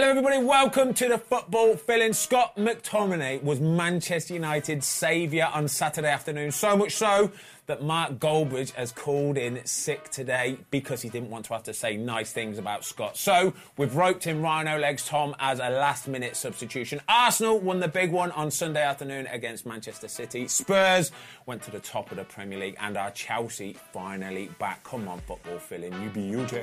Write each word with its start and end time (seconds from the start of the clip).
Hello, 0.00 0.12
everybody. 0.12 0.42
Welcome 0.42 0.94
to 0.94 1.08
the 1.10 1.18
Football 1.18 1.76
Fill-In. 1.76 2.14
Scott 2.14 2.56
McTominay 2.56 3.42
was 3.42 3.60
Manchester 3.60 4.32
United's 4.32 4.86
saviour 4.86 5.50
on 5.52 5.68
Saturday 5.68 6.08
afternoon. 6.08 6.52
So 6.52 6.74
much 6.74 6.92
so 6.92 7.30
that 7.66 7.82
Mark 7.82 8.12
Goldbridge 8.12 8.72
has 8.76 8.92
called 8.92 9.36
in 9.36 9.62
sick 9.66 10.08
today 10.08 10.56
because 10.70 11.02
he 11.02 11.10
didn't 11.10 11.28
want 11.28 11.44
to 11.44 11.52
have 11.52 11.64
to 11.64 11.74
say 11.74 11.98
nice 11.98 12.32
things 12.32 12.56
about 12.56 12.86
Scott. 12.86 13.18
So 13.18 13.52
we've 13.76 13.94
roped 13.94 14.26
in 14.26 14.40
Rhino 14.40 14.78
Legs 14.78 15.04
Tom 15.06 15.36
as 15.38 15.58
a 15.58 15.68
last 15.68 16.08
minute 16.08 16.34
substitution. 16.34 17.02
Arsenal 17.06 17.60
won 17.60 17.80
the 17.80 17.88
big 17.88 18.10
one 18.10 18.30
on 18.30 18.50
Sunday 18.50 18.82
afternoon 18.82 19.26
against 19.26 19.66
Manchester 19.66 20.08
City. 20.08 20.48
Spurs 20.48 21.12
went 21.44 21.60
to 21.64 21.70
the 21.70 21.80
top 21.80 22.10
of 22.10 22.16
the 22.16 22.24
Premier 22.24 22.58
League 22.58 22.76
and 22.80 22.96
our 22.96 23.10
Chelsea 23.10 23.76
finally 23.92 24.48
back. 24.58 24.82
Come 24.82 25.08
on, 25.08 25.20
Football 25.20 25.58
Fill-In. 25.58 26.00
You 26.00 26.08
beauty. 26.08 26.62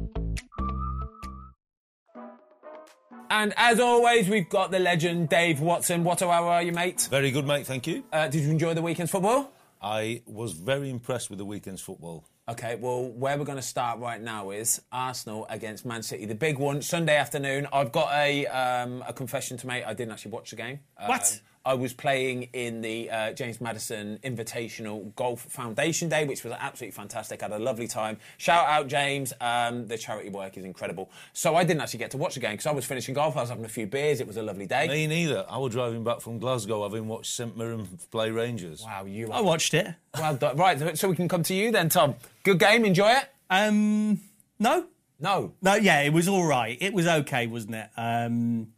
And 3.31 3.53
as 3.55 3.79
always, 3.79 4.27
we've 4.27 4.49
got 4.49 4.71
the 4.71 4.79
legend 4.79 5.29
Dave 5.29 5.61
Watson. 5.61 6.03
Watto, 6.03 6.29
how 6.29 6.49
are 6.49 6.61
you, 6.61 6.73
mate? 6.73 7.07
Very 7.09 7.31
good, 7.31 7.47
mate. 7.47 7.65
Thank 7.65 7.87
you. 7.87 8.03
Uh, 8.11 8.27
did 8.27 8.43
you 8.43 8.51
enjoy 8.51 8.73
the 8.73 8.81
weekend's 8.81 9.09
football? 9.09 9.53
I 9.81 10.21
was 10.25 10.51
very 10.51 10.89
impressed 10.89 11.29
with 11.29 11.39
the 11.39 11.45
weekend's 11.45 11.79
football. 11.79 12.25
Okay, 12.49 12.75
well, 12.75 13.05
where 13.05 13.37
we're 13.37 13.45
going 13.45 13.57
to 13.57 13.61
start 13.61 13.99
right 13.99 14.21
now 14.21 14.49
is 14.49 14.81
Arsenal 14.91 15.47
against 15.49 15.85
Man 15.85 16.03
City, 16.03 16.25
the 16.25 16.35
big 16.35 16.57
one, 16.57 16.81
Sunday 16.81 17.15
afternoon. 17.15 17.67
I've 17.71 17.93
got 17.93 18.11
a 18.11 18.47
um, 18.47 19.01
a 19.07 19.13
confession 19.13 19.55
to 19.59 19.65
make. 19.65 19.85
I 19.85 19.93
didn't 19.93 20.11
actually 20.11 20.31
watch 20.31 20.49
the 20.49 20.57
game. 20.57 20.81
What? 21.05 21.21
Um, 21.31 21.39
I 21.63 21.75
was 21.75 21.93
playing 21.93 22.49
in 22.53 22.81
the 22.81 23.09
uh, 23.11 23.33
James 23.33 23.61
Maddison 23.61 24.17
Invitational 24.23 25.13
Golf 25.15 25.41
Foundation 25.41 26.09
Day, 26.09 26.25
which 26.25 26.43
was 26.43 26.53
absolutely 26.59 26.93
fantastic. 26.95 27.43
I 27.43 27.45
had 27.45 27.51
a 27.53 27.63
lovely 27.63 27.87
time. 27.87 28.17
Shout 28.37 28.65
out, 28.67 28.87
James. 28.87 29.31
Um, 29.39 29.85
the 29.87 29.97
charity 29.97 30.29
work 30.29 30.57
is 30.57 30.65
incredible. 30.65 31.11
So 31.33 31.55
I 31.55 31.63
didn't 31.63 31.81
actually 31.81 31.99
get 31.99 32.11
to 32.11 32.17
watch 32.17 32.33
the 32.33 32.39
game 32.39 32.51
because 32.53 32.65
I 32.65 32.71
was 32.71 32.85
finishing 32.85 33.13
golf. 33.13 33.37
I 33.37 33.41
was 33.41 33.49
having 33.49 33.65
a 33.65 33.69
few 33.69 33.85
beers. 33.85 34.19
It 34.21 34.27
was 34.27 34.37
a 34.37 34.41
lovely 34.41 34.65
day. 34.65 34.87
Me 34.87 35.05
neither. 35.07 35.45
I 35.49 35.57
was 35.59 35.71
driving 35.71 36.03
back 36.03 36.21
from 36.21 36.39
Glasgow 36.39 36.83
having 36.83 37.07
watched 37.07 37.31
St 37.33 37.55
Mirren 37.55 37.87
play 38.09 38.31
Rangers. 38.31 38.83
Wow, 38.83 39.05
you. 39.05 39.31
I 39.31 39.41
watched 39.41 39.73
it. 39.75 39.87
Well 40.17 40.35
done. 40.35 40.57
Right, 40.57 40.97
so 40.97 41.09
we 41.09 41.15
can 41.15 41.27
come 41.27 41.43
to 41.43 41.53
you 41.53 41.71
then, 41.71 41.89
Tom. 41.89 42.15
Good 42.43 42.59
game. 42.59 42.85
Enjoy 42.85 43.09
it. 43.11 43.25
Um, 43.49 44.19
no, 44.59 44.85
No. 45.19 45.53
no, 45.61 45.75
yeah, 45.75 46.01
it 46.01 46.11
was 46.13 46.27
all 46.27 46.45
right. 46.45 46.77
It 46.81 46.93
was 46.93 47.05
okay, 47.05 47.45
wasn't 47.47 47.75
it? 47.75 47.89
Um, 47.97 48.73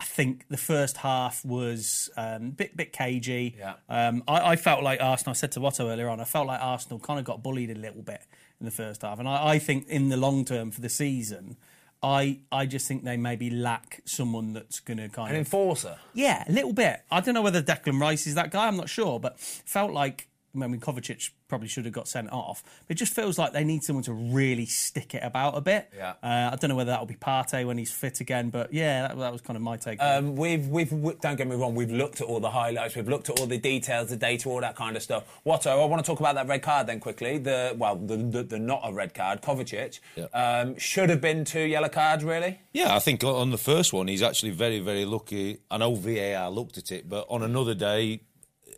I 0.00 0.04
think 0.04 0.46
the 0.48 0.56
first 0.56 0.96
half 0.96 1.44
was 1.44 2.08
um, 2.16 2.46
a 2.46 2.50
bit 2.50 2.76
bit 2.76 2.92
cagey. 2.92 3.54
Yeah. 3.58 3.74
Um, 3.88 4.24
I, 4.26 4.52
I 4.52 4.56
felt 4.56 4.82
like 4.82 5.00
Arsenal. 5.00 5.32
I 5.32 5.34
said 5.34 5.52
to 5.52 5.60
Watto 5.60 5.90
earlier 5.92 6.08
on. 6.08 6.20
I 6.20 6.24
felt 6.24 6.46
like 6.46 6.60
Arsenal 6.60 6.98
kind 6.98 7.18
of 7.18 7.26
got 7.26 7.42
bullied 7.42 7.70
a 7.70 7.74
little 7.74 8.02
bit 8.02 8.22
in 8.58 8.64
the 8.64 8.72
first 8.72 9.02
half, 9.02 9.18
and 9.18 9.28
I, 9.28 9.50
I 9.50 9.58
think 9.58 9.88
in 9.88 10.08
the 10.08 10.16
long 10.16 10.44
term 10.44 10.70
for 10.70 10.80
the 10.80 10.88
season. 10.88 11.56
I, 12.02 12.38
I 12.50 12.64
just 12.64 12.88
think 12.88 13.04
they 13.04 13.18
maybe 13.18 13.50
lack 13.50 14.00
someone 14.06 14.54
that's 14.54 14.80
going 14.80 14.96
to 14.96 15.10
kind 15.10 15.28
of 15.28 15.34
An 15.34 15.34
of 15.34 15.38
enforcer. 15.40 15.98
Yeah, 16.14 16.44
a 16.48 16.50
little 16.50 16.72
bit. 16.72 17.02
I 17.10 17.20
don't 17.20 17.34
know 17.34 17.42
whether 17.42 17.60
Declan 17.60 18.00
Rice 18.00 18.26
is 18.26 18.36
that 18.36 18.50
guy. 18.50 18.68
I'm 18.68 18.78
not 18.78 18.88
sure, 18.88 19.20
but 19.20 19.38
felt 19.38 19.92
like 19.92 20.26
I 20.54 20.66
mean 20.66 20.80
Kovacic 20.80 21.30
probably 21.48 21.68
should 21.68 21.84
have 21.84 21.94
got 21.94 22.08
sent 22.08 22.30
off. 22.32 22.62
It 22.88 22.94
just 22.94 23.12
feels 23.14 23.38
like 23.38 23.52
they 23.52 23.64
need 23.64 23.82
someone 23.84 24.02
to 24.04 24.12
really 24.12 24.66
stick 24.66 25.14
it 25.14 25.22
about 25.22 25.56
a 25.56 25.60
bit. 25.60 25.90
Yeah. 25.96 26.14
Uh, 26.22 26.50
I 26.52 26.56
don't 26.60 26.68
know 26.70 26.76
whether 26.76 26.90
that'll 26.90 27.06
be 27.06 27.14
Partey 27.14 27.66
when 27.66 27.76
he's 27.78 27.92
fit 27.92 28.20
again, 28.20 28.50
but 28.50 28.72
yeah, 28.72 29.08
that, 29.08 29.18
that 29.18 29.32
was 29.32 29.40
kind 29.40 29.56
of 29.56 29.62
my 29.62 29.76
take. 29.76 30.00
Um, 30.00 30.36
we've, 30.36 30.66
we've, 30.68 30.92
we- 30.92 31.14
don't 31.20 31.36
get 31.36 31.46
me 31.48 31.56
wrong, 31.56 31.74
we've 31.74 31.90
looked 31.90 32.20
at 32.20 32.26
all 32.26 32.40
the 32.40 32.50
highlights, 32.50 32.94
we've 32.96 33.08
looked 33.08 33.30
at 33.30 33.38
all 33.40 33.46
the 33.46 33.58
details, 33.58 34.10
the 34.10 34.16
data, 34.16 34.48
all 34.48 34.60
that 34.60 34.76
kind 34.76 34.96
of 34.96 35.02
stuff. 35.02 35.40
Watto, 35.44 35.70
I 35.70 35.84
want 35.84 36.04
to 36.04 36.06
talk 36.10 36.20
about 36.20 36.34
that 36.36 36.46
red 36.48 36.62
card 36.62 36.86
then 36.86 37.00
quickly. 37.00 37.38
The 37.38 37.74
well, 37.76 37.96
the, 37.96 38.16
the, 38.16 38.42
the 38.44 38.58
not 38.58 38.80
a 38.84 38.92
red 38.92 39.14
card, 39.14 39.42
Kovacic. 39.42 40.00
Yeah. 40.16 40.24
Um, 40.32 40.78
should 40.78 41.10
have 41.10 41.20
been 41.20 41.44
two 41.44 41.62
yellow 41.62 41.88
cards, 41.88 42.22
really. 42.24 42.60
Yeah, 42.72 42.94
I 42.94 42.98
think 43.00 43.24
on 43.24 43.50
the 43.50 43.58
first 43.58 43.92
one, 43.92 44.08
he's 44.08 44.22
actually 44.22 44.50
very, 44.52 44.78
very 44.78 45.04
lucky. 45.04 45.58
I 45.70 45.78
know 45.78 45.94
VAR 45.94 46.50
looked 46.50 46.78
at 46.78 46.90
it, 46.92 47.08
but 47.08 47.26
on 47.28 47.42
another 47.42 47.74
day, 47.74 48.20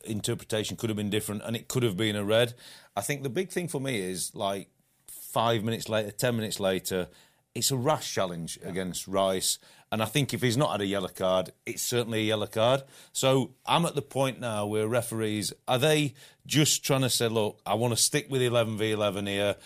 interpretation 0.04 0.76
could 0.76 0.90
have 0.90 0.96
been 0.96 1.10
different 1.10 1.42
and 1.44 1.56
it 1.56 1.68
could 1.68 1.82
have 1.82 1.96
been 1.96 2.16
a 2.16 2.24
red. 2.24 2.54
I 2.96 3.00
think 3.00 3.22
the 3.22 3.30
big 3.30 3.50
thing 3.50 3.68
for 3.68 3.80
me 3.80 4.00
is 4.00 4.34
like 4.34 4.68
five 5.08 5.64
minutes 5.64 5.88
later, 5.88 6.10
ten 6.10 6.36
minutes 6.36 6.60
later, 6.60 7.08
it's 7.54 7.70
a 7.70 7.76
rash 7.76 8.12
challenge 8.14 8.58
against 8.64 9.06
Rice. 9.06 9.58
And 9.90 10.02
I 10.02 10.06
think 10.06 10.32
if 10.32 10.40
he's 10.40 10.56
not 10.56 10.70
had 10.72 10.80
a 10.80 10.86
yellow 10.86 11.08
card, 11.08 11.52
it's 11.66 11.82
certainly 11.82 12.20
a 12.20 12.24
yellow 12.24 12.46
card. 12.46 12.82
So 13.12 13.52
I'm 13.66 13.84
at 13.84 13.94
the 13.94 14.00
point 14.02 14.40
now 14.40 14.64
where 14.64 14.88
referees 14.88 15.52
are 15.68 15.78
they 15.78 16.14
just 16.46 16.82
trying 16.82 17.02
to 17.02 17.10
say, 17.10 17.28
look, 17.28 17.60
I 17.66 17.74
want 17.74 17.94
to 17.94 18.02
stick 18.02 18.26
with 18.30 18.40
11 18.40 18.78
v 18.78 18.92
11 18.92 19.26
here. 19.26 19.56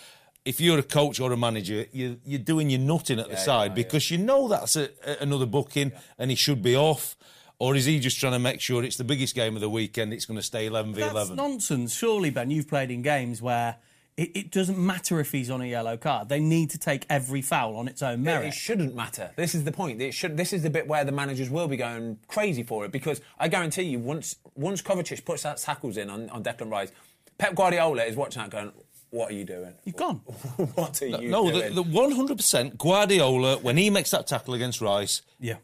If 0.43 0.61
you're 0.61 0.79
a 0.79 0.83
coach 0.83 1.19
or 1.19 1.31
a 1.33 1.37
manager, 1.37 1.85
you, 1.91 2.19
you're 2.25 2.39
doing 2.39 2.69
your 2.69 2.79
nutting 2.79 3.19
at 3.19 3.29
the 3.29 3.35
side 3.37 3.75
because 3.75 4.09
you 4.11 4.17
know 4.17 4.47
that's 4.47 4.75
a- 4.77 4.89
another 5.21 5.45
booking 5.45 5.91
and 6.17 6.29
he 6.29 6.35
should 6.35 6.61
be 6.61 6.75
off. 6.75 7.16
Or 7.59 7.75
is 7.75 7.85
he 7.85 7.99
just 7.99 8.19
trying 8.19 8.33
to 8.33 8.39
make 8.39 8.61
sure 8.61 8.83
it's 8.83 8.97
the 8.97 9.03
biggest 9.03 9.33
game 9.33 9.55
of 9.55 9.61
the 9.61 9.69
weekend? 9.69 10.13
It's 10.13 10.25
going 10.25 10.37
to 10.37 10.43
stay 10.43 10.67
11 10.67 10.93
v 10.93 11.01
That's 11.01 11.11
11. 11.11 11.35
nonsense. 11.35 11.95
Surely, 11.95 12.29
Ben, 12.29 12.51
you've 12.51 12.67
played 12.67 12.91
in 12.91 13.01
games 13.01 13.41
where 13.41 13.77
it, 14.15 14.31
it 14.35 14.51
doesn't 14.51 14.77
matter 14.77 15.19
if 15.19 15.31
he's 15.31 15.49
on 15.49 15.61
a 15.61 15.65
yellow 15.65 15.97
card. 15.97 16.29
They 16.29 16.39
need 16.39 16.69
to 16.71 16.77
take 16.77 17.05
every 17.09 17.41
foul 17.41 17.75
on 17.75 17.87
its 17.87 18.03
own 18.03 18.21
merit. 18.21 18.37
It 18.37 18.41
merit. 18.41 18.53
shouldn't 18.53 18.95
matter. 18.95 19.31
This 19.35 19.55
is 19.55 19.63
the 19.63 19.71
point. 19.71 19.99
It 20.01 20.13
should. 20.13 20.37
This 20.37 20.53
is 20.53 20.61
the 20.61 20.69
bit 20.69 20.87
where 20.87 21.03
the 21.03 21.11
managers 21.11 21.49
will 21.49 21.67
be 21.67 21.77
going 21.77 22.19
crazy 22.27 22.61
for 22.61 22.85
it 22.85 22.91
because 22.91 23.21
I 23.39 23.47
guarantee 23.47 23.83
you, 23.83 23.99
once 23.99 24.35
once 24.53 24.83
Kovacic 24.83 25.25
puts 25.25 25.41
that 25.43 25.57
tackles 25.57 25.97
in 25.97 26.11
on, 26.11 26.29
on 26.29 26.43
Declan 26.43 26.69
Rice, 26.71 26.91
Pep 27.39 27.55
Guardiola 27.55 28.03
is 28.03 28.15
watching 28.15 28.41
that 28.43 28.51
going, 28.51 28.71
"What 29.09 29.31
are 29.31 29.33
you 29.35 29.45
doing? 29.45 29.73
You've 29.83 29.95
gone. 29.95 30.17
what 30.75 31.01
are 31.01 31.07
you 31.07 31.29
No, 31.29 31.49
doing?" 31.51 31.73
the, 31.73 31.81
the 31.81 31.89
100% 31.89 32.77
Guardiola, 32.77 33.57
when 33.57 33.77
he 33.77 33.89
makes 33.89 34.11
that 34.11 34.27
tackle 34.27 34.53
against 34.53 34.79
Rice, 34.81 35.21
Yeah. 35.39 35.55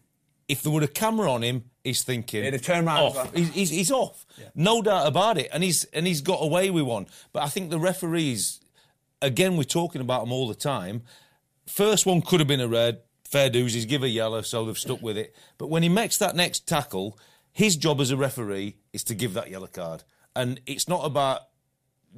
If 0.54 0.62
there 0.62 0.72
were 0.72 0.84
a 0.84 0.88
camera 0.88 1.32
on 1.32 1.42
him, 1.42 1.64
he's 1.84 2.04
thinking 2.04 2.44
He'd 2.44 2.54
have 2.54 2.62
turned 2.62 2.88
off. 2.88 3.34
He's, 3.34 3.50
he's, 3.54 3.70
he's 3.72 3.92
off, 3.92 4.24
no 4.54 4.84
doubt 4.84 5.08
about 5.08 5.40
it, 5.40 5.50
and 5.52 5.64
he's 5.64 5.84
and 5.86 6.06
he's 6.06 6.22
got 6.22 6.44
away 6.44 6.70
with 6.70 6.84
one. 6.84 7.08
But 7.32 7.42
I 7.42 7.48
think 7.48 7.72
the 7.72 7.80
referees, 7.80 8.62
again, 9.20 9.58
we're 9.58 9.64
talking 9.64 10.00
about 10.00 10.22
them 10.22 10.32
all 10.32 10.48
the 10.48 10.54
time. 10.54 11.02
First 11.66 12.06
one 12.06 12.22
could 12.22 12.40
have 12.40 12.48
been 12.48 12.62
a 12.62 12.68
red. 12.68 13.02
Fair 13.26 13.50
dues, 13.50 13.74
he's 13.74 13.86
give 13.86 14.04
a 14.04 14.10
yellow, 14.10 14.44
so 14.44 14.64
they've 14.64 14.78
stuck 14.78 15.02
with 15.02 15.18
it. 15.18 15.36
But 15.58 15.72
when 15.72 15.82
he 15.82 15.90
makes 15.90 16.20
that 16.20 16.36
next 16.36 16.68
tackle, 16.68 17.18
his 17.52 17.76
job 17.76 18.00
as 18.00 18.12
a 18.12 18.18
referee 18.18 18.78
is 18.92 19.04
to 19.06 19.16
give 19.16 19.34
that 19.34 19.50
yellow 19.50 19.66
card, 19.66 20.04
and 20.36 20.62
it's 20.68 20.88
not 20.88 21.04
about 21.04 21.42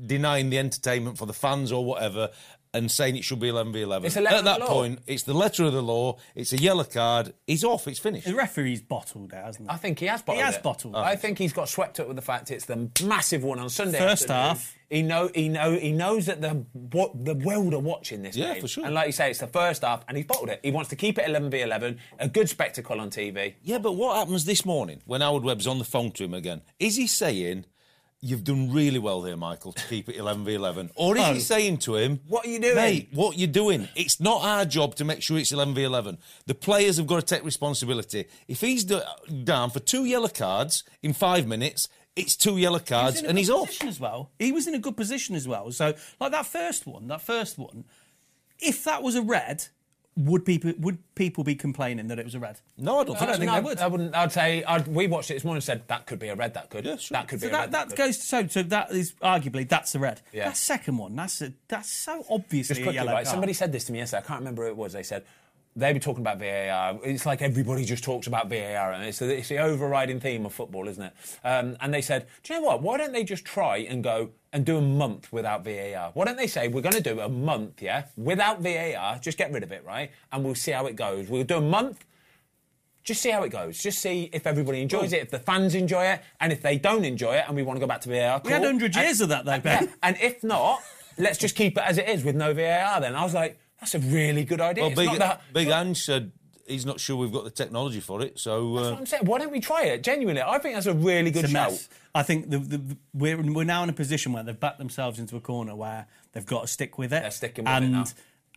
denying 0.06 0.50
the 0.50 0.60
entertainment 0.60 1.18
for 1.18 1.26
the 1.26 1.34
fans 1.34 1.72
or 1.72 1.86
whatever 1.86 2.32
and 2.76 2.92
saying 2.92 3.16
it 3.16 3.24
should 3.24 3.40
be 3.40 3.48
11 3.50 3.74
v 3.74 3.82
11. 3.82 4.06
It's 4.06 4.18
a 4.18 4.22
letter 4.22 4.36
At 4.38 4.44
that 4.46 4.60
law. 4.60 4.68
point, 4.68 5.00
it's 5.08 5.24
the 5.24 5.34
letter 5.34 5.64
of 5.64 5.74
the 5.74 5.82
law, 5.82 6.18
it's 6.36 6.54
a 6.54 6.58
yellow 6.58 6.84
card, 6.84 7.34
he's 7.48 7.64
off, 7.64 7.88
it's 7.88 8.00
finished. 8.00 8.28
The 8.28 8.36
referee's 8.36 8.82
bottled 8.82 9.34
it, 9.34 9.44
hasn't 9.44 9.70
he? 9.70 9.74
I 9.74 9.78
think 9.78 10.00
he 10.00 10.06
has 10.08 10.22
bottled 10.22 10.42
He 10.42 10.46
has 10.46 10.58
it. 10.58 10.64
bottled 10.64 10.96
it. 10.96 11.00
I 11.00 11.16
think 11.16 11.38
he's 11.38 11.54
got 11.54 11.70
swept 11.70 12.00
up 12.00 12.08
with 12.08 12.16
the 12.16 12.22
fact 12.22 12.52
it's 12.52 12.66
the 12.66 12.90
massive 13.04 13.44
one 13.44 13.60
on 13.60 13.70
Sunday. 13.70 13.98
First 14.00 14.24
afternoon. 14.30 14.42
half. 14.58 14.76
He 14.90 15.02
know 15.02 15.32
he 15.34 15.50
know 15.50 15.72
he 15.72 15.92
knows 15.92 16.28
that 16.28 16.42
the 16.42 16.64
what 16.74 17.26
the 17.26 17.34
world 17.34 17.74
are 17.74 17.80
watching 17.80 18.22
this 18.22 18.36
Yeah, 18.36 18.54
game. 18.54 18.62
for 18.62 18.68
sure. 18.68 18.86
And 18.86 18.94
like 18.94 19.08
you 19.08 19.14
say, 19.14 19.32
it's 19.32 19.40
the 19.40 19.48
first 19.48 19.82
half, 19.82 20.04
and 20.08 20.16
he's 20.16 20.28
bottled 20.28 20.50
it. 20.50 20.60
He 20.64 20.70
wants 20.70 20.90
to 20.92 20.96
keep 20.96 21.18
it 21.18 21.28
11 21.28 21.50
v 21.50 21.62
11, 21.62 21.98
a 22.20 22.30
good 22.30 22.48
spectacle 22.50 23.02
on 23.02 23.10
TV. 23.10 23.56
Yeah, 23.64 23.80
but 23.80 23.94
what 23.94 24.16
happens 24.18 24.46
this 24.46 24.64
morning 24.64 25.02
when 25.06 25.22
Howard 25.22 25.44
Webb's 25.44 25.66
on 25.66 25.80
the 25.80 25.86
phone 25.86 26.12
to 26.12 26.24
him 26.26 26.36
again? 26.36 26.62
Is 26.80 26.98
he 26.98 27.08
saying, 27.08 27.66
You've 28.22 28.44
done 28.44 28.72
really 28.72 28.98
well 28.98 29.22
there, 29.22 29.38
Michael, 29.38 29.74
to 29.74 29.84
keep 29.88 30.10
it 30.10 30.16
11 30.16 30.46
v 30.46 30.56
11? 30.56 30.90
Or 30.96 31.16
is 31.16 31.22
No. 31.22 31.34
he 31.34 31.40
saying 31.40 31.78
to 31.80 31.96
him, 31.98 32.22
What 32.28 32.46
are 32.46 32.50
you 32.50 32.60
doing? 32.60 32.76
Mate, 32.76 33.10
what 33.12 33.38
you 33.38 33.46
doing? 33.46 33.88
It's 33.96 34.20
not 34.20 34.42
our 34.42 34.66
job 34.66 34.96
to 34.96 35.06
make 35.06 35.22
sure 35.22 35.38
it's 35.38 35.52
11 35.52 35.76
v 35.76 35.84
11. 35.84 36.18
The 36.48 36.56
players 36.56 36.98
have 36.98 37.06
got 37.06 37.18
to 37.20 37.36
take 37.36 37.44
responsibility. 37.44 38.26
If 38.48 38.62
he's 38.62 38.84
do- 38.84 39.02
down 39.44 39.70
for 39.70 39.80
two 39.80 40.06
yellow 40.06 40.30
cards 40.30 40.84
in 41.04 41.14
five 41.14 41.46
minutes, 41.46 41.88
it's 42.16 42.36
two 42.36 42.58
yellow 42.58 42.80
cards 42.80 43.20
in 43.20 43.26
a 43.26 43.30
and 43.30 43.38
he's 43.38 43.50
off. 43.50 43.84
as 43.84 44.00
well. 44.00 44.32
He 44.40 44.52
was 44.52 44.66
in 44.66 44.74
a 44.74 44.80
good 44.80 44.98
position 44.98 45.36
as 45.36 45.48
well. 45.48 45.70
So, 45.72 45.94
like 46.20 46.32
that 46.32 46.46
first 46.48 46.88
one, 46.88 47.08
that 47.10 47.22
first 47.22 47.60
one, 47.60 47.84
if 48.60 48.84
that 48.86 49.04
was 49.04 49.16
a 49.16 49.22
red, 49.22 49.68
would 50.18 50.46
people 50.46 50.72
would 50.80 50.98
people 51.16 51.44
be 51.44 51.56
complaining 51.56 52.08
that 52.08 52.18
it 52.20 52.24
was 52.26 52.36
a 52.36 52.40
red? 52.40 52.60
No, 52.78 53.00
I 53.00 53.04
don't 53.04 53.18
think 53.18 53.30
don't 53.30 53.40
think 53.40 53.52
no, 53.52 53.56
they 53.56 53.62
would. 53.62 53.80
I 53.80 53.88
wouldn't. 53.88 54.16
I'd 54.16 54.32
say 54.32 54.64
I'd, 54.64 54.88
we 54.88 55.08
watched 55.08 55.30
it 55.30 55.34
this 55.34 55.44
morning. 55.44 55.58
and 55.58 55.64
Said 55.64 55.84
that 55.88 56.06
could 56.06 56.20
be 56.20 56.30
a 56.30 56.36
red. 56.36 56.54
That 56.54 56.70
could. 56.70 56.86
Yeah, 56.86 56.96
sure. 56.96 57.16
That 57.16 57.28
could 57.28 57.42
So 57.42 57.48
be 57.48 57.50
a 57.50 57.52
that, 57.52 57.60
red. 57.62 57.72
that 57.74 57.88
could. 57.90 57.98
goes 57.98 58.24
so 58.24 58.48
so 58.48 58.64
that 58.64 58.92
is 58.92 59.14
arguably 59.22 59.68
that's 59.68 59.94
a 59.94 60.00
red. 60.00 60.22
Yeah. 60.32 60.46
That 60.46 60.58
second 60.58 60.98
one, 60.98 61.16
that's 61.18 61.42
a, 61.42 61.52
that's 61.68 61.90
so 61.92 62.26
obviously 62.30 62.76
Just 62.76 62.80
a 62.80 62.84
quickly, 62.84 62.96
yellow 62.96 63.12
right? 63.12 63.26
card. 63.26 63.28
Somebody 63.28 63.54
said 63.54 63.72
this 63.74 63.84
to 63.86 63.92
me 63.92 64.00
yesterday. 64.00 64.24
I 64.24 64.28
can't 64.28 64.40
remember 64.40 64.64
who 64.64 64.70
it 64.70 64.78
was. 64.78 64.94
They 64.94 65.04
said 65.04 65.26
they 65.78 65.92
were 65.92 66.00
talking 66.00 66.22
about 66.22 66.40
VAR. 66.40 66.98
It's 67.04 67.26
like 67.26 67.42
everybody 67.42 67.84
just 67.84 68.04
talks 68.04 68.28
about 68.28 68.50
VAR, 68.50 68.94
and 68.94 69.04
it's 69.04 69.20
the, 69.20 69.38
it's 69.38 69.50
the 69.50 69.58
overriding 69.58 70.20
theme 70.22 70.46
of 70.46 70.54
football, 70.54 70.88
isn't 70.88 71.04
it? 71.04 71.14
Um, 71.44 71.76
and 71.82 71.94
they 71.94 72.02
said, 72.02 72.28
do 72.44 72.54
you 72.54 72.60
know 72.62 72.66
what? 72.66 72.82
Why 72.82 72.98
don't 72.98 73.12
they 73.12 73.24
just 73.26 73.44
try 73.44 73.78
and 73.78 74.04
go 74.04 74.30
and 74.54 74.66
do 74.66 74.78
a 74.78 74.82
month 74.82 75.34
without 75.34 75.66
VAR? 75.66 76.12
Why 76.14 76.24
don't 76.26 76.38
they 76.38 76.48
say 76.48 76.70
we're 76.70 76.82
going 76.82 76.96
to 76.96 77.02
do 77.02 77.20
a 77.20 77.28
month, 77.28 77.82
yeah, 77.82 78.06
without 78.16 78.62
VAR? 78.62 79.20
Just 79.20 79.38
get 79.38 79.52
rid 79.52 79.64
of 79.64 79.72
it, 79.74 79.84
right? 79.86 80.12
And 80.32 80.46
we'll 80.46 80.56
see 80.56 80.72
how 80.72 80.86
it 80.86 80.96
goes. 80.96 81.28
We'll 81.28 81.44
do 81.44 81.58
a 81.58 81.62
month. 81.62 82.06
Just 83.04 83.22
see 83.22 83.30
how 83.32 83.44
it 83.44 83.50
goes. 83.50 83.78
Just 83.78 84.00
see 84.00 84.30
if 84.34 84.48
everybody 84.48 84.82
enjoys 84.82 85.12
it, 85.14 85.22
if 85.22 85.30
the 85.30 85.40
fans 85.40 85.76
enjoy 85.76 86.06
it, 86.06 86.22
and 86.40 86.52
if 86.54 86.62
they 86.62 86.78
don't 86.78 87.04
enjoy 87.06 87.36
it, 87.36 87.44
and 87.48 87.56
we 87.56 87.64
want 87.64 87.76
to 87.78 87.82
go 87.82 87.86
back 87.88 88.02
to 88.02 88.10
VAR. 88.10 88.42
We 88.46 88.52
had 88.52 88.62
100 88.62 88.96
years 88.96 89.20
And- 89.20 89.32
of 89.32 89.46
that, 89.46 89.46
though, 89.46 89.70
yeah, 89.70 89.82
Ben. 89.82 89.94
and 90.02 90.18
if 90.22 90.42
not, 90.44 90.80
let's 91.18 91.38
just 91.38 91.56
keep 91.56 91.78
it 91.78 91.84
as 91.86 91.98
it 91.98 92.08
is 92.10 92.24
with 92.24 92.36
no 92.36 92.54
VAR. 92.54 93.02
Then 93.02 93.14
I 93.16 93.24
was 93.24 93.34
like, 93.34 93.60
that's 93.80 93.96
a 93.96 94.00
really 94.00 94.44
good 94.44 94.62
idea. 94.62 94.84
Well, 94.84 94.92
It's 94.92 95.00
Big, 95.00 95.08
not 95.10 95.20
that- 95.20 95.42
Big 95.54 95.68
Ange 95.70 95.98
said 96.04 96.32
he's 96.68 96.86
not 96.86 97.00
sure 97.00 97.16
we've 97.18 97.32
got 97.32 97.44
the 97.44 97.52
technology 97.52 98.00
for 98.00 98.22
it. 98.24 98.40
So 98.40 98.74
That's 98.76 98.88
uh, 98.88 98.92
what 98.92 99.00
I'm 99.00 99.06
saying. 99.06 99.26
Why 99.26 99.38
don't 99.38 99.52
we 99.52 99.60
try 99.60 99.84
it? 99.84 100.02
Genuinely, 100.04 100.42
I 100.42 100.58
think 100.58 100.74
that's 100.76 100.88
a 100.88 100.94
really 100.94 101.30
good 101.30 101.44
It's 101.44 101.54
shout. 101.54 101.72
mess. 101.72 101.90
I 102.16 102.24
think 102.24 102.50
the, 102.50 102.58
the, 102.58 102.78
the- 102.78 102.98
we're 103.14 103.42
we're 103.42 103.64
now 103.66 103.84
in 103.84 103.90
a 103.90 103.94
position 103.94 104.34
where 104.34 104.44
they've 104.44 104.60
backed 104.60 104.80
themselves 104.80 105.20
into 105.20 105.36
a 105.36 105.42
corner 105.42 105.76
where 105.76 106.08
they've 106.32 106.46
got 106.46 106.62
to 106.62 106.68
stick 106.68 106.98
with 106.98 107.14
it. 107.14 107.22
They're 107.22 107.32
sticking 107.32 107.66
with 107.66 107.74
it 107.74 107.84
and, 107.84 107.92
now. 107.92 108.06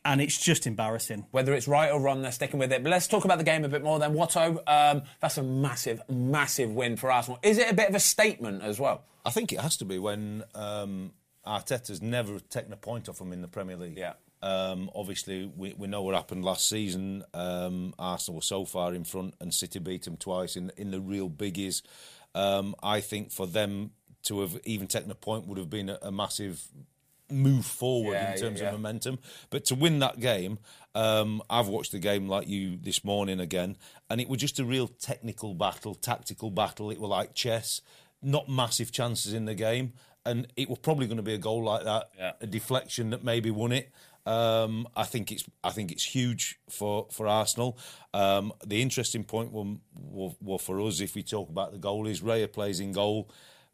And 0.05 0.21
it's 0.23 0.39
just 0.41 0.67
embarrassing. 0.67 1.27
Whether 1.33 1.53
it's 1.53 1.69
right 1.69 1.91
or 1.91 2.01
wrong, 2.01 2.23
they're 2.23 2.33
sticking 2.33 2.59
with 2.61 2.73
it. 2.73 2.83
But 2.83 2.91
let's 2.91 3.09
talk 3.09 3.25
about 3.27 3.37
the 3.39 3.45
game 3.45 3.65
a 3.65 3.69
bit 3.69 3.83
more 3.83 3.99
then. 3.99 4.15
Watto, 4.15 4.59
um, 4.67 5.03
that's 5.21 5.37
a 5.37 5.43
massive, 5.43 6.01
massive 6.09 6.71
win 6.71 6.97
for 6.97 7.11
Arsenal. 7.11 7.39
Is 7.43 7.59
it 7.59 7.71
a 7.71 7.75
bit 7.75 7.89
of 7.91 7.95
a 7.97 8.01
statement 8.01 8.63
as 8.63 8.79
well? 8.81 9.05
I 9.27 9.31
think 9.31 9.53
it 9.53 9.61
has 9.61 9.77
to 9.79 9.85
be 9.85 9.99
when 9.99 10.45
um, 10.55 11.13
Arteta's 11.45 12.01
never 12.01 12.39
taken 12.39 12.73
a 12.73 12.77
point 12.77 13.09
off 13.09 13.19
them 13.19 13.33
in 13.33 13.43
the 13.43 13.49
Premier 13.49 13.77
League. 13.77 13.99
Yeah. 13.99 14.15
Um, 14.43 14.91
obviously, 14.95 15.51
we, 15.57 15.75
we 15.77 15.89
know 15.89 16.03
what 16.03 16.15
happened 16.15 16.45
last 16.45 16.69
season. 16.69 17.25
Um, 17.35 17.95
Arsenal 17.99 18.37
were 18.37 18.43
so 18.43 18.65
far 18.65 18.95
in 18.95 19.05
front, 19.05 19.35
and 19.41 19.53
City 19.53 19.79
beat 19.79 20.05
them 20.05 20.17
twice 20.17 20.57
in 20.57 20.71
in 20.77 20.91
the 20.91 21.01
real 21.01 21.29
biggies. 21.29 21.83
Um, 22.35 22.75
I 22.83 23.01
think 23.01 23.33
for 23.33 23.47
them 23.47 23.91
to 24.25 24.41
have 24.41 24.59
even 24.65 24.87
taken 24.87 25.11
a 25.11 25.15
point 25.15 25.47
would 25.47 25.59
have 25.59 25.71
been 25.71 25.89
a, 25.89 25.99
a 26.03 26.13
massive 26.13 26.63
move 27.31 27.67
forward 27.67 28.13
Yeah, 28.15 28.33
in 28.35 28.41
terms 28.41 28.59
yeah, 28.61 28.67
yeah. 28.67 28.75
of 28.75 28.81
momentum. 28.81 29.19
But 29.51 29.65
to 29.67 29.75
win 29.75 29.99
that 29.99 30.19
game, 30.21 30.59
um, 30.95 31.43
I've 31.51 31.69
watched 31.69 31.93
the 31.93 31.99
game 31.99 32.29
like 32.29 32.49
you 32.49 32.77
this 32.77 33.05
morning 33.05 33.41
again, 33.41 33.77
and 34.09 34.21
it 34.21 34.29
was 34.29 34.41
just 34.41 34.59
a 34.59 34.65
real 34.65 34.89
technical 34.89 35.55
battle, 35.55 35.95
tactical 35.95 36.51
battle. 36.51 36.91
It 36.91 37.01
was 37.01 37.11
like 37.11 37.35
chess, 37.35 37.81
not 38.23 38.49
massive 38.49 38.93
chances 38.93 39.33
in 39.35 39.45
the 39.45 39.55
game, 39.55 39.93
and 40.25 40.47
it 40.57 40.69
was 40.69 40.79
probably 40.79 41.07
going 41.07 41.19
to 41.19 41.23
be 41.23 41.35
a 41.35 41.39
goal 41.39 41.65
like 41.65 41.85
that, 41.85 42.11
Yeah. 42.19 42.33
a 42.41 42.47
deflection 42.47 43.11
that 43.11 43.23
maybe 43.25 43.51
won 43.51 43.73
it. 43.73 43.91
Um, 44.29 44.87
I 44.95 45.05
think 45.05 45.33
it's 45.33 45.45
I 45.65 45.71
think 45.71 45.91
it's 45.91 46.05
huge 46.05 46.59
for 46.69 47.07
for 47.11 47.27
Arsenal. 47.27 47.79
Um, 48.13 48.53
the 48.67 48.83
interesting 48.83 49.25
point 49.25 49.53
will, 49.53 49.79
will, 49.95 50.37
will 50.41 50.59
for 50.59 50.81
us 50.83 51.01
if 51.01 51.15
we 51.15 51.23
talk 51.23 51.49
about 51.49 51.73
the 51.73 51.79
goal 51.79 52.07
is 52.07 52.21
Raya 52.21 52.53
plays 52.53 52.79
in 52.81 52.93
goal. 52.93 53.31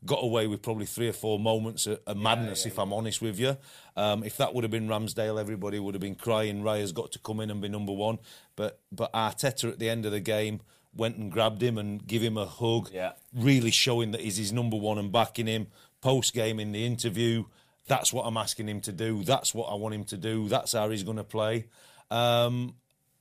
Got 0.06 0.22
away 0.22 0.46
with 0.46 0.60
probably 0.60 0.84
three 0.86 1.08
or 1.08 1.14
four 1.14 1.38
moments 1.38 1.86
of, 1.86 1.98
of 2.06 2.16
madness, 2.18 2.66
if 2.66 2.78
I'm 2.78 2.92
honest 2.92 3.22
with 3.22 3.38
you. 3.40 3.56
Um, 3.96 4.22
if 4.22 4.36
that 4.36 4.52
would 4.52 4.62
have 4.62 4.70
been 4.70 4.86
Ramsdale, 4.86 5.40
everybody 5.40 5.78
would 5.78 5.94
have 5.94 6.02
been 6.02 6.14
crying. 6.14 6.62
Raya's 6.62 6.92
got 6.92 7.10
to 7.12 7.18
come 7.18 7.40
in 7.40 7.50
and 7.50 7.60
be 7.62 7.68
number 7.70 7.92
one. 7.92 8.18
But 8.54 8.80
but 8.92 9.12
Arteta 9.12 9.70
at 9.72 9.78
the 9.78 9.88
end 9.88 10.04
of 10.06 10.12
the 10.12 10.20
game 10.20 10.60
went 10.94 11.16
and 11.16 11.32
grabbed 11.32 11.62
him 11.62 11.78
and 11.78 12.06
give 12.06 12.22
him 12.22 12.36
a 12.36 12.46
hug, 12.46 12.90
Yeah. 12.92 13.12
really 13.34 13.70
showing 13.72 14.12
that 14.12 14.20
he's 14.20 14.36
his 14.36 14.52
number 14.52 14.76
one 14.76 14.98
and 14.98 15.10
backing 15.10 15.46
him. 15.48 15.66
Post 16.00 16.34
game 16.34 16.60
in 16.60 16.70
the 16.72 16.84
interview, 16.86 17.44
that's 17.86 18.12
what 18.12 18.24
I'm 18.24 18.36
asking 18.36 18.68
him 18.68 18.80
to 18.82 18.92
do. 18.92 19.24
That's 19.24 19.54
what 19.54 19.66
I 19.66 19.74
want 19.74 19.94
him 19.94 20.04
to 20.04 20.16
do. 20.16 20.48
That's 20.48 20.72
how 20.72 20.88
he's 20.90 21.02
going 21.02 21.18
to 21.18 21.24
play. 21.24 21.66
Um, 22.10 22.74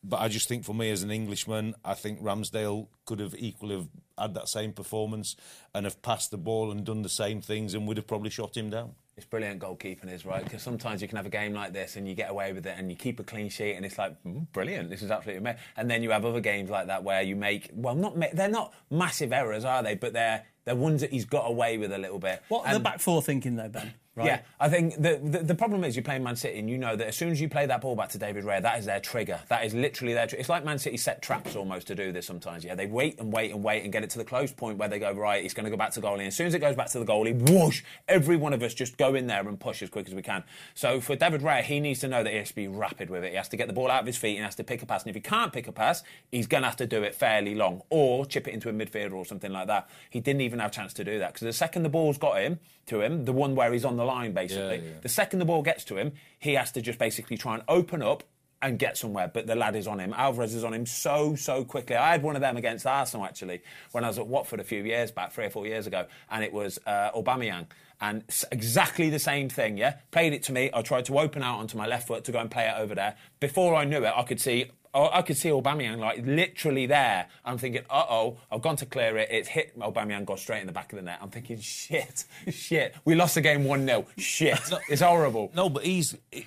but 0.04 0.20
I 0.20 0.28
just 0.28 0.48
think 0.48 0.66
for 0.66 0.76
me 0.76 0.92
as 0.92 1.04
an 1.04 1.12
Englishman, 1.12 1.76
I 1.84 1.94
think 1.94 2.22
Ramsdale 2.22 2.88
could 3.06 3.20
have 3.20 3.36
equally 3.38 3.76
have 3.76 3.88
had 4.18 4.34
that 4.36 4.50
same 4.50 4.74
performance 4.74 5.36
and 5.74 5.86
have 5.86 6.02
passed 6.02 6.32
the 6.32 6.38
ball 6.38 6.72
and 6.72 6.86
done 6.86 7.02
the 7.02 7.10
same 7.10 7.42
things 7.42 7.74
and 7.74 7.88
would 7.88 7.98
have 7.98 8.08
probably 8.08 8.30
shot 8.30 8.56
him 8.56 8.70
down. 8.70 8.96
It's 9.16 9.26
brilliant 9.28 9.62
goalkeeping, 9.62 10.12
is 10.12 10.26
right? 10.26 10.44
Because 10.44 10.64
sometimes 10.64 11.02
you 11.02 11.08
can 11.08 11.18
have 11.18 11.26
a 11.28 11.30
game 11.30 11.54
like 11.54 11.72
this 11.72 11.96
and 11.96 12.08
you 12.08 12.16
get 12.16 12.32
away 12.32 12.52
with 12.52 12.66
it 12.66 12.76
and 12.78 12.90
you 12.90 12.98
keep 12.98 13.20
a 13.20 13.24
clean 13.24 13.48
sheet 13.48 13.76
and 13.76 13.86
it's 13.86 13.98
like 13.98 14.22
mm, 14.24 14.48
brilliant. 14.52 14.90
This 14.90 15.04
is 15.04 15.12
absolutely 15.12 15.40
amazing. 15.40 15.62
And 15.78 15.90
then 15.90 16.02
you 16.02 16.10
have 16.12 16.26
other 16.26 16.40
games 16.40 16.70
like 16.70 16.88
that 16.88 17.04
where 17.04 17.22
you 17.22 17.36
make 17.36 17.70
well, 17.74 17.96
not 17.96 18.18
ma- 18.18 18.28
they're 18.34 18.50
not 18.50 18.74
massive 18.90 19.32
errors, 19.32 19.66
are 19.66 19.84
they? 19.84 19.94
But 19.94 20.14
they're 20.14 20.44
they're 20.66 20.76
ones 20.76 21.02
that 21.02 21.12
he's 21.12 21.26
got 21.26 21.48
away 21.48 21.78
with 21.78 21.92
a 21.92 21.98
little 21.98 22.20
bit. 22.20 22.42
What 22.48 22.66
are 22.66 22.74
the 22.74 22.80
back 22.80 23.00
four 23.00 23.22
thinking 23.22 23.56
though, 23.56 23.70
Ben? 23.70 23.94
Right? 24.16 24.28
Yeah, 24.28 24.40
I 24.60 24.70
think 24.70 25.02
the, 25.02 25.20
the 25.24 25.40
the 25.40 25.56
problem 25.56 25.84
is 25.84 25.96
you're 25.96 26.04
playing 26.04 26.24
Man 26.24 26.36
City 26.36 26.60
and 26.60 26.70
you 26.70 26.78
know 26.78 26.96
that 26.96 27.08
as 27.08 27.18
soon 27.18 27.30
as 27.30 27.42
you 27.42 27.50
play 27.50 27.66
that 27.66 27.82
ball 27.82 27.96
back 27.96 28.10
to 28.10 28.20
David 28.20 28.44
Raya, 28.44 28.62
that 28.62 28.78
is 28.78 28.86
their 28.86 29.00
trigger. 29.00 29.40
That 29.50 29.66
is 29.66 29.74
literally 29.74 30.14
their. 30.14 30.28
Tr- 30.28 30.36
it's 30.36 30.50
like 30.50 30.64
Man 30.64 30.78
City 30.78 30.98
set 30.98 31.24
traps 31.24 31.56
almost 31.56 31.88
to 31.88 31.96
do 31.96 32.12
this 32.12 32.28
sometimes. 32.28 32.64
Yeah, 32.64 32.76
they 32.76 32.86
wait 32.86 33.20
and 33.20 33.34
wait 33.34 33.52
and 33.52 33.64
wait 33.64 33.84
and 33.84 33.92
get 33.92 34.04
it 34.04 34.12
to 34.12 34.20
the 34.20 34.24
close 34.24 34.52
point 34.52 34.78
where 34.78 34.88
they 34.88 35.00
go 35.00 35.12
right. 35.12 35.44
It's 35.44 35.56
going 35.56 35.64
to 35.64 35.72
go 35.72 35.78
back 35.78 35.94
to 35.94 36.02
goalie. 36.02 36.20
And 36.20 36.28
as 36.28 36.36
soon 36.36 36.46
as 36.46 36.54
it 36.54 36.60
goes 36.60 36.76
back 36.76 36.90
to 36.90 37.00
the 37.00 37.06
goalie, 37.06 37.34
whoosh! 37.50 37.82
Every 38.08 38.36
one 38.36 38.54
of 38.54 38.62
us 38.62 38.76
just 38.76 38.98
go 38.98 39.16
in 39.16 39.26
there 39.26 39.48
and 39.48 39.60
push 39.60 39.82
as 39.82 39.90
quick 39.90 40.08
as 40.08 40.14
we 40.14 40.22
can. 40.22 40.44
So 40.76 41.02
for 41.02 41.16
David 41.16 41.42
Raya, 41.42 41.64
he 41.64 41.80
needs 41.80 42.00
to 42.02 42.08
know 42.08 42.24
that 42.24 42.32
he 42.32 42.38
has 42.38 42.50
to 42.50 42.56
be 42.56 42.68
rapid 42.68 43.10
with 43.10 43.24
it. 43.24 43.32
He 43.32 43.38
has 43.38 43.50
to 43.50 43.58
get 43.58 43.66
the 43.66 43.74
ball 43.74 43.90
out 43.90 44.02
of 44.02 44.06
his 44.06 44.18
feet 44.18 44.36
and 44.36 44.40
he 44.40 44.44
has 44.44 44.56
to 44.56 44.64
pick 44.64 44.84
a 44.84 44.86
pass. 44.86 45.02
And 45.02 45.10
if 45.10 45.16
he 45.16 45.22
can't 45.22 45.52
pick 45.52 45.68
a 45.68 45.72
pass, 45.72 46.04
he's 46.32 46.46
going 46.46 46.62
to 46.62 46.68
have 46.68 46.78
to 46.78 46.86
do 46.86 47.02
it 47.02 47.16
fairly 47.16 47.56
long 47.56 47.82
or 47.90 48.28
chip 48.28 48.48
it 48.48 48.54
into 48.54 48.70
a 48.70 48.74
midfielder 48.74 49.14
or 49.14 49.26
something 49.26 49.52
like 49.52 49.66
that. 49.68 49.90
He 50.12 50.20
didn't 50.20 50.42
even 50.42 50.60
have 50.60 50.70
a 50.70 50.74
chance 50.74 50.94
to 50.94 51.04
do 51.04 51.18
that 51.18 51.34
because 51.34 51.46
the 51.46 51.54
second 51.54 51.82
the 51.82 51.90
ball's 51.90 52.20
got 52.20 52.40
him 52.40 52.60
to 52.88 53.02
him, 53.02 53.26
the 53.26 53.34
one 53.34 53.56
where 53.56 53.72
he's 53.72 53.86
on 53.86 53.98
the 53.98 54.06
line 54.06 54.34
basically. 54.34 54.78
Yeah, 54.78 54.84
yeah. 54.84 55.00
The 55.02 55.10
second 55.10 55.40
the 55.40 55.46
ball 55.46 55.62
gets 55.62 55.84
to 55.86 55.98
him, 55.98 56.14
he 56.40 56.54
has 56.54 56.72
to 56.74 56.82
just 56.82 57.00
basically 57.00 57.38
try 57.38 57.56
and 57.56 57.64
open 57.68 58.02
up 58.02 58.24
and 58.62 58.80
get 58.80 58.98
somewhere. 58.98 59.30
But 59.32 59.46
the 59.46 59.56
lad 59.56 59.76
is 59.76 59.88
on 59.88 60.00
him. 60.00 60.14
Alvarez 60.16 60.56
is 60.56 60.64
on 60.64 60.74
him 60.74 60.86
so, 60.86 61.36
so 61.36 61.66
quickly. 61.66 61.96
I 61.96 62.12
had 62.12 62.24
one 62.24 62.36
of 62.36 62.42
them 62.42 62.58
against 62.58 62.88
Arsenal 62.88 63.26
actually 63.26 63.62
when 63.92 64.04
I 64.04 64.08
was 64.08 64.18
at 64.18 64.28
Watford 64.28 64.60
a 64.60 64.64
few 64.64 64.84
years 64.84 65.12
back, 65.12 65.34
three 65.34 65.46
or 65.46 65.50
four 65.50 65.68
years 65.68 65.86
ago, 65.86 66.06
and 66.32 66.44
it 66.44 66.54
was 66.54 66.80
uh, 66.86 67.12
Aubameyang. 67.12 67.68
And 68.02 68.24
exactly 68.52 69.10
the 69.10 69.20
same 69.20 69.50
thing, 69.50 69.78
yeah? 69.78 69.96
Played 70.12 70.34
it 70.34 70.44
to 70.44 70.52
me. 70.52 70.70
I 70.74 70.82
tried 70.82 71.06
to 71.06 71.20
open 71.20 71.44
out 71.44 71.60
onto 71.60 71.78
my 71.78 71.88
left 71.88 72.08
foot 72.08 72.24
to 72.26 72.32
go 72.32 72.40
and 72.40 72.50
play 72.50 72.68
it 72.68 72.76
over 72.78 72.96
there. 72.96 73.16
Before 73.40 73.76
I 73.76 73.86
knew 73.86 74.04
it, 74.04 74.12
I 74.16 74.24
could 74.24 74.42
see 74.42 74.72
Oh, 74.96 75.10
I 75.12 75.24
could 75.24 75.38
see 75.38 75.50
Aubameyang 75.50 75.98
like 75.98 76.26
literally 76.26 76.86
there. 76.86 77.28
I'm 77.44 77.58
thinking, 77.58 77.82
uh 77.90 78.06
oh, 78.10 78.38
I've 78.52 78.62
gone 78.62 78.76
to 78.78 78.86
clear 78.86 79.18
it. 79.18 79.30
It's 79.32 79.48
hit 79.48 79.78
Aubameyang, 79.80 80.26
got 80.26 80.40
straight 80.40 80.62
in 80.62 80.68
the 80.68 80.74
back 80.74 80.94
of 80.94 80.98
the 80.98 81.04
net. 81.04 81.20
I'm 81.22 81.30
thinking, 81.30 81.60
shit, 81.60 82.26
shit. 82.50 82.94
We 83.04 83.16
lost 83.16 83.36
the 83.36 83.42
game 83.42 83.64
1 83.64 83.86
0. 83.86 84.06
Shit. 84.18 84.60
It's 84.90 85.02
horrible. 85.02 85.52
No, 85.56 85.70
but 85.70 85.84
he's 85.84 86.16
a, 86.32 86.46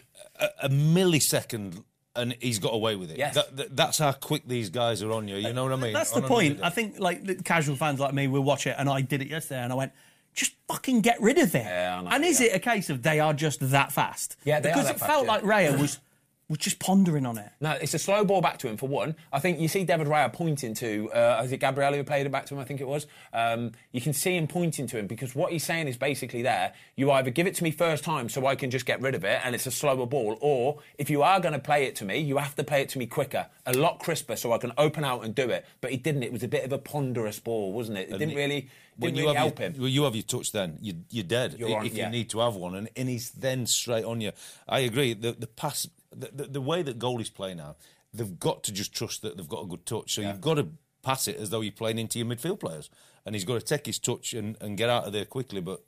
a 0.62 0.68
millisecond 0.68 1.82
and 2.14 2.36
he's 2.40 2.58
got 2.58 2.72
away 2.72 2.96
with 2.96 3.10
it. 3.10 3.18
Yes. 3.18 3.34
That- 3.34 3.56
that- 3.56 3.76
that's 3.76 3.98
how 3.98 4.12
quick 4.12 4.46
these 4.46 4.70
guys 4.70 5.02
are 5.02 5.12
on 5.12 5.28
you. 5.28 5.36
You 5.36 5.52
know 5.52 5.64
what 5.64 5.72
I 5.72 5.76
mean? 5.76 5.92
That's 5.92 6.10
the 6.10 6.18
another 6.18 6.34
point. 6.34 6.60
I 6.62 6.70
think 6.70 6.98
like 6.98 7.24
the 7.24 7.34
casual 7.34 7.76
fans 7.76 8.00
like 8.00 8.14
me 8.14 8.26
will 8.28 8.42
watch 8.42 8.66
it, 8.66 8.76
and 8.78 8.88
I 8.88 9.00
did 9.00 9.22
it 9.22 9.28
yesterday, 9.28 9.60
and 9.62 9.72
I 9.72 9.76
went, 9.76 9.92
just 10.34 10.54
fucking 10.68 11.00
get 11.00 11.20
rid 11.20 11.38
of 11.38 11.54
it. 11.54 11.64
Yeah, 11.64 12.00
know, 12.02 12.10
and 12.10 12.24
is 12.24 12.40
yeah. 12.40 12.48
it 12.48 12.56
a 12.56 12.58
case 12.58 12.90
of 12.90 13.02
they 13.02 13.20
are 13.20 13.34
just 13.34 13.58
that 13.70 13.90
fast? 13.90 14.36
Yeah, 14.44 14.60
they 14.60 14.68
are 14.70 14.72
because 14.72 14.86
that 14.86 14.96
it 14.96 14.98
fast, 14.98 15.10
felt 15.10 15.26
yeah. 15.26 15.32
like 15.32 15.42
Raya 15.42 15.78
was 15.78 15.98
was 16.48 16.58
just 16.58 16.78
pondering 16.78 17.26
on 17.26 17.38
it. 17.38 17.50
No, 17.60 17.72
it's 17.72 17.94
a 17.94 17.98
slow 17.98 18.24
ball 18.24 18.40
back 18.40 18.58
to 18.58 18.68
him 18.68 18.76
for 18.76 18.88
one. 18.88 19.16
I 19.32 19.40
think 19.40 19.58
you 19.58 19.66
see 19.66 19.84
David 19.84 20.06
Raya 20.06 20.32
pointing 20.32 20.74
to, 20.74 21.10
uh, 21.12 21.42
is 21.44 21.50
it 21.50 21.58
Gabriel 21.58 21.92
who 21.94 22.04
played 22.04 22.24
it 22.24 22.30
back 22.30 22.46
to 22.46 22.54
him? 22.54 22.60
I 22.60 22.64
think 22.64 22.80
it 22.80 22.86
was. 22.86 23.06
Um, 23.32 23.72
you 23.90 24.00
can 24.00 24.12
see 24.12 24.36
him 24.36 24.46
pointing 24.46 24.86
to 24.86 24.98
him 24.98 25.08
because 25.08 25.34
what 25.34 25.52
he's 25.52 25.64
saying 25.64 25.88
is 25.88 25.96
basically 25.96 26.42
there. 26.42 26.72
You 26.94 27.10
either 27.10 27.30
give 27.30 27.48
it 27.48 27.56
to 27.56 27.64
me 27.64 27.72
first 27.72 28.04
time 28.04 28.28
so 28.28 28.46
I 28.46 28.54
can 28.54 28.70
just 28.70 28.86
get 28.86 29.00
rid 29.00 29.14
of 29.16 29.24
it 29.24 29.40
and 29.44 29.54
it's 29.54 29.66
a 29.66 29.70
slower 29.72 30.06
ball, 30.06 30.38
or 30.40 30.78
if 30.98 31.10
you 31.10 31.22
are 31.22 31.40
going 31.40 31.54
to 31.54 31.58
play 31.58 31.84
it 31.84 31.96
to 31.96 32.04
me, 32.04 32.18
you 32.18 32.36
have 32.36 32.54
to 32.56 32.64
play 32.64 32.80
it 32.82 32.88
to 32.90 32.98
me 32.98 33.06
quicker, 33.06 33.46
a 33.66 33.72
lot 33.72 33.98
crisper, 33.98 34.36
so 34.36 34.52
I 34.52 34.58
can 34.58 34.72
open 34.78 35.04
out 35.04 35.24
and 35.24 35.34
do 35.34 35.50
it. 35.50 35.66
But 35.80 35.90
he 35.90 35.96
didn't. 35.96 36.22
It 36.22 36.32
was 36.32 36.44
a 36.44 36.48
bit 36.48 36.64
of 36.64 36.72
a 36.72 36.78
ponderous 36.78 37.40
ball, 37.40 37.72
wasn't 37.72 37.98
it? 37.98 38.10
It 38.10 38.18
didn't 38.18 38.36
really, 38.36 38.68
When 38.96 39.10
didn't 39.10 39.16
you 39.16 39.22
really 39.24 39.34
have 39.34 39.44
help 39.46 39.58
your, 39.58 39.68
him. 39.68 39.74
Well, 39.78 39.88
you 39.88 40.04
have 40.04 40.14
your 40.14 40.22
touch 40.22 40.52
then. 40.52 40.78
You, 40.80 40.94
you're 41.10 41.24
dead 41.24 41.56
You're 41.58 41.76
on, 41.76 41.86
if 41.86 41.94
yeah. 41.94 42.06
you 42.06 42.12
need 42.12 42.30
to 42.30 42.38
have 42.38 42.54
one. 42.54 42.76
And, 42.76 42.88
and 42.96 43.08
he's 43.08 43.30
then 43.32 43.66
straight 43.66 44.04
on 44.04 44.20
you. 44.20 44.30
I 44.68 44.80
agree. 44.80 45.14
The, 45.14 45.32
the 45.32 45.46
pass, 45.46 45.88
the, 46.16 46.30
the, 46.34 46.44
the 46.44 46.60
way 46.60 46.82
that 46.82 46.98
goalies 46.98 47.32
play 47.32 47.54
now, 47.54 47.76
they've 48.14 48.38
got 48.38 48.62
to 48.64 48.72
just 48.72 48.92
trust 48.94 49.22
that 49.22 49.36
they've 49.36 49.48
got 49.48 49.62
a 49.64 49.66
good 49.66 49.84
touch. 49.86 50.14
So 50.14 50.20
you've 50.22 50.40
got 50.40 50.54
to 50.54 50.68
pass 51.02 51.28
it 51.28 51.36
as 51.36 51.50
though 51.50 51.60
you're 51.60 51.72
playing 51.72 51.98
into 51.98 52.18
your 52.18 52.26
midfield 52.26 52.60
players. 52.60 52.88
And 53.24 53.34
he's 53.34 53.44
got 53.44 53.54
to 53.60 53.66
take 53.66 53.86
his 53.86 53.98
touch 53.98 54.34
and, 54.34 54.56
and 54.60 54.76
get 54.76 54.88
out 54.88 55.04
of 55.06 55.12
there 55.12 55.24
quickly. 55.24 55.60
But 55.60 55.82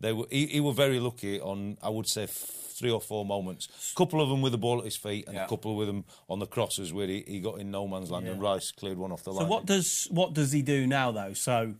they 0.00 0.12
were, 0.12 0.26
he, 0.30 0.46
he 0.46 0.60
were 0.60 0.72
very 0.72 0.98
lucky 0.98 1.40
on, 1.40 1.78
I 1.82 1.88
would 1.88 2.08
say, 2.08 2.26
three 2.28 2.90
or 2.90 3.00
four 3.00 3.24
moments. 3.24 3.68
A 3.92 3.96
couple 3.96 4.20
of 4.20 4.28
them 4.28 4.42
with 4.42 4.50
the 4.52 4.58
ball 4.58 4.78
at 4.80 4.84
his 4.84 4.96
feet, 4.96 5.26
and 5.28 5.36
Yeah. 5.36 5.44
a 5.44 5.48
couple 5.48 5.76
with 5.76 5.86
them 5.86 6.04
on 6.28 6.40
the 6.40 6.46
crosses 6.46 6.92
where 6.92 7.06
he, 7.06 7.22
he 7.26 7.38
got 7.40 7.60
in 7.60 7.70
no 7.70 7.86
man's 7.86 8.10
land, 8.10 8.26
and 8.26 8.40
Rice 8.42 8.72
cleared 8.72 8.98
one 8.98 9.12
off 9.12 9.22
the 9.22 9.32
line. 9.32 9.44
So 9.44 9.48
what 9.50 9.64
does 9.66 10.08
what 10.10 10.34
does 10.34 10.50
he 10.50 10.62
do 10.62 10.86
now 10.88 11.12
though? 11.12 11.34
So 11.34 11.74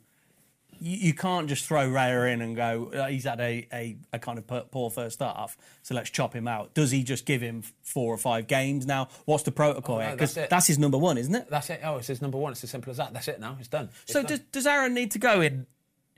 you, 0.83 0.97
you 1.09 1.15
can't 1.15 1.49
just 1.49 1.65
throw 1.67 1.89
Raya 1.89 2.33
in 2.33 2.41
and 2.43 2.57
go. 2.57 2.91
"Uh, 2.95 3.07
he's 3.07 3.25
had 3.25 3.41
a, 3.41 3.67
a, 3.73 3.97
a 4.13 4.19
kind 4.19 4.39
of 4.39 4.47
poor- 4.71 4.91
first 4.91 5.21
half, 5.21 5.57
so 5.83 5.95
let's 5.95 6.11
chop 6.11 6.35
him 6.35 6.49
out. 6.49 6.75
Does 6.75 6.91
he 6.91 7.03
just 7.05 7.25
give 7.25 7.41
him 7.41 7.63
four 7.83 8.13
or 8.13 8.19
five 8.19 8.47
games 8.47 8.85
now? 8.87 9.09
What's 9.25 9.45
the 9.45 9.53
protocol 9.53 9.97
Oh, 9.97 10.05
no? 10.05 10.11
Because 10.13 10.35
that's 10.35 10.51
that's 10.51 10.67
his 10.67 10.79
number 10.79 10.99
one, 10.99 11.17
isn't 11.19 11.35
it? 11.35 11.49
That's 11.49 11.71
it. 11.71 11.81
Oh, 11.85 11.97
it's 11.99 12.09
his 12.09 12.21
number 12.21 12.39
one. 12.39 12.53
It's 12.53 12.65
as 12.65 12.71
simple 12.71 12.91
as 12.91 12.97
that. 12.99 13.13
That's 13.13 13.29
it 13.29 13.41
now. 13.41 13.57
It's 13.59 13.69
done. 13.69 13.89
It's 14.03 14.13
So 14.13 14.21
done. 14.23 14.29
does, 14.29 14.41
does 14.53 14.67
Aaron 14.67 14.95
need 14.95 15.11
to 15.13 15.19
go 15.19 15.41
in 15.41 15.67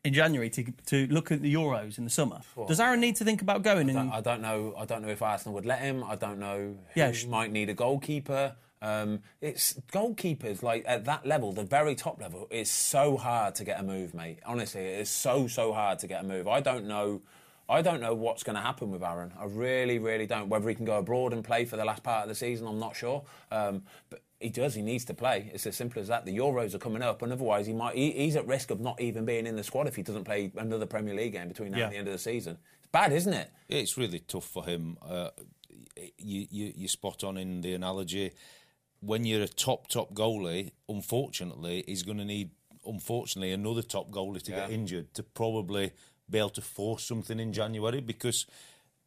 in 0.05 0.13
January 0.15 0.51
to 0.51 0.65
to 0.87 1.07
look 1.09 1.31
at 1.33 1.41
the 1.43 1.53
Euros 1.55 1.99
in 1.99 2.05
the 2.05 2.11
summer? 2.11 2.41
Does 2.69 2.81
Aaron 2.81 3.01
need 3.01 3.17
to 3.17 3.25
think 3.25 3.43
about 3.43 3.63
going? 3.63 3.89
I 3.91 3.93
don't- 3.93 4.11
I 4.13 4.21
don't 4.21 4.43
know. 4.43 4.75
I 4.79 4.85
don't 4.85 5.03
know 5.03 5.09
if 5.09 5.23
Arsenal 5.23 5.55
would 5.55 5.67
let 5.67 5.81
him. 5.81 6.03
I 6.05 6.17
don't 6.17 6.39
know. 6.39 6.77
Who 6.95 7.01
Yeah, 7.01 7.13
might 7.29 7.51
need 7.53 7.69
a 7.71 7.75
goalkeeper. 7.75 8.57
Um, 8.85 9.21
it's 9.41 9.75
goalkeepers 9.93 10.63
like 10.63 10.85
at 10.87 11.07
that 11.07 11.25
level, 11.27 11.53
the 11.53 11.65
very 11.65 11.95
top 11.95 12.21
level. 12.21 12.47
It's 12.51 12.71
so 12.71 13.17
hard 13.17 13.55
to 13.57 13.65
get 13.65 13.81
a 13.81 13.83
move, 13.83 14.13
mate. 14.15 14.41
Honestly, 14.45 14.83
it 14.83 15.01
is 15.01 15.09
so 15.11 15.47
so 15.47 15.73
hard 15.73 15.99
to 16.01 16.07
get 16.07 16.23
a 16.23 16.27
move. 16.27 16.47
I 16.49 16.61
don't 16.61 16.87
know. 16.87 17.23
I 17.67 17.81
don't 17.81 18.03
know 18.03 18.13
what's 18.13 18.43
going 18.43 18.57
to 18.57 18.63
happen 18.63 18.91
with 18.91 19.03
Aaron. 19.03 19.33
I 19.41 19.47
really, 19.47 19.99
really 19.99 20.27
don't. 20.27 20.51
Whether 20.51 20.69
he 20.69 20.75
can 20.75 20.85
go 20.85 20.99
abroad 20.99 21.33
and 21.33 21.43
play 21.43 21.65
for 21.65 21.79
the 21.79 21.85
last 21.87 22.03
part 22.03 22.25
of 22.25 22.29
the 22.29 22.35
season, 22.35 22.67
I'm 22.67 22.79
not 22.79 22.95
sure. 22.95 23.25
Um, 23.51 23.85
but 24.11 24.21
he 24.39 24.51
does. 24.51 24.75
He 24.75 24.83
needs 24.83 25.07
to 25.07 25.15
play. 25.15 25.51
It's 25.55 25.67
as 25.67 25.75
simple 25.75 26.03
as 26.03 26.09
that. 26.09 26.27
The 26.27 26.37
Euros 26.37 26.75
are 26.75 26.79
coming 26.79 27.01
up, 27.01 27.23
and 27.23 27.33
otherwise, 27.33 27.67
he 27.67 27.73
might. 27.73 27.95
He, 27.97 28.11
he's 28.11 28.37
at 28.37 28.47
risk 28.47 28.71
of 28.71 28.81
not 28.81 29.01
even 29.01 29.25
being 29.25 29.47
in 29.47 29.57
the 29.57 29.65
squad 29.65 29.87
if 29.89 29.97
he 29.97 30.03
doesn't 30.03 30.25
play 30.25 30.53
another 30.59 30.85
Premier 30.85 31.15
League 31.15 31.33
game 31.33 31.49
between 31.49 31.71
now 31.71 31.79
Yeah. 31.79 31.85
and 31.85 31.93
the 31.95 31.99
end 32.01 32.09
of 32.09 32.13
the 32.13 32.19
season. 32.19 32.59
It's 32.81 32.89
bad, 32.93 33.13
isn't 33.13 33.33
it? 33.33 33.51
It's 33.71 33.97
really 33.97 34.19
tough 34.19 34.45
for 34.45 34.67
him. 34.67 34.99
Uh, 35.01 35.31
you, 36.19 36.47
you, 36.51 36.73
you're 36.77 36.89
spot 36.89 37.25
on 37.25 37.39
in 37.39 37.63
the 37.63 37.73
analogy. 37.73 38.33
When 39.05 39.25
you're 39.25 39.43
a 39.43 39.49
top, 39.49 39.89
top 39.89 40.15
goalie, 40.15 40.73
unfortunately, 40.89 41.85
he's 41.87 42.03
going 42.03 42.19
to 42.19 42.25
need, 42.25 42.51
unfortunately, 42.87 43.53
another 43.53 43.83
top 43.83 44.11
goalie 44.11 44.43
to 44.43 44.51
get 44.51 44.71
injured 44.71 45.13
to 45.15 45.23
probably 45.23 45.93
be 46.31 46.39
able 46.39 46.51
to 46.51 46.63
force 46.63 47.05
something 47.05 47.39
in 47.39 47.53
January 47.53 48.01
because 48.01 48.47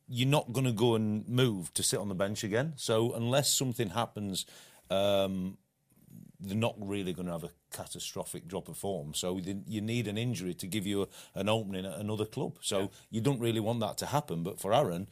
you're 0.07 0.29
not 0.29 0.53
going 0.53 0.65
to 0.65 0.71
go 0.71 0.95
and 0.95 1.27
move 1.27 1.73
to 1.73 1.83
sit 1.83 1.99
on 1.99 2.09
the 2.09 2.15
bench 2.15 2.43
again. 2.43 2.73
So 2.75 3.13
unless 3.13 3.57
something 3.57 3.89
happens, 3.89 4.45
um, 4.89 5.57
they're 6.39 6.55
not 6.55 6.75
really 6.77 7.13
going 7.13 7.25
to 7.25 7.31
have 7.31 7.43
a 7.43 7.51
catastrophic 7.71 8.47
drop 8.47 8.69
of 8.69 8.77
form. 8.77 9.13
So 9.13 9.39
you 9.39 9.81
need 9.81 10.07
an 10.07 10.17
injury 10.17 10.53
to 10.55 10.67
give 10.67 10.85
you 10.85 11.09
an 11.33 11.49
opening 11.49 11.85
at 11.85 11.97
another 11.97 12.25
club. 12.25 12.57
So 12.61 12.91
you 13.09 13.21
don't 13.21 13.39
really 13.39 13.59
want 13.59 13.79
that 13.81 13.97
to 13.97 14.05
happen. 14.05 14.43
But 14.43 14.59
for 14.59 14.73
Aaron, 14.73 15.07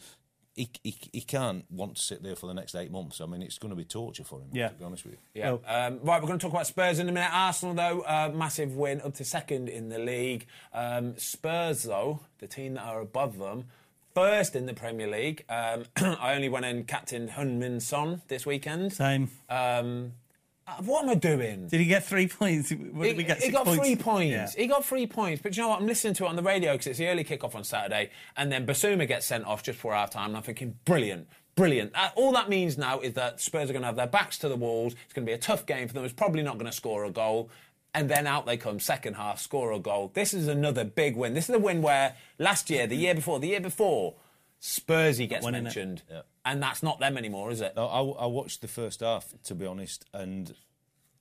he, 0.55 0.69
he, 0.83 0.95
he 1.11 1.21
can't 1.21 1.65
want 1.69 1.95
to 1.97 2.01
sit 2.01 2.23
there 2.23 2.35
for 2.35 2.47
the 2.47 2.53
next 2.53 2.75
eight 2.75 2.89
months. 2.91 3.19
I 3.19 3.25
mean, 3.25 3.41
it's 3.41 3.57
going 3.57 3.71
to 3.71 3.75
be 3.75 3.83
torture 3.83 4.23
for 4.23 4.39
him, 4.39 4.47
Yeah. 4.53 4.69
to 4.69 4.75
be 4.75 4.85
honest 4.85 5.03
with 5.05 5.13
you. 5.15 5.19
Yeah. 5.33 5.49
Um, 5.67 5.99
right, 6.01 6.21
we're 6.21 6.27
going 6.27 6.39
to 6.39 6.43
talk 6.43 6.53
about 6.53 6.65
Spurs 6.67 6.99
in 6.99 7.09
a 7.09 7.11
minute. 7.11 7.29
Arsenal, 7.33 7.75
though, 7.75 8.01
uh, 8.01 8.31
massive 8.33 8.75
win 8.75 9.01
up 9.01 9.13
to 9.15 9.25
second 9.25 9.67
in 9.67 9.89
the 9.89 9.99
league. 9.99 10.45
Um, 10.73 11.17
Spurs, 11.17 11.83
though, 11.83 12.21
the 12.39 12.47
team 12.47 12.75
that 12.75 12.83
are 12.83 13.01
above 13.01 13.37
them, 13.37 13.65
first 14.13 14.55
in 14.55 14.65
the 14.65 14.73
Premier 14.73 15.07
League. 15.07 15.43
Um, 15.49 15.83
I 15.97 16.33
only 16.35 16.47
went 16.47 16.63
and 16.65 16.87
captained 16.87 17.31
Heung-min 17.31 17.81
Son 17.81 18.21
this 18.29 18.45
weekend. 18.45 18.93
same. 18.93 19.29
Um, 19.49 20.13
what 20.83 21.03
am 21.03 21.09
I 21.09 21.15
doing? 21.15 21.67
Did 21.67 21.79
he 21.79 21.85
get 21.85 22.05
three 22.05 22.27
points? 22.39 22.71
What 22.71 23.03
did 23.03 23.11
He, 23.11 23.17
we 23.17 23.23
get? 23.23 23.41
he 23.41 23.51
got 23.51 23.65
points? 23.65 23.79
three 23.85 23.95
points. 23.95 24.55
Yeah. 24.55 24.61
He 24.61 24.67
got 24.67 24.83
three 24.85 25.07
points. 25.07 25.41
But 25.41 25.55
you 25.55 25.63
know 25.63 25.69
what? 25.69 25.79
I'm 25.81 25.87
listening 25.87 26.13
to 26.15 26.25
it 26.25 26.27
on 26.27 26.35
the 26.35 26.43
radio 26.43 26.73
because 26.73 26.87
it's 26.87 26.99
the 26.99 27.07
early 27.07 27.23
kickoff 27.23 27.55
on 27.55 27.63
Saturday, 27.63 28.09
and 28.35 28.51
then 28.51 28.65
Bissouma 28.65 29.07
gets 29.07 29.25
sent 29.25 29.45
off 29.45 29.63
just 29.63 29.77
before 29.77 29.93
half 29.93 30.09
time. 30.09 30.29
And 30.29 30.37
I'm 30.37 30.43
thinking, 30.43 30.77
brilliant, 30.85 31.27
brilliant. 31.55 31.91
Uh, 31.93 32.09
all 32.15 32.31
that 32.33 32.49
means 32.49 32.77
now 32.77 32.99
is 32.99 33.13
that 33.13 33.39
Spurs 33.41 33.69
are 33.69 33.73
going 33.73 33.81
to 33.83 33.87
have 33.87 33.95
their 33.95 34.07
backs 34.07 34.37
to 34.39 34.49
the 34.49 34.55
walls. 34.55 34.93
It's 35.05 35.13
going 35.13 35.25
to 35.25 35.29
be 35.29 35.33
a 35.35 35.37
tough 35.37 35.65
game 35.65 35.87
for 35.87 35.93
them. 35.93 36.03
It's 36.03 36.13
probably 36.13 36.41
not 36.43 36.55
going 36.57 36.65
to 36.69 36.75
score 36.75 37.05
a 37.05 37.11
goal. 37.11 37.49
And 37.93 38.09
then 38.09 38.27
out 38.27 38.45
they 38.45 38.57
come, 38.57 38.81
second 38.81 39.13
half, 39.13 39.39
score 39.39 39.71
a 39.71 39.79
goal. 39.79 40.11
This 40.13 40.33
is 40.33 40.49
another 40.49 40.83
big 40.83 41.15
win. 41.15 41.33
This 41.33 41.47
is 41.47 41.55
a 41.55 41.59
win 41.59 41.81
where 41.81 42.15
last 42.39 42.69
year, 42.69 42.87
the 42.87 42.97
year 42.97 43.15
before, 43.15 43.39
the 43.39 43.47
year 43.47 43.61
before, 43.61 44.15
Spursy 44.61 45.29
gets 45.29 45.45
mentioned. 45.49 46.01
Yeah. 46.11 46.21
And 46.45 46.61
that's 46.61 46.83
not 46.83 46.99
them 46.99 47.17
anymore, 47.17 47.49
is 47.51 47.59
it? 47.61 47.73
I, 47.75 47.81
I 47.81 48.25
watched 48.27 48.61
the 48.61 48.67
first 48.67 48.99
half, 48.99 49.33
to 49.45 49.55
be 49.55 49.65
honest, 49.65 50.05
and 50.13 50.53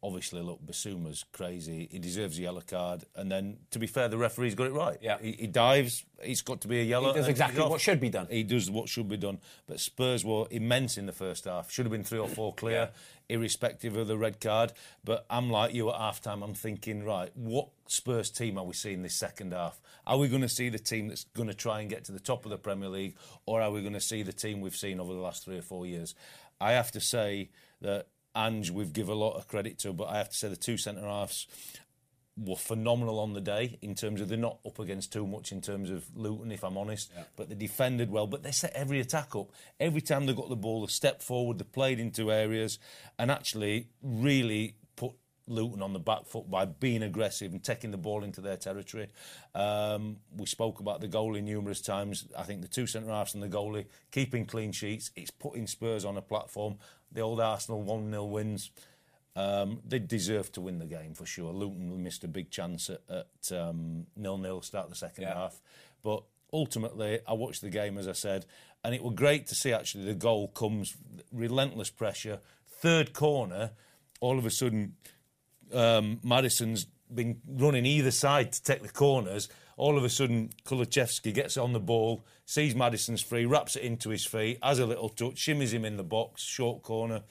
obviously, 0.05 0.43
look, 0.43 0.61
Bissouma's 0.65 1.25
crazy. 1.33 1.89
He 1.91 1.99
deserves 1.99 2.39
a 2.39 2.43
yellow 2.43 2.61
card. 2.61 3.05
And 3.17 3.33
then, 3.33 3.57
to 3.71 3.79
be 3.79 3.87
fair, 3.87 4.07
the 4.07 4.19
referee's 4.19 4.55
got 4.55 4.67
it 4.67 4.75
right. 4.75 4.99
Yeah. 5.01 5.17
He, 5.19 5.33
he 5.33 5.47
dives, 5.47 6.05
he's 6.23 6.43
got 6.43 6.61
to 6.61 6.69
be 6.69 6.81
a 6.81 6.85
yellow. 6.85 7.15
He 7.15 7.21
does 7.21 7.29
exactly 7.29 7.63
what 7.63 7.81
should 7.81 8.01
be 8.01 8.11
done. 8.11 8.27
He 8.31 8.43
does 8.43 8.71
what 8.71 8.91
should 8.91 9.09
be 9.09 9.17
done. 9.17 9.39
But 9.67 9.81
Spurs 9.81 10.23
were 10.23 10.47
immense 10.51 10.99
in 10.99 11.07
the 11.07 11.13
first 11.13 11.47
half. 11.47 11.71
Should 11.71 11.87
have 11.87 11.93
been 11.93 12.05
three 12.05 12.19
or 12.19 12.29
four 12.29 12.55
clear, 12.55 12.91
irrespective 13.31 13.97
of 13.97 14.07
the 14.07 14.19
red 14.19 14.41
card. 14.41 14.75
But 15.03 15.25
I'm 15.31 15.49
like 15.49 15.73
you 15.73 15.89
at 15.89 15.97
half 15.97 16.21
time, 16.21 16.43
I'm 16.43 16.55
thinking, 16.55 17.03
right, 17.03 17.31
what 17.35 17.69
Spurs 17.87 18.31
team 18.31 18.59
are 18.59 18.65
we 18.65 18.75
seeing 18.75 19.03
this 19.03 19.19
second 19.19 19.55
half? 19.55 19.81
Are 20.07 20.19
we 20.19 20.29
going 20.29 20.43
to 20.43 20.51
see 20.51 20.69
the 20.69 20.79
team 20.79 21.09
that's 21.09 21.25
going 21.25 21.49
to 21.49 21.55
try 21.55 21.81
and 21.81 21.89
get 21.89 22.05
to 22.05 22.13
the 22.13 22.21
top 22.21 22.45
of 22.45 22.51
the 22.51 22.59
Premier 22.59 22.91
League, 22.91 23.17
or 23.47 23.63
are 23.63 23.71
we 23.71 23.81
going 23.81 23.95
to 23.95 24.01
see 24.01 24.23
the 24.23 24.35
team 24.35 24.61
we've 24.61 24.77
seen 24.77 25.01
over 25.01 25.15
the 25.15 25.21
last 25.21 25.47
three 25.47 25.57
or 25.57 25.63
four 25.63 25.87
years? 25.87 26.15
I 26.61 26.73
have 26.73 26.93
to 26.93 27.01
say 27.01 27.49
that 27.81 28.09
Ange, 28.37 28.71
we've 28.71 28.93
give 28.93 29.09
a 29.09 29.15
lot 29.15 29.37
of 29.37 29.49
credit 29.49 29.79
to, 29.81 29.93
but 29.93 30.09
I 30.09 30.19
have 30.19 30.31
to 30.31 30.37
say 30.37 30.49
the 30.49 30.57
two 30.57 30.77
centre 30.77 31.03
halves 31.03 31.47
were 32.37 32.57
phenomenal 32.57 33.21
on 33.21 33.33
the 33.33 33.41
day 33.41 33.79
in 33.81 33.95
terms 33.95 34.21
of 34.21 34.29
they're 34.29 34.37
not 34.37 34.59
up 34.67 34.79
against 34.81 35.13
too 35.13 35.27
much 35.27 35.53
in 35.53 35.61
terms 35.61 35.89
of 35.91 36.05
Luton, 36.17 36.51
if 36.51 36.65
I'm 36.65 36.77
honest. 36.77 37.13
But 37.37 37.49
they 37.49 37.55
defended 37.55 38.11
well. 38.11 38.27
But 38.27 38.43
they 38.43 38.51
set 38.51 38.73
every 38.75 38.99
attack 39.01 39.37
up. 39.37 39.51
Every 39.79 40.01
time 40.01 40.27
they 40.27 40.35
got 40.35 40.49
the 40.49 40.57
ball, 40.57 40.81
they 40.81 40.91
stepped 40.91 41.23
forward, 41.23 41.59
they 41.59 41.65
played 41.65 42.01
into 42.01 42.33
areas, 42.33 42.79
and 43.19 43.31
actually 43.31 43.89
really 44.03 44.75
Luton 45.47 45.83
on 45.83 45.93
the 45.93 45.99
back 45.99 46.25
foot 46.27 46.51
by 46.51 46.65
being 46.65 47.03
aggressive 47.03 47.53
and 47.53 47.63
taking 47.63 47.91
the 47.91 47.97
ball 47.99 48.25
into 48.25 48.41
their 48.41 48.57
territory. 48.57 49.09
Um, 49.55 50.17
we 50.37 50.47
spoke 50.47 50.81
about 50.81 51.01
the 51.01 51.09
goalie 51.09 51.43
numerous 51.43 51.81
times. 51.81 52.27
I 52.37 52.43
think 52.45 52.63
the 52.63 52.69
two 52.69 52.87
centre 52.87 53.11
halves 53.11 53.35
and 53.35 53.43
the 53.43 53.49
goalie 53.49 53.87
keeping 54.11 54.47
clean 54.47 54.73
sheets. 54.73 55.11
It's 55.17 55.31
putting 55.31 55.67
Spurs 55.67 56.05
on 56.05 56.17
a 56.17 56.23
platform. 56.23 56.77
The 57.13 57.21
old 57.21 57.41
Arsenal 57.41 57.83
1 57.83 58.11
0 58.11 58.25
wins. 58.25 58.71
Um, 59.37 59.81
they 59.85 59.99
deserve 59.99 60.53
to 60.53 60.61
win 60.61 60.79
the 60.79 60.87
game 60.87 61.13
for 61.15 61.27
sure. 61.27 61.53
Luton 61.53 62.03
missed 62.03 62.23
a 62.25 62.29
big 62.29 62.51
chance 62.51 62.89
at, 62.89 63.01
at 63.11 63.53
um, 63.59 64.07
nil-nil 64.17 64.63
start 64.63 64.89
the 64.89 64.95
second 64.95 65.25
Yeah. 65.25 65.35
half, 65.35 65.61
but 66.05 66.23
ultimately 66.53 67.19
I 67.27 67.33
watched 67.33 67.61
the 67.61 67.69
game 67.71 67.99
as 67.99 68.07
I 68.07 68.13
said, 68.13 68.47
and 68.85 68.95
it 68.95 69.03
was 69.03 69.15
great 69.17 69.49
to 69.49 69.57
see 69.57 69.73
actually 69.73 70.05
the 70.05 70.15
goal 70.15 70.47
comes 70.49 70.97
relentless 71.33 71.91
pressure, 71.91 72.39
third 72.69 73.13
corner, 73.13 73.73
all 74.21 74.39
of 74.39 74.47
a 74.47 74.51
sudden 74.51 74.95
um, 75.73 76.21
Maddison's 76.23 76.87
been 77.13 77.41
running 77.47 77.87
either 77.87 78.11
side 78.11 78.53
to 78.53 78.63
take 78.63 78.83
the 78.83 78.89
corners. 78.89 79.49
All 79.77 79.99
of 79.99 80.05
a 80.05 80.09
sudden, 80.09 80.51
Kulusevski 80.65 81.35
gets 81.35 81.57
on 81.57 81.73
the 81.73 81.81
ball, 81.81 82.25
sees 82.47 82.75
Maddison's 82.75 83.23
free, 83.23 83.45
wraps 83.45 83.77
it 83.77 83.83
into 83.83 84.11
his 84.11 84.25
feet, 84.25 84.59
has 84.63 84.79
a 84.79 84.87
little 84.87 85.09
touch, 85.09 85.35
shimmies 85.35 85.73
him 85.73 85.85
in 85.85 85.97
the 85.97 86.05
box, 86.05 86.43
short 86.43 86.83
corner, 86.83 87.23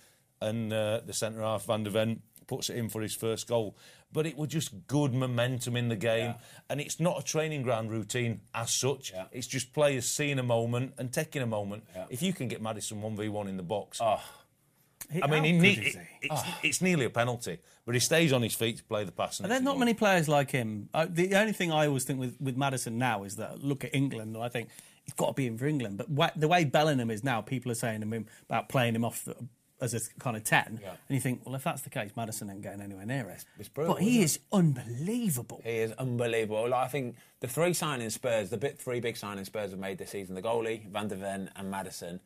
and 0.41 0.73
uh, 0.73 0.99
the 1.05 1.13
centre 1.13 1.41
half 1.41 1.65
Van 1.65 1.83
der 1.83 1.91
Ven 1.91 2.21
puts 2.47 2.69
it 2.69 2.75
in 2.75 2.89
for 2.89 3.01
his 3.01 3.15
first 3.15 3.47
goal. 3.47 3.77
But 4.11 4.27
it 4.27 4.37
was 4.37 4.49
just 4.49 4.85
good 4.87 5.13
momentum 5.13 5.75
in 5.75 5.87
the 5.87 5.95
game, 5.95 6.35
and 6.69 6.79
it's 6.79 6.99
not 6.99 7.19
a 7.19 7.23
training 7.23 7.63
ground 7.63 7.89
routine 7.89 8.41
as 8.53 8.69
such. 8.71 9.11
Yeah. 9.11 9.23
It's 9.31 9.47
just 9.47 9.73
players 9.73 10.05
seeing 10.05 10.37
a 10.37 10.43
moment 10.43 10.93
and 10.99 11.11
taking 11.11 11.41
a 11.41 11.47
moment. 11.47 11.85
If 12.09 12.21
you 12.21 12.31
can 12.31 12.47
get 12.47 12.61
Maddison 12.61 13.01
one 13.01 13.15
v 13.15 13.29
one 13.29 13.47
in 13.47 13.57
the 13.57 13.63
box, 13.63 13.99
I 15.21 15.27
mean, 15.27 15.43
he 15.43 15.51
ne- 15.53 15.73
it- 15.73 15.95
it's, 16.21 16.41
it's 16.63 16.81
nearly 16.81 17.05
a 17.05 17.09
penalty, 17.09 17.57
but 17.85 17.93
he 17.95 17.99
stays 17.99 18.31
on 18.33 18.41
his 18.41 18.53
feet 18.55 18.77
to 18.77 18.83
play 18.83 19.03
the 19.03 19.11
pass. 19.11 19.39
and 19.39 19.51
there's 19.51 19.61
not 19.61 19.77
many 19.79 19.93
players 19.93 20.27
like 20.29 20.51
him. 20.51 20.89
Uh, 20.93 21.05
the 21.09 21.35
only 21.35 21.53
thing 21.53 21.71
I 21.71 21.87
always 21.87 22.03
think 22.05 22.19
with, 22.19 22.35
with 22.39 22.55
Maddison 22.57 22.97
now 22.97 23.23
is 23.23 23.35
that 23.37 23.63
look 23.63 23.83
at 23.83 23.93
England, 23.93 24.35
and 24.35 24.43
I 24.43 24.49
think 24.49 24.69
he's 25.03 25.13
got 25.13 25.27
to 25.27 25.33
be 25.33 25.47
in 25.47 25.57
for 25.57 25.65
England. 25.65 25.97
But 25.97 26.09
wha- 26.09 26.31
the 26.35 26.47
way 26.47 26.63
Bellingham 26.65 27.11
is 27.11 27.23
now, 27.23 27.41
people 27.41 27.71
are 27.71 27.75
saying 27.75 28.01
to 28.01 28.07
him 28.07 28.25
about 28.49 28.69
playing 28.69 28.95
him 28.95 29.03
off 29.05 29.25
the, 29.25 29.35
as 29.81 29.93
a 29.93 29.99
kind 30.19 30.37
of 30.37 30.45
10. 30.45 30.79
Yeah. 30.81 30.89
And 30.91 30.97
you 31.15 31.19
think, 31.19 31.41
well, 31.45 31.55
if 31.55 31.63
that's 31.65 31.81
the 31.81 31.89
case, 31.89 32.11
Maddison 32.15 32.49
ain't 32.49 32.61
getting 32.61 32.79
anywhere 32.81 33.05
near 33.05 33.27
it. 33.29 33.43
brutal, 33.73 33.95
but 33.95 34.01
he 34.03 34.21
is 34.23 34.39
unbelievable. 34.53 35.61
He 35.63 35.71
is 35.77 35.91
unbelievable. 35.93 36.69
Like, 36.69 36.85
I 36.85 36.87
think 36.87 37.15
the 37.41 37.47
three 37.47 37.71
signings 37.71 38.13
Spurs, 38.13 38.49
the 38.49 38.57
bit, 38.57 38.79
three 38.79 38.99
big 38.99 39.15
signings 39.15 39.47
Spurs 39.47 39.71
have 39.71 39.79
made 39.79 39.97
this 39.97 40.11
season: 40.11 40.35
the 40.35 40.41
goalie, 40.41 40.87
Van 40.89 41.07
der 41.07 41.15
Ven, 41.17 41.49
and 41.55 41.69
Maddison. 41.69 42.19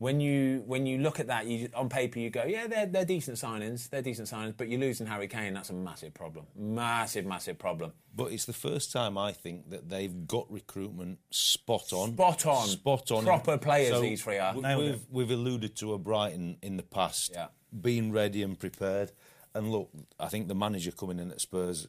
When 0.00 0.18
you 0.18 0.62
when 0.64 0.86
you 0.86 0.96
look 0.96 1.20
at 1.20 1.26
that, 1.26 1.44
you 1.44 1.68
on 1.74 1.90
paper 1.90 2.18
you 2.18 2.30
go, 2.30 2.44
yeah, 2.44 2.66
they're 2.66 2.86
they're 2.86 3.04
decent 3.04 3.36
signings, 3.36 3.90
they're 3.90 4.00
decent 4.00 4.28
signings, 4.28 4.54
but 4.56 4.66
you're 4.70 4.80
losing 4.80 5.06
Harry 5.06 5.28
Kane. 5.28 5.52
That's 5.52 5.68
a 5.68 5.74
massive 5.74 6.14
problem, 6.14 6.46
massive, 6.56 7.26
massive 7.26 7.58
problem. 7.58 7.92
But 8.16 8.32
it's 8.32 8.46
the 8.46 8.54
first 8.54 8.92
time 8.92 9.18
I 9.18 9.32
think 9.32 9.68
that 9.68 9.90
they've 9.90 10.26
got 10.26 10.50
recruitment 10.50 11.18
spot 11.30 11.92
on. 11.92 12.12
Spot 12.14 12.46
on. 12.46 12.66
Spot 12.68 13.10
on. 13.10 13.24
Proper 13.24 13.58
players 13.58 14.00
these 14.00 14.22
three 14.22 14.38
are. 14.38 14.54
w- 14.54 14.66
Nailed 14.66 14.80
We've, 14.82 15.06
we've 15.28 15.30
alluded 15.32 15.76
to 15.76 15.92
a 15.92 15.98
Brighton 15.98 16.56
in 16.62 16.78
the 16.78 16.82
past, 16.82 17.32
Yeah. 17.34 17.48
being 17.78 18.10
ready 18.10 18.42
and 18.42 18.58
prepared. 18.58 19.12
And 19.54 19.70
look, 19.70 19.90
I 20.18 20.28
think 20.28 20.48
the 20.48 20.54
manager 20.54 20.92
coming 20.92 21.18
in 21.18 21.30
at 21.30 21.42
Spurs 21.42 21.88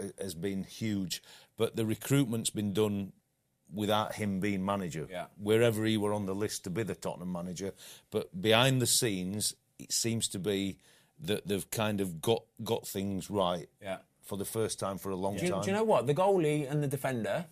uh, 0.00 0.04
has 0.18 0.34
been 0.34 0.64
huge, 0.64 1.22
but 1.58 1.76
the 1.76 1.84
recruitment's 1.84 2.48
been 2.48 2.72
done 2.72 3.12
without 3.72 4.14
him 4.14 4.40
being 4.40 4.64
manager. 4.64 5.06
Yeah. 5.10 5.26
Wherever 5.38 5.84
he 5.84 5.96
were 5.96 6.12
on 6.12 6.26
the 6.26 6.34
list 6.34 6.64
to 6.64 6.70
be 6.70 6.82
the 6.82 6.94
Tottenham 6.94 7.32
manager, 7.32 7.72
but 8.10 8.40
behind 8.40 8.80
the 8.82 8.86
scenes, 8.86 9.54
it 9.78 9.92
seems 9.92 10.28
to 10.28 10.38
be 10.38 10.78
that 11.20 11.46
they've 11.46 11.70
kind 11.70 12.00
of 12.00 12.20
got 12.20 12.42
got 12.64 12.86
things 12.86 13.30
right. 13.30 13.68
Yeah. 13.82 13.98
for 14.22 14.36
the 14.36 14.44
first 14.44 14.78
time 14.78 14.96
for 14.98 15.10
a 15.10 15.16
long 15.16 15.36
Do 15.36 15.48
time. 15.48 15.60
do 15.62 15.66
you 15.70 15.76
know 15.76 15.84
what? 15.84 16.06
The 16.06 16.14
goalie 16.14 16.70
and 16.70 16.82
the 16.82 16.88
defender, 16.88 17.46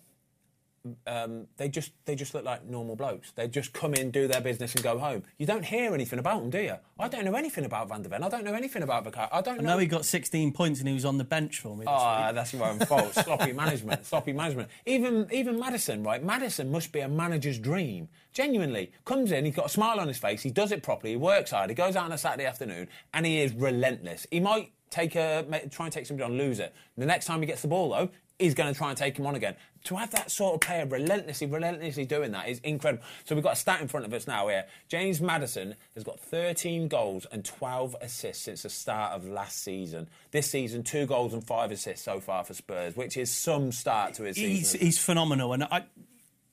um, 1.07 1.47
they 1.57 1.69
just 1.69 1.91
they 2.05 2.15
just 2.15 2.33
look 2.33 2.45
like 2.45 2.65
normal 2.65 2.95
blokes. 2.95 3.31
They 3.31 3.47
just 3.47 3.73
come 3.73 3.93
in, 3.93 4.11
do 4.11 4.27
their 4.27 4.41
business, 4.41 4.73
and 4.75 4.83
go 4.83 4.97
home. 4.97 5.23
You 5.37 5.45
don't 5.45 5.65
hear 5.65 5.93
anything 5.93 6.19
about 6.19 6.41
them, 6.41 6.49
do 6.49 6.59
you? 6.59 6.75
I 6.97 7.07
don't 7.07 7.25
know 7.25 7.35
anything 7.35 7.65
about 7.65 7.89
Van 7.89 8.01
der 8.01 8.09
Ven. 8.09 8.23
I 8.23 8.29
don't 8.29 8.43
know 8.43 8.53
anything 8.53 8.83
about 8.83 9.03
Vicar. 9.03 9.27
I 9.31 9.41
don't 9.41 9.59
I 9.59 9.63
know. 9.63 9.77
he 9.77 9.87
got 9.87 10.05
16 10.05 10.51
points 10.53 10.79
and 10.79 10.87
he 10.87 10.93
was 10.93 11.05
on 11.05 11.17
the 11.17 11.23
bench 11.23 11.59
for 11.59 11.75
me. 11.75 11.85
Ah, 11.87 12.27
week. 12.27 12.35
that's 12.35 12.53
your 12.53 12.65
own 12.65 12.79
fault. 12.79 13.13
Sloppy 13.13 13.53
management. 13.53 14.05
Sloppy 14.05 14.33
management. 14.33 14.69
Even 14.85 15.27
even 15.31 15.59
Maddison, 15.59 16.03
right? 16.03 16.23
Maddison 16.23 16.71
must 16.71 16.91
be 16.91 16.99
a 16.99 17.07
manager's 17.07 17.59
dream. 17.59 18.09
Genuinely, 18.33 18.91
comes 19.05 19.31
in, 19.31 19.45
he's 19.45 19.55
got 19.55 19.65
a 19.65 19.69
smile 19.69 19.99
on 19.99 20.07
his 20.07 20.17
face, 20.17 20.43
he 20.43 20.51
does 20.51 20.71
it 20.71 20.83
properly, 20.83 21.11
he 21.11 21.17
works 21.17 21.51
hard, 21.51 21.69
he 21.69 21.75
goes 21.75 21.95
out 21.95 22.05
on 22.05 22.11
a 22.11 22.17
Saturday 22.17 22.45
afternoon, 22.45 22.87
and 23.13 23.25
he 23.25 23.41
is 23.41 23.53
relentless. 23.53 24.27
He 24.29 24.39
might 24.39 24.71
take 24.91 25.15
a 25.15 25.45
try 25.71 25.85
and 25.85 25.93
take 25.93 26.05
somebody 26.05 26.31
on, 26.31 26.37
lose 26.37 26.59
it. 26.59 26.73
The 26.97 27.05
next 27.05 27.25
time 27.25 27.41
he 27.41 27.47
gets 27.47 27.61
the 27.61 27.67
ball 27.67 27.89
though, 27.89 28.09
he's 28.39 28.53
going 28.55 28.73
to 28.73 28.77
try 28.77 28.89
and 28.89 28.97
take 28.97 29.17
him 29.17 29.25
on 29.25 29.35
again. 29.35 29.55
To 29.85 29.95
have 29.95 30.11
that 30.11 30.31
sort 30.31 30.55
of 30.55 30.61
player 30.61 30.85
relentlessly, 30.85 31.47
relentlessly 31.47 32.05
doing 32.05 32.31
that 32.31 32.49
is 32.49 32.59
incredible. 32.59 33.03
So 33.25 33.35
we've 33.35 33.43
got 33.43 33.53
a 33.53 33.55
stat 33.57 33.81
in 33.81 33.87
front 33.87 34.05
of 34.05 34.13
us 34.13 34.27
now 34.27 34.47
here. 34.47 34.65
James 34.87 35.21
Maddison 35.21 35.75
has 35.95 36.03
got 36.03 36.19
13 36.19 36.87
goals 36.87 37.25
and 37.31 37.45
12 37.45 37.95
assists 38.01 38.43
since 38.43 38.63
the 38.63 38.69
start 38.69 39.13
of 39.13 39.25
last 39.27 39.61
season. 39.63 40.09
This 40.31 40.49
season, 40.49 40.83
two 40.83 41.05
goals 41.05 41.33
and 41.33 41.45
five 41.45 41.71
assists 41.71 42.03
so 42.05 42.19
far 42.19 42.43
for 42.43 42.53
Spurs, 42.53 42.95
which 42.95 43.15
is 43.17 43.31
some 43.31 43.71
start 43.71 44.15
to 44.15 44.23
his 44.23 44.35
he's, 44.37 44.71
season. 44.71 44.79
he's 44.85 44.99
phenomenal. 44.99 45.53
And 45.53 45.63
I, 45.65 45.83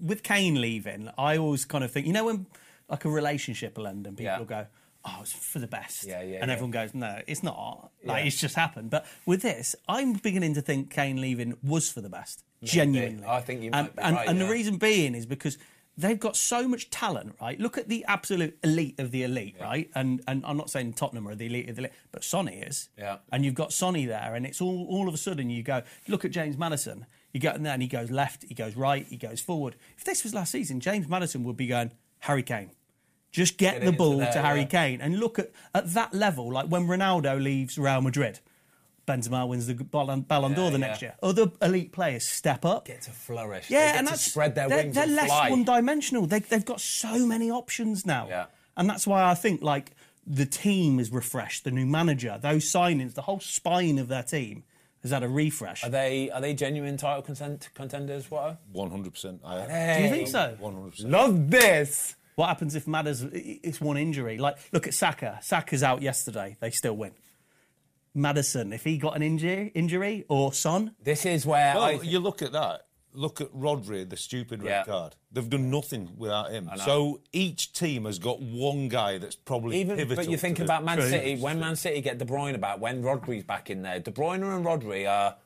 with 0.01 0.23
Kane 0.23 0.61
leaving, 0.61 1.11
I 1.19 1.37
always 1.39 1.65
kind 1.65 1.83
of 1.85 1.91
think, 1.91 2.07
you 2.07 2.13
know, 2.13 2.27
when 2.27 2.47
like 2.89 3.05
a 3.05 3.09
relationship 3.09 3.77
will 3.77 3.87
end 3.89 4.07
and 4.07 4.17
people 4.17 4.33
Yeah. 4.33 4.39
will 4.39 4.45
go, 4.47 4.67
oh, 5.07 5.19
it's 5.23 5.33
for 5.33 5.59
the 5.59 5.67
best. 5.67 6.05
Yeah, 6.05 6.23
yeah, 6.23 6.39
And 6.41 6.49
yeah. 6.49 6.53
everyone 6.53 6.71
goes, 6.73 6.95
no, 6.95 7.21
it's 7.27 7.43
not. 7.43 7.91
Like, 8.05 8.23
Yeah. 8.23 8.27
it's 8.27 8.41
just 8.41 8.55
happened. 8.57 8.91
But 8.91 9.07
with 9.25 9.43
this, 9.43 9.77
I'm 9.89 10.15
beginning 10.15 10.55
to 10.55 10.63
think 10.63 10.91
Kane 10.91 11.21
leaving 11.21 11.57
was 11.63 11.91
for 11.91 12.01
the 12.01 12.09
best. 12.09 12.45
Genuinely. 12.63 13.25
I 13.27 13.41
think 13.41 13.63
you 13.63 13.71
and, 13.73 13.87
might 13.87 13.97
be 13.97 14.03
and, 14.03 14.17
right, 14.17 14.29
and 14.29 14.41
the 14.41 14.49
reason 14.49 14.79
being 14.79 15.15
is 15.15 15.27
because 15.27 15.59
they've 15.97 16.19
got 16.19 16.37
so 16.37 16.67
much 16.67 16.91
talent, 16.91 17.37
right? 17.41 17.59
Look 17.61 17.79
at 17.79 17.89
the 17.89 18.05
absolute 18.09 18.59
elite 18.65 18.99
of 18.99 19.11
the 19.11 19.23
elite, 19.23 19.57
right? 19.61 19.91
And 19.95 20.23
and 20.27 20.45
I'm 20.45 20.57
not 20.57 20.71
saying 20.71 20.95
Tottenham 20.95 21.29
are 21.29 21.35
the 21.35 21.47
elite 21.47 21.69
of 21.69 21.77
the 21.77 21.83
elite, 21.83 21.93
but 22.13 22.25
Sonny 22.25 22.59
is. 22.61 22.89
Yeah. 22.99 23.19
And 23.31 23.45
you've 23.45 23.55
got 23.55 23.73
Sonny 23.73 24.07
there, 24.07 24.35
and 24.35 24.47
it's 24.47 24.61
all 24.61 24.87
all 24.89 25.07
of 25.09 25.15
a 25.15 25.19
sudden 25.19 25.51
you 25.51 25.63
go 25.63 25.83
look 26.09 26.25
at 26.25 26.31
James 26.31 26.57
Maddison. 26.57 27.07
You 27.33 27.41
go 27.41 27.53
in 27.53 27.63
there 27.63 27.75
and 27.75 27.83
he 27.83 27.89
goes 27.89 28.11
left, 28.11 28.45
he 28.45 28.55
goes 28.55 28.77
right, 28.77 29.07
he 29.07 29.17
goes 29.17 29.41
forward. 29.41 29.77
If 29.99 30.05
this 30.05 30.25
was 30.25 30.33
last 30.33 30.53
season, 30.53 30.81
James 30.81 31.07
Maddison 31.07 31.45
would 31.45 31.57
be 31.57 31.67
going 31.67 31.93
Harry 32.21 32.43
Kane. 32.43 32.71
Just 33.33 33.59
get, 33.59 33.81
Get 33.81 33.85
the 33.85 33.93
ball 33.93 34.19
there, 34.19 34.33
to 34.33 34.41
Harry 34.41 34.61
yeah. 34.61 34.67
Kane 34.67 35.01
and 35.03 35.19
look 35.21 35.39
at 35.39 35.51
at 35.75 35.93
that 35.95 36.15
level, 36.15 36.51
like 36.53 36.69
when 36.69 36.87
Ronaldo 36.87 37.43
leaves 37.43 37.77
Real 37.77 38.01
Madrid. 38.01 38.41
Benzema 39.07 39.47
wins 39.47 39.67
the 39.69 39.75
Ballon, 39.75 40.23
Ballon 40.23 40.53
d'Or 40.55 40.71
the 40.71 40.79
yeah. 40.81 40.87
next 40.87 41.01
year. 41.03 41.15
Other 41.23 41.47
elite 41.63 41.93
players 41.93 42.27
step 42.27 42.65
up. 42.65 42.87
get 42.87 43.03
to 43.03 43.11
flourish. 43.13 43.71
Yeah, 43.71 43.79
They 43.79 43.87
get 43.87 43.99
and 43.99 44.07
to 44.09 44.13
that's 44.13 44.23
spread 44.23 44.55
their 44.57 44.69
they're, 44.69 44.79
wings 44.79 44.95
they're 44.97 45.05
and 45.05 45.15
less 45.15 45.29
fly. 45.29 45.51
one-dimensional. 45.51 46.27
They, 46.27 46.41
they've 46.41 46.65
got 46.65 46.81
so 46.81 47.25
many 47.25 47.49
options 47.51 48.05
now, 48.05 48.27
Yeah. 48.29 48.47
and 48.77 48.91
that's 48.91 49.07
why 49.07 49.23
I 49.31 49.35
think 49.35 49.63
like 49.63 49.93
the 50.27 50.47
team 50.47 50.99
is 50.99 51.13
refreshed. 51.13 51.63
The 51.63 51.71
new 51.71 51.87
manager, 51.87 52.37
those 52.43 52.65
signings, 52.65 53.15
the 53.15 53.23
whole 53.23 53.39
spine 53.39 53.99
of 53.99 54.09
their 54.09 54.25
team 54.25 54.65
has 55.03 55.13
had 55.13 55.23
a 55.23 55.29
refresh. 55.29 55.85
Are 55.85 55.91
they 55.91 56.29
are 56.31 56.41
they 56.41 56.53
genuine 56.55 56.97
title 56.97 57.23
consent, 57.23 57.69
contenders? 57.75 58.29
What? 58.29 58.61
One 58.73 58.91
hundred 58.91 59.13
percent. 59.13 59.41
Do 59.43 59.49
you 59.51 60.11
think 60.11 60.27
so? 60.27 60.57
One 60.59 60.75
hundred 60.75 60.91
percent. 60.93 61.11
Love 61.13 61.51
this. 61.51 62.17
What 62.37 62.49
happens 62.49 62.75
if 62.77 62.87
Matters? 62.87 63.23
It's 63.33 63.81
one 63.81 63.97
injury. 63.97 64.39
Like 64.39 64.57
look 64.73 64.87
at 64.87 64.95
Saka. 64.95 65.39
Saka's 65.43 65.83
out 65.83 66.03
yesterday. 66.03 66.57
They 66.61 66.71
still 66.71 66.97
win. 66.97 67.13
Maddison, 68.15 68.73
if 68.73 68.85
he 68.85 68.97
got 68.99 69.15
an 69.17 69.23
injury, 69.23 69.73
injury 69.75 70.25
or 70.29 70.53
Son, 70.53 70.95
This 71.03 71.27
is 71.27 71.45
where 71.45 71.75
Well, 71.75 71.85
I. 71.85 71.91
you 71.93 72.19
look 72.19 72.41
at 72.43 72.53
that. 72.53 72.83
Look 73.13 73.41
at 73.41 73.51
Rodri, 73.55 74.09
the 74.09 74.17
stupid 74.17 74.63
red 74.63 74.69
Yeah. 74.71 74.85
card. 74.85 75.17
They've 75.33 75.49
done 75.49 75.71
nothing 75.71 76.11
without 76.19 76.51
him. 76.51 76.71
So 76.85 77.23
each 77.33 77.73
team 77.73 78.05
has 78.05 78.19
got 78.19 78.41
one 78.43 78.89
guy 78.89 79.17
that's 79.17 79.37
probably 79.37 79.81
Even, 79.81 79.97
pivotal. 79.97 80.23
but 80.25 80.31
you 80.31 80.37
think 80.37 80.57
to 80.57 80.63
the- 80.63 80.67
about 80.67 80.85
Man 80.85 81.01
City. 81.01 81.37
When 81.41 81.59
Man 81.59 81.77
City 81.77 82.03
get 82.03 82.19
De 82.19 82.27
Bruyne 82.27 82.61
back, 82.61 82.79
when 82.79 83.03
Rodri's 83.03 83.45
back 83.45 83.71
in 83.71 83.81
there, 83.83 84.01
De 84.01 84.11
Bruyne 84.11 84.43
and 84.55 84.65
Rodri 84.67 85.09
are 85.11 85.33
t- 85.33 85.37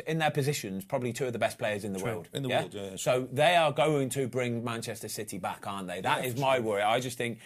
in 0.00 0.18
their 0.18 0.30
positions 0.30 0.84
probably 0.84 1.12
two 1.12 1.26
of 1.26 1.32
the 1.32 1.38
best 1.38 1.58
players 1.58 1.84
in 1.84 1.92
the 1.92 2.02
world. 2.02 2.28
In 2.32 2.42
the 2.42 2.48
world, 2.48 2.74
yeah, 2.74 2.90
yeah, 2.90 2.96
So 2.96 3.28
they 3.32 3.56
are 3.56 3.72
going 3.72 4.08
to 4.10 4.28
bring 4.28 4.64
Manchester 4.64 5.08
City 5.08 5.38
back, 5.38 5.66
aren't 5.66 5.88
they? 5.88 6.00
That 6.00 6.24
is 6.24 6.38
my 6.38 6.60
worry. 6.60 6.82
I 6.82 7.00
just 7.00 7.18
think. 7.18 7.38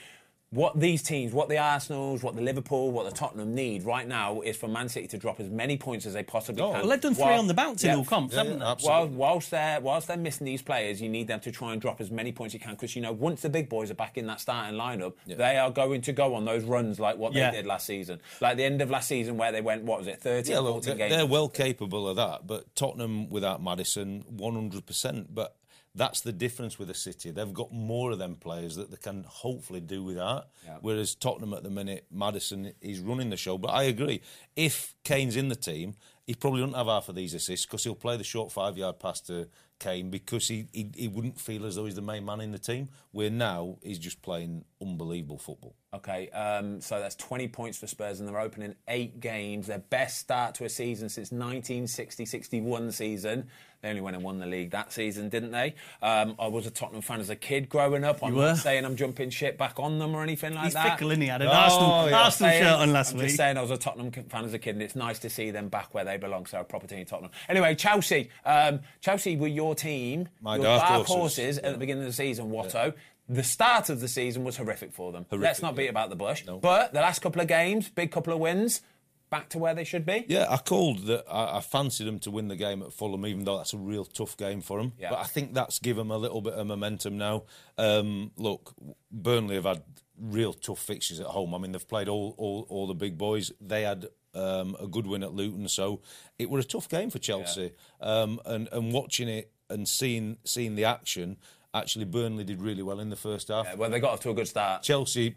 What 0.53 0.81
these 0.81 1.01
teams, 1.05 1.33
what 1.33 1.49
the 1.49 1.59
Arsenals, 1.59 2.25
what 2.25 2.35
the 2.35 2.43
Liverpool, 2.43 2.91
what 2.91 3.09
the 3.09 3.15
Tottenham 3.15 3.55
need 3.55 3.85
right 3.85 4.07
now 4.09 4.41
is 4.41 4.57
for 4.57 4.67
Man 4.67 4.89
City 4.89 5.07
to 5.07 5.17
drop 5.17 5.39
as 5.39 5.49
many 5.49 5.77
points 5.77 6.07
as 6.07 6.13
they 6.15 6.25
possibly 6.25 6.61
Oh, 6.61 6.73
can. 6.73 6.81
well, 6.81 6.89
they've 6.89 7.01
done 7.01 7.15
three 7.15 7.23
While- 7.23 7.39
on 7.39 7.47
the 7.47 7.55
bounce 7.55 7.85
in 7.85 7.95
all 7.95 8.05
comps, 8.05 8.35
Yeah, 8.35 8.43
haven't 8.43 8.59
they? 8.59 8.65
absolutely. 8.65 9.11
While, 9.17 9.31
whilst 9.35 9.53
they're 9.53 9.81
whilst 9.81 10.09
they're 10.09 10.17
missing 10.17 10.47
these 10.47 10.61
players, 10.61 11.01
you 11.01 11.09
need 11.09 11.29
them 11.29 11.39
to 11.39 11.53
try 11.53 11.71
and 11.73 11.81
drop 11.81 12.01
as 12.01 12.11
many 12.11 12.33
points 12.33 12.51
as 12.51 12.55
you 12.55 12.65
can 12.67 12.75
because 12.75 12.97
you 12.97 13.03
know 13.03 13.13
once 13.13 13.43
the 13.43 13.49
big 13.49 13.69
boys 13.69 13.93
are 13.93 13.95
back 13.95 14.19
in 14.19 14.27
that 14.27 14.41
starting 14.41 14.77
lineup, 14.77 15.13
they 15.25 15.57
are 15.57 15.71
going 15.71 16.01
to 16.01 16.13
go 16.13 16.35
on 16.35 16.45
those 16.45 16.65
runs 16.65 16.99
like 16.99 17.17
what 17.17 17.33
Yeah. 17.33 17.53
they 17.53 17.59
did 17.59 17.67
last 17.67 17.87
season, 17.87 18.21
like 18.41 18.57
the 18.57 18.65
end 18.65 18.83
of 18.83 18.91
last 18.91 19.07
season 19.07 19.37
where 19.37 19.53
they 19.53 19.61
went 19.61 19.85
what 19.85 19.99
was 20.01 20.09
it 20.09 20.21
13, 20.21 20.51
Yeah, 20.53 20.59
look, 20.59 20.73
14 20.73 20.89
they're, 20.89 20.97
games. 21.09 21.17
they're 21.17 21.27
well 21.27 21.49
capable 21.49 22.09
of 22.09 22.17
that. 22.17 22.49
But 22.49 22.75
Tottenham 22.75 23.31
without 23.31 23.63
Maddison, 23.63 24.25
one 24.29 24.55
hundred 24.55 24.85
percent. 24.85 25.33
But 25.33 25.55
that's 25.95 26.21
the 26.21 26.33
difference 26.33 26.79
with 26.79 26.89
the 26.89 26.95
City. 26.95 27.31
They've 27.31 27.53
got 27.53 27.73
more 27.73 28.13
of 28.13 28.19
them 28.19 28.37
players 28.37 28.77
that 28.77 28.91
they 28.91 28.97
can 28.97 29.25
hopefully 29.27 29.81
do 29.81 30.05
with 30.05 30.11
without. 30.21 30.49
Whereas 30.81 31.15
Tottenham 31.15 31.55
at 31.55 31.63
the 31.63 31.71
minute, 31.71 32.07
Maddison 32.11 32.73
is 32.81 33.01
running 33.01 33.31
the 33.31 33.37
show. 33.37 33.59
But 33.59 33.69
I 33.69 33.85
agree. 33.85 34.23
If 34.57 34.95
Kane's 35.05 35.37
in 35.37 35.49
the 35.49 35.57
team, 35.57 35.95
he 36.27 36.35
probably 36.35 36.61
wouldn't 36.61 36.77
have 36.77 36.87
half 36.87 37.09
of 37.09 37.15
these 37.15 37.35
assists 37.35 37.67
because 37.67 37.85
he'll 37.85 37.95
play 37.95 38.17
the 38.17 38.25
short 38.25 38.53
five 38.53 38.77
yard 38.77 39.01
pass 39.01 39.21
to 39.23 39.49
Kane 39.81 40.11
because 40.11 40.47
he, 40.47 40.67
he 40.73 40.91
he 40.95 41.09
wouldn't 41.09 41.41
feel 41.41 41.65
as 41.65 41.75
though 41.75 41.87
he's 41.87 41.95
the 41.95 42.03
main 42.03 42.25
man 42.25 42.41
in 42.41 42.53
the 42.53 42.59
team. 42.59 42.89
Where 43.13 43.31
now 43.31 43.79
he's 43.83 43.99
just 43.99 44.23
playing 44.23 44.65
unbelievable 44.81 45.39
football. 45.39 45.75
Okay, 45.93 46.29
um, 46.31 46.81
so 46.81 47.01
that's 47.01 47.17
20 47.17 47.49
points 47.49 47.79
for 47.79 47.89
Spurs, 47.89 48.21
and 48.21 48.29
they're 48.29 48.39
opening 48.39 48.77
eight 48.87 49.19
games. 49.19 49.67
Their 49.67 49.81
best 49.81 50.19
start 50.19 50.55
to 50.57 50.65
a 50.65 50.69
season 50.69 51.09
since 51.09 51.31
1960-61 51.31 52.93
season. 52.93 53.49
They 53.83 53.89
only 53.89 54.03
went 54.03 54.15
and 54.15 54.23
won 54.25 54.39
the 54.39 54.47
league 54.47 54.73
that 54.73 54.93
season, 54.93 55.31
didn't 55.31 55.53
they? 55.53 55.75
Um, 56.03 56.35
I 56.39 56.49
was 56.49 56.67
a 56.67 56.71
Tottenham 56.71 57.01
fan 57.01 57.19
as 57.21 57.31
a 57.31 57.37
kid 57.37 57.71
growing 57.71 58.05
up. 58.05 58.23
I'm 58.23 58.33
You 58.33 58.39
were? 58.41 58.47
not 58.49 58.59
saying 58.59 58.85
I'm 58.85 58.95
jumping 58.95 59.31
shit 59.31 59.57
back 59.57 59.81
on 59.81 59.99
them 59.99 60.15
or 60.15 60.23
anything 60.23 60.53
like 60.55 60.65
He's 60.65 60.75
that. 60.75 60.91
fickle, 60.99 61.11
isn't 61.13 61.23
he? 61.23 61.29
Had 61.29 61.41
an 61.41 61.49
Oh, 61.49 61.53
Arsenal, 61.53 62.11
yeah. 62.11 62.19
Arsenal 62.25 62.51
Saying- 62.51 62.63
shirt 62.63 62.73
on 62.79 62.93
last 62.93 63.13
I'm 63.13 63.19
week. 63.19 63.27
just 63.29 63.37
saying 63.39 63.57
I 63.57 63.63
was 63.63 63.71
a 63.71 63.79
Tottenham 63.79 64.11
fan 64.13 64.45
as 64.45 64.53
a 64.53 64.59
kid, 64.59 64.75
and 64.75 64.83
it's 64.83 64.97
nice 64.97 65.19
to 65.21 65.31
see 65.31 65.51
them 65.51 65.69
back 65.71 65.95
where 65.95 66.05
they 66.05 66.19
belong. 66.19 66.45
So 66.45 66.61
a 66.61 66.65
proper 66.65 66.87
team, 66.87 67.07
Tottenham. 67.07 67.31
Anyway, 67.49 67.75
Chelsea. 67.75 68.29
Um, 68.45 68.81
Chelsea 69.01 69.37
were 69.37 69.47
your 69.49 69.75
team, 69.75 70.29
My 70.43 70.57
your 70.57 70.65
dark 70.65 70.81
dark 70.83 71.07
horses. 71.07 71.17
horses 71.17 71.59
at 71.59 71.73
the 71.73 71.79
beginning 71.79 72.03
of 72.03 72.09
the 72.11 72.13
season. 72.15 72.51
Watto. 72.51 72.93
The 73.31 73.43
start 73.45 73.89
of 73.89 74.01
the 74.01 74.09
season 74.09 74.45
was 74.45 74.57
horrific 74.59 74.93
for 74.93 75.11
them. 75.13 75.25
Let's 75.31 75.63
not 75.63 75.75
beat 75.77 75.87
about 75.89 76.11
the 76.11 76.17
bush. 76.17 76.43
But 76.43 76.93
the 76.93 77.01
last 77.01 77.21
couple 77.23 77.41
of 77.41 77.47
games, 77.49 77.89
big 77.89 78.11
couple 78.11 78.33
of 78.33 78.41
wins, 78.41 78.83
back 79.31 79.49
to 79.51 79.59
where 79.59 79.75
they 79.75 79.85
should 79.85 80.05
be. 80.05 80.27
Yeah, 80.29 80.47
I 80.51 80.59
called 80.59 81.07
that. 81.07 81.25
I, 81.31 81.59
I 81.59 81.61
fancied 81.61 82.07
them 82.07 82.19
to 82.21 82.31
win 82.31 82.49
the 82.49 82.57
game 82.57 82.83
at 82.83 82.93
Fulham, 82.93 83.25
even 83.25 83.45
though 83.45 83.57
that's 83.57 83.73
a 83.73 83.79
real 83.79 84.05
tough 84.05 84.37
game 84.37 84.61
for 84.61 84.79
them. 84.79 84.93
Yeah. 84.99 85.11
But 85.11 85.21
I 85.21 85.25
think 85.25 85.55
that's 85.55 85.79
given 85.79 86.09
them 86.09 86.11
a 86.11 86.19
little 86.19 86.41
bit 86.43 86.55
of 86.55 86.67
momentum 86.67 87.17
now. 87.17 87.45
Um, 87.79 88.33
look, 88.37 88.75
Burnley 89.11 89.55
have 89.55 89.65
had 89.65 89.83
real 90.19 90.53
tough 90.53 90.81
fixtures 90.81 91.21
at 91.21 91.27
home. 91.27 91.55
I 91.55 91.59
mean, 91.59 91.73
they've 91.73 91.89
played 91.89 92.09
all 92.09 92.35
all, 92.37 92.67
all 92.69 92.87
the 92.87 92.95
big 92.95 93.17
boys. 93.17 93.53
They 93.61 93.83
had 93.83 94.07
um, 94.35 94.77
a 94.81 94.87
good 94.87 95.07
win 95.07 95.23
at 95.23 95.33
Luton, 95.33 95.69
so 95.69 96.03
it 96.39 96.51
was 96.51 96.65
a 96.65 96.69
tough 96.69 96.89
game 96.89 97.11
for 97.11 97.19
Chelsea. 97.19 97.73
Um, 98.01 98.41
and 98.45 98.69
and 98.73 98.93
watching 98.93 99.29
it 99.29 99.53
and 99.69 99.89
seeing 99.89 100.39
seeing 100.45 100.75
the 100.75 100.85
action, 100.85 101.37
actually, 101.73 102.05
Burnley 102.05 102.45
did 102.45 102.61
really 102.61 102.83
well 102.83 103.01
in 103.01 103.11
the 103.11 103.17
first 103.17 103.49
half. 103.49 103.67
Yeah, 103.67 103.75
well, 103.77 103.91
they 103.91 104.01
got 104.01 104.13
off 104.13 104.21
to 104.21 104.31
a 104.31 104.35
good 104.35 104.49
start. 104.49 104.83
Chelsea 104.83 105.37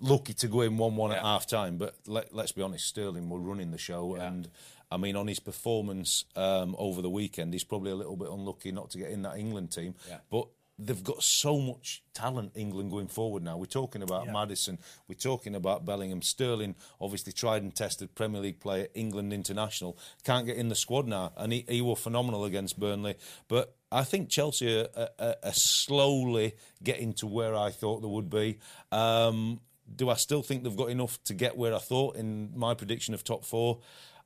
lucky 0.00 0.34
to 0.34 0.48
go 0.48 0.60
in 0.62 0.76
1 0.78 0.96
1 0.96 1.12
at 1.12 1.22
half 1.22 1.46
time, 1.46 1.76
but 1.76 1.94
let, 2.06 2.34
let's 2.34 2.52
be 2.52 2.62
honest, 2.62 2.86
Sterling 2.86 3.28
were 3.28 3.38
running 3.40 3.70
the 3.70 3.78
show. 3.78 4.14
And 4.14 4.48
I 4.90 4.96
mean, 4.98 5.16
on 5.16 5.26
his 5.26 5.40
performance 5.40 6.24
um, 6.36 6.76
over 6.78 7.02
the 7.02 7.10
weekend, 7.10 7.52
he's 7.52 7.64
probably 7.64 7.90
a 7.90 7.96
little 7.96 8.16
bit 8.16 8.28
unlucky 8.30 8.72
not 8.72 8.90
to 8.90 8.98
get 8.98 9.10
in 9.10 9.22
that 9.22 9.36
England 9.38 9.72
team. 9.72 9.94
Yeah. 10.08 10.18
But 10.30 10.46
they've 10.78 11.02
got 11.02 11.22
so 11.22 11.58
much 11.58 12.02
talent, 12.12 12.52
England, 12.54 12.90
going 12.90 13.08
forward 13.08 13.42
now. 13.42 13.56
We're 13.56 13.64
talking 13.64 14.02
about 14.02 14.26
Madison, 14.32 14.78
we're 15.08 15.14
talking 15.14 15.54
about 15.54 15.84
Bellingham. 15.86 16.20
Sterling, 16.22 16.74
obviously 17.00 17.32
tried 17.32 17.62
and 17.62 17.74
tested 17.74 18.14
Premier 18.14 18.40
League 18.42 18.60
player, 18.60 18.86
England 18.94 19.32
international, 19.32 19.96
can't 20.24 20.44
get 20.46 20.56
in 20.58 20.68
the 20.68 20.74
squad 20.76 21.06
now. 21.06 21.32
And 21.36 21.52
he, 21.52 21.64
he 21.68 21.80
was 21.80 21.98
phenomenal 21.98 22.44
against 22.44 22.78
Burnley. 22.78 23.14
But 23.48 23.74
I 23.90 24.04
think 24.04 24.28
Chelsea 24.28 24.80
are, 24.80 24.88
are, 24.94 25.08
are- 25.18 25.36
are 25.42 25.52
slowly 25.54 26.54
getting 26.82 27.12
to 27.14 27.26
where 27.26 27.56
I 27.56 27.70
thought 27.70 28.02
they 28.02 28.08
would 28.08 28.28
be. 28.30 28.58
Um, 28.92 29.60
do 29.94 30.10
I 30.10 30.14
still 30.14 30.42
think 30.42 30.64
they've 30.64 30.76
got 30.76 30.90
enough 30.90 31.22
to 31.24 31.34
get 31.34 31.56
where 31.56 31.74
I 31.74 31.78
thought 31.78 32.16
in 32.16 32.52
my 32.56 32.74
prediction 32.74 33.14
of 33.14 33.24
top 33.24 33.44
four? 33.44 33.80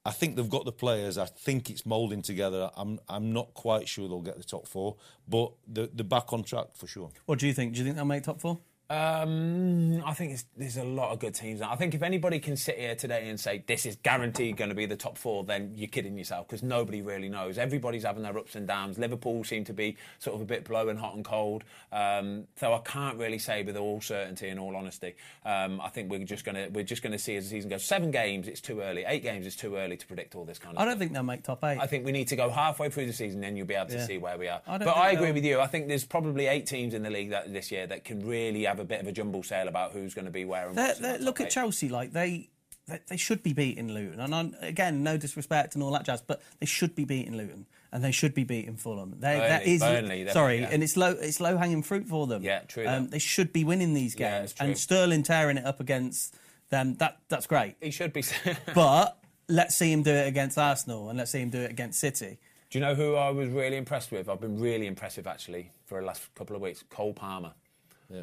I 0.05 0.13
think 0.13 0.37
they've 0.37 0.49
got 0.49 0.65
the 0.65 0.73
players. 0.73 1.19
I 1.19 1.27
think 1.27 1.69
it's 1.69 1.85
moulding 1.85 2.23
together. 2.23 2.71
I'm 2.75 3.01
I'm 3.09 3.33
not 3.33 3.53
quite 3.53 3.87
sure 3.87 4.09
they'll 4.09 4.23
get 4.23 4.39
the 4.39 4.45
top 4.45 4.67
four, 4.67 4.97
but 5.29 5.53
the 5.69 5.91
the 5.93 6.05
back 6.05 6.33
on 6.33 6.43
track 6.43 6.69
for 6.75 6.87
sure. 6.87 7.11
What 7.27 7.39
do 7.39 7.47
you 7.47 7.53
think? 7.53 7.75
Do 7.75 7.79
you 7.81 7.85
think 7.85 7.97
they'll 7.97 8.07
make 8.07 8.23
top 8.23 8.41
four? 8.41 8.59
Um, 8.91 10.03
I 10.05 10.15
think 10.15 10.33
it's, 10.33 10.45
there's 10.57 10.77
a 10.77 10.83
lot 10.85 11.13
of 11.13 11.21
good 11.21 11.35
teams. 11.35 11.61
now. 11.61 11.71
I 11.71 11.77
think 11.77 11.95
if 11.95 12.03
anybody 12.03 12.41
can 12.41 12.57
sit 12.57 12.77
here 12.77 12.95
today 12.97 13.29
and 13.29 13.39
say 13.39 13.63
this 13.67 13.87
is 13.87 13.97
guaranteed 14.03 14.57
going 14.57 14.69
to 14.71 14.75
be 14.75 14.85
the 14.87 14.97
top 14.97 15.17
four, 15.17 15.45
then 15.45 15.73
you're 15.77 15.89
kidding 15.89 16.19
yourself 16.19 16.49
because 16.49 16.63
nobody 16.63 17.01
really 17.01 17.29
knows. 17.29 17.57
Everybody's 17.57 18.03
having 18.03 18.25
their 18.25 18.37
ups 18.37 18.57
and 18.57 18.67
downs. 18.67 18.99
Liverpool 18.99 19.45
seem 19.45 19.65
to 19.65 19.73
be 19.73 19.97
sort 20.19 20.35
of 20.35 20.43
a 20.43 20.45
bit 20.45 20.65
blowing 20.65 20.97
hot 20.97 21.15
and 21.15 21.25
cold. 21.25 21.63
Um, 21.93 22.49
so 22.57 22.75
I 22.75 22.79
can't 22.79 23.17
really 23.17 23.39
say 23.39 23.63
with 23.63 23.77
all 23.77 24.01
certainty. 24.01 24.49
and 24.49 24.59
all 24.59 24.75
honesty, 24.75 25.15
um, 25.47 25.81
I 25.81 25.89
think 25.89 26.11
we're 26.11 26.25
just 26.25 26.45
going 26.45 26.57
to 26.57 26.69
we're 26.69 26.83
just 26.85 27.03
going 27.03 27.13
to 27.13 27.19
see 27.19 27.37
as 27.37 27.45
the 27.45 27.51
season 27.51 27.71
goes. 27.71 27.85
Seven 27.85 28.11
games, 28.11 28.49
it's 28.49 28.61
too 28.61 28.81
early. 28.81 29.05
Eight 29.07 29.23
games, 29.23 29.47
it's 29.47 29.57
too 29.57 29.77
early 29.77 29.97
to 29.97 30.07
predict 30.07 30.35
all 30.35 30.45
this 30.45 30.59
kind 30.59 30.77
of. 30.77 30.83
I 30.83 30.85
don't 30.85 30.99
think 30.99 31.13
they'll 31.13 31.23
make 31.23 31.45
top 31.45 31.63
eight. 31.65 31.79
I 31.81 31.87
think 31.87 32.05
we 32.05 32.13
need 32.13 32.29
to 32.29 32.37
go 32.37 32.51
halfway 32.51 32.91
through 32.91 33.07
the 33.07 33.13
season, 33.13 33.41
then 33.41 33.57
you'll 33.57 33.67
be 33.67 33.75
able 33.75 33.91
to 33.91 33.97
Yeah. 33.97 34.07
see 34.07 34.19
where 34.19 34.37
we 34.37 34.49
are. 34.49 34.61
I 34.67 34.79
but 34.79 34.97
I 34.97 35.11
agree 35.13 35.27
they'll- 35.27 35.35
with 35.35 35.45
you. 35.45 35.61
I 35.61 35.67
think 35.69 35.87
there's 35.89 36.05
probably 36.05 36.47
eight 36.47 36.67
teams 36.67 36.95
in 36.95 37.03
the 37.03 37.11
league 37.11 37.31
that 37.31 37.53
this 37.53 37.71
year 37.71 37.87
that 37.87 38.05
can 38.05 38.27
really 38.27 38.65
have 38.65 38.80
a 38.81 38.85
bit 38.85 39.01
of 39.01 39.07
a 39.07 39.13
jumble 39.13 39.43
sale 39.43 39.69
about 39.69 39.93
who's 39.93 40.15
going 40.15 40.25
to 40.25 40.31
be 40.31 40.45
where 40.45 40.69
and 40.69 40.77
They're- 40.77 40.95
they're- 41.01 41.19
look 41.19 41.41
at 41.41 41.47
eight. 41.47 41.53
Chelsea, 41.53 41.89
like 41.89 42.13
they, 42.13 42.49
they 42.89 42.99
they 43.09 43.17
should 43.17 43.43
be 43.43 43.53
beating 43.53 43.93
Luton, 43.93 44.19
and 44.21 44.35
I'm, 44.35 44.57
again, 44.61 45.03
no 45.05 45.17
disrespect 45.17 45.75
and 45.75 45.83
all 45.85 45.93
that 45.93 46.05
jazz, 46.05 46.21
but 46.23 46.43
they 46.59 46.67
should 46.67 46.95
be 46.97 47.05
beating 47.05 47.37
Luton, 47.37 47.67
and 47.93 48.03
they 48.03 48.11
should 48.11 48.35
be 48.35 48.43
beating 48.43 48.77
Fulham. 48.77 49.15
They, 49.21 49.39
that 49.39 49.61
Burnley- 49.61 49.73
is 49.75 49.81
Burnley, 49.81 50.29
sorry, 50.31 50.61
yeah. 50.61 50.69
and 50.73 50.83
it's 50.83 50.97
low 50.97 51.13
it's 51.13 51.39
low 51.41 51.57
hanging 51.57 51.83
fruit 51.85 52.09
for 52.09 52.27
them. 52.27 52.43
Yeah, 52.43 52.61
true 52.61 52.87
Um, 52.89 53.09
they 53.09 53.21
should 53.21 53.53
be 53.53 53.63
winning 53.65 53.95
these 53.95 54.17
Yeah, 54.19 54.41
games, 54.41 54.55
true. 54.55 54.67
and 54.67 54.79
Sterling 54.79 55.23
tearing 55.23 55.57
it 55.59 55.65
up 55.67 55.79
against 55.79 56.37
them. 56.71 56.95
That 56.97 57.19
that's 57.29 57.47
great, 57.47 57.77
He 57.81 57.91
should 57.93 58.13
be. 58.13 58.25
but 58.75 59.19
let's 59.49 59.77
see 59.77 59.93
him 59.93 60.03
do 60.03 60.11
it 60.13 60.27
against 60.27 60.59
Arsenal, 60.59 61.11
and 61.11 61.19
let's 61.19 61.31
see 61.31 61.41
him 61.41 61.51
do 61.51 61.61
it 61.61 61.71
against 61.71 62.01
City. 62.01 62.39
Do 62.71 62.79
you 62.79 62.85
know 62.85 62.95
who 62.95 63.15
I 63.17 63.31
was 63.31 63.49
really 63.51 63.77
impressed 63.77 64.11
with? 64.13 64.29
I've 64.29 64.41
been 64.41 64.59
really 64.61 64.87
impressive 64.87 65.27
actually 65.27 65.71
for 65.87 66.01
the 66.01 66.07
last 66.07 66.33
couple 66.37 66.55
of 66.57 66.63
weeks. 66.63 66.83
Cole 66.89 67.13
Palmer. 67.13 67.53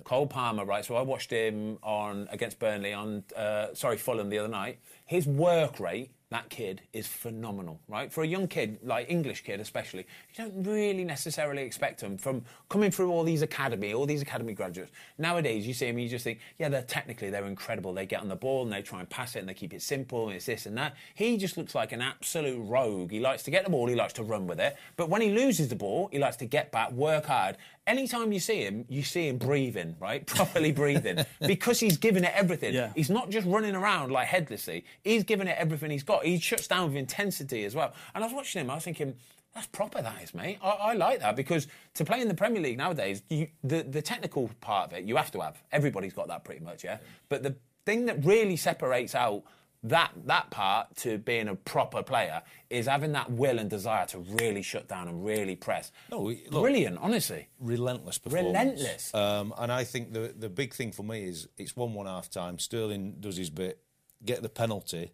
Cole 0.03 0.27
Palmer, 0.27 0.65
right? 0.65 0.83
So 0.83 0.95
I 0.95 1.01
watched 1.01 1.31
him 1.31 1.77
on 1.81 2.27
against 2.31 2.59
Burnley 2.59 2.93
on, 2.93 3.23
uh, 3.35 3.67
sorry, 3.73 3.97
Fulham 3.97 4.29
the 4.29 4.39
other 4.39 4.47
night. 4.47 4.79
His 5.05 5.25
work 5.25 5.79
rate, 5.79 6.11
that 6.29 6.49
kid, 6.49 6.81
is 6.91 7.07
phenomenal, 7.07 7.79
right? 7.87 8.11
For 8.11 8.21
a 8.21 8.27
young 8.27 8.49
kid, 8.49 8.79
like 8.83 9.09
English 9.09 9.45
kid 9.45 9.61
especially, 9.61 10.05
you 10.33 10.43
don't 10.43 10.63
really 10.63 11.05
necessarily 11.05 11.61
expect 11.61 12.01
him 12.01 12.17
from 12.17 12.43
coming 12.67 12.91
through 12.91 13.11
all 13.11 13.23
these 13.23 13.41
academy, 13.41 13.93
all 13.93 14.05
these 14.05 14.21
academy 14.21 14.53
graduates. 14.53 14.91
Nowadays, 15.17 15.65
you 15.65 15.73
see 15.73 15.87
him, 15.87 15.97
you 15.97 16.09
just 16.09 16.25
think, 16.25 16.39
yeah, 16.59 16.67
they're 16.67 16.81
technically 16.81 17.29
they're 17.29 17.45
incredible. 17.45 17.93
They 17.93 18.05
get 18.05 18.19
on 18.19 18.27
the 18.27 18.35
ball 18.35 18.63
and 18.63 18.73
they 18.73 18.81
try 18.81 18.99
and 18.99 19.09
pass 19.09 19.37
it 19.37 19.39
and 19.39 19.47
they 19.47 19.53
keep 19.53 19.73
it 19.73 19.81
simple 19.81 20.27
and 20.27 20.35
it's 20.35 20.47
this 20.47 20.65
and 20.65 20.77
that. 20.77 20.97
He 21.15 21.37
just 21.37 21.55
looks 21.55 21.73
like 21.73 21.93
an 21.93 22.01
absolute 22.01 22.61
rogue. 22.61 23.11
He 23.11 23.21
likes 23.21 23.43
to 23.43 23.51
get 23.51 23.63
the 23.63 23.69
ball, 23.69 23.87
he 23.87 23.95
likes 23.95 24.13
to 24.13 24.23
run 24.23 24.47
with 24.47 24.59
it, 24.59 24.75
but 24.97 25.07
when 25.07 25.21
he 25.21 25.31
loses 25.31 25.69
the 25.69 25.77
ball, 25.77 26.09
he 26.11 26.19
likes 26.19 26.35
to 26.37 26.45
get 26.45 26.73
back, 26.73 26.91
work 26.91 27.27
hard. 27.27 27.55
Anytime 27.87 28.31
you 28.33 28.39
see 28.39 28.61
him, 28.61 28.85
you 28.89 29.01
see 29.01 29.29
him 29.29 29.37
breathing, 29.37 29.95
right? 29.99 30.25
Properly 30.27 30.71
breathing. 30.71 31.25
because 31.47 31.79
he's 31.79 31.97
giving 31.97 32.23
it 32.25 32.33
everything. 32.35 32.73
Yeah. 32.73 32.91
He's 32.95 33.09
not 33.09 33.29
just 33.29 33.47
running 33.47 33.75
around 33.75 34.11
like 34.11 34.27
headlessly. 34.27 34.83
He's 35.03 35.23
giving 35.23 35.47
it 35.47 35.57
everything 35.57 35.89
he's 35.89 36.03
got. 36.03 36.25
He 36.25 36.37
shuts 36.37 36.67
down 36.67 36.89
with 36.89 36.97
intensity 36.97 37.63
as 37.63 37.73
well. 37.73 37.93
And 38.13 38.23
I 38.23 38.27
was 38.27 38.35
watching 38.35 38.61
him, 38.61 38.69
I 38.69 38.75
was 38.75 38.83
thinking, 38.83 39.15
that's 39.53 39.67
proper, 39.67 40.01
that 40.01 40.21
is, 40.21 40.35
mate. 40.35 40.59
I, 40.61 40.69
I 40.69 40.93
like 40.93 41.21
that 41.21 41.35
because 41.35 41.67
to 41.95 42.05
play 42.05 42.21
in 42.21 42.27
the 42.27 42.35
Premier 42.35 42.61
League 42.61 42.77
nowadays, 42.77 43.23
you, 43.29 43.47
the, 43.63 43.81
the 43.83 44.01
technical 44.01 44.51
part 44.61 44.91
of 44.91 44.97
it, 44.99 45.05
you 45.05 45.15
have 45.15 45.31
to 45.31 45.39
have. 45.39 45.57
Everybody's 45.71 46.13
got 46.13 46.27
that 46.27 46.43
pretty 46.43 46.63
much, 46.63 46.83
yeah? 46.83 46.97
But 47.29 47.41
the 47.41 47.55
thing 47.85 48.05
that 48.05 48.23
really 48.23 48.57
separates 48.57 49.15
out 49.15 49.43
that 49.89 50.11
that 50.25 50.49
part 50.49 50.95
to 50.97 51.17
being 51.17 51.47
a 51.47 51.55
proper 51.55 52.03
player 52.03 52.41
is 52.69 52.87
having 52.87 53.11
that 53.13 53.31
will 53.31 53.59
and 53.59 53.69
desire 53.69 54.05
to 54.07 54.19
really 54.19 54.61
shut 54.61 54.87
down 54.87 55.07
and 55.07 55.25
really 55.25 55.55
press. 55.55 55.91
No, 56.11 56.19
look- 56.23 56.49
Brilliant, 56.51 56.97
honestly. 57.01 57.47
relentless 57.59 58.17
performance. 58.17 58.47
Relentless. 58.57 59.13
Um, 59.13 59.53
and 59.57 59.71
I 59.71 59.83
think 59.83 60.13
the 60.13 60.33
the 60.37 60.49
big 60.49 60.73
thing 60.73 60.91
for 60.91 61.03
me 61.03 61.23
is 61.25 61.47
it's 61.57 61.75
one 61.75 61.93
one 61.93 62.05
half 62.07 62.29
time. 62.29 62.59
Sterling 62.59 63.15
does 63.19 63.37
his 63.37 63.49
bit, 63.49 63.79
get 64.25 64.41
the 64.41 64.49
penalty 64.49 65.11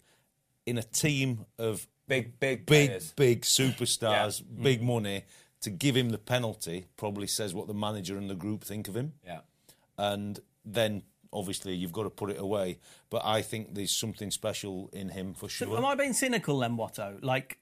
in 0.66 0.78
a 0.78 0.84
team 0.84 1.46
of 1.60 1.88
Big, 2.08 2.38
big, 2.40 2.66
big, 2.66 2.88
players. 2.88 3.14
big 3.16 3.42
superstars, 3.44 4.42
Yeah. 4.42 4.60
Mm. 4.60 4.64
big 4.64 4.82
money. 4.84 5.24
To 5.62 5.70
give 5.70 5.96
him 5.96 6.10
the 6.10 6.18
penalty 6.18 6.88
probably 6.98 7.28
says 7.28 7.54
what 7.54 7.68
the 7.68 7.74
manager 7.74 8.18
and 8.18 8.30
the 8.30 8.36
group 8.36 8.64
think 8.66 8.90
of 8.90 8.96
him. 8.98 9.14
Yeah. 9.26 9.40
And 9.98 10.40
then 10.66 11.04
obviously 11.34 11.74
you've 11.76 11.92
got 11.92 12.04
to 12.04 12.10
put 12.10 12.30
it 12.30 12.40
away. 12.40 12.80
But 13.10 13.24
I 13.26 13.42
think 13.42 13.74
there's 13.76 13.92
something 13.96 14.32
special 14.32 14.90
in 14.94 15.10
him 15.10 15.34
for 15.34 15.50
sure. 15.50 15.68
So 15.68 15.78
am 15.78 15.86
I 15.86 15.96
being 15.96 16.14
cynical 16.14 16.60
then, 16.60 16.78
Watto? 16.78 17.18
Like, 17.22 17.58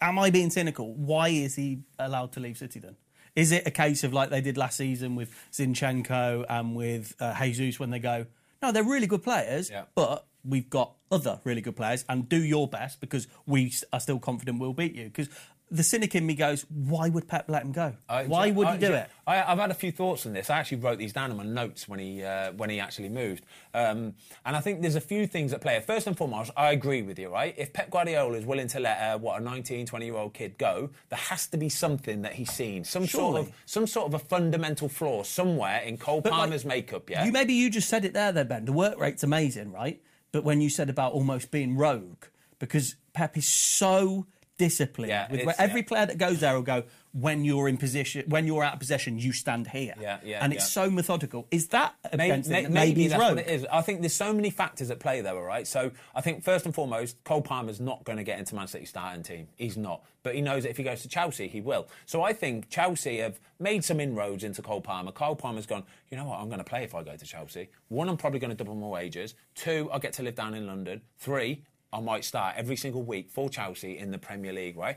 am 0.00 0.18
I 0.18 0.30
being 0.30 0.50
cynical? 0.50 0.92
Why 0.94 1.28
is 1.28 1.54
he 1.56 1.80
allowed 1.98 2.32
to 2.32 2.40
leave 2.40 2.58
City 2.58 2.80
then? 2.80 2.96
Is 3.34 3.50
it 3.52 3.66
a 3.66 3.70
case 3.70 4.04
of 4.04 4.12
like 4.12 4.28
they 4.30 4.42
did 4.42 4.58
last 4.58 4.76
season 4.76 5.16
with 5.16 5.34
Zinchenko 5.52 6.44
and 6.48 6.74
with 6.76 7.14
uh, 7.20 7.34
Jesus 7.42 7.80
when 7.80 7.90
they 7.90 7.98
go, 7.98 8.26
no, 8.60 8.72
they're 8.72 8.84
really 8.84 9.06
good 9.06 9.22
players, 9.22 9.70
Yeah. 9.70 9.84
but 9.94 10.26
we've 10.44 10.68
got 10.68 10.92
other 11.10 11.40
really 11.44 11.60
good 11.60 11.76
players 11.76 12.04
and 12.08 12.28
do 12.28 12.36
your 12.42 12.68
best 12.68 13.00
because 13.00 13.26
we 13.46 13.72
are 13.92 14.00
still 14.00 14.18
confident 14.18 14.58
we'll 14.60 14.72
beat 14.72 14.94
you? 14.94 15.04
Because 15.04 15.28
the 15.72 15.82
cynic 15.82 16.14
in 16.14 16.26
me 16.26 16.34
goes, 16.34 16.66
why 16.68 17.08
would 17.08 17.26
Pep 17.26 17.46
let 17.48 17.62
him 17.62 17.72
go? 17.72 17.94
I- 18.08 18.24
why 18.24 18.50
would 18.50 18.68
he 18.68 18.78
do 18.78 18.92
it? 18.92 19.08
I, 19.26 19.42
I've 19.42 19.58
had 19.58 19.70
a 19.70 19.74
few 19.74 19.90
thoughts 19.92 20.26
on 20.26 20.32
this. 20.32 20.50
I 20.50 20.58
actually 20.58 20.78
wrote 20.78 20.98
these 20.98 21.12
down 21.12 21.30
in 21.30 21.36
my 21.36 21.44
notes 21.44 21.88
when 21.88 21.98
he 21.98 22.22
uh, 22.24 22.52
when 22.52 22.70
he 22.70 22.80
actually 22.80 23.08
moved, 23.08 23.44
um, 23.72 24.14
and 24.44 24.56
I 24.56 24.60
think 24.60 24.82
there's 24.82 24.96
a 24.96 25.00
few 25.00 25.26
things 25.26 25.52
at 25.52 25.60
play. 25.60 25.80
First 25.80 26.06
and 26.06 26.16
foremost, 26.16 26.50
I 26.56 26.72
agree 26.72 27.02
with 27.02 27.18
you. 27.18 27.28
Right, 27.30 27.54
if 27.56 27.72
Pep 27.72 27.90
Guardiola 27.90 28.36
is 28.36 28.44
willing 28.44 28.66
to 28.68 28.80
let 28.80 28.98
uh, 28.98 29.18
what 29.18 29.40
a 29.40 29.44
19, 29.44 29.86
20 29.86 30.04
year 30.04 30.16
old 30.16 30.34
kid 30.34 30.58
go, 30.58 30.90
there 31.08 31.18
has 31.18 31.46
to 31.48 31.56
be 31.56 31.68
something 31.68 32.22
that 32.22 32.34
he's 32.34 32.50
seen, 32.50 32.84
some 32.84 33.06
sort 33.06 33.38
of 33.38 33.52
some 33.64 33.86
sort 33.86 34.08
of 34.08 34.14
a 34.14 34.18
fundamental 34.18 34.88
flaw 34.88 35.22
somewhere 35.22 35.80
in 35.82 35.96
Cole 35.98 36.20
But, 36.20 36.32
like, 36.32 36.40
Palmer's 36.40 36.64
makeup. 36.64 37.08
Yeah, 37.08 37.24
You 37.24 37.32
maybe 37.32 37.54
you 37.54 37.70
just 37.70 37.88
said 37.88 38.04
it 38.04 38.12
there, 38.12 38.32
there, 38.32 38.44
Ben. 38.44 38.64
The 38.64 38.72
work 38.72 38.98
rate's 38.98 39.22
amazing, 39.22 39.72
right? 39.72 40.02
But 40.32 40.42
when 40.44 40.60
you 40.60 40.68
said 40.68 40.90
about 40.90 41.12
almost 41.12 41.50
being 41.50 41.76
rogue, 41.76 42.24
because 42.58 42.96
Pep 43.12 43.36
is 43.36 43.46
so 43.46 44.26
disciplined. 44.62 45.10
Yeah, 45.10 45.30
with 45.30 45.40
it's- 45.40 45.56
every 45.58 45.80
yeah. 45.80 45.86
player 45.86 46.06
that 46.06 46.18
goes 46.18 46.40
there 46.40 46.54
will 46.54 46.62
go 46.62 46.84
when 47.12 47.44
you're 47.44 47.68
in 47.68 47.76
position, 47.76 48.24
when 48.28 48.46
you're 48.46 48.64
out 48.64 48.72
of 48.74 48.78
possession, 48.78 49.18
you 49.18 49.32
stand 49.32 49.68
here. 49.68 49.94
Yeah, 50.00 50.18
yeah, 50.24 50.42
And 50.42 50.52
it's 50.52 50.68
so 50.70 50.88
methodical. 50.90 51.46
Is 51.50 51.68
that 51.68 51.94
Maybe, 52.16 52.48
maybe 52.48 52.68
maybe 52.72 53.08
that's 53.08 53.20
what 53.22 53.38
it 53.38 53.48
is. 53.48 53.66
I 53.70 53.82
think 53.82 54.00
there's 54.00 54.14
so 54.14 54.32
many 54.32 54.48
factors 54.48 54.90
at 54.90 54.98
play 54.98 55.20
there, 55.20 55.36
all 55.36 55.42
right? 55.42 55.66
So 55.66 55.90
I 56.14 56.22
think 56.22 56.42
first 56.42 56.64
and 56.64 56.74
foremost, 56.74 57.22
Cole 57.24 57.42
Palmer's 57.42 57.80
not 57.80 58.04
going 58.04 58.16
to 58.16 58.24
get 58.24 58.38
into 58.38 58.54
Man 58.54 58.66
City 58.66 58.86
starting 58.86 59.22
team. 59.22 59.48
He's 59.56 59.76
not. 59.76 60.02
But 60.22 60.34
he 60.36 60.40
knows 60.40 60.62
that 60.62 60.70
if 60.70 60.76
he 60.78 60.84
goes 60.84 61.02
to 61.02 61.08
Chelsea, 61.08 61.48
he 61.48 61.60
will. 61.60 61.86
So 62.06 62.22
I 62.22 62.32
think 62.32 62.70
Chelsea 62.70 63.18
have 63.18 63.38
made 63.58 63.84
some 63.84 64.00
inroads 64.00 64.42
into 64.42 64.62
Cole 64.62 64.80
Palmer. 64.80 65.12
Cole 65.12 65.36
Palmer's 65.36 65.66
gone, 65.66 65.84
you 66.10 66.16
know 66.16 66.24
what, 66.24 66.40
I'm 66.40 66.46
going 66.46 66.58
to 66.58 66.64
play 66.64 66.82
if 66.84 66.94
I 66.94 67.02
go 67.02 67.14
to 67.16 67.26
Chelsea. 67.26 67.68
One, 67.88 68.08
I'm 68.08 68.16
probably 68.16 68.38
going 68.38 68.50
to 68.50 68.56
double 68.56 68.74
my 68.74 68.86
wages. 68.86 69.34
Two, 69.54 69.90
I 69.92 69.98
get 69.98 70.14
to 70.14 70.22
live 70.22 70.34
down 70.36 70.54
in 70.54 70.66
London. 70.66 71.02
Three, 71.18 71.64
I 71.92 72.00
might 72.00 72.24
start 72.24 72.54
every 72.56 72.76
single 72.76 73.02
week 73.02 73.30
for 73.30 73.48
Chelsea 73.48 73.98
in 73.98 74.10
the 74.10 74.18
Premier 74.18 74.52
League, 74.52 74.76
right? 74.76 74.96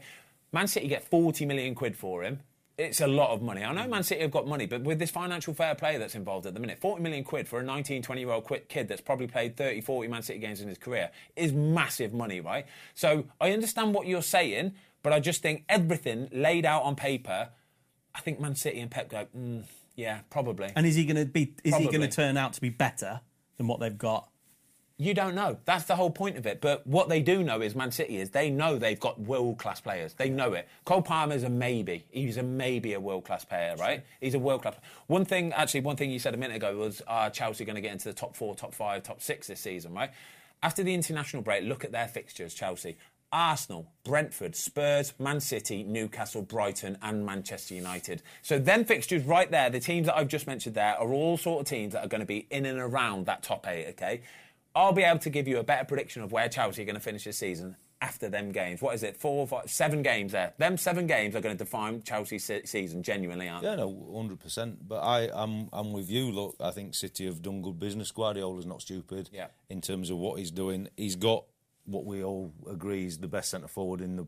Man 0.51 0.67
City 0.67 0.87
get 0.87 1.03
40 1.03 1.45
million 1.45 1.75
quid 1.75 1.97
for 1.97 2.23
him. 2.23 2.39
It's 2.77 2.99
a 2.99 3.07
lot 3.07 3.31
of 3.31 3.41
money. 3.41 3.63
I 3.63 3.71
know 3.73 3.87
Man 3.87 4.03
City 4.03 4.21
have 4.21 4.31
got 4.31 4.47
money, 4.47 4.65
but 4.65 4.81
with 4.81 4.99
this 4.99 5.09
financial 5.09 5.53
fair 5.53 5.75
play 5.75 5.97
that's 5.97 6.15
involved 6.15 6.45
at 6.45 6.53
the 6.53 6.59
minute, 6.59 6.79
40 6.79 7.01
million 7.01 7.23
quid 7.23 7.47
for 7.47 7.59
a 7.59 7.63
19, 7.63 8.01
20 8.01 8.21
year 8.21 8.31
old 8.31 8.49
kid 8.67 8.87
that's 8.87 9.01
probably 9.01 9.27
played 9.27 9.55
30, 9.55 9.81
40 9.81 10.09
Man 10.09 10.21
City 10.21 10.39
games 10.39 10.61
in 10.61 10.67
his 10.67 10.77
career 10.77 11.09
is 11.35 11.53
massive 11.53 12.13
money, 12.13 12.41
right? 12.41 12.65
So 12.93 13.25
I 13.39 13.51
understand 13.51 13.93
what 13.93 14.07
you're 14.07 14.21
saying, 14.21 14.73
but 15.03 15.13
I 15.13 15.19
just 15.19 15.41
think 15.41 15.63
everything 15.69 16.29
laid 16.33 16.65
out 16.65 16.83
on 16.83 16.95
paper, 16.95 17.49
I 18.13 18.19
think 18.21 18.39
Man 18.39 18.55
City 18.55 18.79
and 18.79 18.91
Pep 18.91 19.09
go, 19.09 19.27
mm, 19.37 19.63
yeah, 19.95 20.19
probably. 20.29 20.71
and 20.75 20.85
is 20.85 20.95
he 20.95 21.05
going 21.05 21.17
to 21.17 21.25
be? 21.25 21.53
Is 21.63 21.75
he 21.75 21.85
going 21.85 22.01
to 22.01 22.07
turn 22.09 22.35
out 22.37 22.53
to 22.53 22.61
be 22.61 22.69
better 22.69 23.21
than 23.57 23.67
what 23.67 23.79
they've 23.79 23.97
got? 23.97 24.27
You 24.97 25.13
don't 25.13 25.35
know. 25.35 25.57
That's 25.65 25.83
the 25.83 25.95
whole 25.97 26.09
point 26.09 26.37
of 26.37 26.45
it. 26.45 26.61
But 26.61 26.87
what 26.87 27.09
they 27.09 27.21
do 27.21 27.43
know 27.43 27.61
is 27.61 27.75
Man 27.75 27.91
City 27.91 28.17
is 28.17 28.29
they 28.29 28.49
know 28.49 28.77
they've 28.77 28.99
got 28.99 29.19
world 29.19 29.57
class 29.57 29.81
players. 29.81 30.13
They 30.13 30.29
know 30.29 30.53
it. 30.53 30.69
Cole 30.85 31.01
Palmer's 31.01 31.43
a 31.43 31.49
maybe. 31.49 32.05
He's 32.11 32.37
a 32.37 32.43
maybe 32.43 32.93
a 32.93 32.99
world 32.99 33.25
class 33.25 33.43
player, 33.43 33.75
right? 33.77 34.05
He's 34.21 34.35
a 34.35 34.39
world 34.39 34.61
class. 34.61 34.75
One 35.07 35.25
thing, 35.25 35.51
actually, 35.51 35.81
one 35.81 35.97
thing 35.97 36.11
you 36.11 36.19
said 36.19 36.33
a 36.33 36.37
minute 36.37 36.55
ago 36.55 36.77
was 36.77 37.01
are 37.07 37.29
Chelsea 37.29 37.65
going 37.65 37.75
to 37.75 37.81
get 37.81 37.91
into 37.91 38.05
the 38.05 38.13
top 38.13 38.37
four, 38.37 38.55
top 38.55 38.73
five, 38.73 39.03
top 39.03 39.21
six 39.21 39.47
this 39.47 39.59
season, 39.59 39.93
right? 39.93 40.11
After 40.63 40.81
the 40.81 40.93
international 40.93 41.41
break, 41.41 41.65
look 41.65 41.83
at 41.83 41.91
their 41.91 42.07
fixtures, 42.07 42.53
Chelsea. 42.53 42.97
Arsenal, 43.33 43.91
Brentford, 44.05 44.55
Spurs, 44.55 45.11
Man 45.19 45.41
City, 45.41 45.83
Newcastle, 45.83 46.41
Brighton, 46.41 46.97
and 47.01 47.25
Manchester 47.25 47.73
United. 47.73 48.21
So 48.41 48.59
then 48.59 48.85
fixtures 48.85 49.25
right 49.25 49.51
there, 49.51 49.69
the 49.69 49.81
teams 49.81 50.07
that 50.07 50.15
I've 50.15 50.29
just 50.29 50.47
mentioned 50.47 50.75
there, 50.75 50.97
are 50.97 51.11
all 51.11 51.35
sort 51.35 51.61
of 51.61 51.67
teams 51.67 51.91
that 51.93 52.05
are 52.05 52.07
going 52.07 52.21
to 52.21 52.25
be 52.25 52.47
in 52.49 52.65
and 52.65 52.79
around 52.79 53.25
that 53.25 53.43
top 53.43 53.67
eight. 53.67 53.87
Okay, 53.89 54.21
I'll 54.75 54.91
be 54.93 55.03
able 55.03 55.19
to 55.19 55.29
give 55.29 55.47
you 55.47 55.59
a 55.59 55.63
better 55.63 55.85
prediction 55.85 56.21
of 56.21 56.31
where 56.31 56.49
Chelsea 56.49 56.81
are 56.81 56.85
going 56.85 56.95
to 56.95 57.01
finish 57.01 57.23
this 57.23 57.37
season 57.37 57.77
after 58.01 58.27
them 58.29 58.51
games. 58.51 58.81
What 58.81 58.93
is 58.93 59.03
it? 59.03 59.15
Four, 59.15 59.47
five, 59.47 59.71
seven 59.71 60.01
games 60.01 60.33
there. 60.33 60.53
Them 60.57 60.77
seven 60.77 61.07
games 61.07 61.35
are 61.35 61.41
going 61.41 61.57
to 61.57 61.63
define 61.63 62.01
Chelsea's 62.03 62.43
se- 62.43 62.65
season. 62.65 63.01
Genuinely, 63.01 63.47
aren't 63.47 63.63
they? 63.63 63.69
Yeah, 63.69 63.75
no, 63.77 64.11
hundred 64.15 64.39
percent. 64.39 64.85
But 64.87 64.99
I, 64.99 65.29
I'm, 65.33 65.69
I'm 65.71 65.93
with 65.93 66.09
you. 66.09 66.29
Look, 66.31 66.55
I 66.59 66.71
think 66.71 66.93
City 66.93 67.25
have 67.25 67.41
done 67.41 67.61
good 67.61 67.79
business. 67.79 68.11
Guardiola's 68.11 68.65
not 68.65 68.81
stupid. 68.81 69.29
Yeah. 69.31 69.47
In 69.69 69.79
terms 69.81 70.09
of 70.09 70.17
what 70.17 70.39
he's 70.39 70.51
doing, 70.51 70.89
he's 70.97 71.15
got 71.15 71.45
what 71.85 72.03
we 72.05 72.23
all 72.23 72.51
agree 72.69 73.05
is 73.05 73.19
the 73.19 73.27
best 73.27 73.49
centre 73.51 73.67
forward 73.67 74.01
in 74.01 74.17
the 74.17 74.27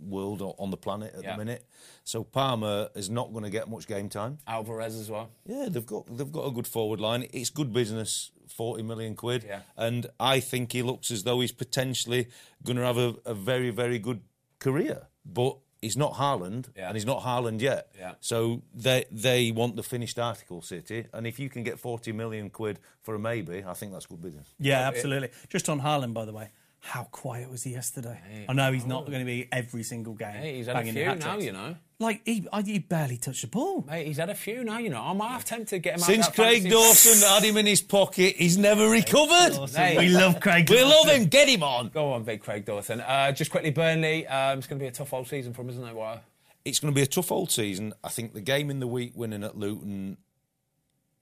world 0.00 0.42
or 0.42 0.54
on 0.58 0.70
the 0.70 0.76
planet 0.76 1.14
at 1.16 1.22
Yeah. 1.22 1.32
the 1.32 1.38
minute. 1.38 1.64
So 2.02 2.24
Palmer 2.24 2.88
is 2.96 3.08
not 3.08 3.30
going 3.32 3.44
to 3.44 3.50
get 3.50 3.68
much 3.70 3.86
game 3.86 4.08
time. 4.08 4.38
Alvarez 4.46 4.96
as 4.96 5.08
well. 5.08 5.30
Yeah, 5.46 5.68
they've 5.70 5.86
got 5.86 6.04
they've 6.16 6.32
got 6.32 6.46
a 6.46 6.50
good 6.50 6.66
forward 6.66 7.00
line. 7.00 7.26
It's 7.32 7.48
good 7.50 7.72
business, 7.72 8.32
forty 8.56 8.82
million 8.82 9.14
quid, 9.14 9.44
Yeah. 9.46 9.60
and 9.76 10.06
I 10.18 10.40
think 10.40 10.72
he 10.72 10.82
looks 10.82 11.10
as 11.10 11.22
though 11.24 11.40
he's 11.40 11.52
potentially 11.52 12.28
going 12.64 12.76
to 12.76 12.84
have 12.84 12.98
a, 12.98 13.14
a 13.24 13.34
very 13.34 13.70
very 13.70 13.98
good 13.98 14.20
career. 14.58 15.06
But 15.26 15.56
he's 15.80 15.96
not 15.96 16.14
Haaland, 16.14 16.68
Yeah. 16.76 16.88
and 16.88 16.96
he's 16.96 17.06
not 17.06 17.22
Haaland 17.22 17.60
yet. 17.60 17.88
Yeah. 17.98 18.14
So 18.20 18.62
they 18.74 19.04
they 19.10 19.50
want 19.52 19.76
the 19.76 19.82
finished 19.82 20.18
article, 20.18 20.62
City, 20.62 21.06
and 21.12 21.26
if 21.26 21.38
you 21.38 21.48
can 21.48 21.62
get 21.64 21.78
forty 21.78 22.12
million 22.12 22.50
quid 22.50 22.78
for 23.02 23.14
a 23.14 23.18
maybe, 23.18 23.64
I 23.64 23.74
think 23.74 23.92
that's 23.92 24.06
good 24.06 24.20
business. 24.22 24.48
Yeah, 24.58 24.86
absolutely. 24.88 25.30
Just 25.48 25.68
on 25.68 25.80
Haaland, 25.80 26.14
by 26.14 26.24
the 26.24 26.32
way, 26.32 26.50
how 26.84 27.04
quiet 27.04 27.50
was 27.50 27.62
he 27.62 27.70
yesterday? 27.70 28.46
I 28.46 28.52
know 28.52 28.70
he's 28.70 28.84
not 28.84 29.06
going 29.06 29.20
to 29.20 29.24
be 29.24 29.48
every 29.50 29.82
single 29.82 30.12
game. 30.12 30.34
Hey, 30.34 30.56
he's 30.56 30.66
had 30.66 30.76
a 30.76 30.78
banging 30.80 30.92
few 30.92 31.14
now, 31.14 31.38
you 31.38 31.52
know. 31.52 31.76
Like 31.98 32.20
he, 32.26 32.46
he 32.66 32.78
barely 32.78 33.16
touched 33.16 33.40
the 33.40 33.46
ball. 33.46 33.82
Mate, 33.88 34.06
he's 34.06 34.18
had 34.18 34.28
a 34.28 34.34
few 34.34 34.62
now, 34.62 34.78
you 34.78 34.90
know. 34.90 35.00
I'm 35.00 35.18
half 35.18 35.46
tempted 35.46 35.68
to 35.68 35.78
get 35.78 35.94
him 35.94 36.02
out 36.02 36.06
Since 36.06 36.26
that 36.26 36.34
Craig 36.34 36.68
Dawson 36.68 37.26
had 37.26 37.42
him 37.42 37.56
in 37.56 37.64
his 37.64 37.80
pocket, 37.80 38.36
he's 38.36 38.58
never 38.58 38.86
recovered. 38.88 39.70
Hey. 39.70 39.96
We 39.96 40.08
love 40.10 40.40
Craig. 40.40 40.68
We 40.68 40.82
love 40.82 41.08
him. 41.08 41.24
Get 41.24 41.48
him 41.48 41.62
on. 41.62 41.88
Go 41.88 42.12
on, 42.12 42.22
big 42.24 42.42
Craig 42.42 42.66
Dawson. 42.66 43.00
Uh, 43.00 43.32
just 43.32 43.50
quickly, 43.50 43.70
Burnley. 43.70 44.26
Um, 44.26 44.58
it's 44.58 44.66
going 44.66 44.78
to 44.78 44.82
be 44.82 44.88
a 44.88 44.92
tough 44.92 45.14
old 45.14 45.26
season 45.26 45.54
for 45.54 45.62
him, 45.62 45.70
isn't 45.70 45.84
it? 45.84 45.94
Why? 45.94 46.20
it's 46.64 46.80
going 46.80 46.92
to 46.92 46.96
be 46.96 47.02
a 47.02 47.06
tough 47.06 47.30
old 47.30 47.50
season. 47.50 47.92
I 48.02 48.08
think 48.08 48.32
the 48.32 48.40
game 48.40 48.70
in 48.70 48.80
the 48.80 48.86
week 48.86 49.12
winning 49.14 49.44
at 49.44 49.56
Luton 49.56 50.16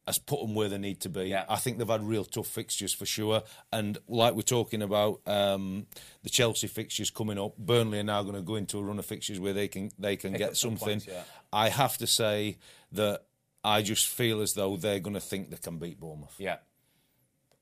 has 0.07 0.19
put 0.19 0.41
them 0.41 0.55
where 0.55 0.69
they 0.69 0.79
need 0.79 1.01
to 1.01 1.09
be. 1.09 1.25
Yeah. 1.25 1.45
I 1.49 1.57
think 1.57 1.79
they've 1.79 1.89
had 1.89 2.03
real 2.03 2.25
tough 2.25 2.49
fixtures 2.49 2.93
for 2.93 3.07
sure. 3.07 3.43
And 3.73 3.99
like 4.09 4.35
we're 4.35 4.43
talking 4.43 4.83
about 4.83 5.21
um, 5.27 5.87
the 6.25 6.29
Chelsea 6.31 6.67
fixtures 6.67 7.11
coming 7.11 7.39
up, 7.39 7.57
Burnley 7.57 8.01
are 8.01 8.05
now 8.05 8.23
going 8.23 8.35
to 8.35 8.43
go 8.43 8.57
into 8.57 8.79
a 8.79 8.83
run 8.83 8.99
of 8.99 9.07
fixtures 9.07 9.39
where 9.39 9.53
they 9.53 9.69
can 9.69 9.91
they 9.99 10.17
can 10.17 10.33
Pick 10.33 10.39
get 10.41 10.57
something. 10.57 10.87
points, 10.89 11.07
yeah. 11.07 11.23
I 11.53 11.69
have 11.69 11.97
to 11.99 12.07
say 12.09 12.59
that 12.93 13.23
I 13.65 13.83
just 13.83 14.09
feel 14.09 14.41
as 14.41 14.55
though 14.55 14.77
they're 14.77 14.99
going 14.99 15.15
to 15.15 15.21
think 15.21 15.51
they 15.51 15.57
can 15.57 15.79
beat 15.79 16.01
Bournemouth 16.01 16.35
Yeah. 16.37 16.57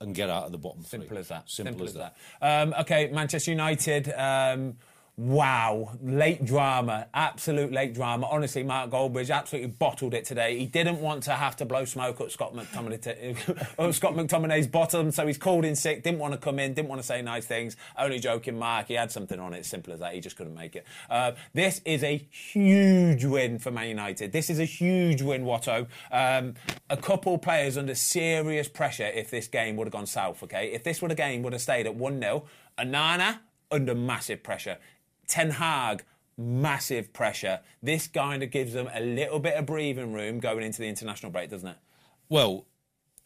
and 0.01 0.15
get 0.15 0.31
out 0.31 0.45
of 0.47 0.53
the 0.53 0.57
bottom 0.59 0.83
Simple 0.85 1.09
three. 1.09 1.19
as 1.19 1.29
that. 1.29 1.51
Simple, 1.51 1.85
as 1.85 1.93
that. 1.95 2.17
Um, 2.41 2.75
okay, 2.81 3.11
Manchester 3.13 3.51
United. 3.51 4.11
Um, 4.15 4.77
wow, 5.21 5.91
late 6.03 6.47
drama, 6.47 7.07
absolute 7.13 7.71
late 7.71 7.93
drama. 7.93 8.27
Honestly, 8.31 8.63
Mark 8.63 8.91
Goldbridge 8.91 9.31
absolutely 9.31 9.71
bottled 9.71 10.15
it 10.15 10.25
today. 10.25 10.59
He 10.59 10.65
didn't 10.65 10.99
want 10.99 11.25
to 11.25 11.33
have 11.33 11.57
to 11.57 11.67
blow 11.67 11.85
smoke 11.85 12.23
up 12.23 12.31
Scott 12.31 12.55
McTominay, 12.55 13.37
Scott 13.95 14.15
McTominay's 14.15 14.67
bottom, 14.67 15.11
so 15.11 15.27
he's 15.27 15.37
called 15.37 15.67
in 15.67 15.77
sick. 15.77 16.03
Didn't 16.03 16.21
want 16.21 16.33
to 16.33 16.39
come 16.39 16.59
in. 16.59 16.73
Didn't 16.73 16.89
want 16.89 17.03
to 17.03 17.07
say 17.07 17.21
nice 17.21 17.45
things. 17.45 17.77
Only 17.99 18.19
joking, 18.19 18.59
Mark. 18.59 18.89
He 18.89 18.95
had 18.95 19.13
something 19.13 19.39
on 19.39 19.53
it. 19.53 19.67
Simple 19.67 19.93
as 19.93 20.01
that. 20.01 20.15
He 20.15 20.21
just 20.21 20.37
couldn't 20.39 20.55
make 20.55 20.75
it. 20.75 20.87
Uh, 21.11 21.33
this 21.53 21.83
is 21.85 22.03
a 22.03 22.17
huge 22.17 23.27
win 23.27 23.59
for 23.59 23.71
Man 23.71 23.89
United. 23.89 24.33
This 24.33 24.49
is 24.49 24.59
a 24.59 24.65
huge 24.65 25.21
win, 25.21 25.45
Watto. 25.45 25.87
Um, 26.11 26.55
a 26.89 26.97
couple 26.97 27.37
players 27.37 27.77
under 27.77 27.95
serious 27.95 28.69
pressure 28.69 29.11
if 29.15 29.31
this 29.31 29.49
game 29.49 29.77
would 29.77 29.87
have 29.87 29.93
gone 29.93 30.07
south. 30.07 30.43
Okay, 30.43 30.73
if 30.73 30.83
this 30.83 31.03
would 31.03 31.11
have 31.11 31.19
game 31.19 31.43
would 31.43 31.53
have 31.53 31.61
stayed 31.61 31.87
at 31.87 31.95
one 31.95 32.19
0 32.19 32.45
Onana 32.79 33.41
under 33.71 33.95
massive 33.95 34.43
pressure. 34.43 34.79
Ten 35.31 35.51
Hag, 35.51 36.05
massive 36.37 37.13
pressure. 37.13 37.61
This 37.83 38.07
kind 38.07 38.43
of 38.43 38.51
gives 38.51 38.73
them 38.75 38.89
a 38.93 39.01
little 39.01 39.39
bit 39.39 39.55
of 39.55 39.65
breathing 39.67 40.13
room 40.13 40.41
going 40.41 40.63
into 40.63 40.81
the 40.81 40.89
international 40.89 41.33
break, 41.33 41.49
doesn't 41.51 41.69
it? 41.69 41.77
Well, 42.29 42.67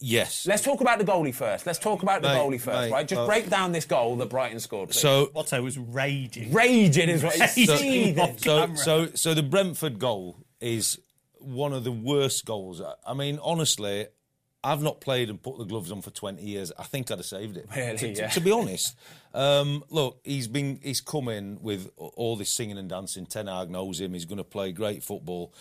yes. 0.00 0.46
Let's 0.46 0.62
talk 0.62 0.80
about 0.80 0.98
the 0.98 1.04
goalie 1.04 1.34
first. 1.34 1.66
Let's 1.66 1.78
talk 1.78 2.02
about 2.02 2.22
the 2.22 2.28
Mate, 2.28 2.36
goalie 2.38 2.60
first, 2.60 2.82
mate, 2.82 2.90
right? 2.92 3.08
Just 3.08 3.20
uh, 3.22 3.26
break 3.26 3.48
down 3.50 3.72
this 3.72 3.84
goal 3.84 4.16
that 4.16 4.28
Brighton 4.30 4.60
scored. 4.60 4.90
Please. 4.90 5.00
So 5.00 5.26
Watto 5.34 5.62
was 5.62 5.78
raging. 5.78 6.52
raging 6.52 7.08
is 7.08 7.22
what 7.22 7.34
he's 7.34 7.66
So- 7.66 7.76
seething. 7.76 8.38
so, 8.38 8.60
camera. 8.60 8.76
so, 8.76 9.06
so 9.14 9.34
the 9.34 9.42
Brentford 9.42 9.98
goal 9.98 10.38
is 10.60 10.98
one 11.38 11.72
of 11.72 11.84
the 11.84 11.92
worst 11.92 12.44
goals. 12.44 12.80
I- 12.80 12.94
I 13.06 13.14
mean, 13.14 13.38
honestly, 13.42 14.06
I've 14.64 14.82
not 14.82 15.00
played 15.00 15.28
and 15.28 15.40
put 15.40 15.58
the 15.58 15.64
gloves 15.64 15.92
on 15.92 16.00
for 16.00 16.10
20 16.10 16.42
years. 16.42 16.72
I 16.78 16.84
think 16.84 17.10
I'd 17.10 17.18
have 17.18 17.26
saved 17.26 17.58
it. 17.58 17.68
Really, 17.76 17.98
to, 17.98 18.14
to- 18.14 18.20
yeah. 18.22 18.28
to 18.30 18.40
be 18.40 18.50
honest, 18.50 18.96
um, 19.34 19.84
look, 19.90 20.20
he's 20.24 20.48
been 20.48 20.80
he's 20.82 21.00
come 21.02 21.28
in 21.28 21.58
with 21.60 21.90
all 21.96 22.36
this 22.36 22.50
singing 22.50 22.78
and 22.78 22.88
dancing. 22.88 23.26
Ten 23.26 23.46
Hag 23.46 23.70
knows 23.70 24.00
him. 24.00 24.14
He's 24.14 24.24
going 24.24 24.38
to 24.38 24.44
play 24.44 24.72
great 24.72 25.02
football. 25.04 25.52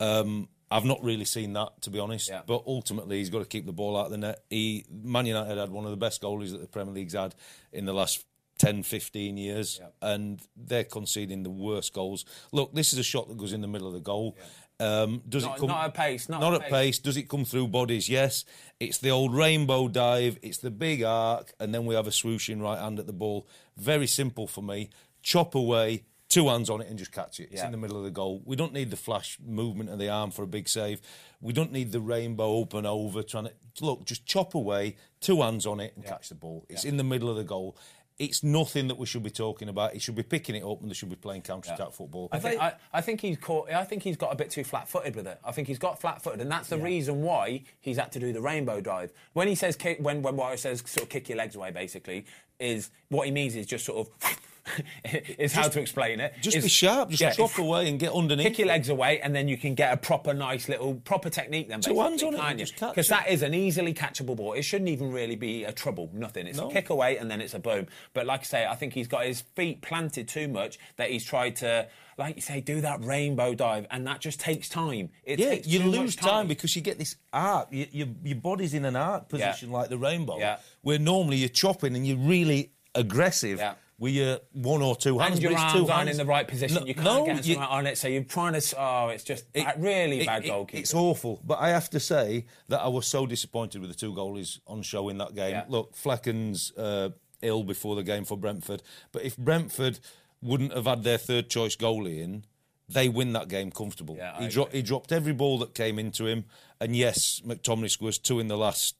Um, 0.00 0.48
I've 0.70 0.84
not 0.84 1.02
really 1.02 1.24
seen 1.24 1.52
that, 1.52 1.82
to 1.82 1.90
be 1.90 1.98
honest. 1.98 2.30
Yeah. 2.30 2.42
But 2.46 2.62
ultimately, 2.66 3.18
he's 3.18 3.30
got 3.30 3.40
to 3.40 3.44
keep 3.44 3.66
the 3.66 3.72
ball 3.72 3.96
out 3.98 4.06
of 4.06 4.12
the 4.12 4.18
net. 4.18 4.44
He, 4.50 4.84
Man 4.90 5.26
United 5.26 5.58
had 5.58 5.70
one 5.70 5.84
of 5.84 5.90
the 5.90 5.96
best 5.96 6.22
goalies 6.22 6.52
that 6.52 6.60
the 6.60 6.66
Premier 6.66 6.94
League's 6.94 7.12
had 7.14 7.34
in 7.72 7.84
the 7.84 7.92
last 7.92 8.24
10, 8.58 8.82
15 8.82 9.36
years, 9.36 9.80
and 10.00 10.40
they're 10.56 10.84
conceding 10.84 11.42
the 11.42 11.50
worst 11.50 11.92
goals. 11.92 12.24
Look, 12.52 12.72
this 12.72 12.92
is 12.92 12.98
a 12.98 13.02
shot 13.02 13.28
that 13.28 13.36
goes 13.36 13.52
in 13.52 13.60
the 13.60 13.68
middle 13.68 13.86
of 13.88 13.94
the 13.94 14.00
goal. 14.00 14.36
Um, 14.80 15.22
does 15.28 15.44
Not- 15.44 15.56
it 15.56 15.60
come 15.60 15.68
not 15.68 15.84
at 15.86 15.94
pace, 15.94 16.28
not 16.28 16.40
not 16.40 16.54
at 16.54 16.62
pace. 16.62 16.70
pace? 16.70 16.98
Does 16.98 17.16
it 17.16 17.28
come 17.28 17.44
through 17.44 17.68
bodies? 17.68 18.08
Yes. 18.08 18.44
It's 18.80 18.98
the 18.98 19.10
old 19.10 19.32
rainbow 19.34 19.86
dive. 19.88 20.38
It's 20.42 20.58
the 20.58 20.70
big 20.70 21.02
arc, 21.02 21.54
and 21.60 21.72
then 21.74 21.86
we 21.86 21.94
have 21.94 22.06
a 22.08 22.10
swooshing 22.10 22.60
right 22.60 22.78
hand 22.78 22.98
at 22.98 23.06
the 23.06 23.12
ball. 23.12 23.46
Very 23.76 24.06
simple 24.08 24.46
for 24.48 24.62
me. 24.62 24.90
Chop 25.22 25.54
away, 25.54 26.02
two 26.28 26.48
hands 26.48 26.68
on 26.68 26.80
it, 26.80 26.88
and 26.88 26.98
just 26.98 27.12
catch 27.12 27.38
it. 27.38 27.50
It's 27.52 27.60
Yeah. 27.60 27.66
in 27.66 27.70
the 27.72 27.78
middle 27.78 27.96
of 27.96 28.02
the 28.04 28.10
goal. 28.10 28.42
We 28.44 28.56
don't 28.56 28.72
need 28.72 28.90
the 28.90 28.96
flash 28.96 29.38
movement 29.40 29.90
of 29.90 29.98
the 30.00 30.08
arm 30.08 30.32
for 30.32 30.42
a 30.42 30.46
big 30.48 30.68
save. 30.68 31.00
We 31.40 31.52
don't 31.52 31.70
need 31.70 31.92
the 31.92 32.00
rainbow 32.00 32.54
open 32.56 32.84
over 32.84 33.22
trying 33.22 33.44
to 33.44 33.84
look. 33.84 34.04
Just 34.06 34.26
chop 34.26 34.54
away, 34.56 34.96
two 35.20 35.40
hands 35.42 35.66
on 35.66 35.78
it, 35.78 35.92
and 35.94 36.04
catch 36.04 36.28
the 36.30 36.34
ball. 36.34 36.66
It's 36.68 36.84
in 36.84 36.96
the 36.96 37.04
middle 37.04 37.30
of 37.30 37.36
the 37.36 37.44
goal. 37.44 37.76
It's 38.18 38.44
nothing 38.44 38.86
that 38.88 38.96
we 38.96 39.06
should 39.06 39.24
be 39.24 39.30
talking 39.30 39.68
about. 39.68 39.92
He 39.92 39.98
should 39.98 40.14
be 40.14 40.22
picking 40.22 40.54
it 40.54 40.62
up, 40.62 40.80
and 40.80 40.88
they 40.88 40.94
should 40.94 41.10
be 41.10 41.16
playing 41.16 41.42
counter-attack 41.42 41.92
football. 41.92 42.28
I 42.30 42.38
think, 42.38 42.60
I, 42.60 42.74
I 42.92 43.00
think 43.00 43.20
he's 43.20 43.36
caught. 43.36 43.72
I 43.72 43.82
think 43.84 44.04
he's 44.04 44.16
got 44.16 44.32
a 44.32 44.36
bit 44.36 44.50
too 44.50 44.62
flat-footed 44.62 45.16
with 45.16 45.26
it. 45.26 45.40
I 45.44 45.50
think 45.50 45.66
he's 45.66 45.80
got 45.80 46.00
flat-footed, 46.00 46.40
and 46.40 46.50
that's 46.50 46.68
the 46.68 46.78
reason 46.78 47.22
why 47.22 47.64
he's 47.80 47.96
had 47.96 48.12
to 48.12 48.20
do 48.20 48.32
the 48.32 48.40
rainbow 48.40 48.80
dive. 48.80 49.12
When 49.32 49.48
he 49.48 49.56
says 49.56 49.74
kick, 49.74 49.98
when 50.00 50.22
when 50.22 50.36
Wire 50.36 50.56
says 50.56 50.82
sort 50.86 51.04
of 51.04 51.08
kick 51.08 51.28
your 51.28 51.38
legs 51.38 51.56
away, 51.56 51.72
basically, 51.72 52.24
is 52.60 52.90
what 53.08 53.26
he 53.26 53.32
means 53.32 53.56
is 53.56 53.66
just 53.66 53.84
sort 53.84 54.06
of. 54.06 54.38
is 55.04 55.52
how 55.52 55.68
to 55.68 55.80
explain 55.80 56.20
it. 56.20 56.32
Just 56.40 56.56
is- 56.56 56.64
be 56.64 56.68
sharp. 56.70 57.10
Just 57.10 57.20
yeah, 57.20 57.30
chop 57.32 57.58
away 57.58 57.88
and 57.88 57.98
get 57.98 58.12
underneath. 58.12 58.46
Kick 58.46 58.58
your 58.58 58.68
legs 58.68 58.88
away, 58.88 59.20
and 59.20 59.34
then 59.34 59.48
you 59.48 59.56
can 59.56 59.74
get 59.74 59.92
a 59.92 59.96
proper, 59.96 60.32
nice 60.32 60.68
little 60.68 60.94
proper 60.96 61.28
technique. 61.30 61.68
Then 61.68 61.80
Two 61.80 62.00
hands 62.00 62.22
on 62.22 62.34
it 62.34 62.38
can't 62.38 62.50
and 62.50 62.58
you? 62.60 62.66
just 62.66 62.76
catch 62.76 62.90
Because 62.90 63.08
that 63.08 63.28
is 63.28 63.42
an 63.42 63.54
easily 63.54 63.92
catchable 63.94 64.36
ball. 64.36 64.54
It 64.54 64.62
shouldn't 64.62 64.88
even 64.90 65.12
really 65.12 65.36
be 65.36 65.64
a 65.64 65.72
trouble. 65.72 66.10
Nothing. 66.12 66.46
It's 66.46 66.58
No. 66.58 66.68
a 66.70 66.72
kick 66.72 66.90
away, 66.90 67.18
and 67.18 67.30
then 67.30 67.40
it's 67.40 67.54
a 67.54 67.58
boom. 67.58 67.86
But 68.14 68.26
like 68.26 68.40
I 68.40 68.44
say, 68.44 68.66
I 68.66 68.74
think 68.74 68.94
he's 68.94 69.08
got 69.08 69.24
his 69.26 69.42
feet 69.54 69.82
planted 69.82 70.28
too 70.28 70.48
much 70.48 70.78
that 70.96 71.10
he's 71.10 71.24
tried 71.24 71.56
to, 71.56 71.86
like 72.16 72.36
you 72.36 72.42
say, 72.42 72.60
do 72.60 72.80
that 72.80 73.04
rainbow 73.04 73.54
dive, 73.54 73.86
and 73.90 74.06
that 74.06 74.20
just 74.20 74.40
takes 74.40 74.68
time. 74.68 75.10
It 75.24 75.38
Yeah, 75.38 75.50
takes 75.50 75.66
you 75.66 75.80
lose 75.80 76.16
much 76.16 76.24
time. 76.26 76.46
because 76.48 76.74
you 76.74 76.82
get 76.82 76.98
this 76.98 77.16
arc. 77.32 77.68
You, 77.70 77.86
your 77.92 78.08
your 78.24 78.36
body's 78.38 78.72
in 78.74 78.84
an 78.86 78.96
arc 78.96 79.28
position 79.28 79.70
like 79.70 79.90
the 79.90 79.98
rainbow, 79.98 80.38
Yeah. 80.38 80.58
where 80.82 80.98
normally 80.98 81.36
you're 81.36 81.48
chopping 81.50 81.94
and 81.96 82.06
you're 82.06 82.16
really 82.16 82.70
aggressive 82.94 83.58
Yeah. 83.58 83.74
With 83.96 84.12
your 84.14 84.38
one 84.52 84.82
or 84.82 84.96
two 84.96 85.18
hands. 85.20 85.34
and 85.34 85.42
your 85.42 85.56
arms 85.56 85.72
two 85.72 85.88
aren't 85.88 86.10
in 86.10 86.16
the 86.16 86.24
right 86.24 86.46
position. 86.48 86.80
No, 86.80 86.86
you 86.86 86.94
can't 86.94 87.04
no, 87.06 87.24
get 87.26 87.46
you- 87.46 87.58
on 87.58 87.86
it, 87.86 87.96
so 87.96 88.08
you're 88.08 88.24
trying 88.24 88.58
to. 88.60 88.76
Oh, 88.76 89.08
it's 89.08 89.22
just 89.22 89.44
it- 89.54 89.64
bad- 89.64 89.80
really 89.80 90.20
it- 90.22 90.26
bad 90.26 90.44
it- 90.44 90.50
goalkeeping. 90.50 90.74
It's 90.80 90.92
awful, 90.94 91.40
but 91.44 91.60
I 91.60 91.68
have 91.68 91.88
to 91.90 92.00
say 92.00 92.46
that 92.68 92.80
I 92.80 92.88
was 92.88 93.06
so 93.06 93.24
disappointed 93.24 93.80
with 93.80 93.90
the 93.90 93.96
two 93.96 94.12
goalies 94.12 94.58
on 94.66 94.82
show 94.82 95.08
in 95.10 95.18
that 95.18 95.34
game. 95.36 95.52
Yeah. 95.52 95.64
Look, 95.68 95.94
Flekken's 95.96 96.72
uh, 96.76 97.10
ill 97.40 97.62
before 97.62 97.94
the 97.94 98.02
game 98.02 98.24
for 98.24 98.36
Brentford, 98.36 98.82
but 99.12 99.22
if 99.24 99.36
Brentford 99.36 100.00
wouldn't 100.42 100.72
have 100.74 100.86
had 100.86 101.04
their 101.04 101.16
third 101.18 101.48
choice 101.48 101.76
goalie 101.76 102.18
in, 102.20 102.44
they 102.88 103.08
win 103.08 103.32
that 103.34 103.46
game 103.48 103.70
comfortable. 103.70 104.16
Yeah, 104.16 104.38
he, 104.40 104.48
dro- 104.48 104.68
he 104.72 104.82
dropped 104.82 105.12
every 105.12 105.32
ball 105.32 105.58
that 105.60 105.72
came 105.74 106.00
into 106.00 106.26
him, 106.26 106.46
and 106.80 106.96
yes, 106.96 107.40
McTominay 107.46 107.90
scores 107.90 108.18
two 108.18 108.40
in 108.40 108.48
the 108.48 108.56
last 108.58 108.96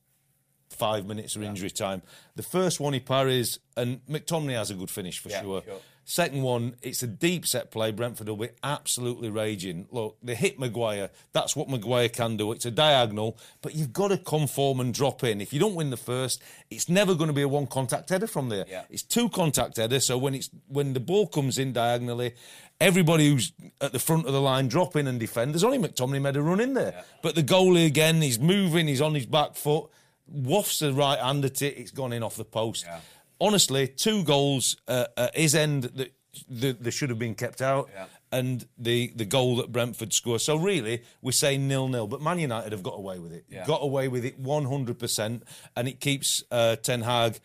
five 0.70 1.07
minutes 1.07 1.37
of 1.37 1.42
injury 1.42 1.70
time. 1.70 2.03
The 2.37 2.42
first 2.42 2.81
one 2.81 2.92
he 2.94 3.00
parries, 3.00 3.59
and 3.77 4.00
McTominay 4.07 4.55
has 4.57 4.70
a 4.70 4.74
good 4.74 4.90
finish 4.90 5.18
for 5.18 5.29
Yeah, 5.31 5.42
sure. 5.42 5.62
sure. 5.64 5.81
Second 6.07 6.42
one, 6.42 6.77
it's 6.83 7.03
a 7.03 7.07
deep 7.07 7.46
set 7.46 7.70
play. 7.70 7.90
Brentford 7.90 8.29
will 8.29 8.37
be 8.37 8.50
absolutely 8.62 9.31
raging. 9.31 9.87
Look, 9.90 10.18
they 10.22 10.35
hit 10.35 10.59
Maguire. 10.59 11.09
That's 11.33 11.57
what 11.57 11.70
Maguire 11.70 12.11
can 12.11 12.37
do. 12.37 12.53
It's 12.53 12.66
a 12.66 12.70
diagonal, 12.70 13.38
but 13.62 13.74
you've 13.74 13.94
got 13.94 14.09
to 14.09 14.18
conform 14.18 14.81
and 14.81 14.92
drop 14.92 15.24
in. 15.24 15.40
If 15.40 15.55
you 15.55 15.61
don't 15.61 15.74
win 15.74 15.88
the 15.88 15.96
first, 15.96 16.42
it's 16.70 16.90
never 16.90 17.14
going 17.14 17.29
to 17.29 17.33
be 17.33 17.40
a 17.40 17.48
one 17.48 17.66
contact 17.66 18.11
header 18.11 18.27
from 18.27 18.50
there. 18.50 18.66
Yeah. 18.68 18.83
It's 18.90 19.03
two 19.03 19.31
contact 19.31 19.79
header. 19.79 19.98
So 19.98 20.18
when 20.18 20.35
it's 20.35 20.50
when 20.68 20.92
the 20.92 21.00
ball 21.00 21.27
comes 21.27 21.57
in 21.57 21.72
diagonally, 21.72 22.35
everybody 22.83 23.31
who's 23.31 23.53
at 23.81 23.92
the 23.92 23.98
front 23.98 24.27
of 24.27 24.35
the 24.35 24.42
line 24.42 24.68
drop 24.68 24.96
in 24.96 25.07
and 25.07 25.18
defend. 25.18 25.55
There's 25.55 25.64
only 25.64 25.79
McTominay 25.79 26.20
made 26.20 26.37
a 26.37 26.42
run 26.42 26.61
in 26.61 26.74
there, 26.74 27.03
but 27.22 27.35
the 27.35 27.42
goalie 27.42 27.87
again, 27.87 28.20
he's 28.20 28.38
moving. 28.38 28.88
He's 28.88 29.00
on 29.00 29.14
his 29.14 29.24
back 29.24 29.55
foot. 29.57 29.87
Wafts 30.27 30.79
the 30.79 30.93
right 30.93 31.19
hand 31.19 31.45
at 31.45 31.61
it. 31.63 31.77
It's 31.79 31.91
gone 31.91 32.13
in 32.13 32.23
off 32.23 32.37
the 32.37 32.45
post 32.45 32.85
Yeah. 32.87 33.01
honestly, 33.41 33.89
two 33.89 34.25
goals 34.25 34.77
uh, 34.89 35.07
at 35.17 35.37
his 35.37 35.55
end 35.55 35.85
that 35.95 36.13
that 36.49 36.83
they 36.83 36.91
should 36.91 37.11
have 37.11 37.19
been 37.19 37.35
kept 37.37 37.63
out, 37.63 37.89
Yeah. 37.95 38.07
and 38.33 38.67
the 38.77 39.13
the 39.15 39.25
goal 39.25 39.57
that 39.57 39.71
Brentford 39.71 40.13
scored. 40.13 40.41
So 40.41 40.57
really, 40.57 41.03
we 41.23 41.31
say 41.33 41.57
nil 41.59 41.87
nil, 41.89 42.07
but 42.09 42.21
Man 42.21 42.39
United 42.41 42.73
have 42.73 42.83
got 42.83 42.97
away 42.99 43.19
with 43.21 43.33
it. 43.33 43.45
Yeah. 43.49 43.65
Got 43.67 43.83
away 43.83 44.09
with 44.09 44.25
it 44.25 44.39
one 44.39 44.65
hundred 44.65 44.99
percent, 44.99 45.45
and 45.77 45.87
it 45.89 46.01
keeps 46.01 46.43
uh, 46.51 46.75
Ten 46.77 47.03
Hag 47.03 47.39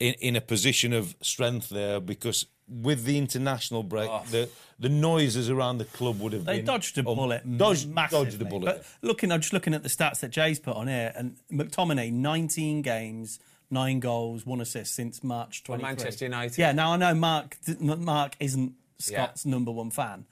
in 0.00 0.14
in 0.14 0.34
a 0.36 0.40
position 0.40 0.92
of 0.92 1.14
strength 1.22 1.68
there 1.68 2.00
because. 2.00 2.46
With 2.80 3.04
the 3.04 3.18
international 3.18 3.82
break, 3.82 4.10
the 4.30 4.48
the 4.78 4.88
noises 4.88 5.48
around 5.48 5.78
the 5.78 5.84
club 5.84 6.20
would 6.20 6.32
have 6.32 6.44
They 6.44 6.56
been 6.56 6.64
dodged 6.64 6.98
a 6.98 7.00
um, 7.00 7.16
bullet. 7.16 7.58
Dodged, 7.58 7.88
massively. 7.88 8.24
dodged 8.24 8.42
a 8.42 8.44
bullet. 8.44 8.64
But 8.64 8.86
looking, 9.06 9.30
I'm 9.30 9.40
just 9.40 9.52
looking 9.52 9.74
at 9.74 9.82
the 9.82 9.88
stats 9.88 10.20
that 10.20 10.30
Jay's 10.30 10.58
put 10.58 10.74
on 10.76 10.88
here, 10.88 11.12
and 11.14 11.36
McTominay, 11.52 12.12
19 12.12 12.82
games, 12.82 13.38
nine 13.70 14.00
goals, 14.00 14.44
one 14.44 14.60
assist 14.60 14.94
since 14.94 15.22
March 15.22 15.62
23. 15.64 15.88
Manchester 15.88 16.24
United. 16.24 16.58
Yeah. 16.58 16.72
Now 16.72 16.92
I 16.92 16.96
know 16.96 17.14
Mark. 17.14 17.56
Mark 17.80 18.34
isn't 18.40 18.72
Scott's 18.98 19.46
number 19.46 19.70
one 19.70 19.90
fan. 19.90 20.26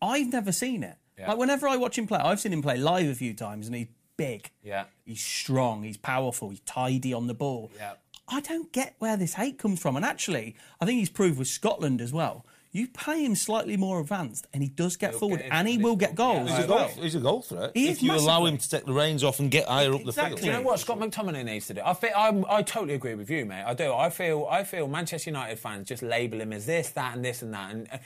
I've 0.00 0.32
never 0.32 0.52
seen 0.52 0.82
it. 0.82 0.96
Yeah. 1.18 1.28
Like 1.28 1.38
whenever 1.38 1.66
I 1.66 1.76
watch 1.76 1.98
him 1.98 2.06
play, 2.06 2.18
I've 2.18 2.40
seen 2.40 2.52
him 2.52 2.62
play 2.62 2.76
live 2.76 3.08
a 3.08 3.14
few 3.14 3.34
times, 3.34 3.66
and 3.66 3.74
he's 3.74 3.88
big. 4.16 4.50
Yeah. 4.62 4.84
He's 5.04 5.20
strong. 5.20 5.82
He's 5.82 5.96
powerful. 5.96 6.50
He's 6.50 6.60
tidy 6.60 7.12
on 7.12 7.26
the 7.26 7.34
ball. 7.34 7.70
Yeah. 7.76 7.92
I 8.28 8.40
don't 8.40 8.72
get 8.72 8.96
where 8.98 9.16
this 9.16 9.34
hate 9.34 9.58
comes 9.58 9.80
from. 9.80 9.96
And 9.96 10.04
actually, 10.04 10.56
I 10.80 10.84
think 10.84 10.98
he's 10.98 11.10
proved 11.10 11.38
with 11.38 11.48
Scotland 11.48 12.00
as 12.00 12.12
well. 12.12 12.44
You 12.72 12.88
play 12.88 13.24
him 13.24 13.34
slightly 13.34 13.78
more 13.78 14.00
advanced, 14.00 14.46
and 14.52 14.62
he 14.62 14.68
does 14.68 14.96
get 14.96 15.12
He'll 15.12 15.20
forward, 15.20 15.40
get 15.40 15.48
and 15.50 15.66
he 15.66 15.78
will 15.78 15.96
get 15.96 16.14
goals 16.14 16.50
He's 16.50 16.64
a, 16.64 16.66
goal, 16.66 16.76
well. 16.76 16.88
he's 16.88 17.14
a 17.14 17.20
goal 17.20 17.40
threat. 17.40 17.70
He 17.72 17.88
if 17.88 17.98
is 17.98 18.02
you 18.02 18.12
allow 18.12 18.44
him 18.44 18.58
to 18.58 18.68
take 18.68 18.84
the 18.84 18.92
reins 18.92 19.24
off 19.24 19.40
and 19.40 19.50
get 19.50 19.66
higher 19.66 19.94
up 19.94 20.04
the 20.04 20.12
field. 20.12 20.44
You 20.44 20.52
know 20.52 20.60
what 20.60 20.78
Scott 20.78 20.98
McTominay 20.98 21.42
needs 21.42 21.68
to 21.68 21.74
do? 21.74 21.80
I 21.82 21.94
feel 21.94 22.10
I'm, 22.14 22.44
I 22.50 22.60
totally 22.60 22.92
agree 22.92 23.14
with 23.14 23.30
you, 23.30 23.46
mate. 23.46 23.64
I 23.64 23.72
do. 23.72 23.94
I 23.94 24.10
feel 24.10 24.46
I 24.50 24.62
feel 24.64 24.88
Manchester 24.88 25.30
United 25.30 25.58
fans 25.58 25.88
just 25.88 26.02
label 26.02 26.38
him 26.38 26.52
as 26.52 26.66
this, 26.66 26.90
that, 26.90 27.16
and 27.16 27.24
this 27.24 27.40
and 27.40 27.54
that, 27.54 27.70
and 27.70 27.88
uh, 27.90 27.98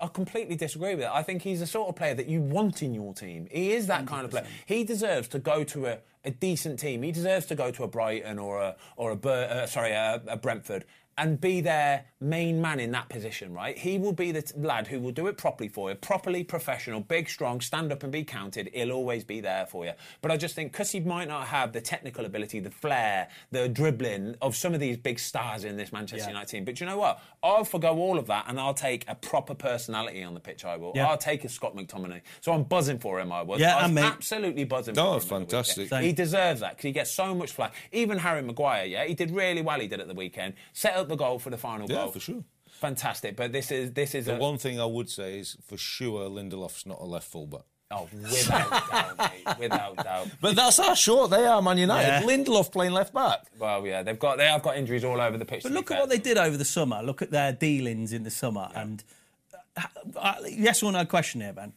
I, 0.00 0.04
I 0.04 0.08
completely 0.08 0.56
disagree 0.56 0.94
with 0.94 1.04
it. 1.04 1.10
I 1.12 1.22
think 1.22 1.42
he's 1.42 1.60
the 1.60 1.66
sort 1.66 1.90
of 1.90 1.96
player 1.96 2.14
that 2.14 2.26
you 2.26 2.40
want 2.40 2.82
in 2.82 2.94
your 2.94 3.12
team. 3.12 3.46
He 3.50 3.72
is 3.72 3.88
that 3.88 4.06
kind 4.06 4.24
of 4.24 4.30
player. 4.30 4.46
He 4.64 4.84
deserves 4.84 5.28
to 5.28 5.38
go 5.38 5.64
to 5.64 5.86
a, 5.86 5.98
a 6.24 6.30
decent 6.30 6.78
team. 6.78 7.02
He 7.02 7.12
deserves 7.12 7.46
to 7.46 7.54
go 7.54 7.70
to 7.70 7.84
a 7.84 7.88
Brighton 7.88 8.38
or 8.38 8.60
a 8.60 8.76
or 8.96 9.10
a 9.10 9.16
Bur- 9.16 9.48
uh, 9.50 9.66
sorry 9.66 9.92
a, 9.92 10.22
a 10.26 10.36
Brentford. 10.36 10.84
And 11.16 11.40
be 11.40 11.60
their 11.60 12.06
main 12.20 12.60
man 12.60 12.80
in 12.80 12.90
that 12.92 13.08
position, 13.08 13.52
right? 13.54 13.78
He 13.78 13.98
will 13.98 14.12
be 14.12 14.32
the 14.32 14.42
t- 14.42 14.54
lad 14.58 14.86
who 14.88 14.98
will 14.98 15.12
do 15.12 15.26
it 15.28 15.36
properly 15.38 15.68
for 15.68 15.90
you, 15.90 15.94
properly 15.94 16.42
professional, 16.42 17.00
big, 17.00 17.28
strong, 17.28 17.60
stand 17.60 17.92
up 17.92 18.02
and 18.02 18.10
be 18.10 18.24
counted. 18.24 18.68
He'll 18.74 18.90
always 18.90 19.22
be 19.22 19.40
there 19.40 19.66
for 19.66 19.84
you. 19.84 19.92
But 20.22 20.30
I 20.32 20.36
just 20.36 20.54
think 20.56 20.72
because 20.72 20.90
he 20.90 21.00
might 21.00 21.28
not 21.28 21.46
have 21.46 21.72
the 21.72 21.80
technical 21.80 22.24
ability, 22.24 22.58
the 22.60 22.70
flair, 22.70 23.28
the 23.52 23.68
dribbling 23.68 24.34
of 24.42 24.56
some 24.56 24.74
of 24.74 24.80
these 24.80 24.96
big 24.96 25.18
stars 25.20 25.64
in 25.64 25.76
this 25.76 25.92
Manchester 25.92 26.24
Yeah. 26.24 26.28
United 26.30 26.48
team. 26.50 26.64
But 26.64 26.80
you 26.80 26.86
know 26.86 26.98
what? 26.98 27.22
I'll 27.42 27.64
forgo 27.64 27.96
all 27.96 28.18
of 28.18 28.26
that 28.26 28.46
and 28.48 28.58
I'll 28.58 28.74
take 28.74 29.04
a 29.06 29.14
proper 29.14 29.54
personality 29.54 30.22
on 30.24 30.34
the 30.34 30.40
pitch. 30.40 30.64
I 30.64 30.76
will. 30.76 30.92
Yeah. 30.96 31.06
I'll 31.08 31.18
take 31.18 31.44
a 31.44 31.48
Scott 31.48 31.76
McTominay. 31.76 32.22
So 32.40 32.52
I'm 32.52 32.64
buzzing 32.64 32.98
for 32.98 33.20
him. 33.20 33.30
I 33.30 33.42
was. 33.42 33.60
Yeah, 33.60 33.74
I 33.74 33.76
was 33.76 33.84
and 33.84 33.94
me. 33.94 34.02
absolutely 34.02 34.64
buzzing. 34.64 34.98
Oh, 34.98 35.20
for 35.20 35.36
him 35.36 35.46
fantastic. 35.46 35.92
He 35.92 36.12
deserves 36.12 36.60
that 36.60 36.70
because 36.70 36.84
he 36.84 36.92
gets 36.92 37.12
so 37.12 37.34
much 37.34 37.52
flack. 37.52 37.74
Even 37.92 38.18
Harry 38.18 38.42
Maguire, 38.42 38.84
yeah, 38.86 39.04
he 39.04 39.14
did 39.14 39.30
really 39.30 39.62
well. 39.62 39.78
He 39.78 39.86
did 39.86 40.00
at 40.00 40.08
the 40.08 40.14
weekend. 40.14 40.54
Set 40.72 40.94
up 41.04 41.08
the 41.08 41.16
goal 41.16 41.38
for 41.38 41.50
the 41.50 41.58
final 41.58 41.88
Yeah, 41.88 41.96
goal. 42.04 42.08
for 42.12 42.20
sure. 42.20 42.42
Fantastic. 42.80 43.36
But 43.36 43.52
this 43.52 43.70
is 43.70 43.92
this 43.92 44.14
is 44.14 44.26
The 44.26 44.36
a, 44.36 44.38
one 44.38 44.58
thing 44.58 44.80
I 44.80 44.84
would 44.84 45.08
say 45.08 45.38
is 45.38 45.56
for 45.66 45.76
sure 45.76 46.28
Lindelof's 46.28 46.86
not 46.86 46.98
a 47.00 47.04
left 47.04 47.28
fullback. 47.28 47.62
oh 47.90 48.08
without 48.12 48.70
doubt, 48.90 49.18
mate, 49.18 49.58
without 49.58 49.96
doubt. 49.96 50.28
But 50.40 50.56
that's 50.56 50.78
how 50.78 50.94
short 50.94 51.30
they 51.30 51.44
are, 51.46 51.62
Man 51.62 51.78
United. 51.78 52.08
Yeah. 52.08 52.22
Lindelof 52.22 52.72
playing 52.72 52.92
left 52.92 53.14
back. 53.14 53.40
Well, 53.58 53.86
yeah, 53.86 54.02
they've 54.02 54.18
got 54.18 54.38
they 54.38 54.46
have 54.48 54.62
got 54.62 54.76
injuries 54.76 55.04
all 55.04 55.20
over 55.20 55.38
the 55.38 55.44
pitch. 55.44 55.62
But 55.62 55.72
look 55.72 55.90
at 55.90 56.00
what 56.00 56.08
they 56.08 56.18
did 56.18 56.36
over 56.38 56.56
the 56.56 56.64
summer. 56.64 57.00
Look 57.02 57.22
at 57.22 57.30
their 57.30 57.52
dealings 57.52 58.12
in 58.12 58.24
the 58.24 58.30
summer. 58.30 58.68
And 58.74 59.04
uh, 59.76 59.82
uh, 60.16 60.34
yes 60.48 60.82
or 60.82 60.90
no 60.92 61.04
question 61.04 61.40
here, 61.42 61.52
Ben. 61.52 61.72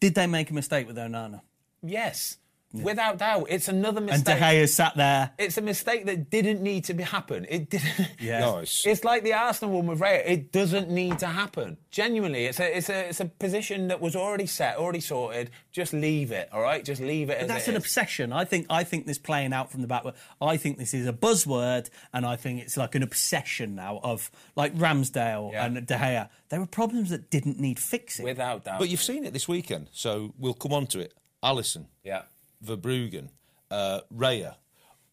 Did 0.00 0.14
they 0.14 0.26
make 0.26 0.50
a 0.50 0.54
mistake 0.54 0.86
with 0.86 0.96
Onana? 0.96 1.42
Yes, 1.82 2.38
without 2.72 3.18
doubt, 3.18 3.46
it's 3.48 3.68
another 3.68 4.00
mistake. 4.00 4.28
And 4.28 4.40
mistake. 4.40 4.56
De 4.58 4.64
Gea 4.64 4.68
sat 4.68 4.96
there. 4.96 5.30
It's 5.38 5.58
a 5.58 5.62
mistake 5.62 6.06
that 6.06 6.30
didn't 6.30 6.62
need 6.62 6.84
to 6.84 6.94
be 6.94 7.02
happen. 7.02 7.46
It 7.48 7.70
didn't. 7.70 7.90
Yeah. 8.20 8.40
No, 8.40 8.50
it's- 8.58 8.84
It's 8.86 9.02
like 9.04 9.22
the 9.24 9.32
Arsenal 9.32 9.76
one 9.76 9.86
with 9.86 10.00
Raya. 10.00 10.22
It 10.26 10.52
doesn't 10.52 10.90
need 10.90 11.18
to 11.20 11.26
happen. 11.26 11.78
Genuinely, 11.90 12.44
it's 12.46 12.60
a 12.60 12.76
it's 12.76 12.88
a 12.88 13.08
it's 13.08 13.20
a 13.20 13.24
position 13.24 13.88
that 13.88 14.00
was 14.00 14.14
already 14.14 14.46
set, 14.46 14.76
already 14.76 15.00
sorted. 15.00 15.50
Just 15.72 15.92
leave 15.92 16.30
it. 16.32 16.48
All 16.52 16.60
right, 16.62 16.84
just 16.84 17.00
leave 17.00 17.30
it. 17.30 17.38
as 17.38 17.48
That's 17.48 17.66
it 17.66 17.70
an 17.70 17.76
is. 17.76 17.82
obsession. 17.84 18.32
I 18.32 18.44
think. 18.44 18.66
I 18.70 18.84
think 18.84 19.06
this 19.06 19.18
playing 19.18 19.52
out 19.52 19.70
from 19.72 19.80
the 19.82 19.88
back. 19.88 20.04
I 20.40 20.56
think 20.56 20.78
this 20.78 20.94
is 20.94 21.06
a 21.06 21.12
buzzword, 21.12 21.88
and 22.12 22.24
I 22.26 22.36
think 22.36 22.60
it's 22.60 22.76
like 22.76 22.94
an 22.94 23.02
obsession 23.02 23.74
now 23.74 23.98
of 24.04 24.30
like 24.54 24.74
Ramsdale 24.76 25.52
Yeah. 25.52 25.64
and 25.66 25.74
De 25.86 25.94
Gea. 25.96 26.28
There 26.50 26.60
were 26.60 26.66
problems 26.66 27.10
that 27.10 27.30
didn't 27.30 27.58
need 27.58 27.78
fixing. 27.80 28.24
without 28.24 28.64
doubt. 28.64 28.78
But 28.78 28.88
you've 28.90 29.02
seen 29.02 29.24
it 29.24 29.32
this 29.32 29.48
weekend, 29.48 29.88
so 29.92 30.34
we'll 30.38 30.54
come 30.54 30.72
on 30.72 30.86
to 30.88 31.00
it. 31.00 31.14
Alisson, 31.42 31.86
yeah. 32.04 32.22
Verbruggen, 32.64 33.28
uh, 33.70 34.00
Raya, 34.14 34.56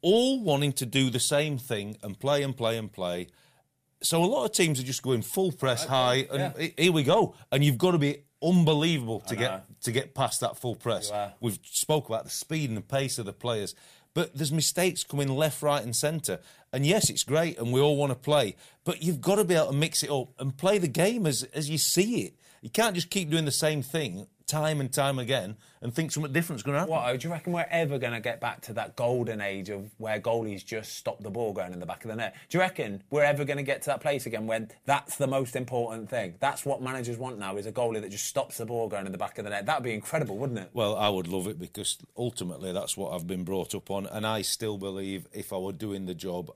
all 0.01 0.41
wanting 0.41 0.73
to 0.73 0.85
do 0.85 1.09
the 1.09 1.19
same 1.19 1.57
thing 1.57 1.97
and 2.03 2.19
play 2.19 2.43
and 2.43 2.55
play 2.55 2.77
and 2.77 2.91
play. 2.91 3.27
So 4.01 4.23
a 4.23 4.25
lot 4.25 4.45
of 4.45 4.51
teams 4.51 4.79
are 4.79 4.83
just 4.83 5.01
going 5.01 5.23
full 5.23 5.51
press 5.51 5.85
high, 5.85 6.27
and 6.31 6.53
yeah. 6.57 6.67
here 6.77 6.91
we 6.91 7.03
go. 7.03 7.35
And 7.51 7.63
you've 7.63 7.79
got 7.79 7.91
to 7.91 7.97
be 7.97 8.23
unbelievable 8.43 9.21
to 9.21 9.35
get 9.35 9.65
to 9.81 9.91
get 9.91 10.13
past 10.13 10.41
that 10.41 10.57
full 10.57 10.75
press. 10.75 11.11
We've 11.39 11.59
spoke 11.63 12.07
about 12.07 12.23
the 12.23 12.29
speed 12.29 12.69
and 12.69 12.77
the 12.77 12.81
pace 12.81 13.17
of 13.17 13.25
the 13.25 13.33
players, 13.33 13.73
but 14.13 14.35
there's 14.35 14.51
mistakes 14.51 15.03
coming 15.03 15.29
left, 15.29 15.61
right, 15.61 15.83
and 15.83 15.95
centre. 15.95 16.39
And 16.71 16.85
yes, 16.85 17.09
it's 17.09 17.23
great, 17.23 17.57
and 17.57 17.73
we 17.73 17.81
all 17.81 17.97
want 17.97 18.11
to 18.11 18.17
play, 18.17 18.55
but 18.83 19.01
you've 19.01 19.21
got 19.21 19.35
to 19.35 19.43
be 19.43 19.55
able 19.55 19.67
to 19.67 19.73
mix 19.73 20.03
it 20.03 20.11
up 20.11 20.29
and 20.39 20.55
play 20.55 20.77
the 20.77 20.87
game 20.87 21.25
as 21.25 21.43
as 21.53 21.69
you 21.69 21.79
see 21.79 22.21
it. 22.21 22.35
You 22.61 22.69
can't 22.69 22.93
just 22.93 23.09
keep 23.09 23.29
doing 23.29 23.45
the 23.45 23.51
same 23.51 23.81
thing 23.81 24.27
time 24.47 24.79
and 24.79 24.91
time 24.91 25.19
again 25.19 25.57
and 25.81 25.93
think 25.93 26.11
something 26.11 26.31
different's 26.31 26.63
going 26.63 26.73
to 26.73 26.79
happen. 26.79 26.91
What, 26.93 27.19
do 27.19 27.27
you 27.27 27.31
reckon 27.33 27.53
we're 27.53 27.67
ever 27.69 27.99
going 27.99 28.13
to 28.13 28.21
get 28.21 28.39
back 28.39 28.61
to 28.61 28.73
that 28.73 28.95
golden 28.95 29.41
age 29.41 29.69
of 29.69 29.91
where 29.97 30.19
goalies 30.19 30.65
just 30.65 30.95
stop 30.95 31.21
the 31.21 31.29
ball 31.29 31.53
going 31.53 31.73
in 31.73 31.79
the 31.79 31.85
back 31.85 32.05
of 32.05 32.09
the 32.09 32.15
net? 32.15 32.35
Do 32.49 32.57
you 32.57 32.61
reckon 32.61 33.03
we're 33.09 33.23
ever 33.23 33.43
going 33.43 33.57
to 33.57 33.63
get 33.63 33.81
to 33.83 33.87
that 33.87 34.01
place 34.01 34.25
again 34.25 34.47
when 34.47 34.69
that's 34.85 35.17
the 35.17 35.27
most 35.27 35.55
important 35.55 36.09
thing? 36.09 36.35
That's 36.39 36.65
what 36.65 36.81
managers 36.81 37.17
want 37.17 37.37
now 37.37 37.57
is 37.57 37.65
a 37.65 37.71
goalie 37.71 38.01
that 38.01 38.09
just 38.09 38.25
stops 38.25 38.57
the 38.57 38.65
ball 38.65 38.87
going 38.87 39.05
in 39.05 39.11
the 39.11 39.17
back 39.17 39.37
of 39.37 39.43
the 39.43 39.49
net. 39.49 39.65
That'd 39.65 39.83
be 39.83 39.93
incredible, 39.93 40.37
wouldn't 40.37 40.59
it? 40.59 40.69
Well, 40.73 40.95
I 40.95 41.09
would 41.09 41.27
love 41.27 41.47
it 41.47 41.59
because 41.59 41.97
ultimately 42.15 42.71
that's 42.71 42.95
what 42.95 43.13
I've 43.13 43.27
been 43.27 43.43
brought 43.43 43.75
up 43.75 43.91
on, 43.91 44.07
and 44.07 44.25
I 44.25 44.41
still 44.41 44.77
believe 44.77 45.27
if 45.33 45.51
I 45.51 45.57
were 45.57 45.73
doing 45.73 46.05
the 46.05 46.15
job, 46.15 46.51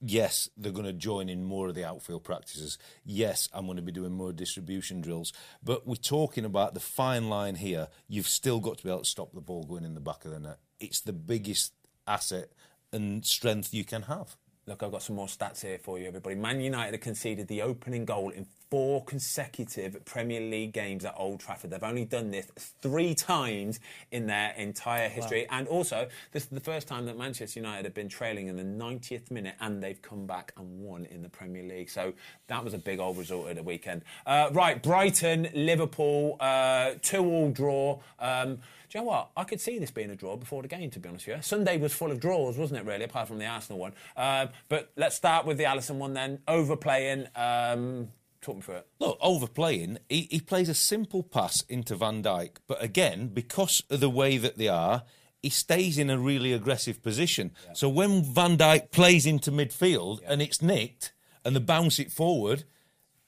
yes, 0.00 0.48
they're 0.56 0.72
going 0.72 0.86
to 0.86 0.92
join 0.92 1.28
in 1.28 1.44
more 1.44 1.68
of 1.68 1.74
the 1.74 1.84
outfield 1.84 2.24
practices. 2.24 2.78
Yes, 3.04 3.48
I'm 3.52 3.66
going 3.66 3.76
to 3.76 3.82
be 3.82 3.92
doing 3.92 4.12
more 4.12 4.32
distribution 4.32 5.00
drills. 5.00 5.32
But 5.62 5.86
we're 5.86 5.96
talking 5.96 6.44
about 6.44 6.74
the 6.74 6.80
fine 6.80 7.28
line 7.28 7.56
here. 7.56 7.88
You've 8.08 8.28
still 8.28 8.60
got 8.60 8.78
to 8.78 8.84
be 8.84 8.90
able 8.90 9.00
to 9.00 9.04
stop 9.04 9.32
the 9.32 9.40
ball 9.40 9.64
going 9.64 9.84
in 9.84 9.94
the 9.94 10.00
back 10.00 10.24
of 10.24 10.30
the 10.30 10.40
net. 10.40 10.58
It's 10.78 11.00
the 11.00 11.12
biggest 11.12 11.74
asset 12.06 12.50
and 12.92 13.24
strength 13.24 13.72
you 13.74 13.84
can 13.84 14.02
have. 14.02 14.36
Look, 14.70 14.84
I've 14.84 14.92
got 14.92 15.02
some 15.02 15.16
more 15.16 15.26
stats 15.26 15.62
here 15.62 15.78
for 15.78 15.98
you, 15.98 16.06
everybody. 16.06 16.36
Man 16.36 16.60
United 16.60 16.92
have 16.92 17.00
conceded 17.00 17.48
the 17.48 17.60
opening 17.60 18.04
goal 18.04 18.30
in 18.30 18.46
four 18.70 19.02
consecutive 19.04 20.04
Premier 20.04 20.40
League 20.40 20.72
games 20.72 21.04
at 21.04 21.12
Old 21.16 21.40
Trafford. 21.40 21.72
They've 21.72 21.82
only 21.82 22.04
done 22.04 22.30
this 22.30 22.46
three 22.80 23.16
times 23.16 23.80
in 24.12 24.28
their 24.28 24.52
entire 24.52 25.08
history. 25.08 25.48
And 25.50 25.66
also, 25.66 26.06
this 26.30 26.44
is 26.44 26.50
the 26.50 26.60
first 26.60 26.86
time 26.86 27.04
that 27.06 27.18
Manchester 27.18 27.58
United 27.58 27.84
have 27.84 27.94
been 27.94 28.08
trailing 28.08 28.46
in 28.46 28.56
the 28.56 28.62
90th 28.62 29.32
minute 29.32 29.56
and 29.58 29.82
they've 29.82 30.00
come 30.00 30.24
back 30.24 30.52
and 30.56 30.78
won 30.78 31.04
in 31.06 31.22
the 31.22 31.28
Premier 31.28 31.64
League. 31.64 31.90
So 31.90 32.12
that 32.46 32.62
was 32.62 32.72
a 32.72 32.78
big 32.78 33.00
old 33.00 33.18
result 33.18 33.48
at 33.48 33.56
the 33.56 33.64
weekend. 33.64 34.02
Uh, 34.24 34.50
right, 34.52 34.80
Brighton, 34.80 35.48
Liverpool, 35.52 36.36
uh, 36.38 36.92
two 37.02 37.24
all 37.24 37.50
draw. 37.50 37.98
Um, 38.20 38.60
do 38.90 38.98
you 38.98 39.04
know 39.04 39.10
what? 39.10 39.30
I 39.36 39.44
could 39.44 39.60
see 39.60 39.78
this 39.78 39.92
being 39.92 40.10
a 40.10 40.16
draw 40.16 40.36
before 40.36 40.62
the 40.62 40.68
game, 40.68 40.90
to 40.90 40.98
be 40.98 41.08
honest 41.08 41.26
with 41.28 41.36
you. 41.36 41.42
Sunday 41.42 41.78
was 41.78 41.92
full 41.92 42.10
of 42.10 42.18
draws, 42.18 42.58
wasn't 42.58 42.80
it, 42.80 42.86
really, 42.86 43.04
apart 43.04 43.28
from 43.28 43.38
the 43.38 43.46
Arsenal 43.46 43.78
one? 43.78 43.92
Uh, 44.16 44.48
but 44.68 44.90
let's 44.96 45.14
start 45.14 45.46
with 45.46 45.58
the 45.58 45.64
Alisson 45.64 45.96
one 45.96 46.12
then. 46.12 46.40
Overplaying. 46.48 47.28
Um, 47.36 48.08
talk 48.40 48.56
me 48.56 48.62
through 48.62 48.76
it. 48.76 48.86
Look, 48.98 49.16
overplaying, 49.20 49.98
he, 50.08 50.26
he 50.28 50.40
plays 50.40 50.68
a 50.68 50.74
simple 50.74 51.22
pass 51.22 51.62
into 51.68 51.94
Van 51.94 52.20
Dijk, 52.20 52.56
but 52.66 52.82
again, 52.82 53.28
because 53.28 53.82
of 53.90 54.00
the 54.00 54.10
way 54.10 54.38
that 54.38 54.58
they 54.58 54.68
are, 54.68 55.04
he 55.40 55.50
stays 55.50 55.96
in 55.96 56.10
a 56.10 56.18
really 56.18 56.52
aggressive 56.52 57.00
position. 57.00 57.52
So 57.72 57.88
when 57.88 58.24
Van 58.24 58.58
Dijk 58.58 58.90
plays 58.90 59.24
into 59.24 59.52
midfield 59.52 60.18
and 60.26 60.42
it's 60.42 60.60
nicked 60.60 61.12
and 61.44 61.54
they 61.54 61.60
bounce 61.60 61.98
it 61.98 62.10
forward, 62.10 62.64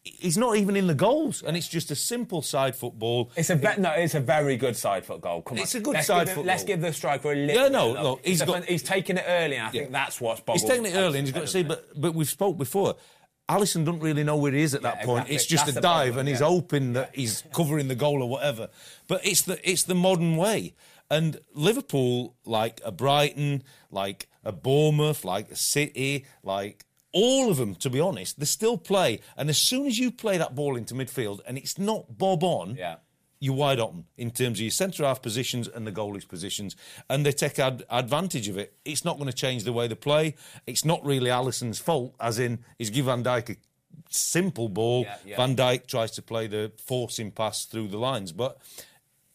he's 0.05 0.37
not 0.37 0.57
even 0.57 0.77
in 0.77 0.87
the 0.87 0.95
goals, 0.95 1.43
and 1.43 1.57
it's 1.57 1.69
just 1.69 1.91
a 1.91 1.95
simple 1.95 2.43
side 2.43 2.75
football. 2.77 3.31
It's 3.37 3.51
a 3.51 3.57
ve- 3.57 3.77
no, 3.79 3.91
it's 3.93 4.15
a 4.15 4.21
very 4.21 4.57
good 4.57 4.77
side 4.77 5.05
foot 5.05 5.21
goal. 5.21 5.43
Come 5.43 5.59
on, 5.59 5.63
It's 5.63 5.75
a 5.75 5.81
good 5.81 5.95
let's 5.95 6.07
side 6.07 6.27
give 6.27 6.35
foot 6.37 6.47
Let's 6.47 6.65
give 6.65 6.81
the 6.81 6.93
striker 6.93 7.33
a 7.33 7.35
little. 7.37 7.63
Yeah, 7.63 7.69
no, 7.69 7.89
bit 7.93 7.97
of 7.99 8.05
love. 8.05 8.05
look, 8.05 8.27
he's 8.27 8.41
got- 8.43 8.49
fun- 8.49 8.63
he's 8.65 8.83
taken 8.83 9.19
it 9.19 9.25
early, 9.29 9.57
and 9.57 9.67
I 9.67 9.71
think 9.71 9.93
that's 9.93 10.21
what's 10.21 10.43
He's 10.53 10.65
taking 10.65 10.87
it 10.87 10.95
early, 10.95 11.19
and 11.19 11.27
he's 11.29 11.35
got 11.35 11.43
to 11.43 11.47
see. 11.47 11.63
But 11.63 11.89
but 12.01 12.15
we've 12.15 12.29
spoke 12.29 12.59
before. 12.59 12.97
Alisson 13.49 13.85
doesn't 13.85 14.01
really 14.01 14.23
know 14.25 14.37
where 14.37 14.53
he 14.53 14.63
is 14.63 14.73
at 14.75 14.83
that 14.83 14.99
Yeah, 15.01 15.05
point. 15.05 15.19
exactly. 15.23 15.35
It's 15.37 15.47
just 15.47 15.67
That's 15.67 15.77
a 15.79 15.81
dive, 15.81 16.07
problem, 16.15 16.19
and 16.21 16.29
he's 16.29 16.41
yeah. 16.41 16.47
hoping 16.47 16.93
that 16.95 17.11
he's 17.15 17.43
covering 17.53 17.89
the 17.89 17.97
goal 17.97 18.23
or 18.23 18.29
whatever. 18.29 18.69
But 19.09 19.27
it's 19.27 19.43
the 19.43 19.59
it's 19.69 19.83
the 19.83 19.95
modern 19.97 20.37
way. 20.37 20.75
And 21.11 21.39
Liverpool, 21.53 22.37
like 22.47 22.81
a 22.85 22.91
Brighton, 22.93 23.63
like 23.91 24.29
a 24.45 24.53
Bournemouth, 24.53 25.25
like 25.25 25.51
a 25.51 25.57
City, 25.57 26.25
like 26.43 26.87
all 27.13 27.51
of 27.51 27.57
them, 27.59 27.75
to 27.77 27.91
be 27.91 28.01
honest, 28.01 28.39
they 28.41 28.47
still 28.47 28.79
play. 28.79 29.21
And 29.37 29.49
as 29.51 29.59
soon 29.59 29.87
as 29.87 29.99
you 29.99 30.11
play 30.11 30.39
that 30.39 30.55
ball 30.55 30.77
into 30.77 30.95
midfield, 30.95 31.41
and 31.47 31.59
it's 31.59 31.79
not 31.79 32.17
bob 32.19 32.43
on, 32.43 32.77
Yeah. 32.77 32.97
you're 33.41 33.55
wide 33.55 33.81
open 33.81 34.05
in 34.17 34.31
terms 34.31 34.59
of 34.59 34.63
your 34.63 34.71
centre 34.71 35.05
half 35.05 35.21
positions 35.21 35.67
and 35.69 35.87
the 35.87 35.93
goalie's 35.93 36.25
positions, 36.25 36.77
and 37.11 37.27
they 37.27 37.33
take 37.33 37.59
ad- 37.59 37.85
advantage 37.91 38.49
of 38.49 38.57
it. 38.57 38.75
It's 38.85 39.05
not 39.05 39.19
going 39.19 39.29
to 39.31 39.37
change 39.37 39.65
the 39.65 39.73
way 39.73 39.89
they 39.89 39.95
play. 39.97 40.35
It's 40.67 40.85
not 40.85 41.05
really 41.05 41.29
Alisson's 41.31 41.79
fault, 41.79 42.15
as 42.21 42.39
in 42.39 42.65
he's 42.79 42.91
give 42.91 43.07
Van 43.07 43.23
Dijk 43.25 43.51
a 43.51 43.57
simple 44.09 44.69
ball. 44.69 45.03
Yeah, 45.03 45.17
yeah. 45.27 45.37
Van 45.37 45.57
Dijk 45.57 45.87
tries 45.87 46.13
to 46.13 46.23
play 46.23 46.47
the 46.47 46.73
forcing 46.79 47.31
pass 47.31 47.65
through 47.65 47.89
the 47.89 47.99
lines, 47.99 48.33
but 48.33 48.59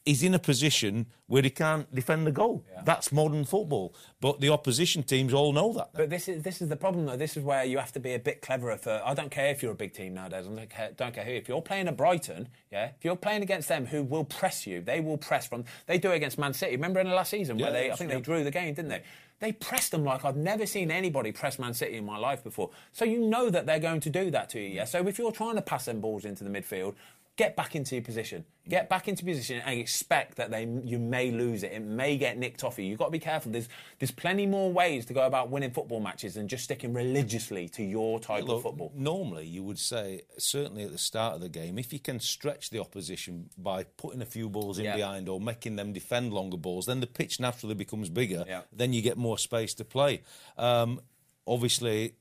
he's 0.08 0.24
in 0.24 0.34
a 0.34 0.40
position 0.40 1.06
where 1.28 1.44
he 1.44 1.50
can't 1.50 1.94
defend 1.94 2.26
the 2.26 2.32
goal. 2.32 2.66
That's 2.86 3.12
modern 3.12 3.44
football. 3.44 3.94
But 4.22 4.40
the 4.40 4.50
opposition 4.50 5.04
teams 5.04 5.34
all 5.34 5.52
know 5.52 5.74
that. 5.74 5.90
But 5.94 6.10
this 6.10 6.28
is 6.28 6.42
this 6.44 6.62
is 6.62 6.70
the 6.70 6.76
problem 6.76 7.06
though. 7.06 7.18
This 7.18 7.36
is 7.36 7.44
where 7.44 7.66
you 7.66 7.78
have 7.78 7.92
to 7.92 8.00
be 8.00 8.14
a 8.14 8.20
bit 8.20 8.42
cleverer. 8.42 8.78
For 8.78 9.02
I 9.04 9.14
don't 9.14 9.30
care 9.30 9.50
if 9.50 9.62
you're 9.62 9.74
a 9.74 9.76
big 9.76 9.94
team 9.94 10.14
nowadays. 10.14 10.46
I 10.48 10.56
don't 10.56 10.70
care, 10.70 10.92
don't 10.96 11.14
care 11.14 11.26
who. 11.26 11.32
If 11.32 11.50
you're 11.50 11.62
playing 11.62 11.88
a 11.88 11.92
Brighton, 11.92 12.48
yeah, 12.72 12.92
if 12.98 13.04
you're 13.04 13.18
playing 13.18 13.44
against 13.44 13.68
them, 13.68 13.86
who 13.86 14.04
will 14.04 14.24
press 14.24 14.66
you, 14.66 14.82
they 14.82 15.02
will 15.02 15.18
press 15.18 15.46
from. 15.46 15.66
They 15.86 15.98
do 15.98 16.12
it 16.12 16.16
against 16.16 16.38
Man 16.38 16.54
City. 16.54 16.76
Remember 16.76 17.00
in 17.02 17.08
the 17.08 17.16
last 17.16 17.30
season 17.30 17.58
where 17.58 17.72
they, 17.72 17.92
I 17.92 17.96
think 17.96 18.10
true. 18.10 18.20
they 18.20 18.24
drew 18.24 18.44
the 18.44 18.52
game, 18.52 18.74
didn't 18.74 18.90
they? 18.90 19.04
They 19.40 19.52
pressed 19.52 19.92
them 19.92 20.04
like 20.04 20.26
I've 20.26 20.38
never 20.38 20.66
seen 20.66 20.90
anybody 20.90 21.32
press 21.32 21.60
Man 21.60 21.74
City 21.74 21.98
in 21.98 22.06
my 22.06 22.18
life 22.18 22.44
before. 22.44 22.72
So 22.92 23.06
you 23.06 23.20
know 23.20 23.52
that 23.52 23.68
they're 23.68 23.80
going 23.80 24.00
to 24.00 24.10
do 24.10 24.32
that 24.32 24.50
to 24.50 24.60
you. 24.60 24.70
Yeah. 24.70 24.86
So 24.86 25.06
if 25.08 25.20
you're 25.20 25.32
trying 25.32 25.56
to 25.56 25.62
pass 25.62 25.86
them 25.86 26.02
balls 26.02 26.26
into 26.26 26.44
the 26.44 26.50
midfield. 26.50 26.96
Get 27.38 27.56
back 27.56 27.76
into 27.76 27.94
your 27.94 28.04
position. 28.04 28.46
Get 28.68 28.90
back 28.90 29.08
into 29.08 29.24
position 29.24 29.62
and 29.64 29.80
expect 29.80 30.38
that 30.38 30.50
they 30.50 30.68
you 30.84 30.98
may 30.98 31.30
lose 31.30 31.62
it. 31.62 31.72
It 31.72 31.84
may 31.84 32.18
get 32.18 32.36
nicked 32.36 32.64
off 32.64 32.80
you. 32.80 32.86
You've 32.86 32.98
got 32.98 33.06
to 33.06 33.12
be 33.12 33.20
careful. 33.20 33.52
There's 33.52 33.70
there's 34.00 34.10
plenty 34.12 34.48
more 34.48 34.74
ways 34.74 35.06
to 35.06 35.14
go 35.14 35.22
about 35.24 35.52
winning 35.52 35.70
football 35.70 36.00
matches 36.00 36.34
than 36.34 36.48
just 36.48 36.64
sticking 36.64 36.94
religiously 36.94 37.70
to 37.70 37.84
your 37.84 38.20
type 38.20 38.42
of 38.42 38.48
Look, 38.50 38.64
football. 38.64 38.92
Normally, 38.96 39.46
you 39.46 39.62
would 39.62 39.78
say, 39.78 40.22
certainly 40.40 40.84
at 40.84 40.92
the 40.92 40.98
start 40.98 41.36
of 41.36 41.42
the 41.42 41.48
game, 41.50 41.78
if 41.78 41.94
you 41.94 42.00
can 42.00 42.20
stretch 42.20 42.72
the 42.72 42.80
opposition 42.80 43.52
by 43.56 43.84
putting 43.84 44.24
a 44.24 44.26
few 44.26 44.50
balls 44.50 44.80
in 44.80 44.86
Yeah. 44.86 44.96
behind 44.96 45.30
or 45.30 45.40
making 45.40 45.76
them 45.76 45.94
defend 45.94 46.34
longer 46.34 46.58
balls, 46.58 46.88
then 46.88 47.02
the 47.02 47.08
pitch 47.08 47.40
naturally 47.40 47.76
becomes 47.76 48.10
bigger. 48.10 48.46
Yeah. 48.48 48.62
Then 48.74 48.94
you 48.94 49.04
get 49.04 49.16
more 49.16 49.38
space 49.38 49.76
to 49.76 49.86
play. 49.86 50.24
Um, 50.58 51.02
obviously, 51.46 52.16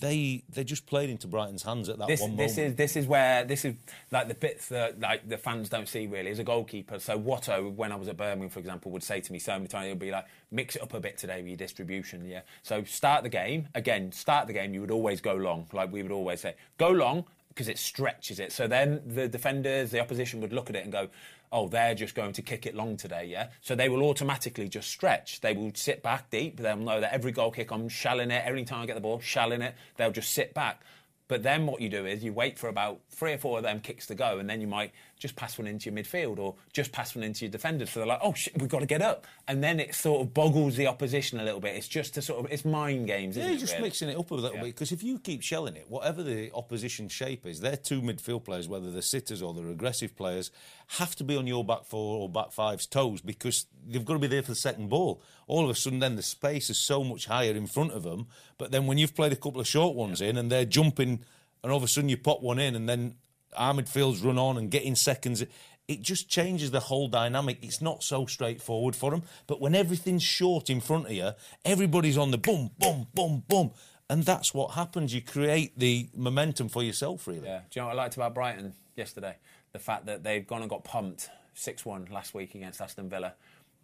they 0.00 0.42
they 0.48 0.64
just 0.64 0.86
played 0.86 1.10
into 1.10 1.26
Brighton's 1.26 1.62
hands 1.62 1.88
at 1.88 1.98
that 1.98 2.08
This, 2.08 2.20
one 2.20 2.36
this 2.36 2.56
moment. 2.56 2.72
is 2.72 2.76
this 2.76 2.96
is 2.96 3.06
where 3.06 3.44
this 3.44 3.64
is 3.64 3.74
like 4.10 4.28
the 4.28 4.34
bits 4.34 4.68
that 4.68 5.00
like 5.00 5.28
the 5.28 5.38
fans 5.38 5.68
don't 5.68 5.88
see 5.88 6.06
really 6.06 6.30
as 6.30 6.38
a 6.38 6.44
goalkeeper. 6.44 6.98
So 6.98 7.18
Watto, 7.18 7.72
when 7.74 7.92
I 7.92 7.96
was 7.96 8.08
at 8.08 8.16
Birmingham, 8.16 8.48
for 8.50 8.60
example, 8.60 8.90
would 8.92 9.02
say 9.02 9.20
to 9.20 9.32
me 9.32 9.38
so 9.38 9.52
many 9.52 9.66
times, 9.66 9.88
he'd 9.88 9.98
be 9.98 10.10
like, 10.10 10.26
"Mix 10.50 10.76
it 10.76 10.82
up 10.82 10.94
a 10.94 11.00
bit 11.00 11.18
today 11.18 11.38
with 11.38 11.48
your 11.48 11.56
distribution." 11.56 12.24
Yeah. 12.26 12.40
So 12.62 12.84
start 12.84 13.22
the 13.22 13.28
game 13.28 13.68
again. 13.74 14.12
Start 14.12 14.46
the 14.46 14.52
game. 14.52 14.74
You 14.74 14.80
would 14.80 14.90
always 14.90 15.20
go 15.20 15.34
long, 15.34 15.66
like 15.72 15.92
we 15.92 16.02
would 16.02 16.12
always 16.12 16.40
say, 16.40 16.54
go 16.78 16.88
long 16.90 17.24
because 17.48 17.68
it 17.68 17.78
stretches 17.78 18.40
it. 18.40 18.50
So 18.50 18.66
then 18.66 19.00
the 19.06 19.28
defenders, 19.28 19.92
the 19.92 20.00
opposition 20.00 20.40
would 20.40 20.52
look 20.52 20.70
at 20.70 20.76
it 20.76 20.82
and 20.82 20.92
go. 20.92 21.08
Oh, 21.52 21.68
they're 21.68 21.94
just 21.94 22.14
going 22.14 22.32
to 22.32 22.42
kick 22.42 22.66
it 22.66 22.74
long 22.74 22.96
today, 22.96 23.26
yeah? 23.26 23.48
So 23.60 23.74
they 23.74 23.88
will 23.88 24.02
automatically 24.02 24.68
just 24.68 24.88
stretch. 24.88 25.40
They 25.40 25.52
will 25.52 25.72
sit 25.74 26.02
back 26.02 26.30
deep. 26.30 26.58
They'll 26.58 26.76
know 26.76 27.00
that 27.00 27.12
every 27.12 27.32
goal 27.32 27.50
kick, 27.50 27.70
I'm 27.70 27.88
shelling 27.88 28.30
it. 28.30 28.42
Every 28.44 28.64
time 28.64 28.82
I 28.82 28.86
get 28.86 28.94
the 28.94 29.00
ball, 29.00 29.20
shelling 29.20 29.62
it. 29.62 29.74
They'll 29.96 30.10
just 30.10 30.32
sit 30.32 30.54
back. 30.54 30.82
But 31.26 31.42
then 31.42 31.66
what 31.66 31.80
you 31.80 31.88
do 31.88 32.04
is 32.04 32.22
you 32.22 32.32
wait 32.32 32.58
for 32.58 32.68
about 32.68 33.00
three 33.10 33.32
or 33.32 33.38
four 33.38 33.56
of 33.58 33.64
them 33.64 33.80
kicks 33.80 34.06
to 34.08 34.14
go, 34.14 34.38
and 34.38 34.48
then 34.48 34.60
you 34.60 34.66
might 34.66 34.92
just 35.18 35.36
pass 35.36 35.56
one 35.58 35.66
into 35.66 35.90
your 35.90 35.98
midfield 35.98 36.38
or 36.38 36.54
just 36.72 36.92
pass 36.92 37.14
one 37.14 37.22
into 37.22 37.44
your 37.44 37.50
defenders. 37.52 37.90
So 37.90 38.00
they're 38.00 38.06
like, 38.06 38.20
oh 38.22 38.34
shit, 38.34 38.58
we've 38.58 38.68
got 38.68 38.80
to 38.80 38.86
get 38.86 39.00
up. 39.00 39.26
And 39.48 39.62
then 39.62 39.80
it 39.80 39.94
sort 39.94 40.20
of 40.20 40.34
boggles 40.34 40.76
the 40.76 40.86
opposition 40.86 41.40
a 41.40 41.44
little 41.44 41.60
bit. 41.60 41.76
It's 41.76 41.88
just 41.88 42.14
to 42.14 42.22
sort 42.22 42.44
of, 42.44 42.52
it's 42.52 42.64
mind 42.64 43.06
games, 43.06 43.36
Yeah, 43.36 43.48
it? 43.50 43.58
just 43.58 43.72
really? 43.74 43.84
mixing 43.84 44.08
it 44.08 44.18
up 44.18 44.30
a 44.30 44.34
little 44.34 44.58
bit 44.58 44.64
because 44.66 44.92
if 44.92 45.02
you 45.02 45.18
keep 45.18 45.42
shelling 45.42 45.76
it, 45.76 45.86
whatever 45.88 46.22
the 46.22 46.50
opposition 46.52 47.08
shape 47.08 47.46
is, 47.46 47.60
their 47.60 47.76
two 47.76 48.02
midfield 48.02 48.44
players, 48.44 48.68
whether 48.68 48.90
they're 48.90 49.02
sitters 49.02 49.40
or 49.40 49.54
they're 49.54 49.68
aggressive 49.68 50.16
players, 50.16 50.50
have 50.98 51.14
to 51.16 51.24
be 51.24 51.36
on 51.36 51.46
your 51.46 51.64
back 51.64 51.84
four 51.84 52.18
or 52.18 52.28
back 52.28 52.52
five's 52.52 52.86
toes 52.86 53.20
because 53.20 53.66
they've 53.86 54.04
got 54.04 54.14
to 54.14 54.18
be 54.18 54.26
there 54.26 54.42
for 54.42 54.50
the 54.52 54.56
second 54.56 54.88
ball. 54.90 55.22
All 55.46 55.64
of 55.64 55.70
a 55.70 55.74
sudden, 55.74 56.00
then 56.00 56.16
the 56.16 56.22
space 56.22 56.70
is 56.70 56.78
so 56.78 57.04
much 57.04 57.26
higher 57.26 57.52
in 57.52 57.66
front 57.66 57.92
of 57.92 58.02
them. 58.02 58.26
But 58.58 58.72
then 58.72 58.86
when 58.86 58.98
you've 58.98 59.14
played 59.14 59.32
a 59.32 59.36
couple 59.36 59.60
of 59.60 59.66
short 59.66 59.94
ones 59.94 60.20
in 60.20 60.36
and 60.36 60.50
they're 60.50 60.64
jumping, 60.64 61.20
and 61.62 61.72
all 61.72 61.78
of 61.78 61.82
a 61.84 61.88
sudden 61.88 62.08
you 62.10 62.16
pop 62.16 62.42
one 62.42 62.58
in, 62.58 62.74
and 62.74 62.88
then 62.88 63.14
our 63.56 63.82
Fields 63.82 64.20
run 64.20 64.38
on 64.38 64.56
and 64.56 64.70
getting 64.70 64.94
seconds. 64.94 65.44
It 65.86 66.00
just 66.00 66.28
changes 66.28 66.70
the 66.70 66.80
whole 66.80 67.08
dynamic. 67.08 67.58
It's 67.62 67.82
not 67.82 68.02
so 68.02 68.26
straightforward 68.26 68.96
for 68.96 69.10
them. 69.10 69.22
But 69.46 69.60
when 69.60 69.74
everything's 69.74 70.22
short 70.22 70.70
in 70.70 70.80
front 70.80 71.06
of 71.06 71.12
you, 71.12 71.32
everybody's 71.64 72.16
on 72.16 72.30
the 72.30 72.38
boom, 72.38 72.70
boom, 72.78 73.06
boom, 73.14 73.44
boom. 73.46 73.72
And 74.08 74.22
that's 74.22 74.54
what 74.54 74.72
happens. 74.72 75.14
You 75.14 75.22
create 75.22 75.78
the 75.78 76.08
momentum 76.14 76.68
for 76.68 76.82
yourself, 76.82 77.26
really. 77.26 77.46
Yeah. 77.46 77.60
Do 77.70 77.80
you 77.80 77.82
know 77.82 77.88
what 77.88 77.98
I 77.98 78.02
liked 78.02 78.16
about 78.16 78.34
Brighton 78.34 78.74
yesterday? 78.96 79.36
The 79.72 79.78
fact 79.78 80.06
that 80.06 80.22
they've 80.22 80.46
gone 80.46 80.60
and 80.60 80.70
got 80.70 80.84
pumped 80.84 81.30
6 81.54 81.84
1 81.84 82.08
last 82.10 82.34
week 82.34 82.54
against 82.54 82.80
Aston 82.80 83.08
Villa. 83.08 83.34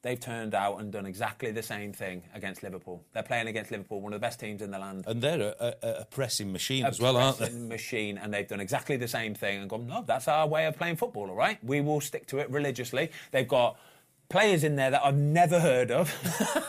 They've 0.03 0.19
turned 0.19 0.55
out 0.55 0.81
and 0.81 0.91
done 0.91 1.05
exactly 1.05 1.51
the 1.51 1.63
same 1.63 1.93
thing 1.93 2.23
against 2.35 2.63
Liverpool. 2.63 3.05
They're 3.13 3.23
playing 3.23 3.49
against 3.49 3.71
Liverpool, 3.71 4.01
one 4.01 4.15
of 4.15 4.21
the 4.21 4.25
best 4.25 4.41
teams 4.41 4.63
in 4.63 4.71
the 4.71 4.79
land. 4.79 5.05
And 5.07 5.21
they're 5.21 5.55
a, 5.61 5.75
a, 5.83 5.89
a 6.01 6.05
pressing 6.07 6.51
machine 6.53 6.85
a 6.87 6.89
as 6.89 7.01
well, 7.01 7.19
aren't 7.19 7.39
they? 7.39 7.47
pressing 7.47 7.69
machine, 7.69 8.17
and 8.17 8.33
they've 8.33 8.49
done 8.49 8.61
exactly 8.61 8.97
the 8.97 9.09
same 9.09 9.35
thing 9.35 9.61
and 9.61 9.69
gone, 9.69 9.87
no, 9.87 10.03
that's 10.07 10.27
our 10.27 10.47
way 10.47 10.65
of 10.67 10.77
playing 10.77 10.97
football, 10.97 11.29
all 11.29 11.37
right? 11.37 11.63
We 11.63 11.83
will 11.83 12.01
stick 12.01 12.27
to 12.29 12.39
it 12.39 12.51
religiously. 12.51 13.11
They've 13.31 13.47
got 13.49 13.79
players 14.31 14.64
in 14.64 14.76
there 14.76 14.91
that 14.93 15.05
I've 15.05 15.16
never 15.16 15.61
heard 15.61 15.91
of, 15.91 16.14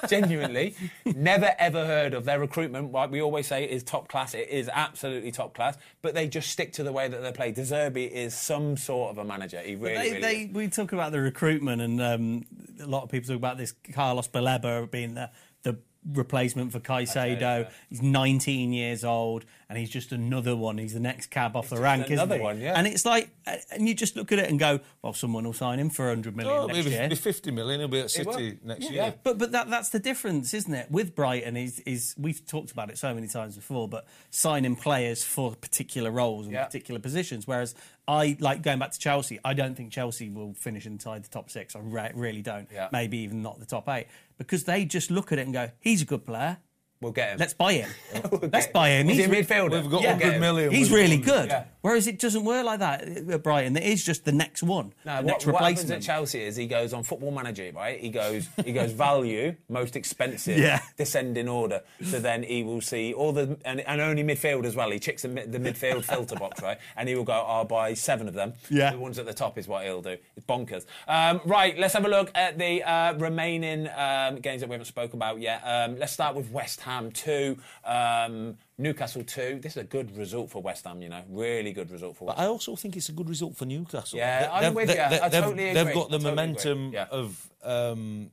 genuinely, 0.10 0.76
never 1.06 1.54
ever 1.58 1.86
heard 1.86 2.14
of. 2.14 2.26
Their 2.26 2.40
recruitment, 2.40 2.92
like 2.92 3.12
we 3.12 3.22
always 3.22 3.48
say, 3.48 3.64
is 3.64 3.84
top 3.84 4.10
class. 4.10 4.34
It 4.34 4.50
is 4.50 4.70
absolutely 4.74 5.32
top 5.32 5.54
class, 5.54 5.78
but 6.02 6.14
they 6.14 6.28
just 6.28 6.50
stick 6.50 6.74
to 6.74 6.84
the 6.84 6.92
way 6.92 7.08
that 7.08 7.22
they 7.22 7.32
play. 7.32 7.52
De 7.52 7.62
Zerbi 7.62 8.10
is 8.12 8.34
some 8.36 8.76
sort 8.76 9.12
of 9.12 9.20
a 9.20 9.24
manager. 9.24 9.62
He 9.62 9.76
really, 9.76 9.96
They, 9.96 10.10
really 10.10 10.22
they, 10.22 10.36
is. 10.42 10.54
we 10.54 10.68
talk 10.68 10.92
about 10.92 11.14
the 11.14 11.22
recruitment, 11.22 11.82
and 11.82 12.02
um, 12.02 12.46
a 12.82 12.88
lot 12.88 13.04
of 13.04 13.10
people 13.10 13.28
talk 13.28 13.38
about 13.38 13.58
this 13.58 13.74
Carlos 13.94 14.28
Baleba 14.28 14.90
being 14.90 15.14
the, 15.14 15.30
the 15.64 15.78
replacement 16.06 16.72
for 16.72 16.80
Caicedo. 16.80 17.40
yeah. 17.64 17.70
He's 17.90 18.02
19 18.02 18.74
years 18.74 19.04
old, 19.04 19.46
and 19.70 19.78
he's 19.78 19.90
just 19.90 20.12
another 20.12 20.56
one. 20.56 20.78
He's 20.78 20.94
the 20.94 21.00
next 21.00 21.28
cab 21.28 21.56
off 21.56 21.70
the 21.70 21.78
rank, 21.78 22.10
another 22.10 22.36
isn't 22.36 22.40
he? 22.40 22.44
one, 22.44 22.60
yeah. 22.60 22.74
And 22.76 22.88
it's 22.88 23.06
like, 23.06 23.30
and 23.72 23.88
you 23.88 23.94
just 23.94 24.16
look 24.16 24.32
at 24.32 24.40
it 24.40 24.50
and 24.50 24.60
go, 24.60 24.80
well, 25.02 25.14
someone 25.14 25.44
will 25.44 25.54
sign 25.54 25.80
him 25.80 25.90
for 25.90 26.08
100 26.08 26.36
million 26.36 26.56
Oh, 26.56 26.66
next 26.68 26.78
maybe 26.78 26.90
year. 26.92 27.10
be 27.10 27.16
50 27.16 27.52
million. 27.52 27.80
He'll 27.82 27.88
be 27.90 28.00
at. 28.00 28.12
City 28.12 28.58
next 28.64 28.86
Yeah. 28.86 28.90
year. 29.06 29.14
But 29.24 29.38
but 29.38 29.52
that 29.54 29.70
that's 29.70 29.90
the 29.90 30.00
difference, 30.00 30.54
isn't 30.54 30.74
it? 30.74 30.92
With 30.92 31.16
Brighton 31.16 31.56
is 31.56 31.80
is 31.82 32.14
we've 32.18 32.46
talked 32.46 32.72
about 32.72 32.90
it 32.90 32.98
so 32.98 33.14
many 33.14 33.28
times 33.28 33.56
before, 33.56 33.88
but 33.88 34.06
signing 34.32 34.76
players 34.76 35.24
for 35.24 35.56
particular 35.56 36.12
roles 36.12 36.46
and 36.46 36.54
Yeah. 36.54 36.66
particular 36.66 37.00
positions. 37.00 37.48
Whereas 37.48 37.74
I 38.08 38.36
like 38.40 38.62
going 38.64 38.80
back 38.80 38.92
to 38.92 39.00
Chelsea. 39.00 39.40
I 39.46 39.54
don't 39.54 39.76
think 39.76 39.92
Chelsea 39.92 40.30
will 40.30 40.54
finish 40.56 40.86
inside 40.86 41.24
the 41.24 41.30
top 41.30 41.50
six. 41.50 41.76
I 41.76 41.80
re- 41.80 42.12
really 42.14 42.42
don't. 42.42 42.68
Yeah. 42.74 42.90
Maybe 42.92 43.20
even 43.20 43.42
not 43.42 43.60
the 43.60 43.66
top 43.66 43.88
eight 43.90 44.08
because 44.42 44.64
they 44.66 44.86
just 44.86 45.12
look 45.12 45.32
at 45.32 45.40
it 45.40 45.44
and 45.44 45.54
go, 45.54 45.72
"He's 45.80 46.02
a 46.02 46.06
good 46.06 46.26
player. 46.26 46.58
We'll 47.02 47.12
get 47.12 47.32
him. 47.32 47.38
Let's 47.40 47.54
buy 47.56 47.74
him. 47.74 47.90
We'll 48.32 48.50
Let's 48.54 48.68
buy 48.68 48.90
him. 48.90 49.10
Is 49.10 49.18
He's 49.18 49.26
a 49.26 49.30
re- 49.30 49.42
midfielder? 49.44 49.82
We've 49.82 49.90
got 49.92 50.04
Yeah. 50.04 50.14
100 50.14 50.40
million. 50.40 50.72
He's 50.72 50.92
We've 50.92 51.00
really 51.02 51.18
good. 51.18 51.50
Yeah. 51.50 51.64
Whereas 51.82 52.06
it 52.06 52.20
doesn't 52.20 52.44
work 52.46 52.64
like 52.64 52.80
that 52.80 53.02
at 53.02 53.42
Brighton. 53.44 53.76
It 53.76 53.84
is 53.84 54.06
just 54.06 54.24
the 54.24 54.32
next 54.32 54.62
one, 54.62 54.94
No, 55.04 55.16
the 55.18 55.24
what, 55.24 55.26
next 55.26 55.46
what 55.48 55.64
happens 55.64 55.90
at. 55.90 56.02
Chelsea 56.04 56.44
is 56.44 56.56
he 56.56 56.68
goes 56.68 56.94
on 56.94 57.02
Football 57.04 57.32
Manager, 57.32 57.72
right? 57.74 58.00
He 58.00 58.10
goes, 58.10 58.48
he 58.64 58.72
goes 58.72 58.92
value, 58.92 59.56
most 59.68 59.96
expensive, 59.96 60.58
Yeah. 60.60 60.80
descending 60.96 61.50
order. 61.50 61.82
So 62.04 62.20
then 62.20 62.44
he 62.44 62.62
will 62.62 62.82
see 62.82 63.14
all 63.14 63.32
the 63.32 63.58
and, 63.66 63.80
and 63.82 64.00
only 64.00 64.24
midfield 64.24 64.66
as 64.66 64.76
well. 64.76 64.92
He 64.92 65.00
checks 65.00 65.24
the, 65.24 65.30
the 65.30 65.58
midfield 65.58 66.04
filter 66.06 66.36
box, 66.36 66.62
right? 66.62 66.78
And 66.96 67.10
he 67.10 67.16
will 67.16 67.24
go, 67.24 67.34
I'll 67.34 67.66
buy 67.66 67.96
seven 67.96 68.28
of 68.28 68.36
them. 68.36 68.54
Yeah. 68.70 68.92
the 68.92 69.00
ones 69.00 69.18
at 69.18 69.26
the 69.26 69.34
top 69.34 69.58
is 69.58 69.68
what 69.68 69.84
he'll 69.86 70.04
do. 70.04 70.18
It's 70.38 70.46
bonkers. 70.46 70.86
Um, 71.08 71.42
right, 71.46 71.76
let's 71.80 71.96
have 71.96 72.06
a 72.06 72.10
look 72.10 72.30
at 72.36 72.60
the 72.60 72.84
uh, 72.84 73.14
remaining 73.16 73.88
um, 73.98 74.36
games 74.40 74.62
that 74.62 74.70
we 74.70 74.74
haven't 74.76 74.86
spoken 74.86 75.16
about 75.18 75.40
yet. 75.42 75.64
Um, 75.66 75.98
let's 75.98 76.14
start 76.14 76.36
with 76.36 76.52
West 76.52 76.82
Ham 76.82 76.91
two, 77.14 77.58
um, 77.86 78.58
Newcastle 78.78 79.24
two. 79.24 79.60
This 79.62 79.74
is 79.74 79.78
a 79.78 79.84
good 79.84 80.16
result 80.18 80.50
for 80.50 80.62
West 80.62 80.86
Ham. 80.86 81.02
You 81.02 81.10
know, 81.10 81.22
really 81.30 81.72
good 81.74 81.92
result 81.92 82.18
for 82.18 82.26
West. 82.26 82.38
But 82.38 82.44
I 82.44 82.48
also 82.48 82.76
think 82.76 82.96
it's 82.98 83.10
a 83.10 83.14
good 83.14 83.30
result 83.30 83.56
for 83.58 83.66
Newcastle. 83.66 84.18
Yeah, 84.18 84.42
They- 84.60 84.68
I'm 84.68 84.74
with 84.74 84.88
they- 84.88 84.96
you. 84.96 85.02
I 85.02 85.10
they- 85.10 85.20
they've- 85.30 85.44
totally 85.44 85.74
They've 85.74 85.94
got 85.94 86.10
the 86.10 86.18
totally 86.18 86.24
momentum. 86.24 86.94
Yeah. 86.94 87.06
of 87.12 87.50
um, 87.64 88.32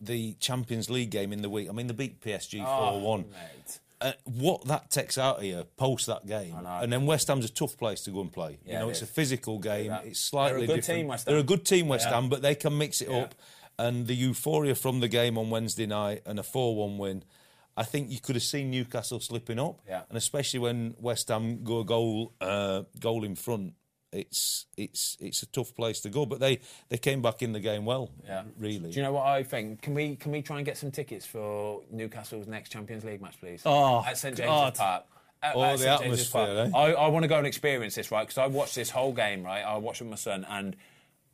the 0.00 0.34
Champions 0.40 0.90
League 0.90 1.10
game 1.10 1.32
in 1.32 1.40
the 1.42 1.48
week. 1.50 1.68
I 1.68 1.72
mean, 1.72 1.86
they 1.86 1.94
beat 1.94 2.20
PSG 2.20 2.58
4 2.62 3.00
1. 3.00 3.04
Oh, 3.04 3.16
mate. 3.18 3.78
Uh, 3.98 4.12
what 4.24 4.62
that 4.66 4.90
takes 4.90 5.16
out 5.16 5.38
of 5.38 5.44
you 5.44 5.64
post 5.78 6.04
that 6.06 6.26
game, 6.26 6.54
and 6.66 6.92
then 6.92 7.06
West 7.06 7.28
Ham's 7.28 7.46
a 7.46 7.48
tough 7.48 7.78
place 7.78 8.02
to 8.02 8.10
go 8.10 8.20
and 8.20 8.30
play. 8.30 8.58
Yeah, 8.66 8.72
you 8.74 8.78
know, 8.80 8.88
it 8.88 8.90
it's 8.90 8.98
is. 9.02 9.08
a 9.08 9.12
physical 9.12 9.58
game. 9.58 9.90
It's 10.04 10.20
slightly 10.20 10.52
They're 10.52 10.64
a 10.64 10.66
good 10.66 10.76
different. 10.82 10.98
team, 10.98 11.06
West 11.08 11.24
They're 11.24 11.34
a 11.36 11.38
Ham. 11.38 11.46
good 11.46 11.64
team, 11.64 11.88
West 11.88 12.04
Yeah. 12.06 12.14
Ham, 12.16 12.28
but 12.28 12.42
they 12.42 12.54
can 12.54 12.76
mix 12.76 13.00
it 13.00 13.08
up. 13.08 13.34
And 13.78 14.06
the 14.06 14.14
euphoria 14.14 14.74
from 14.74 15.00
the 15.00 15.08
game 15.08 15.38
on 15.38 15.48
Wednesday 15.48 15.86
night 15.86 16.20
and 16.26 16.38
a 16.38 16.42
four-one 16.42 16.98
win. 16.98 17.24
I 17.76 17.84
think 17.84 18.10
you 18.10 18.20
could 18.20 18.36
have 18.36 18.42
seen 18.42 18.70
Newcastle 18.70 19.20
slipping 19.20 19.58
up, 19.58 19.80
Yeah. 19.86 20.02
and 20.08 20.16
especially 20.16 20.60
when 20.60 20.94
West 20.98 21.28
Ham 21.28 21.62
go 21.62 21.80
a 21.80 21.84
goal, 21.84 22.32
uh, 22.40 22.82
goal 23.00 23.22
in 23.24 23.34
front, 23.36 23.74
it's 24.12 24.66
it's 24.78 25.16
it's 25.20 25.42
a 25.42 25.46
tough 25.46 25.74
place 25.74 26.00
to 26.00 26.08
go. 26.08 26.24
But 26.24 26.40
they, 26.40 26.60
they 26.88 26.96
came 26.96 27.20
back 27.20 27.42
in 27.42 27.52
the 27.52 27.60
game 27.60 27.84
well, 27.84 28.10
Yeah. 28.24 28.44
really. 28.58 28.90
Do 28.90 28.96
you 28.96 29.02
know 29.02 29.12
what 29.12 29.26
I 29.26 29.42
think? 29.42 29.82
Can 29.82 29.92
we 29.94 30.16
can 30.16 30.32
we 30.32 30.40
try 30.42 30.56
and 30.56 30.64
get 30.64 30.78
some 30.78 30.90
tickets 30.90 31.26
for 31.26 31.82
Newcastle's 31.90 32.46
next 32.46 32.70
Champions 32.70 33.04
League 33.04 33.20
match, 33.20 33.38
please? 33.40 33.62
Oh, 33.66 34.02
at 34.06 34.16
St 34.16 34.36
James's 34.36 34.48
God. 34.48 34.74
Park. 34.74 35.04
At, 35.42 35.54
Oh, 35.54 35.62
at 35.62 35.72
the 35.72 35.78
St 35.84 36.00
atmosphere, 36.02 36.70
eh? 36.74 36.76
I, 36.76 36.92
I 36.92 37.08
want 37.08 37.24
to 37.24 37.28
go 37.28 37.36
and 37.36 37.46
experience 37.46 37.94
this, 37.94 38.10
right? 38.10 38.22
Because 38.26 38.38
I 38.38 38.46
watched 38.46 38.74
this 38.74 38.88
whole 38.88 39.12
game, 39.12 39.42
right? 39.42 39.62
I 39.62 39.76
watched 39.76 40.00
it 40.00 40.04
with 40.04 40.10
my 40.12 40.16
son, 40.16 40.46
and 40.48 40.74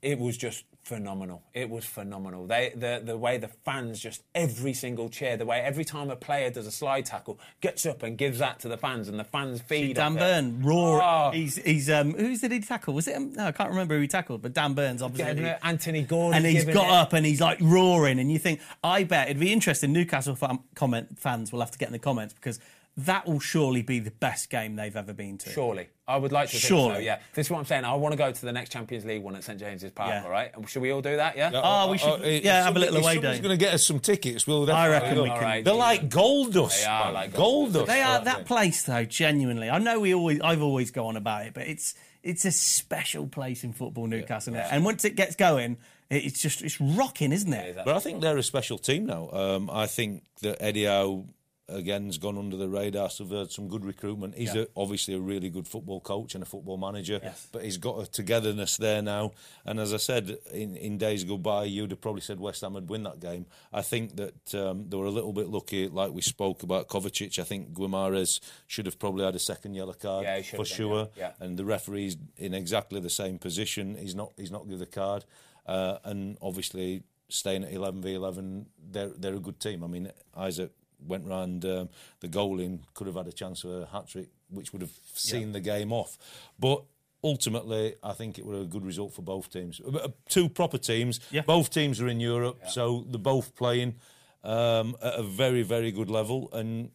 it 0.03 0.19
was 0.19 0.37
just 0.37 0.65
phenomenal. 0.83 1.43
It 1.55 1.71
was 1.71 1.85
phenomenal. 1.85 2.47
They 2.47 2.73
the 2.75 3.01
the 3.05 3.17
way 3.17 3.39
the 3.39 3.49
fans 3.49 4.01
just 4.01 4.23
every 4.35 4.75
single 4.75 5.09
cheer, 5.09 5.37
the 5.37 5.47
way 5.47 5.61
every 5.61 5.85
time 5.85 6.11
a 6.11 6.17
player 6.17 6.51
does 6.51 6.67
a 6.67 6.73
slide 6.73 7.07
tackle, 7.07 7.39
gets 7.61 7.87
up 7.87 8.03
and 8.03 8.19
gives 8.19 8.41
that 8.41 8.59
to 8.61 8.69
the 8.69 8.77
fans, 8.77 9.09
and 9.09 9.19
the 9.19 9.25
fans 9.25 9.61
feed. 9.61 9.97
Dan 9.97 10.13
off 10.13 10.17
it. 10.17 10.21
Burn, 10.21 10.63
roar. 10.63 11.01
Oh. 11.03 11.31
He's 11.33 11.57
he's 11.57 11.89
um 11.89 12.15
who's 12.15 12.41
did 12.41 12.53
he 12.53 12.61
tackle? 12.61 12.95
Was 12.95 13.07
it? 13.07 13.17
Um, 13.17 13.33
no, 13.33 13.47
I 13.47 13.53
can't 13.53 13.71
remember 13.71 13.95
who 13.95 14.03
he 14.03 14.09
tackled, 14.09 14.43
but 14.43 14.53
Dan 14.53 14.75
Burns 14.75 15.03
obviously. 15.03 15.45
It, 15.45 15.59
Anthony 15.63 16.03
Gordon, 16.03 16.45
and 16.45 16.47
he's 16.47 16.65
got 16.65 16.87
it. 16.87 16.93
up 16.93 17.13
and 17.13 17.25
he's 17.25 17.41
like 17.41 17.59
roaring, 17.61 18.19
and 18.19 18.31
you 18.31 18.39
think, 18.39 18.61
I 18.83 19.05
bet 19.05 19.29
it'd 19.29 19.41
be 19.41 19.53
interesting. 19.53 19.93
Newcastle 19.93 20.35
fan, 20.35 20.59
comment 20.75 21.19
fans 21.19 21.53
will 21.53 21.61
have 21.61 21.71
to 21.71 21.79
get 21.79 21.89
in 21.89 21.93
the 21.93 21.99
comments 21.99 22.35
because 22.35 22.59
that 22.97 23.26
will 23.26 23.40
surely 23.40 23.80
be 23.82 23.99
the 24.01 24.11
best 24.11 24.51
game 24.51 24.76
they've 24.76 24.95
ever 24.97 25.12
been 25.14 25.38
to. 25.38 25.51
Surely, 25.51 25.88
I 26.07 26.16
would 26.18 26.30
like 26.30 26.49
to 26.49 26.53
think 26.53 26.62
so. 26.62 26.68
Surely. 26.68 27.05
Yeah, 27.07 27.20
this 27.34 27.47
is 27.47 27.51
what 27.51 27.59
I'm 27.59 27.64
saying. 27.64 27.84
I 27.84 27.95
want 27.95 28.12
to 28.12 28.16
go 28.18 28.30
to 28.30 28.40
the 28.45 28.53
next 28.53 28.70
Champions 28.70 29.05
League 29.07 29.22
one 29.22 29.34
at 29.34 29.45
St 29.45 29.59
James's 29.59 29.90
Park. 29.93 30.11
Yeah. 30.11 30.24
All 30.24 30.30
right, 30.30 30.53
should 30.68 30.82
we 30.82 30.90
all 30.93 31.01
do 31.01 31.16
that? 31.16 31.36
Yeah. 31.36 31.51
Oh, 31.55 31.90
we 31.90 31.99
should- 31.99 32.09
uh, 32.20 32.24
if 32.24 32.45
yeah, 32.45 32.64
have 32.64 32.76
a 32.76 32.78
little 32.78 32.97
if 32.97 33.03
away 33.03 33.14
somebody's 33.14 33.38
day. 33.38 33.43
going 33.43 33.59
to 33.59 33.64
get 33.64 33.74
us 33.74 33.86
some 33.86 33.99
tickets. 34.01 34.47
We'll 34.47 34.70
I 34.70 34.88
reckon 34.88 35.22
we 35.22 35.28
can. 35.30 35.40
right. 35.40 35.64
They're 35.64 35.74
like 35.74 36.11
gold 36.11 36.53
dust. 36.53 36.82
They 36.82 36.86
are 36.86 37.12
like 37.12 37.32
gold 37.32 37.72
gold 37.72 37.72
dust. 37.72 37.86
They 37.86 38.03
are 38.03 38.12
aren't 38.12 38.24
that 38.26 38.45
place 38.45 38.82
though. 38.82 39.05
Genuinely, 39.05 39.70
I 39.70 39.78
know 39.78 39.99
we 40.01 40.14
always, 40.14 40.40
I've 40.43 40.62
always 40.62 40.90
go 40.90 41.07
on 41.07 41.16
about 41.16 41.47
it, 41.47 41.55
but 41.55 41.66
it's 41.66 41.95
it's 42.22 42.45
a 42.45 42.53
special 42.53 43.26
place 43.26 43.64
in 43.64 43.72
football, 43.72 44.07
Newcastle. 44.07 44.55
And 44.55 44.84
once 44.84 45.05
it 45.05 45.16
gets 45.16 45.34
going, 45.34 45.78
it's 46.11 46.40
just 46.43 46.62
it's 46.62 46.80
rocking, 46.80 47.32
isn't 47.32 47.53
it? 47.53 47.76
But 47.84 47.97
I 47.97 48.01
think 48.01 48.20
they're 48.20 48.36
a 48.36 48.43
special 48.43 48.76
team 48.78 49.07
now. 49.07 49.30
Um, 49.32 49.70
I 49.72 49.86
think 49.86 50.24
that 50.43 50.62
Eddie 50.62 50.84
Howe 50.84 51.24
again 51.69 52.07
has 52.07 52.19
gone 52.19 52.37
under 52.37 52.57
the 52.57 52.69
radar. 52.69 53.09
So 53.11 53.25
they've 53.25 53.39
had 53.39 53.51
some 53.53 53.69
good 53.69 53.85
recruitment. 53.85 54.35
He's 54.35 54.55
Yeah. 54.55 54.63
a, 54.63 54.67
obviously 54.77 55.15
a 55.15 55.21
really 55.21 55.49
good 55.49 55.67
football 55.69 56.01
coach 56.01 56.35
and 56.35 56.43
a 56.43 56.47
football 56.47 56.77
manager. 56.77 57.21
Yes. 57.23 57.49
But 57.53 57.65
he's 57.65 57.77
got 57.79 58.01
a 58.03 58.11
togetherness 58.11 58.77
there 58.77 59.01
now. 59.01 59.33
And 59.65 59.79
as 59.81 59.95
I 59.95 59.97
said 59.99 60.37
in, 60.53 60.77
in 60.77 60.99
days 60.99 61.25
go 61.25 61.39
by, 61.39 61.65
you'd 61.65 61.91
have 61.93 62.01
probably 62.01 62.21
said 62.21 62.41
West 62.41 62.61
Ham 62.63 62.75
would 62.75 62.89
win 62.91 63.05
that 63.05 63.21
game. 63.21 63.47
I 63.73 63.83
think 63.83 64.17
that 64.17 64.55
um, 64.55 64.89
they 64.89 64.97
were 64.97 65.07
a 65.07 65.11
little 65.11 65.33
bit 65.33 65.49
lucky, 65.49 65.89
like 65.89 66.13
we 66.13 66.21
spoke 66.23 66.63
about 66.63 66.89
Kovacic. 66.89 67.39
I 67.39 67.45
think 67.45 67.73
Guimarães 67.73 68.41
should 68.67 68.87
have 68.87 68.99
probably 68.99 69.25
had 69.25 69.35
a 69.35 69.39
second 69.39 69.75
yellow 69.75 69.95
card 69.95 70.25
Yeah, 70.25 70.43
for 70.43 70.57
done, 70.59 70.65
sure. 70.67 71.09
yeah. 71.17 71.33
And 71.41 71.57
the 71.59 71.65
referee's 71.65 72.17
in 72.37 72.55
exactly 72.55 73.01
the 73.01 73.11
same 73.11 73.39
position. 73.39 73.97
He's 73.97 74.15
not. 74.15 74.33
He's 74.37 74.51
not 74.51 74.69
give 74.69 74.79
the 74.81 74.87
card. 74.87 75.25
Uh, 75.65 75.99
and 76.05 76.37
obviously 76.43 77.05
staying 77.29 77.63
at 77.65 77.73
11 77.73 78.03
v 78.03 78.15
11, 78.15 78.67
they're 78.91 79.09
they're 79.17 79.35
a 79.37 79.41
good 79.41 79.61
team. 79.61 79.83
I 79.85 79.87
mean, 79.87 80.11
Isak 80.39 80.73
went 81.07 81.27
round 81.27 81.65
um, 81.65 81.89
the 82.21 82.29
goal 82.29 82.61
in, 82.61 82.81
could 82.95 83.07
have 83.07 83.17
had 83.17 83.27
a 83.27 83.33
chance 83.33 83.61
for 83.61 83.83
a 83.83 83.87
hat 83.87 84.09
trick, 84.09 84.29
which 84.51 84.73
would 84.73 84.83
have 84.83 84.93
seen 85.15 85.53
the 85.53 85.61
game 85.61 85.93
off. 85.93 86.19
But 86.59 86.83
ultimately, 87.25 87.95
I 88.03 88.13
think 88.13 88.39
it 88.39 88.47
was 88.47 88.63
a 88.63 88.67
good 88.67 88.85
result 88.85 89.13
for 89.13 89.23
both 89.23 89.51
teams. 89.51 89.81
Uh, 89.81 90.09
Two 90.29 90.49
proper 90.49 90.79
teams. 90.79 91.21
Yeah. 91.31 91.43
Both 91.43 91.71
teams 91.71 92.01
are 92.01 92.09
in 92.09 92.21
Europe, 92.21 92.63
so 92.69 93.05
they're 93.09 93.19
both 93.19 93.55
playing 93.55 93.97
um, 94.45 94.97
at 95.03 95.15
a 95.15 95.23
very 95.23 95.63
very 95.63 95.93
good 95.93 96.11
level, 96.11 96.49
and. 96.53 96.91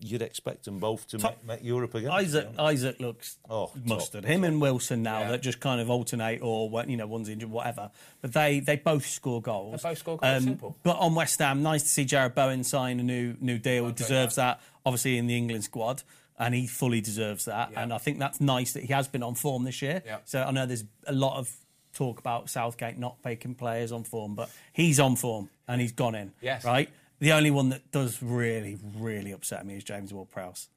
You'd 0.00 0.22
expect 0.22 0.64
them 0.64 0.78
both 0.78 1.08
to 1.08 1.18
Top- 1.18 1.42
make, 1.44 1.58
make 1.58 1.64
Europe 1.64 1.94
again. 1.94 2.10
Isak 2.12 2.48
Isak 2.58 3.00
looks 3.00 3.36
Oh, 3.50 3.72
mustard. 3.84 4.22
top. 4.22 4.30
Him 4.30 4.44
and 4.44 4.60
Wilson 4.60 5.02
now 5.02 5.20
Yeah. 5.20 5.30
that 5.32 5.42
just 5.42 5.58
kind 5.60 5.80
of 5.80 5.90
alternate 5.90 6.40
or 6.42 6.70
you 6.86 6.96
know 6.96 7.06
one's 7.06 7.28
injured 7.28 7.50
whatever, 7.50 7.90
but 8.20 8.32
they 8.32 8.60
they 8.60 8.76
both 8.76 9.06
score 9.06 9.42
goals. 9.42 9.82
They 9.82 9.88
both 9.90 9.98
score 9.98 10.16
goals, 10.18 10.36
um, 10.36 10.42
simple. 10.44 10.76
But 10.82 10.98
on 10.98 11.14
West 11.14 11.38
Ham, 11.40 11.62
nice 11.62 11.82
to 11.82 11.88
see 11.88 12.04
Jarrod 12.04 12.34
Bowen 12.34 12.62
sign 12.64 13.00
a 13.00 13.02
new 13.02 13.36
new 13.40 13.58
deal. 13.58 13.86
He 13.86 13.92
deserves 13.92 14.36
that. 14.36 14.60
Obviously 14.86 15.18
in 15.18 15.26
the 15.26 15.36
England 15.36 15.64
squad. 15.64 16.02
And 16.40 16.54
he 16.54 16.68
fully 16.68 17.00
deserves 17.00 17.46
that. 17.46 17.72
Yeah. 17.72 17.82
And 17.82 17.92
I 17.92 17.98
think 17.98 18.20
that's 18.20 18.40
nice 18.40 18.72
that 18.74 18.84
he 18.84 18.92
has 18.92 19.08
been 19.08 19.24
on 19.24 19.34
form 19.34 19.64
this 19.64 19.82
year. 19.82 20.04
Yeah. 20.06 20.18
So 20.24 20.40
I 20.44 20.52
know 20.52 20.66
there's 20.66 20.84
a 21.04 21.12
lot 21.12 21.36
of 21.36 21.50
talk 21.94 22.20
about 22.20 22.48
Southgate 22.48 22.96
not 22.96 23.20
picking 23.24 23.56
players 23.56 23.90
on 23.90 24.04
form, 24.04 24.36
but 24.36 24.48
he's 24.72 25.00
on 25.00 25.16
form 25.16 25.50
and 25.66 25.80
he's 25.80 25.90
gone 25.90 26.14
in. 26.14 26.32
Yes. 26.40 26.64
Right? 26.64 26.90
The 27.20 27.32
only 27.32 27.50
one 27.50 27.68
that 27.70 27.90
does 27.90 28.22
really, 28.22 28.78
really 28.96 29.32
upset 29.32 29.66
me 29.66 29.76
is 29.76 29.84
James 29.84 30.12
Ward-Prowse. 30.12 30.68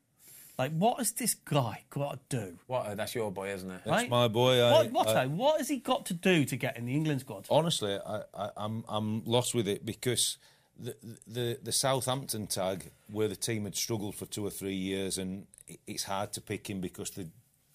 Like, 0.58 0.72
what 0.74 0.98
has 0.98 1.12
this 1.14 1.34
guy 1.34 1.84
got 1.90 2.30
to 2.30 2.38
do? 2.46 2.58
What? 2.68 2.86
uh, 2.86 2.96
That's 2.96 3.16
your 3.16 3.32
boy, 3.32 3.50
isn't 3.54 3.70
it? 3.72 3.82
Right? 3.86 4.10
my 4.10 4.28
boy. 4.28 4.62
I- 4.62 4.72
What, 4.72 4.92
what, 4.92 5.08
I- 5.10 5.26
what 5.28 5.58
has 5.60 5.70
he 5.70 5.78
got 5.78 6.06
to 6.08 6.14
do 6.14 6.46
to 6.46 6.56
get 6.56 6.78
in 6.78 6.86
the 6.86 6.94
England 6.96 7.22
squad? 7.22 7.48
honestly, 7.50 7.98
I, 8.06 8.22
I, 8.34 8.50
I'm 8.58 8.84
I'm 8.88 9.24
lost 9.26 9.56
with 9.56 9.68
it 9.68 9.86
because 9.86 10.38
the, 10.78 10.96
the 11.28 11.60
the 11.64 11.72
Southampton 11.72 12.48
tag, 12.48 12.92
where 13.10 13.28
the 13.28 13.36
team 13.36 13.64
had 13.64 13.76
struggled 13.76 14.16
for 14.16 14.26
two 14.26 14.46
or 14.46 14.50
three 14.52 14.76
years, 14.76 15.18
and 15.18 15.48
it's 15.88 16.04
hard 16.04 16.34
to 16.34 16.42
pick 16.42 16.70
him 16.70 16.82
because 16.82 17.12
they're 17.12 17.32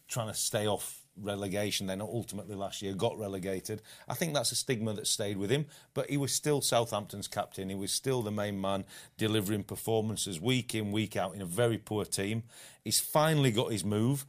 trying 0.09 0.29
to 0.29 0.35
stay 0.35 0.67
off 0.69 1.03
relegation. 1.21 1.87
Then 1.87 2.01
ultimately 2.01 2.55
last 2.55 2.83
year 2.83 2.95
got 2.95 3.19
relegated. 3.19 3.83
I 4.09 4.15
think 4.15 4.35
that's 4.35 4.53
a 4.53 4.57
stigma 4.57 4.95
that 4.95 5.07
stayed 5.07 5.37
with 5.37 5.51
him. 5.51 5.67
But 5.95 6.11
he 6.11 6.17
was 6.17 6.33
still 6.33 6.61
Southampton's 6.61 7.29
captain. 7.29 7.69
He 7.69 7.75
was 7.75 7.93
still 7.93 8.23
the 8.23 8.31
main 8.31 8.61
man, 8.61 8.85
delivering 9.19 9.65
performances 9.65 10.41
week 10.41 10.75
in 10.75 10.93
week 10.93 11.17
out 11.17 11.35
in 11.35 11.43
a 11.43 11.47
very 11.47 11.79
poor 11.79 12.05
team. 12.05 12.45
He's 12.85 13.01
finally 13.01 13.51
got 13.51 13.73
his 13.73 13.85
move 13.85 14.27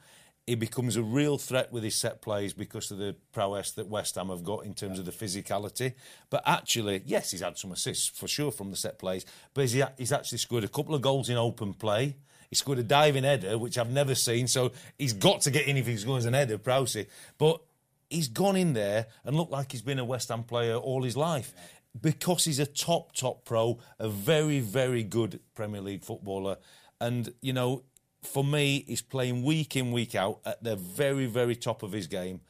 he 0.48 0.56
becomes 0.56 0.96
a 0.96 1.04
real 1.04 1.38
threat 1.38 1.74
with 1.74 1.84
his 1.84 1.96
set 1.96 2.22
plays 2.22 2.54
because 2.54 2.90
of 2.90 2.98
the 2.98 3.18
prowess 3.34 3.72
that 3.72 3.88
West 3.88 4.16
Ham 4.16 4.30
have 4.30 4.46
got 4.46 4.66
in 4.66 4.74
terms 4.74 4.98
of 4.98 5.04
the 5.04 5.12
physicality. 5.12 5.94
But 6.30 6.42
actually, 6.46 7.04
yes, 7.06 7.32
he's 7.32 7.42
had 7.42 7.58
some 7.58 7.74
assists 7.74 8.08
for 8.08 8.30
sure 8.30 8.52
from 8.52 8.72
the 8.72 8.78
set 8.78 8.98
plays, 8.98 9.26
but 9.54 9.68
he's, 9.68 9.84
he's 9.98 10.14
actually 10.14 10.38
scored 10.38 10.64
a 10.64 10.70
couple 10.70 10.96
of 10.96 11.02
goals 11.02 11.28
in 11.28 11.36
open 11.36 11.74
play. 11.74 12.16
He 12.50 12.56
scored 12.56 12.80
a 12.80 12.84
diving 12.84 13.24
header, 13.24 13.58
which 13.58 13.78
I've 13.78 13.90
never 13.90 14.16
seen, 14.16 14.48
so 14.48 14.72
he's 14.98 15.14
got 15.14 15.42
to 15.42 15.52
get 15.52 15.68
in 15.68 15.78
if 15.78 15.86
he's 15.86 16.06
going 16.06 16.20
as 16.20 16.26
an 16.26 16.34
header, 16.34 16.58
Prowsey. 16.58 17.08
But 17.38 17.62
he's 18.10 18.30
gone 18.30 18.56
in 18.56 18.74
there 18.74 19.08
and 19.26 19.36
looked 19.36 19.52
like 19.52 19.72
he's 19.72 19.82
been 19.82 20.00
a 20.00 20.06
West 20.06 20.30
Ham 20.30 20.44
player 20.44 20.76
all 20.76 21.04
his 21.04 21.18
life. 21.18 21.54
Because 22.00 22.46
he's 22.46 22.60
a 22.60 22.66
top, 22.66 23.14
top 23.14 23.44
pro, 23.44 23.80
a 23.98 24.08
very, 24.08 24.60
very 24.60 25.04
good 25.04 25.40
Premier 25.56 25.82
League 25.82 26.04
footballer. 26.04 26.58
And, 27.02 27.34
you 27.42 27.54
know, 27.54 27.84
for 28.24 28.44
me, 28.44 28.84
he's 28.88 29.02
playing 29.02 29.44
week 29.44 29.76
in, 29.76 29.92
week 29.92 30.14
out 30.16 30.40
at 30.46 30.64
the 30.64 30.76
very, 30.76 31.26
very 31.26 31.56
top 31.56 31.82
of 31.84 31.92
his 31.92 32.08
game, 32.08 32.42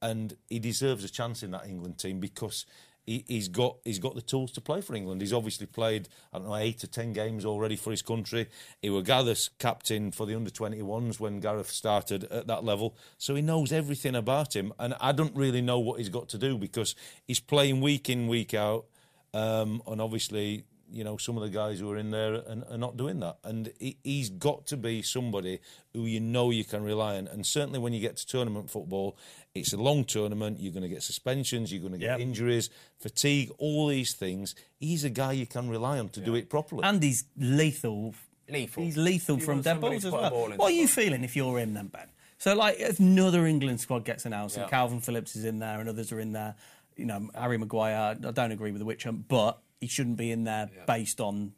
and 0.00 0.36
he 0.48 0.58
deserves 0.58 1.04
a 1.04 1.08
chance 1.08 1.42
in 1.42 1.50
that 1.52 1.66
England 1.66 1.98
team 1.98 2.20
because 2.20 2.66
he, 3.12 3.24
he's 3.28 3.48
got 3.48 3.76
he's 3.84 3.98
got 3.98 4.14
the 4.14 4.22
tools 4.22 4.52
to 4.52 4.60
play 4.60 4.80
for 4.80 4.94
England. 4.94 5.20
He's 5.20 5.32
obviously 5.32 5.66
played 5.66 6.08
I 6.32 6.38
don't 6.38 6.48
know 6.48 6.56
eight 6.56 6.82
or 6.82 6.86
ten 6.86 7.12
games 7.12 7.44
already 7.44 7.76
for 7.76 7.90
his 7.90 8.00
country. 8.00 8.48
He 8.80 8.88
was 8.88 9.04
Gareth's 9.04 9.50
captain 9.58 10.12
for 10.12 10.26
the 10.26 10.34
under 10.34 10.50
twenty 10.50 10.80
ones 10.82 11.20
when 11.20 11.40
Gareth 11.40 11.70
started 11.70 12.24
at 12.24 12.46
that 12.46 12.64
level, 12.64 12.96
so 13.18 13.34
he 13.34 13.42
knows 13.42 13.72
everything 13.72 14.14
about 14.14 14.56
him. 14.56 14.72
And 14.78 14.94
I 15.00 15.12
don't 15.12 15.36
really 15.36 15.60
know 15.60 15.78
what 15.78 15.98
he's 15.98 16.08
got 16.08 16.28
to 16.30 16.38
do 16.38 16.56
because 16.56 16.94
he's 17.26 17.40
playing 17.40 17.80
week 17.80 18.08
in, 18.08 18.28
week 18.28 18.54
out, 18.54 18.86
um, 19.34 19.82
and 19.86 20.00
obviously 20.00 20.64
you 20.92 21.04
know, 21.04 21.16
some 21.16 21.36
of 21.36 21.42
the 21.42 21.48
guys 21.48 21.80
who 21.80 21.90
are 21.90 21.96
in 21.96 22.10
there 22.10 22.34
and 22.34 22.64
are 22.70 22.78
not 22.78 22.96
doing 22.96 23.20
that. 23.20 23.38
And 23.44 23.72
he, 23.78 23.96
he's 24.04 24.28
got 24.30 24.66
to 24.66 24.76
be 24.76 25.02
somebody 25.02 25.60
who 25.94 26.04
you 26.06 26.20
know 26.20 26.50
you 26.50 26.64
can 26.64 26.82
rely 26.82 27.16
on. 27.16 27.26
And 27.28 27.46
certainly 27.46 27.78
when 27.78 27.92
you 27.92 28.00
get 28.00 28.16
to 28.18 28.26
tournament 28.26 28.70
football, 28.70 29.16
it's 29.54 29.72
a 29.72 29.76
long 29.76 30.04
tournament. 30.04 30.60
You're 30.60 30.72
going 30.72 30.82
to 30.82 30.88
get 30.88 31.02
suspensions, 31.02 31.72
you're 31.72 31.80
going 31.80 31.92
to 31.92 31.98
get 31.98 32.18
Yep. 32.18 32.20
injuries, 32.20 32.70
fatigue, 32.98 33.50
all 33.58 33.86
these 33.88 34.14
things. 34.14 34.54
He's 34.78 35.04
a 35.04 35.10
guy 35.10 35.32
you 35.32 35.46
can 35.46 35.68
rely 35.68 35.98
on 35.98 36.08
to 36.10 36.20
do 36.20 36.34
it 36.34 36.48
properly. 36.50 36.82
And 36.84 37.02
he's 37.02 37.24
lethal. 37.36 38.14
Lethal. 38.48 38.82
He's 38.82 38.96
lethal 38.96 39.38
You 39.38 39.44
from 39.44 39.62
dead 39.62 39.80
balls 39.80 40.04
as 40.04 40.12
well. 40.12 40.28
ball 40.30 40.44
into 40.46 40.58
What 40.58 40.72
are 40.72 40.76
you 40.76 40.88
feeling 40.88 41.24
if 41.24 41.36
you're 41.36 41.58
in 41.58 41.74
then, 41.74 41.86
Ben? 41.88 42.08
So, 42.38 42.54
like, 42.56 42.80
if 42.80 42.98
another 42.98 43.46
England 43.46 43.80
squad 43.80 44.04
gets 44.04 44.26
announced 44.26 44.56
Yeah. 44.56 44.64
and 44.64 44.72
Kalvin 44.72 45.02
Phillips 45.02 45.36
is 45.36 45.44
in 45.44 45.60
there 45.60 45.78
and 45.80 45.88
others 45.88 46.10
are 46.12 46.18
in 46.20 46.32
there, 46.32 46.56
you 46.96 47.06
know, 47.06 47.30
Harry 47.34 47.56
Maguire, 47.56 48.16
I 48.26 48.30
don't 48.32 48.50
agree 48.52 48.72
with 48.72 48.80
the 48.80 48.84
witch 48.84 49.04
hunt, 49.04 49.28
but 49.28 49.58
he 49.82 49.88
shouldn't 49.88 50.16
be 50.16 50.30
in 50.30 50.44
there 50.44 50.70
based 50.86 51.20
on 51.20 51.52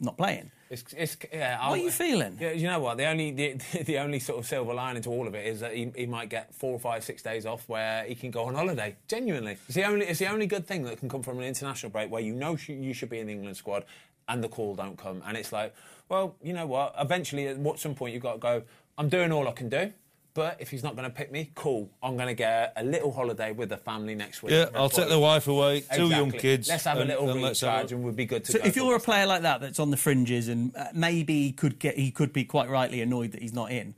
not 0.00 0.18
playing. 0.18 0.50
It's, 0.70 0.84
it's, 0.96 1.16
yeah, 1.32 1.68
What 1.68 1.78
are 1.78 1.82
you 1.82 1.90
feeling? 1.92 2.36
Yeah, 2.40 2.50
you 2.50 2.66
know 2.66 2.80
what? 2.80 2.96
The 2.96 3.06
only 3.06 3.30
the, 3.30 3.82
the 3.84 3.98
only 3.98 4.18
sort 4.18 4.40
of 4.40 4.46
silver 4.46 4.74
lining 4.74 5.02
to 5.04 5.10
all 5.10 5.28
of 5.28 5.34
it 5.36 5.46
is 5.46 5.60
that 5.60 5.72
he, 5.72 5.92
he 5.94 6.06
might 6.06 6.28
get 6.28 6.52
four 6.52 6.72
or 6.72 6.80
five, 6.80 7.04
six 7.04 7.22
days 7.22 7.46
off 7.46 7.68
where 7.68 8.04
he 8.04 8.16
can 8.16 8.32
go 8.32 8.46
on 8.46 8.56
holiday. 8.56 8.96
Genuinely, 9.06 9.56
it's 9.68 9.76
the 9.76 9.84
only 9.84 10.04
it's 10.06 10.18
the 10.18 10.26
only 10.26 10.46
good 10.46 10.66
thing 10.66 10.82
that 10.82 10.98
can 10.98 11.08
come 11.08 11.22
from 11.22 11.38
an 11.38 11.44
international 11.44 11.90
break 11.90 12.10
where 12.10 12.20
you 12.20 12.34
know 12.34 12.56
sh- 12.56 12.70
you 12.70 12.92
should 12.92 13.08
be 13.08 13.20
in 13.20 13.28
the 13.28 13.32
England 13.32 13.56
squad 13.56 13.84
and 14.28 14.42
the 14.42 14.48
call 14.48 14.74
don't 14.74 14.98
come, 14.98 15.22
and 15.26 15.36
it's 15.36 15.52
like, 15.52 15.72
well, 16.08 16.34
you 16.42 16.52
know 16.52 16.66
what? 16.66 16.92
Eventually, 16.98 17.46
at 17.46 17.78
some 17.78 17.94
point 17.94 18.12
you've 18.14 18.22
got 18.22 18.32
to 18.32 18.38
go. 18.38 18.62
I'm 18.98 19.08
doing 19.08 19.30
all 19.30 19.46
I 19.46 19.52
can 19.52 19.68
do. 19.68 19.92
But 20.34 20.56
if 20.58 20.68
he's 20.68 20.82
not 20.82 20.96
going 20.96 21.08
to 21.08 21.14
pick 21.14 21.30
me, 21.30 21.52
cool. 21.54 21.88
I'm 22.02 22.16
going 22.16 22.26
to 22.26 22.34
get 22.34 22.72
a 22.76 22.82
little 22.82 23.12
holiday 23.12 23.52
with 23.52 23.68
the 23.68 23.76
family 23.76 24.16
next 24.16 24.42
week. 24.42 24.50
yeah, 24.50 24.66
I'll 24.74 24.88
take 24.88 25.08
the 25.08 25.18
wife 25.18 25.46
away, 25.46 25.84
two 25.94 26.08
young 26.08 26.32
kids. 26.32 26.68
Let's 26.68 26.82
have 26.84 26.98
a 26.98 27.04
little 27.04 27.30
and 27.30 27.40
let's 27.40 27.60
have 27.60 27.72
recharge, 27.72 27.92
a- 27.92 27.94
and 27.94 28.04
we'll 28.04 28.14
be 28.14 28.26
good 28.26 28.44
to 28.46 28.52
So 28.52 28.58
go. 28.58 28.64
if 28.64 28.74
you're 28.74 28.96
a 28.96 29.00
player 29.00 29.26
like 29.26 29.42
that 29.42 29.60
that's 29.60 29.78
on 29.78 29.90
the 29.92 29.96
fringes 29.96 30.48
and 30.48 30.74
uh, 30.76 30.86
maybe 30.92 31.42
he 31.44 31.52
could 31.52 31.78
get 31.78 31.96
he 31.96 32.10
could 32.10 32.32
be 32.32 32.44
quite 32.44 32.68
rightly 32.68 33.00
annoyed 33.00 33.30
that 33.30 33.42
he's 33.42 33.52
not 33.54 33.70
in, 33.70 33.94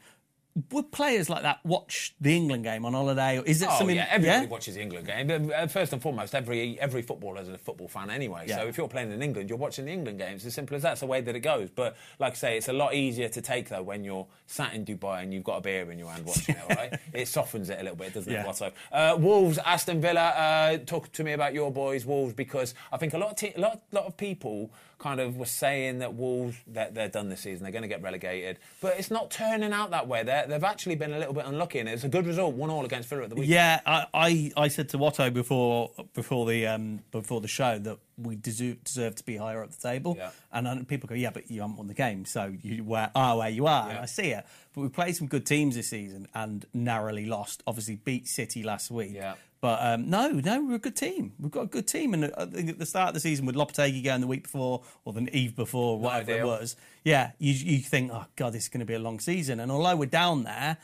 would 0.73 0.91
players 0.91 1.29
like 1.29 1.43
that 1.43 1.61
watch 1.65 2.15
the 2.21 2.35
England 2.35 2.65
game 2.65 2.85
on 2.87 2.95
holiday, 2.95 3.39
or 3.39 3.45
is 3.45 3.61
it 3.63 3.69
Oh 3.71 3.79
something? 3.79 3.97
yeah, 3.97 4.07
everybody 4.11 4.47
watches 4.47 4.75
the 4.75 4.81
England 4.81 5.07
game. 5.07 5.53
Uh, 5.55 5.67
First 5.67 5.93
and 5.93 6.01
foremost, 6.01 6.35
every 6.35 6.81
every 6.81 7.03
footballer 7.03 7.43
is 7.43 7.49
a 7.49 7.59
football 7.59 7.89
fan 7.89 8.09
anyway. 8.11 8.45
Yeah. 8.49 8.57
So 8.59 8.67
if 8.69 8.79
you're 8.79 8.89
playing 8.89 9.13
in 9.13 9.23
England, 9.23 9.51
you're 9.51 9.59
watching 9.59 9.85
the 9.85 9.93
England 9.93 10.19
games. 10.19 10.37
It's 10.37 10.47
as 10.47 10.55
simple 10.55 10.77
as 10.77 10.83
that. 10.83 10.93
It's 10.93 11.01
the 11.01 11.07
way 11.07 11.21
that 11.21 11.37
it 11.37 11.41
goes. 11.41 11.69
But 11.71 11.97
like 12.19 12.33
I 12.33 12.37
say, 12.37 12.57
it's 12.57 12.69
a 12.69 12.73
lot 12.73 12.95
easier 12.95 13.29
to 13.29 13.43
take 13.43 13.69
though 13.69 13.83
when 13.83 14.03
you're 14.05 14.27
sat 14.47 14.73
in 14.75 14.85
Dubai 14.85 15.23
and 15.23 15.35
you've 15.35 15.45
got 15.45 15.59
a 15.59 15.61
beer 15.61 15.91
in 15.91 15.99
your 15.99 16.09
hand 16.11 16.25
watching 16.25 16.57
it. 16.57 16.77
Right, 16.77 16.99
it 17.13 17.29
softens 17.29 17.69
it 17.69 17.79
a 17.79 17.83
little 17.83 17.97
bit, 17.97 18.15
doesn't 18.15 18.33
Yeah. 18.33 18.43
it? 18.43 18.47
Watto? 18.47 18.73
Uh, 18.93 19.17
Wolves, 19.19 19.59
Aston 19.59 20.01
Villa. 20.01 20.29
Uh, 20.29 20.79
talk 20.79 21.13
to 21.13 21.25
me 21.25 21.33
about 21.33 21.53
your 21.53 21.71
boys, 21.71 22.07
Wolves, 22.07 22.33
because 22.33 22.75
I 22.93 22.97
think 22.97 23.13
a 23.13 23.19
lot 23.19 23.31
of 23.31 23.37
te- 23.37 23.53
a 23.57 23.61
lot, 23.61 23.83
lot 23.93 24.07
of 24.07 24.17
people 24.17 24.71
kind 24.99 25.21
of 25.21 25.37
were 25.37 25.45
saying 25.45 25.99
that 25.99 26.15
Wolves 26.15 26.57
that 26.69 26.95
they're 26.95 27.09
done 27.09 27.29
this 27.29 27.41
season, 27.41 27.63
they're 27.63 27.73
going 27.73 27.83
to 27.83 27.89
get 27.89 28.03
relegated, 28.03 28.59
but 28.81 28.99
it's 28.99 29.11
not 29.11 29.31
turning 29.31 29.73
out 29.73 29.91
that 29.91 30.09
way. 30.09 30.23
They're, 30.23 30.47
they've 30.47 30.65
actually 30.65 30.95
been 30.97 31.13
a 31.13 31.19
little 31.19 31.35
bit 31.35 31.45
unlucky, 31.45 31.79
and 31.81 31.89
it's 31.89 32.05
a 32.05 32.09
good 32.09 32.27
result, 32.27 32.55
one 32.55 32.71
all 32.71 32.85
against 32.85 33.09
Villa 33.11 33.25
at 33.25 33.29
the 33.29 33.35
weekend. 33.35 33.53
Yeah, 33.53 33.81
I, 33.85 34.07
I, 34.15 34.53
I 34.57 34.69
said 34.69 34.89
to 34.91 34.99
Watto 34.99 35.33
before 35.33 35.91
before 36.15 36.47
the 36.47 36.67
um, 36.67 37.01
before 37.13 37.41
the 37.41 37.49
show 37.49 37.79
that 37.79 37.99
we 38.17 38.37
deserve, 38.37 38.83
deserve 38.85 39.15
to 39.17 39.25
be 39.25 39.37
higher 39.37 39.63
up 39.63 39.71
the 39.71 39.77
table, 39.89 40.15
Yeah. 40.19 40.31
and 40.51 40.89
people 40.89 41.07
go, 41.09 41.15
yeah, 41.15 41.31
but 41.31 41.51
you 41.51 41.61
haven't 41.61 41.77
won 41.77 41.87
the 41.89 41.95
game, 41.95 42.25
so 42.25 42.55
you 42.63 42.83
where, 42.83 43.11
are 43.15 43.37
where 43.37 43.51
you 43.51 43.67
are. 43.67 43.89
And 43.89 43.97
Yeah. 43.99 44.03
I 44.03 44.07
see 44.07 44.29
it, 44.31 44.47
but 44.75 44.81
we 44.81 44.89
played 44.89 45.15
some 45.15 45.27
good 45.27 45.45
teams 45.45 45.75
this 45.77 45.89
season 45.91 46.27
and 46.35 46.65
narrowly 46.73 47.27
lost. 47.27 47.63
Obviously, 47.67 47.97
beat 47.97 48.27
City 48.29 48.63
last 48.63 48.91
week. 48.91 49.13
Yeah. 49.15 49.35
But 49.61 49.79
um, 49.83 50.11
no, 50.11 50.29
no, 50.29 50.63
we're 50.63 50.75
a 50.75 50.79
good 50.79 50.97
team. 50.97 51.33
We've 51.39 51.51
got 51.51 51.63
a 51.63 51.67
good 51.67 51.87
team, 51.87 52.15
and 52.15 52.31
I 52.37 52.45
think 52.45 52.69
at 52.71 52.79
the 52.79 52.87
start 52.87 53.09
of 53.09 53.15
the 53.15 53.21
season 53.21 53.47
with 53.47 53.57
Lopetegui 53.57 54.05
going 54.05 54.21
the 54.21 54.27
week 54.27 54.45
before 54.45 54.83
or 55.05 55.13
the 55.13 55.29
eve 55.37 55.57
before, 55.57 55.99
whatever 55.99 56.33
it 56.33 56.45
was, 56.45 56.77
yeah, 57.05 57.33
you 57.39 57.53
you 57.53 57.79
think, 57.79 58.11
oh 58.13 58.27
god, 58.37 58.53
this 58.53 58.65
is 58.65 58.69
going 58.69 58.81
to 58.81 58.87
be 58.87 58.95
a 58.95 58.99
long 58.99 59.19
season. 59.19 59.59
And 59.61 59.73
although 59.73 59.97
we're 59.97 60.07
down 60.07 60.45
there, 60.45 60.77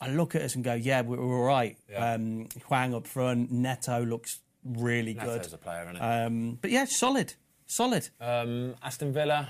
I 0.00 0.08
look 0.08 0.34
at 0.34 0.42
us 0.42 0.54
and 0.56 0.64
go, 0.64 0.74
yeah, 0.74 1.02
we're, 1.02 1.18
we're 1.18 1.38
all 1.38 1.44
right. 1.46 1.78
Yeah. 1.90 2.14
Um, 2.14 2.48
Hwang 2.66 2.94
up 2.94 3.06
front, 3.06 3.52
Neto 3.52 4.04
looks 4.04 4.40
really 4.64 5.14
Neto's 5.14 5.46
good. 5.46 5.54
a 5.54 5.58
player, 5.58 5.82
isn't 5.84 5.96
he? 5.96 6.00
Um, 6.02 6.58
but 6.60 6.70
yeah, 6.72 6.84
solid, 6.84 7.34
solid. 7.66 8.08
Um, 8.20 8.74
Aston 8.82 9.12
Villa. 9.12 9.48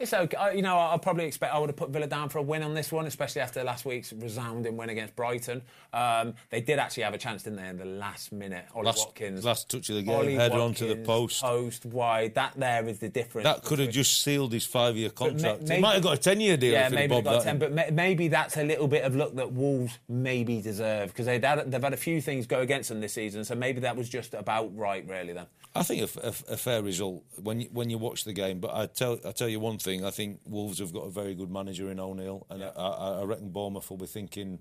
It's 0.00 0.14
okay. 0.14 0.36
I, 0.36 0.52
you 0.52 0.62
know, 0.62 0.78
I, 0.78 0.94
I 0.94 0.98
probably 0.98 1.26
expect 1.26 1.52
I 1.54 1.58
would 1.58 1.68
have 1.68 1.76
put 1.76 1.90
Villa 1.90 2.06
down 2.06 2.30
for 2.30 2.38
a 2.38 2.42
win 2.42 2.62
on 2.62 2.72
this 2.72 2.90
one, 2.90 3.06
especially 3.06 3.42
after 3.42 3.62
last 3.62 3.84
week's 3.84 4.12
resounding 4.14 4.76
win 4.78 4.88
against 4.88 5.14
Brighton. 5.14 5.60
Um, 5.92 6.34
they 6.48 6.62
did 6.62 6.78
actually 6.78 7.02
have 7.02 7.12
a 7.12 7.18
chance, 7.18 7.42
didn't 7.42 7.58
they, 7.62 7.68
in 7.68 7.76
the 7.76 7.84
last 7.84 8.32
minute? 8.32 8.64
Ollie 8.74 8.86
Last- 8.86 8.98
Watkins, 9.06 9.44
last 9.44 9.70
touch 9.70 9.90
of 9.90 9.96
the 9.96 10.02
game, 10.02 10.14
Ollie 10.14 10.34
header 10.36 10.58
onto 10.58 10.88
the 10.88 10.96
post. 10.96 11.42
post 11.42 11.84
wide. 11.84 12.34
That 12.34 12.54
there 12.56 12.88
is 12.88 12.98
the 12.98 13.10
difference. 13.10 13.44
That 13.44 13.62
could 13.62 13.78
have 13.78 13.90
just 13.90 14.22
sealed 14.22 14.52
his 14.54 14.64
five-year 14.64 15.10
contract. 15.10 15.68
may- 15.68 15.76
he 15.76 15.80
might 15.82 15.94
have 15.94 16.02
got 16.02 16.14
a 16.14 16.20
ten-year 16.20 16.56
deal 16.56 16.72
Yeah, 16.72 16.88
maybe 16.88 17.20
got 17.20 17.42
ten, 17.44 17.58
but 17.58 17.72
ma- 17.72 17.90
maybe 17.92 18.28
that's 18.28 18.56
a 18.56 18.64
little 18.64 18.88
bit 18.88 19.04
of 19.04 19.14
luck 19.14 19.34
that 19.34 19.52
Wolves 19.52 19.98
maybe 20.08 20.62
deserve 20.62 21.08
because 21.08 21.26
they've 21.26 21.44
had, 21.44 21.70
they've 21.70 21.82
had 21.82 21.92
a 21.92 21.98
few 21.98 22.22
things 22.22 22.46
go 22.46 22.60
against 22.60 22.88
them 22.88 23.00
this 23.02 23.12
season. 23.12 23.44
So 23.44 23.54
maybe 23.54 23.80
that 23.80 23.96
was 23.96 24.08
just 24.08 24.32
about 24.32 24.74
right, 24.74 25.06
really. 25.06 25.34
Then 25.34 25.44
I 25.74 25.82
think 25.82 26.00
a, 26.00 26.04
f- 26.04 26.16
a 26.16 26.26
f- 26.26 26.44
a 26.48 26.56
fair 26.56 26.82
result 26.82 27.22
when 27.42 27.60
you, 27.60 27.68
when 27.72 27.90
you 27.90 27.98
watch 27.98 28.24
the 28.24 28.32
game. 28.32 28.60
But 28.60 28.74
I 28.74 28.86
tell 28.86 29.18
I 29.26 29.32
tell 29.32 29.48
you 29.48 29.60
one 29.60 29.76
thing. 29.78 29.89
I 30.04 30.10
think 30.10 30.40
Wolves 30.46 30.78
have 30.78 30.92
got 30.92 31.06
a 31.06 31.10
very 31.10 31.34
good 31.34 31.50
manager 31.50 31.90
in 31.90 31.98
O'Neill, 32.00 32.46
and 32.50 32.62
I, 32.64 32.68
I, 32.68 33.20
I 33.20 33.24
reckon 33.24 33.50
Bournemouth 33.50 33.88
will 33.90 33.96
be 33.98 34.06
thinking 34.06 34.58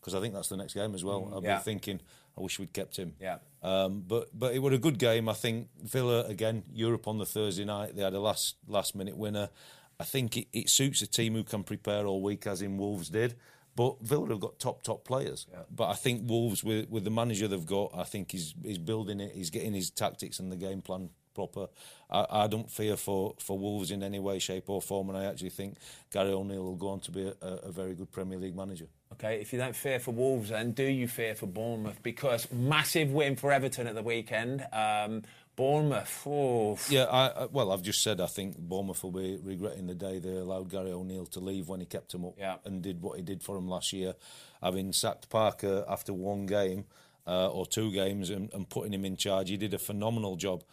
because 0.00 0.14
I 0.14 0.20
think 0.20 0.32
that's 0.34 0.48
the 0.48 0.56
next 0.56 0.74
game 0.74 0.94
as 0.94 1.04
well. 1.04 1.30
I'll 1.32 1.42
Yeah. 1.44 1.58
be 1.58 1.62
thinking 1.64 2.00
I 2.38 2.40
wish 2.42 2.58
we'd 2.58 2.72
kept 2.72 2.96
him. 2.96 3.14
Yeah. 3.20 3.38
Um, 3.62 4.02
but 4.06 4.28
but 4.32 4.54
it 4.54 4.60
was 4.60 4.72
a 4.72 4.78
good 4.78 4.98
game. 4.98 5.28
I 5.28 5.34
think 5.34 5.68
Villa 5.82 6.24
again 6.24 6.62
Europe 6.72 7.06
on 7.06 7.18
the 7.18 7.26
Thursday 7.26 7.64
night. 7.64 7.94
They 7.96 8.02
had 8.02 8.14
a 8.14 8.20
last 8.20 8.56
last 8.66 8.94
minute 8.94 9.16
winner. 9.16 9.50
I 9.98 10.04
think 10.04 10.36
it, 10.38 10.46
it 10.52 10.70
suits 10.70 11.02
a 11.02 11.06
team 11.06 11.34
who 11.34 11.44
can 11.44 11.62
prepare 11.62 12.06
all 12.06 12.22
week, 12.22 12.46
as 12.46 12.62
in 12.62 12.78
Wolves 12.78 13.10
did. 13.10 13.34
But 13.76 14.00
Villa 14.02 14.28
have 14.30 14.40
got 14.40 14.58
top 14.58 14.82
top 14.82 15.04
players. 15.04 15.46
Yeah. 15.52 15.58
But 15.70 15.90
I 15.90 15.94
think 15.94 16.28
Wolves, 16.28 16.64
with 16.64 16.88
with 16.88 17.04
the 17.04 17.10
manager 17.10 17.46
they've 17.48 17.66
got, 17.66 17.90
I 17.94 18.04
think 18.04 18.32
he's 18.32 18.54
he's 18.62 18.78
building 18.78 19.20
it. 19.20 19.32
He's 19.34 19.50
getting 19.50 19.74
his 19.74 19.90
tactics 19.90 20.38
and 20.40 20.50
the 20.50 20.56
game 20.56 20.80
plan 20.80 21.10
proper. 21.34 21.68
I, 22.10 22.26
I 22.30 22.46
don't 22.46 22.70
fear 22.70 22.96
for, 22.96 23.34
for 23.38 23.58
Wolves 23.58 23.90
in 23.90 24.02
any 24.02 24.18
way, 24.18 24.38
shape 24.38 24.68
or 24.68 24.82
form, 24.82 25.08
and 25.10 25.18
I 25.18 25.24
actually 25.24 25.50
think 25.50 25.76
Gary 26.12 26.30
O'Neill 26.30 26.62
will 26.62 26.76
go 26.76 26.88
on 26.88 27.00
to 27.00 27.10
be 27.10 27.26
a, 27.26 27.46
a, 27.46 27.72
very 27.72 27.94
good 27.94 28.10
Premier 28.10 28.38
League 28.38 28.56
manager. 28.56 28.86
Okay, 29.12 29.40
if 29.40 29.52
you 29.52 29.58
don't 29.58 29.76
fear 29.76 29.98
for 29.98 30.12
Wolves, 30.12 30.50
then 30.50 30.72
do 30.72 30.84
you 30.84 31.08
fear 31.08 31.34
for 31.34 31.46
Bournemouth? 31.46 32.02
Because 32.02 32.50
massive 32.52 33.10
win 33.12 33.36
for 33.36 33.52
Everton 33.52 33.86
at 33.86 33.94
the 33.94 34.02
weekend. 34.02 34.64
Um, 34.72 35.22
Bournemouth, 35.56 36.22
oh, 36.26 36.78
Yeah, 36.88 37.04
I, 37.04 37.42
I, 37.42 37.44
well, 37.46 37.70
I've 37.70 37.82
just 37.82 38.02
said 38.02 38.20
I 38.20 38.26
think 38.26 38.56
Bournemouth 38.56 39.02
will 39.02 39.10
be 39.10 39.38
regretting 39.42 39.86
the 39.88 39.94
day 39.94 40.18
they 40.18 40.30
allowed 40.30 40.70
Gary 40.70 40.90
O'Neill 40.90 41.26
to 41.26 41.40
leave 41.40 41.68
when 41.68 41.80
he 41.80 41.86
kept 41.86 42.14
him 42.14 42.24
up 42.24 42.34
Yeah. 42.38 42.56
and 42.64 42.80
did 42.80 43.02
what 43.02 43.16
he 43.18 43.22
did 43.22 43.42
for 43.42 43.58
him 43.58 43.68
last 43.68 43.92
year, 43.92 44.14
having 44.62 44.92
sacked 44.92 45.28
Parker 45.28 45.84
after 45.86 46.14
one 46.14 46.46
game 46.46 46.86
uh, 47.26 47.50
or 47.50 47.66
two 47.66 47.92
games 47.92 48.30
and, 48.30 48.50
and 48.54 48.68
putting 48.68 48.94
him 48.94 49.04
in 49.04 49.16
charge. 49.16 49.50
He 49.50 49.56
did 49.56 49.74
a 49.74 49.78
phenomenal 49.78 50.36
job. 50.36 50.64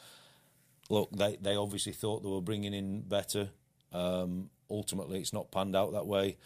Look, 0.90 1.10
they, 1.12 1.38
they 1.42 1.56
obviously 1.56 1.94
thought 1.94 2.24
they 2.24 2.30
were 2.30 2.42
bringing 2.42 2.74
in 2.74 3.02
better. 3.02 3.50
Um, 3.94 4.50
ultimately, 4.70 5.20
it's 5.20 5.34
not 5.34 5.52
panned 5.52 5.76
out 5.76 5.94
that 5.94 6.08
way. 6.08 6.38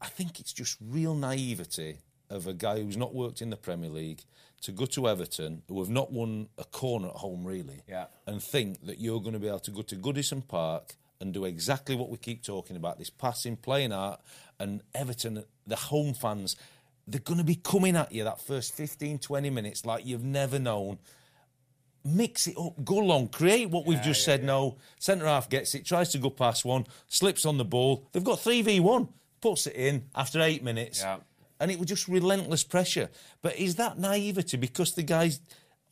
I 0.00 0.06
think 0.06 0.40
it's 0.40 0.52
just 0.52 0.76
real 0.80 1.14
naivety 1.14 1.98
of 2.30 2.46
a 2.46 2.52
guy 2.52 2.80
who's 2.82 2.96
not 2.96 3.14
worked 3.14 3.40
in 3.40 3.50
the 3.50 3.56
Premier 3.56 3.88
League 3.90 4.22
to 4.62 4.72
go 4.72 4.84
to 4.86 5.08
Everton, 5.08 5.62
who 5.68 5.78
have 5.80 5.90
not 5.90 6.12
won 6.12 6.48
a 6.58 6.64
corner 6.64 7.08
at 7.08 7.14
home 7.16 7.44
really, 7.44 7.82
Yeah. 7.88 8.06
and 8.26 8.42
think 8.42 8.84
that 8.86 8.98
you're 9.00 9.20
going 9.20 9.34
to 9.34 9.38
be 9.38 9.48
able 9.48 9.60
to 9.60 9.70
go 9.70 9.82
to 9.82 9.96
Goodison 9.96 10.46
Park 10.46 10.96
and 11.20 11.32
do 11.32 11.44
exactly 11.44 11.94
what 11.94 12.08
we 12.10 12.16
keep 12.18 12.42
talking 12.42 12.76
about 12.76 12.98
this 12.98 13.10
passing, 13.10 13.56
playing 13.56 13.92
art, 13.92 14.20
and 14.58 14.82
Everton, 14.94 15.44
the 15.66 15.76
home 15.76 16.14
fans, 16.14 16.56
they're 17.06 17.20
going 17.20 17.38
to 17.38 17.44
be 17.44 17.54
coming 17.54 17.96
at 17.96 18.10
you 18.12 18.24
that 18.24 18.40
first 18.40 18.74
15, 18.74 19.18
20 19.20 19.50
minutes 19.50 19.84
like 19.86 20.04
you've 20.04 20.24
never 20.24 20.58
known. 20.58 20.98
Mix 22.06 22.46
it 22.46 22.56
up, 22.56 22.84
go 22.84 22.96
long, 22.98 23.26
create 23.28 23.68
what 23.68 23.84
we've 23.84 24.00
just 24.00 24.24
said. 24.24 24.44
No, 24.44 24.76
centre 25.00 25.26
half 25.26 25.48
gets 25.48 25.74
it, 25.74 25.84
tries 25.84 26.10
to 26.10 26.18
go 26.18 26.30
past 26.30 26.64
one, 26.64 26.86
slips 27.08 27.44
on 27.44 27.58
the 27.58 27.64
ball. 27.64 28.06
They've 28.12 28.22
got 28.22 28.38
3v1, 28.38 29.08
puts 29.40 29.66
it 29.66 29.74
in 29.74 30.04
after 30.14 30.40
eight 30.40 30.62
minutes. 30.62 31.00
Yeah. 31.02 31.18
And 31.58 31.70
it 31.70 31.78
was 31.78 31.88
just 31.88 32.06
relentless 32.06 32.62
pressure. 32.62 33.08
But 33.42 33.56
is 33.56 33.74
that 33.76 33.98
naivety? 33.98 34.56
Because 34.56 34.94
the 34.94 35.02
guy's 35.02 35.40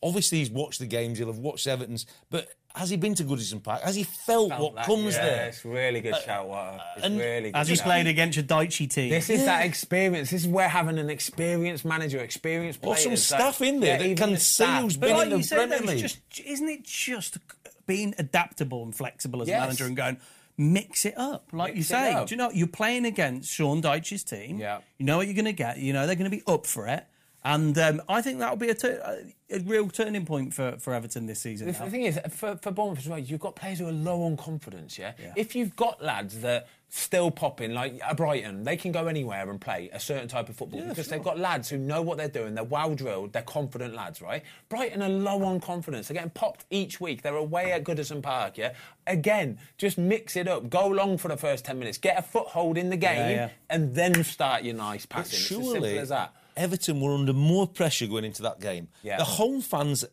obviously 0.05 0.39
he's 0.39 0.51
watched 0.51 0.79
the 0.79 0.87
games, 0.87 1.19
he'll 1.19 1.29
have 1.29 1.39
watched 1.39 1.67
Everton's, 1.67 2.07
but 2.31 2.49
has 2.75 2.91
he 2.91 2.97
been 2.97 3.15
to 3.15 3.25
Goodison 3.25 3.63
Park? 3.63 3.83
Has 3.83 3.95
he 3.95 4.03
felt, 4.05 4.51
what 4.59 4.75
that- 4.75 4.87
comes 4.87 5.15
yeah, 5.15 5.25
there? 5.25 5.47
It's 5.49 5.65
really 5.65 6.01
good 6.01 6.15
uh, 6.15 6.21
shout, 6.21 6.49
Watto. 6.49 6.81
It's 6.97 7.07
and 7.07 7.19
really 7.19 7.51
good. 7.53 7.57
As 7.59 7.69
he 7.69 7.77
shout. 7.77 7.85
played 7.87 8.07
against 8.09 8.37
your 8.37 8.45
Dyche 8.45 8.91
team. 8.91 9.11
This 9.11 9.31
is 9.31 9.45
that 9.45 9.65
experience. 9.65 10.31
This 10.31 10.43
is 10.43 10.49
where 10.49 10.69
having 10.69 10.99
an 10.99 11.09
experienced 11.11 11.85
manager, 11.85 12.19
experienced 12.19 12.81
Or 12.83 12.95
players, 12.95 13.03
some 13.03 13.11
like- 13.13 13.19
staff 13.19 13.61
in 13.63 13.81
there 13.81 13.99
that 13.99 14.05
even 14.05 14.17
can 14.17 14.31
the 14.33 14.39
see 14.41 14.65
staff. 14.65 14.83
who's 14.83 14.97
But 14.97 15.07
been 15.09 15.17
like 15.17 15.25
in 15.27 15.31
the 15.31 15.37
you 15.39 15.43
say, 15.45 15.57
Premier 15.57 15.81
League. 15.81 15.99
just 16.01 16.19
isn't 16.45 16.69
it 16.69 16.85
just 16.85 17.39
being 17.87 18.15
adaptable 18.19 18.83
and 18.83 18.95
flexible 18.95 19.43
as 19.43 19.49
Yes. 19.49 19.59
a 19.59 19.61
manager 19.61 19.85
and 19.87 19.97
going 19.97 20.17
mix 20.57 21.05
it 21.05 21.19
up, 21.19 21.49
like 21.53 21.73
you 21.75 21.79
Mix 21.81 21.91
it 21.91 21.95
say? 21.95 22.25
Do 22.27 22.35
you 22.35 22.37
know 22.37 22.51
you're 22.53 22.67
playing 22.69 23.05
against 23.07 23.53
Sean 23.53 23.83
Dyche's 23.83 24.23
team? 24.25 24.59
Yeah. 24.59 24.79
you 24.99 25.05
know 25.07 25.17
what 25.17 25.27
you're 25.27 25.35
going 25.35 25.45
to 25.47 25.53
get. 25.53 25.79
You 25.79 25.93
know 25.93 26.07
they're 26.07 26.17
going 26.17 26.31
to 26.31 26.37
be 26.37 26.43
up 26.47 26.65
for 26.67 26.87
it, 26.87 27.05
and 27.45 27.77
um, 27.77 28.03
I 28.09 28.23
think 28.23 28.39
that'll 28.39 28.57
be 28.57 28.71
a, 28.71 28.75
tur- 28.75 29.23
a 29.51 29.59
real 29.61 29.89
turning 29.91 30.25
point 30.25 30.55
for, 30.55 30.77
for 30.79 30.95
Everton 30.95 31.27
this 31.27 31.41
season. 31.41 31.67
The 31.67 31.73
now. 31.73 31.91
thing 31.91 32.05
is, 32.05 32.19
for, 32.31 32.57
for 32.57 32.71
Bournemouth 32.71 33.01
as 33.01 33.09
well, 33.09 33.19
you've 33.19 33.41
got 33.41 33.55
players 33.55 33.81
who 33.81 33.89
are 33.89 33.93
low 33.93 34.23
on 34.23 34.39
confidence, 34.39 34.99
yeah? 34.99 35.13
If 35.37 35.55
you've 35.55 35.77
got 35.77 36.03
lads 36.03 36.41
that 36.41 36.69
still 36.89 37.31
popping, 37.31 37.75
like 37.75 38.01
Brighton, 38.17 38.65
they 38.65 38.79
can 38.79 38.93
go 38.93 39.09
anywhere 39.09 39.51
and 39.51 39.61
play 39.61 39.91
a 39.93 40.01
certain 40.01 40.27
type 40.27 40.49
of 40.49 40.57
football 40.57 40.81
because 40.89 41.09
they've 41.09 41.23
got 41.23 41.39
lads 41.39 41.69
who 41.69 41.77
know 41.77 42.01
what 42.01 42.17
they're 42.17 42.29
doing, 42.29 42.55
they're 42.55 42.65
well 42.65 42.95
drilled, 42.95 43.35
they're 43.35 43.43
confident 43.43 43.95
lads, 43.95 44.23
right? 44.23 44.43
Brighton 44.71 45.03
are 45.03 45.09
low 45.11 45.45
on 45.45 45.61
confidence. 45.61 46.09
They're 46.09 46.15
getting 46.15 46.31
popped 46.31 46.65
each 46.71 46.99
week. 46.99 47.21
They're 47.21 47.37
away 47.37 47.73
at 47.73 47.85
Goodison 47.85 48.23
Park, 48.23 48.57
yeah? 48.57 48.73
Again, 49.07 49.59
just 49.77 49.99
mix 49.99 50.35
it 50.37 50.49
up. 50.49 50.71
Go 50.71 50.87
long 50.87 51.19
for 51.19 51.29
the 51.29 51.37
first 51.37 51.67
10 51.67 51.79
minutes, 51.79 51.99
get 51.99 52.19
a 52.19 52.23
foothold 52.23 52.79
in 52.79 52.89
the 52.89 52.97
game, 52.97 53.37
yeah. 53.37 53.51
and 53.69 53.95
then 53.95 54.25
start 54.25 54.63
your 54.63 54.77
nice 54.77 55.05
But 55.05 55.17
passing. 55.17 55.37
It's 55.37 55.51
as 55.51 55.57
surely 55.59 55.91
simple 55.91 55.99
as 55.99 56.09
that. 56.09 56.35
Everton 56.57 57.01
were 57.01 57.15
under 57.15 57.33
more 57.33 57.67
pressure 57.67 58.07
going 58.07 58.25
into 58.25 58.43
that 58.43 58.61
game. 58.61 58.89
Yeah. 59.03 59.19
The 59.19 59.25
home 59.25 59.61
fans, 59.61 60.05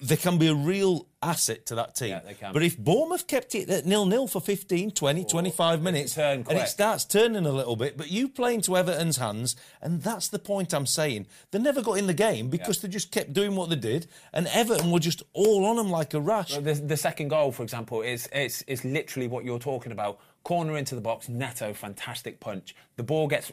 they 0.00 0.16
can 0.16 0.36
be 0.38 0.48
a 0.48 0.54
real 0.54 1.06
asset 1.22 1.64
to 1.66 1.74
that 1.76 1.94
team. 1.94 2.10
Yeah, 2.10 2.20
they 2.20 2.34
can. 2.34 2.52
But 2.52 2.62
if 2.62 2.76
Bournemouth 2.76 3.26
kept 3.26 3.54
it 3.54 3.70
at 3.70 3.86
nil-nil 3.86 4.26
for 4.26 4.40
15, 4.40 4.90
20, 4.90 5.24
25 5.24 5.80
minutes, 5.82 6.18
and 6.18 6.46
it 6.50 6.68
starts 6.68 7.04
turning 7.06 7.46
a 7.46 7.52
little 7.52 7.76
bit, 7.76 7.96
but 7.96 8.10
you 8.10 8.28
play 8.28 8.52
into 8.54 8.76
Everton's 8.76 9.16
hands, 9.16 9.56
and 9.80 10.02
that's 10.02 10.28
the 10.28 10.38
point 10.38 10.74
I'm 10.74 10.84
saying. 10.84 11.26
They 11.52 11.58
never 11.58 11.80
got 11.80 11.94
in 11.94 12.06
the 12.06 12.14
game 12.14 12.48
because 12.50 12.82
they 12.82 12.88
just 12.88 13.12
kept 13.12 13.32
doing 13.32 13.56
what 13.56 13.70
they 13.70 13.76
did, 13.76 14.06
and 14.32 14.46
Everton 14.48 14.90
were 14.90 14.98
just 15.00 15.22
all 15.32 15.64
on 15.64 15.76
them 15.76 15.90
like 15.90 16.12
a 16.12 16.20
rash. 16.20 16.54
The, 16.56 16.74
the 16.74 16.96
second 16.96 17.28
goal, 17.28 17.52
for 17.52 17.62
example, 17.62 18.02
is 18.02 18.28
it's, 18.32 18.62
it's 18.66 18.84
literally 18.84 19.28
what 19.28 19.44
you're 19.44 19.58
talking 19.60 19.92
about. 19.92 20.18
corner 20.42 20.76
into 20.76 20.94
the 20.94 21.00
box. 21.00 21.28
Neto, 21.30 21.72
fantastic 21.72 22.38
punch. 22.40 22.74
The 22.96 23.02
ball 23.02 23.28
gets 23.28 23.50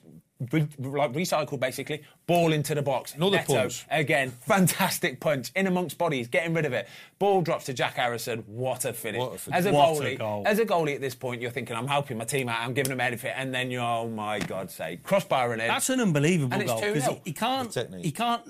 re- 0.51 0.67
like 0.79 1.13
recycled 1.13 1.59
basically. 1.59 2.03
Ball 2.27 2.53
into 2.53 2.73
the 2.75 2.81
box. 2.81 3.15
Another 3.15 3.37
Neto, 3.37 3.53
punch. 3.55 3.85
again, 3.89 4.31
fantastic 4.47 5.19
punch 5.19 5.51
in 5.55 5.67
amongst 5.67 5.97
bodies, 5.97 6.27
getting 6.27 6.53
rid 6.53 6.65
of 6.65 6.73
it. 6.73 6.87
Ball 7.19 7.41
drops 7.41 7.65
to 7.65 7.73
Jack 7.73 7.95
Harrison. 7.95 8.43
What 8.47 8.85
a 8.85 8.93
finish! 8.93 9.19
What 9.19 9.35
a 9.35 9.37
finish. 9.37 9.57
As 9.59 9.65
a 9.65 9.71
What 9.71 9.97
a 9.97 10.01
goalie, 10.01 10.17
goal. 10.17 10.43
as 10.45 10.59
a 10.59 10.65
goalie 10.65 10.95
at 10.95 11.01
this 11.01 11.15
point, 11.15 11.41
you're 11.41 11.51
thinking, 11.51 11.75
I'm 11.75 11.87
helping 11.87 12.17
my 12.17 12.25
team 12.25 12.49
out. 12.49 12.59
I'm 12.61 12.73
giving 12.73 12.89
them 12.89 13.01
everything, 13.01 13.33
and 13.35 13.53
then 13.53 13.69
you're, 13.71 13.81
oh 13.83 14.07
my 14.07 14.39
God's 14.39 14.73
sake, 14.73 15.03
crossbar 15.03 15.51
and 15.53 15.61
in. 15.61 15.67
That's 15.67 15.89
an 15.89 15.99
unbelievable 15.99 16.53
And 16.53 16.61
it's 16.63 16.71
goal 16.71 16.81
because 16.81 17.03
2-0. 17.03 17.09
he, 17.15 17.21
he 17.25 17.33
can't 17.33 17.71
The 17.71 17.81
technique. 17.81 18.05
he 18.05 18.11
can't 18.11 18.41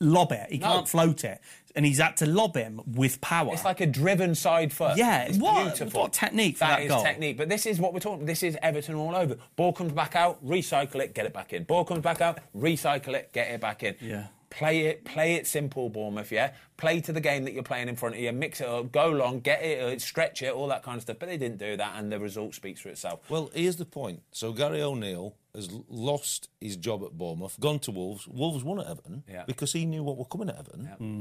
lob 0.00 0.32
it, 0.32 0.50
he 0.50 0.58
No. 0.58 0.66
can't 0.66 0.88
float 0.88 1.24
it, 1.24 1.40
and 1.74 1.84
he's 1.86 1.98
had 1.98 2.16
to 2.18 2.26
lob 2.26 2.54
him 2.56 2.80
with 2.86 3.20
power. 3.20 3.52
It's 3.52 3.64
like 3.64 3.80
a 3.80 3.86
driven 3.86 4.34
side 4.34 4.72
foot. 4.72 4.96
Yeah, 4.96 5.22
it's 5.22 5.38
what- 5.38 5.76
beautiful. 5.76 6.02
what 6.02 6.12
technique 6.12 6.56
for 6.56 6.64
that 6.66 6.82
is 6.82 6.88
goal. 6.88 7.02
technique. 7.02 7.36
But 7.36 7.48
this 7.48 7.66
is 7.66 7.78
what 7.80 7.92
we're 7.94 8.00
talking. 8.00 8.26
This 8.26 8.42
is 8.42 8.56
Everton 8.62 8.94
all 8.94 9.14
over. 9.16 9.36
Ball 9.56 9.72
comes 9.72 9.92
back 9.92 10.14
out, 10.16 10.44
recycle 10.46 10.96
it, 11.02 11.14
get 11.14 11.26
it 11.26 11.32
back 11.32 11.52
in. 11.52 11.64
Ball 11.64 11.84
comes 11.84 12.00
back 12.02 12.20
out, 12.20 12.38
recycle 12.56 13.14
it, 13.14 13.32
get 13.32 13.50
it 13.50 13.60
back 13.60 13.82
in. 13.82 13.94
Yeah. 14.00 14.26
Play 14.56 14.86
it, 14.86 15.04
play 15.04 15.34
it 15.34 15.46
simple, 15.46 15.90
Bournemouth. 15.90 16.32
Yeah, 16.32 16.52
play 16.78 17.00
to 17.02 17.12
the 17.12 17.20
game 17.20 17.44
that 17.44 17.52
you're 17.52 17.62
playing 17.62 17.88
in 17.90 17.96
front 17.96 18.14
of 18.14 18.20
you. 18.22 18.32
Mix 18.32 18.62
it 18.62 18.66
up, 18.66 18.90
go 18.90 19.10
long, 19.10 19.40
get 19.40 19.62
it, 19.62 19.82
uh, 19.82 19.98
stretch 19.98 20.40
it, 20.42 20.50
all 20.54 20.68
that 20.68 20.82
kind 20.82 20.96
of 20.96 21.02
stuff. 21.02 21.18
But 21.18 21.28
they 21.28 21.36
didn't 21.36 21.58
do 21.58 21.76
that, 21.76 21.94
and 21.96 22.10
the 22.10 22.18
result 22.18 22.54
speaks 22.54 22.80
for 22.80 22.88
itself. 22.88 23.20
Well, 23.28 23.50
here's 23.52 23.76
the 23.76 23.84
point. 23.84 24.22
So 24.32 24.52
Gary 24.54 24.80
O'Neill 24.80 25.36
has 25.54 25.68
lost 25.88 26.48
his 26.58 26.76
job 26.76 27.04
at 27.04 27.12
Bournemouth, 27.18 27.60
gone 27.60 27.80
to 27.80 27.90
Wolves. 27.90 28.26
Wolves 28.26 28.64
won 28.64 28.80
at 28.80 28.86
Everton 28.86 29.24
Yeah. 29.30 29.44
because 29.46 29.74
he 29.74 29.84
knew 29.84 30.02
what 30.02 30.16
were 30.16 30.24
coming 30.24 30.48
at 30.48 30.58
Everton. 30.58 30.86
Hmm. 30.86 31.20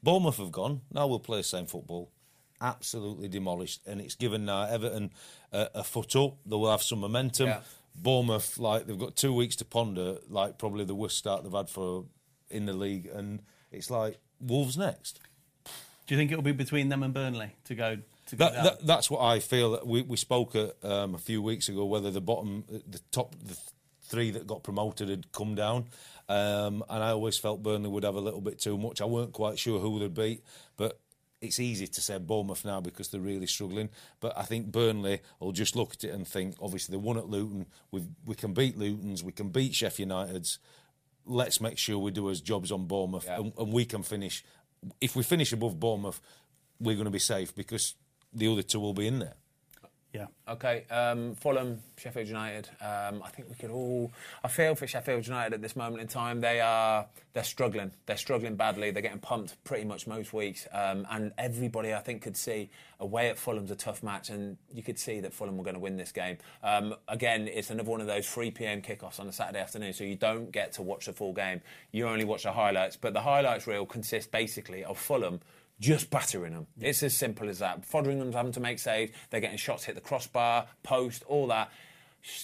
Bournemouth 0.00 0.36
have 0.36 0.52
gone. 0.52 0.82
Now 0.92 1.08
we'll 1.08 1.18
play 1.20 1.38
the 1.38 1.42
same 1.44 1.66
football. 1.66 2.12
Absolutely 2.60 3.26
demolished, 3.28 3.80
and 3.88 4.00
it's 4.00 4.14
given 4.14 4.44
now 4.44 4.62
Everton 4.66 5.10
a, 5.50 5.68
a 5.76 5.82
foot 5.84 6.14
up. 6.14 6.36
They'll 6.46 6.70
have 6.70 6.82
some 6.82 7.00
momentum. 7.00 7.48
Yeah. 7.48 7.60
Bournemouth, 7.96 8.56
like 8.58 8.86
they've 8.86 8.98
got 8.98 9.16
two 9.16 9.34
weeks 9.34 9.56
to 9.56 9.64
ponder, 9.64 10.18
like 10.28 10.58
probably 10.58 10.84
the 10.84 10.94
worst 10.94 11.18
start 11.18 11.42
they've 11.42 11.52
had 11.52 11.68
for 11.68 12.04
in 12.52 12.66
the 12.66 12.72
league, 12.72 13.06
and 13.06 13.40
it's 13.70 13.90
like 13.90 14.18
Wolves 14.40 14.76
next. 14.76 15.20
Do 16.06 16.14
you 16.14 16.18
think 16.18 16.30
it'll 16.30 16.42
be 16.42 16.52
between 16.52 16.88
them 16.88 17.02
and 17.02 17.14
Burnley 17.14 17.50
to 17.64 17.74
go 17.74 17.98
to 18.26 18.36
go 18.36 18.44
That, 18.44 18.64
that, 18.64 18.86
that's 18.86 19.10
what 19.10 19.20
I 19.20 19.38
feel. 19.38 19.80
We, 19.84 20.02
we 20.02 20.16
spoke 20.16 20.54
at, 20.56 20.76
um, 20.84 21.14
a 21.14 21.18
few 21.18 21.40
weeks 21.42 21.68
ago 21.68 21.84
whether 21.84 22.10
the 22.10 22.20
bottom, 22.20 22.64
the 22.68 23.00
top, 23.10 23.34
the 23.42 23.56
three 24.02 24.30
that 24.32 24.46
got 24.46 24.62
promoted 24.62 25.08
had 25.08 25.32
come 25.32 25.54
down, 25.54 25.86
um, 26.28 26.84
and 26.88 27.02
I 27.02 27.10
always 27.10 27.38
felt 27.38 27.62
Burnley 27.62 27.88
would 27.88 28.04
have 28.04 28.14
a 28.14 28.20
little 28.20 28.40
bit 28.40 28.58
too 28.58 28.76
much. 28.76 29.00
I 29.00 29.04
weren't 29.04 29.32
quite 29.32 29.58
sure 29.58 29.80
who 29.80 29.98
they'd 29.98 30.14
beat, 30.14 30.44
but 30.76 30.98
it's 31.40 31.58
easy 31.58 31.88
to 31.88 32.00
say 32.00 32.18
Bournemouth 32.18 32.64
now 32.64 32.80
because 32.80 33.08
they're 33.08 33.20
really 33.20 33.46
struggling. 33.46 33.90
But 34.20 34.38
I 34.38 34.42
think 34.42 34.66
Burnley 34.66 35.20
will 35.40 35.52
just 35.52 35.74
look 35.74 35.94
at 35.94 36.04
it 36.04 36.10
and 36.10 36.26
think, 36.26 36.56
obviously 36.60 36.92
they 36.92 37.02
won 37.02 37.18
at 37.18 37.28
Luton. 37.28 37.66
We 37.90 38.02
we 38.24 38.34
can 38.34 38.54
beat 38.54 38.78
Luton's, 38.78 39.24
we 39.24 39.32
can 39.32 39.48
beat 39.48 39.74
Sheffield 39.74 40.10
United's. 40.10 40.58
Let's 41.24 41.60
make 41.60 41.78
sure 41.78 41.98
we 41.98 42.10
do 42.10 42.30
as 42.30 42.40
jobs 42.40 42.72
on 42.72 42.86
Bournemouth, 42.86 43.24
Yeah. 43.26 43.38
and, 43.40 43.52
and 43.58 43.72
we 43.72 43.84
can 43.84 44.02
finish. 44.02 44.44
If 45.00 45.14
we 45.16 45.22
finish 45.22 45.52
above 45.52 45.78
Bournemouth, 45.78 46.20
we're 46.80 46.96
going 46.96 47.04
to 47.04 47.10
be 47.10 47.18
safe 47.20 47.54
because 47.54 47.94
the 48.32 48.48
other 48.48 48.62
two 48.62 48.80
will 48.80 48.94
be 48.94 49.06
in 49.06 49.20
there. 49.20 49.34
Yeah. 50.12 50.26
Okay, 50.46 50.84
um, 50.90 51.34
Fulham, 51.36 51.80
Sheffield 51.96 52.28
United. 52.28 52.68
Um, 52.82 53.22
I 53.24 53.30
think 53.30 53.48
we 53.48 53.54
could 53.54 53.70
all. 53.70 54.12
I 54.44 54.48
feel 54.48 54.74
for 54.74 54.86
Sheffield 54.86 55.26
United 55.26 55.54
at 55.54 55.62
this 55.62 55.74
moment 55.74 56.02
in 56.02 56.08
time. 56.08 56.42
They 56.42 56.60
are 56.60 57.06
they're 57.32 57.42
struggling. 57.42 57.92
They're 58.04 58.18
struggling 58.18 58.56
badly. 58.56 58.90
They're 58.90 59.02
getting 59.02 59.20
pumped 59.20 59.62
pretty 59.64 59.84
much 59.84 60.06
most 60.06 60.34
weeks, 60.34 60.68
um, 60.70 61.06
and 61.10 61.32
everybody 61.38 61.94
I 61.94 62.00
think 62.00 62.20
could 62.20 62.36
see 62.36 62.68
away 63.00 63.30
at 63.30 63.38
Fulham's 63.38 63.70
a 63.70 63.74
tough 63.74 64.02
match, 64.02 64.28
and 64.28 64.58
you 64.70 64.82
could 64.82 64.98
see 64.98 65.20
that 65.20 65.32
Fulham 65.32 65.56
were 65.56 65.64
going 65.64 65.74
to 65.74 65.80
win 65.80 65.96
this 65.96 66.12
game. 66.12 66.36
Um, 66.62 66.94
again, 67.08 67.48
it's 67.48 67.70
another 67.70 67.90
one 67.90 68.02
of 68.02 68.06
those 68.06 68.28
3 68.28 68.50
p.m. 68.50 68.82
kickoffs 68.82 69.18
on 69.18 69.28
a 69.28 69.32
Saturday 69.32 69.60
afternoon, 69.60 69.94
so 69.94 70.04
you 70.04 70.16
don't 70.16 70.52
get 70.52 70.72
to 70.72 70.82
watch 70.82 71.06
the 71.06 71.14
full 71.14 71.32
game. 71.32 71.62
You 71.90 72.06
only 72.06 72.26
watch 72.26 72.42
the 72.42 72.52
highlights, 72.52 72.96
but 72.96 73.14
the 73.14 73.22
highlights 73.22 73.66
reel 73.66 73.86
consists 73.86 74.30
basically 74.30 74.84
of 74.84 74.98
Fulham 74.98 75.40
just 75.82 76.08
battering 76.10 76.54
them. 76.54 76.66
It's 76.80 77.02
as 77.02 77.14
simple 77.14 77.48
as 77.48 77.58
that. 77.58 77.82
Foderingham's 77.82 78.34
having 78.34 78.52
to 78.52 78.60
make 78.60 78.78
saves. 78.78 79.12
They're 79.30 79.40
getting 79.40 79.58
shots 79.58 79.84
hit 79.84 79.96
the 79.96 80.00
crossbar, 80.00 80.66
post, 80.82 81.24
all 81.26 81.48
that. 81.48 81.70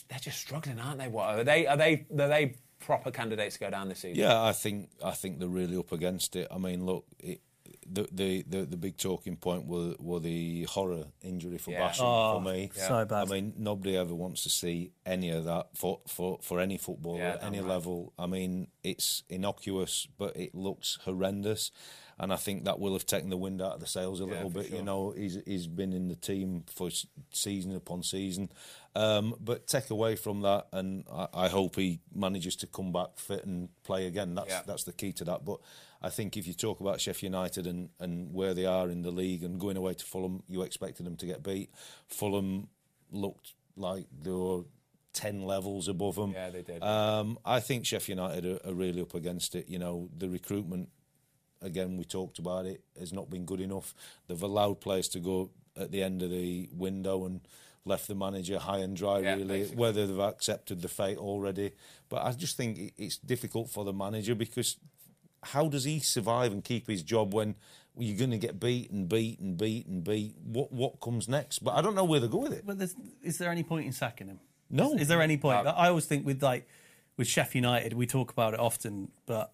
They're 0.09 0.19
just 0.19 0.41
struggling, 0.41 0.81
aren't 0.81 0.99
they? 0.99 1.09
What 1.09 1.39
are 1.39 1.45
they? 1.45 1.67
Are 1.67 1.77
they? 1.77 2.05
Are 2.19 2.29
they 2.29 2.55
proper 2.81 3.11
candidates 3.13 3.55
to 3.55 3.61
go 3.61 3.71
down 3.71 3.89
this 3.89 4.01
season? 4.01 4.19
Yeah, 4.23 4.43
I 4.43 4.53
think 4.53 4.91
I 5.05 5.13
think 5.13 5.39
they're 5.39 5.49
really 5.49 5.77
up 5.77 5.93
against 5.93 6.35
it. 6.35 6.49
I 6.51 6.59
mean, 6.59 6.85
look, 6.85 7.05
it, 7.21 7.41
the, 7.87 8.09
the 8.11 8.43
the 8.49 8.65
the 8.67 8.77
big 8.77 8.97
talking 8.97 9.37
point 9.37 9.67
were 9.67 9.95
were 10.01 10.19
the 10.19 10.65
horror 10.65 11.05
injury 11.23 11.59
for 11.59 11.71
Yeah. 11.71 11.89
Basham 11.91 12.01
Oh, 12.03 12.39
for 12.43 12.51
me. 12.51 12.71
so 12.75 13.05
bad. 13.05 13.29
I 13.29 13.31
mean, 13.31 13.55
nobody 13.57 13.97
ever 13.97 14.15
wants 14.17 14.43
to 14.43 14.51
see 14.51 14.91
any 15.07 15.31
of 15.31 15.45
that 15.45 15.69
for 15.77 16.01
for 16.09 16.41
for 16.43 16.59
any 16.59 16.77
footballer 16.77 17.21
Yeah, 17.21 17.35
at 17.35 17.45
any 17.45 17.61
right. 17.61 17.69
level. 17.69 18.13
I 18.19 18.27
mean, 18.27 18.67
it's 18.83 19.23
innocuous, 19.29 20.09
but 20.19 20.37
it 20.37 20.57
looks 20.57 20.99
horrendous. 21.05 21.71
And 22.21 22.33
I 22.33 22.37
think 22.37 22.65
that 22.65 22.81
will 22.81 22.95
have 22.95 23.07
taken 23.07 23.31
the 23.31 23.37
wind 23.37 23.63
out 23.63 23.75
of 23.75 23.81
the 23.81 23.87
sails 23.87 24.21
a 24.21 24.25
Yeah, 24.25 24.31
little 24.33 24.51
bit. 24.51 24.67
sure. 24.69 24.77
You 24.77 24.83
know, 24.83 25.11
he's 25.17 25.39
he's 25.47 25.67
been 25.67 25.93
in 25.93 26.09
the 26.09 26.17
team 26.17 26.65
for 26.67 26.91
season 27.31 27.75
upon 27.77 28.03
season. 28.03 28.51
Um, 28.97 29.35
but 29.41 29.69
take 29.69 29.91
away 29.91 30.17
from 30.17 30.41
that, 30.43 30.67
and 30.73 31.05
I, 31.13 31.29
I 31.33 31.49
hope 31.49 31.77
he 31.77 32.01
manages 32.13 32.57
to 32.57 32.67
come 32.67 32.93
back 32.93 33.19
fit 33.19 33.45
and 33.45 33.69
play 33.85 34.07
again. 34.07 34.35
That's 34.35 34.49
Yeah. 34.51 34.63
that's 34.67 34.83
the 34.85 34.93
key 34.93 35.13
to 35.13 35.25
that. 35.27 35.45
But 35.45 35.61
I 36.03 36.09
think 36.11 36.37
if 36.37 36.47
you 36.49 36.55
talk 36.55 36.81
about 36.81 37.01
Sheffield 37.01 37.33
United 37.33 37.67
and, 37.67 37.91
and 38.01 38.33
where 38.35 38.55
they 38.55 38.67
are 38.67 38.89
in 38.89 39.03
the 39.03 39.11
league 39.13 39.45
and 39.45 39.61
going 39.61 39.77
away 39.77 39.95
to 39.95 40.05
Fulham, 40.05 40.43
you 40.49 40.63
expected 40.63 41.07
them 41.07 41.17
to 41.17 41.27
get 41.27 41.43
beat. 41.43 41.71
Fulham 42.09 42.69
looked 43.13 43.55
like 43.77 44.07
they 44.23 44.31
were 44.33 44.63
ten 45.13 45.43
levels 45.43 45.87
above 45.89 46.17
them. 46.17 46.33
Yeah, 46.33 46.51
they 46.51 46.63
did. 46.63 46.83
Um, 46.83 47.39
I 47.45 47.61
think 47.61 47.87
Sheffield 47.87 48.19
United 48.19 48.45
are, 48.45 48.71
are 48.71 48.75
really 48.75 49.01
up 49.03 49.15
against 49.15 49.55
it. 49.55 49.69
You 49.69 49.79
know, 49.79 50.09
the 50.17 50.29
recruitment 50.29 50.89
again, 51.63 51.97
we 51.97 52.05
talked 52.05 52.39
about 52.39 52.67
it, 52.67 52.83
has 52.99 53.13
not 53.13 53.31
been 53.31 53.45
good 53.45 53.61
enough. 53.61 53.95
They've 54.27 54.43
allowed 54.43 54.81
players 54.81 55.09
to 55.11 55.19
go 55.21 55.51
at 55.77 55.91
the 55.91 56.03
end 56.03 56.23
of 56.23 56.31
the 56.31 56.69
window 56.73 57.25
and 57.27 57.41
left 57.85 58.09
the 58.09 58.15
manager 58.15 58.59
high 58.59 58.79
and 58.79 58.97
dry, 58.97 59.21
Yeah, 59.21 59.35
really, 59.35 59.61
basically. 59.61 59.77
whether 59.77 60.07
they've 60.07 60.19
accepted 60.19 60.83
the 60.83 60.89
fate 60.89 61.17
already. 61.19 61.73
But 62.09 62.25
I 62.25 62.33
just 62.33 62.57
think 62.57 62.93
it's 62.97 63.17
difficult 63.17 63.71
for 63.71 63.85
the 63.85 63.93
manager 63.93 64.35
because 64.35 64.77
how 65.43 65.69
does 65.69 65.85
he 65.85 66.01
survive 66.01 66.53
and 66.53 66.63
keep 66.65 66.87
his 66.89 67.03
job 67.03 67.33
when 67.33 67.55
you're 67.97 68.19
going 68.19 68.31
to 68.33 68.39
get 68.39 68.61
beat 68.61 68.91
and 68.91 69.09
beat 69.09 69.39
and 69.41 69.57
beat 69.57 69.87
and 69.87 70.05
beat? 70.05 70.35
What 70.45 70.73
what 70.73 71.01
comes 71.01 71.29
next? 71.29 71.61
But 71.61 71.75
I 71.75 71.81
don't 71.81 71.95
know 71.95 72.05
where 72.05 72.21
they 72.21 72.29
go 72.29 72.39
with 72.39 72.53
it. 72.53 72.67
But 72.67 72.79
is 73.23 73.39
there 73.39 73.51
any 73.51 73.63
point 73.63 73.87
in 73.87 73.93
sacking 73.93 74.27
him? 74.27 74.41
No. 74.71 74.95
Is, 74.95 75.03
is 75.03 75.09
there 75.09 75.23
any 75.23 75.37
point? 75.39 75.67
I 75.67 75.89
always 75.89 76.05
think 76.07 76.27
with 76.27 76.43
like 76.43 76.67
with 77.17 77.27
Sheffield 77.29 77.65
United, 77.65 77.95
we 77.95 78.07
talk 78.07 78.31
about 78.31 78.53
it 78.55 78.61
often, 78.61 79.11
but 79.27 79.53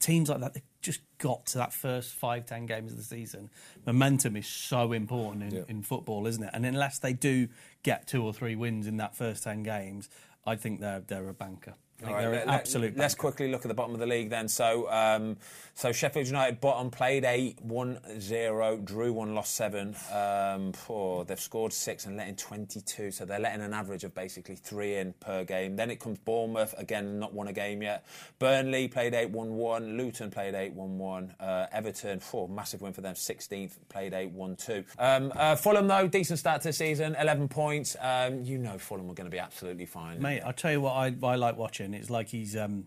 teams 0.00 0.28
like 0.28 0.40
that, 0.40 0.54
they've 0.54 0.62
just 0.82 1.00
got 1.18 1.46
to 1.46 1.58
that 1.58 1.72
first 1.72 2.12
five, 2.12 2.46
ten 2.46 2.66
games 2.66 2.90
of 2.92 2.98
the 2.98 3.04
season. 3.04 3.50
Momentum 3.86 4.34
is 4.36 4.46
so 4.46 4.92
important 4.92 5.44
in, 5.44 5.54
Yeah. 5.54 5.62
in 5.68 5.82
football, 5.82 6.26
isn't 6.26 6.42
it? 6.42 6.50
And 6.52 6.66
unless 6.66 6.98
they 6.98 7.12
do 7.12 7.48
get 7.82 8.06
two 8.06 8.24
or 8.24 8.32
three 8.32 8.56
wins 8.56 8.86
in 8.86 8.96
that 8.96 9.14
first 9.14 9.44
ten 9.44 9.62
games, 9.62 10.08
I 10.46 10.56
think 10.56 10.80
they're 10.80 11.00
they're 11.00 11.28
a 11.28 11.34
banker. 11.34 11.74
I 12.02 12.08
All 12.08 12.14
right, 12.14 12.20
they're 12.22 12.30
let- 12.32 12.42
an 12.42 12.48
let- 12.48 12.60
absolute. 12.60 12.96
Let's 12.96 13.14
quickly 13.14 13.50
look 13.50 13.62
at 13.64 13.68
the 13.68 13.74
bottom 13.74 13.94
of 13.94 14.00
the 14.00 14.06
league 14.06 14.30
then. 14.30 14.48
So, 14.48 14.90
um, 14.90 15.36
so 15.74 15.92
Sheffield 15.92 16.26
United 16.26 16.60
bottom 16.60 16.90
played 16.90 17.24
eight, 17.24 17.60
won 17.62 17.98
zero, 18.20 18.76
drew 18.76 19.12
one, 19.12 19.34
lost 19.34 19.54
seven. 19.54 19.94
Um, 20.12 20.72
oh, 20.88 21.24
they've 21.24 21.40
scored 21.40 21.72
six 21.72 22.06
and 22.06 22.16
let 22.16 22.28
in 22.28 22.36
22, 22.36 23.10
so 23.10 23.24
they're 23.24 23.38
letting 23.38 23.62
an 23.62 23.72
average 23.72 24.04
of 24.04 24.14
basically 24.14 24.56
three 24.56 24.96
in 24.96 25.12
per 25.20 25.44
game. 25.44 25.76
Then 25.76 25.90
it 25.90 26.00
comes 26.00 26.18
Bournemouth 26.18 26.74
again, 26.78 27.18
not 27.18 27.32
won 27.32 27.48
a 27.48 27.52
game 27.52 27.82
yet. 27.82 28.04
Burnley 28.38 28.88
played 28.88 29.14
eight, 29.14 29.30
won 29.30 29.54
one. 29.54 29.96
Luton 29.96 30.30
played 30.30 30.54
eight, 30.54 30.72
won 30.72 30.98
one. 30.98 31.34
Uh, 31.40 31.66
Everton, 31.72 32.20
oh, 32.34 32.46
massive 32.46 32.82
win 32.82 32.92
for 32.92 33.00
them, 33.00 33.14
16th, 33.14 33.78
played 33.88 34.12
eight, 34.12 34.30
won 34.30 34.56
two. 34.56 34.84
Um, 34.98 35.32
uh, 35.34 35.56
Fulham 35.56 35.86
though, 35.88 36.08
decent 36.08 36.38
start 36.38 36.62
to 36.62 36.68
the 36.68 36.72
season, 36.72 37.16
11 37.20 37.48
points. 37.48 37.96
Um, 38.00 38.42
you 38.44 38.58
know 38.58 38.78
Fulham 38.78 39.10
are 39.10 39.14
going 39.14 39.30
to 39.30 39.34
be 39.34 39.38
absolutely 39.38 39.86
fine. 39.86 40.20
Mate, 40.20 40.40
I'll 40.44 40.52
tell 40.52 40.72
you 40.72 40.80
what 40.80 40.92
I, 40.92 41.14
I 41.22 41.36
like 41.36 41.56
watching. 41.56 41.89
It's 41.94 42.10
like 42.10 42.28
he's 42.28 42.56
um, 42.56 42.86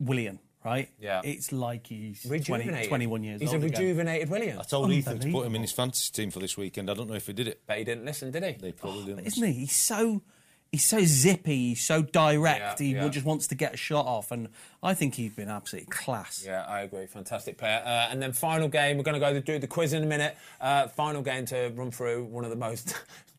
Willian, 0.00 0.38
right? 0.64 0.88
Yeah. 1.00 1.20
It's 1.24 1.52
like 1.52 1.86
he's 1.86 2.22
20, 2.22 2.38
Rejuvenated. 2.38 2.88
21 2.88 3.24
years 3.24 3.34
old. 3.34 3.40
He's 3.42 3.54
old. 3.54 3.62
a 3.62 3.66
again. 3.66 3.80
rejuvenated 3.80 4.30
Willian. 4.30 4.58
I 4.58 4.62
told 4.62 4.90
Ethan 4.90 5.18
to 5.20 5.32
put 5.32 5.46
him 5.46 5.54
in 5.54 5.62
his 5.62 5.72
fantasy 5.72 6.12
team 6.12 6.30
for 6.30 6.40
this 6.40 6.56
weekend. 6.56 6.90
I 6.90 6.94
don't 6.94 7.08
know 7.08 7.16
if 7.16 7.26
he 7.26 7.32
did 7.32 7.48
it. 7.48 7.62
But 7.66 7.78
he 7.78 7.84
didn't 7.84 8.04
listen, 8.04 8.30
did 8.30 8.44
he? 8.44 8.52
They 8.52 8.72
probably 8.72 9.04
didn't. 9.04 9.26
Isn't 9.26 9.46
he? 9.46 9.52
He's 9.52 9.76
so 9.76 10.22
he's 10.72 10.84
so 10.84 11.04
zippy, 11.04 11.70
he's 11.70 11.84
so 11.84 12.02
direct. 12.02 12.80
Yeah, 12.80 12.86
he 12.86 12.92
yeah. 12.94 13.08
just 13.08 13.26
wants 13.26 13.46
to 13.48 13.54
get 13.54 13.74
a 13.74 13.76
shot 13.76 14.06
off, 14.06 14.30
and 14.30 14.48
I 14.82 14.94
think 14.94 15.14
he's 15.14 15.32
been 15.32 15.48
absolutely 15.48 15.90
class. 15.90 16.44
Yeah, 16.46 16.64
I 16.66 16.80
agree. 16.80 17.06
Fantastic 17.06 17.58
player. 17.58 17.82
Uh, 17.84 18.08
and 18.10 18.22
then 18.22 18.32
final 18.32 18.68
game, 18.68 18.96
we're 18.96 19.02
going 19.04 19.18
to 19.18 19.20
go 19.20 19.38
do 19.40 19.58
the 19.58 19.66
quiz 19.66 19.92
in 19.92 20.02
a 20.02 20.06
minute. 20.06 20.36
Uh, 20.60 20.88
final 20.88 21.22
game 21.22 21.46
to 21.46 21.72
run 21.74 21.90
through 21.90 22.24
one 22.24 22.44
of 22.44 22.50
the 22.50 22.56
most 22.56 22.94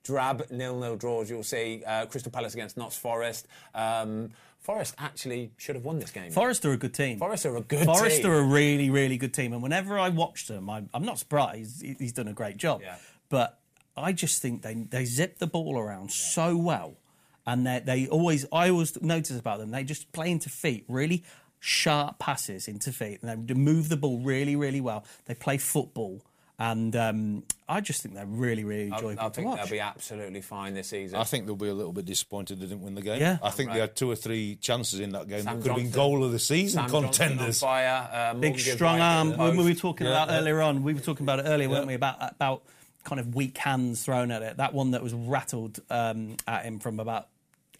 drab 0.08 0.44
nil-nil 0.50 0.96
draws 0.96 1.30
you'll 1.30 1.44
see. 1.44 1.84
Uh, 1.86 2.06
Crystal 2.08 2.32
Palace 2.32 2.54
against 2.56 2.78
Notts 2.78 2.98
Forest. 2.98 3.48
Um, 3.76 4.32
Forest 4.60 4.96
actually 4.98 5.52
should 5.58 5.76
have 5.76 5.86
won 5.86 6.00
this 6.00 6.12
game. 6.12 6.32
Forest 6.32 6.66
are 6.66 6.72
a 6.74 6.78
good 6.78 6.94
team. 6.94 7.20
Forest 7.20 7.46
are 7.46 7.56
a 7.56 7.62
good 7.62 7.78
team. 7.80 7.86
Forest 7.86 8.18
team. 8.24 8.32
are 8.32 8.40
a 8.40 8.44
really, 8.44 8.90
really 8.90 9.18
good 9.18 9.34
team. 9.34 9.54
And 9.54 9.62
whenever 9.62 9.98
I 10.00 10.10
watch 10.10 10.48
them, 10.48 10.70
I, 10.70 10.84
I'm 10.94 11.06
not 11.06 11.20
surprised. 11.20 11.82
He- 11.82 11.96
He's 12.00 12.12
done 12.14 12.28
a 12.28 12.34
great 12.34 12.58
job. 12.58 12.82
Yeah. 12.82 12.96
But 13.30 13.60
I 13.96 14.12
just 14.14 14.42
think 14.42 14.64
they 14.64 14.74
they 14.74 15.06
zip 15.06 15.38
the 15.40 15.48
ball 15.48 15.78
around 15.80 16.12
so 16.12 16.58
well, 16.58 16.98
and 17.46 17.66
they 17.66 17.80
they 17.80 18.08
always 18.08 18.46
I 18.52 18.70
always 18.70 19.00
notice 19.02 19.38
about 19.40 19.60
them 19.60 19.72
they 19.72 19.84
just 19.84 20.12
play 20.12 20.30
into 20.32 20.50
feet 20.50 20.84
really 20.88 21.24
sharp 21.60 22.20
passes 22.20 22.68
into 22.68 22.92
feet, 22.92 23.20
and 23.24 23.48
they 23.48 23.54
move 23.54 23.90
the 23.90 23.98
ball 23.98 24.20
really 24.20 24.56
really 24.56 24.82
well. 24.82 25.04
They 25.26 25.34
play 25.36 25.58
football. 25.58 26.22
And 26.60 26.96
um, 26.96 27.44
I 27.70 27.82
just 27.82 28.02
think 28.02 28.16
they're 28.16 28.26
really, 28.26 28.64
really 28.64 28.92
I, 28.92 28.96
enjoyable 28.96 29.22
I 29.22 29.28
to 29.28 29.30
think 29.34 29.48
watch. 29.48 29.60
they'll 29.62 29.70
be 29.70 29.80
absolutely 29.80 30.42
fine 30.42 30.74
this 30.74 30.88
season. 30.88 31.20
I 31.20 31.24
think 31.24 31.46
they'll 31.46 31.56
be 31.56 31.68
a 31.68 31.74
little 31.74 31.94
bit 31.94 32.06
disappointed 32.06 32.60
they 32.60 32.66
didn't 32.66 32.82
win 32.82 32.96
the 32.96 33.04
game. 33.04 33.22
Yeah. 33.22 33.38
I 33.44 33.52
think 33.52 33.68
Right. 33.70 33.76
they 33.76 33.80
had 33.82 33.96
two 33.96 34.10
or 34.10 34.16
three 34.16 34.56
chances 34.56 35.00
in 35.00 35.12
that 35.12 35.28
game 35.28 35.44
Sam 35.44 35.58
that 35.58 35.62
could 35.62 35.72
have 35.74 35.78
been 35.84 35.92
goal 35.92 36.24
of 36.24 36.32
the 36.32 36.40
season 36.40 36.82
Sam 36.82 36.90
contenders. 37.04 37.60
fire. 37.60 38.10
Uh, 38.12 38.34
big 38.34 38.60
strong 38.60 39.00
arm. 39.00 39.38
When 39.38 39.56
we 39.58 39.66
were 39.66 39.74
talking 39.76 40.08
Yeah, 40.08 40.14
about 40.14 40.30
yeah. 40.30 40.40
earlier 40.40 40.62
on, 40.64 40.82
we 40.82 40.96
were 40.96 41.00
talking 41.00 41.26
about 41.26 41.40
it 41.40 41.44
earlier, 41.44 41.70
weren't 41.70 41.86
we? 41.86 41.94
About 41.94 42.18
about 42.32 42.64
kind 43.04 43.20
of 43.20 43.36
weak 43.36 43.58
hands 43.60 44.04
thrown 44.04 44.32
at 44.32 44.42
it. 44.42 44.58
That 44.58 44.74
one 44.74 44.92
that 44.92 45.04
was 45.04 45.14
rattled 45.14 45.80
um, 45.92 46.38
at 46.48 46.64
him 46.66 46.80
from 46.80 47.00
about 47.00 47.28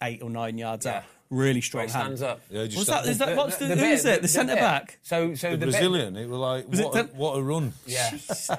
eight 0.02 0.22
or 0.22 0.30
nine 0.30 0.56
yards 0.56 0.86
Yeah. 0.86 0.98
out. 0.98 1.04
Really 1.30 1.54
Where 1.54 1.62
strong 1.62 1.86
he 1.88 1.92
hand. 1.92 2.04
stands 2.18 2.22
up. 2.22 2.40
Yeah, 2.50 2.64
just 2.64 2.78
Was 2.78 2.86
that, 2.86 3.04
that- 3.04 3.10
is 3.10 3.18
that 3.18 3.36
what's 3.36 3.56
the, 3.58 3.66
who 3.66 3.74
bit- 3.74 3.84
is 3.92 4.04
it? 4.06 4.22
The, 4.22 4.28
centre 4.28 4.54
bit. 4.54 4.60
back. 4.62 4.98
So, 5.02 5.34
so 5.34 5.50
the, 5.50 5.56
the 5.58 5.66
bit- 5.66 5.72
Brazilian, 5.72 6.16
it 6.16 6.26
was 6.28 6.38
like, 6.38 6.68
Was 6.70 6.80
it 6.80 6.84
what, 6.86 6.96
a, 6.96 7.02
what 7.14 7.32
a 7.38 7.42
run. 7.42 7.72
Yeah, 7.86 8.16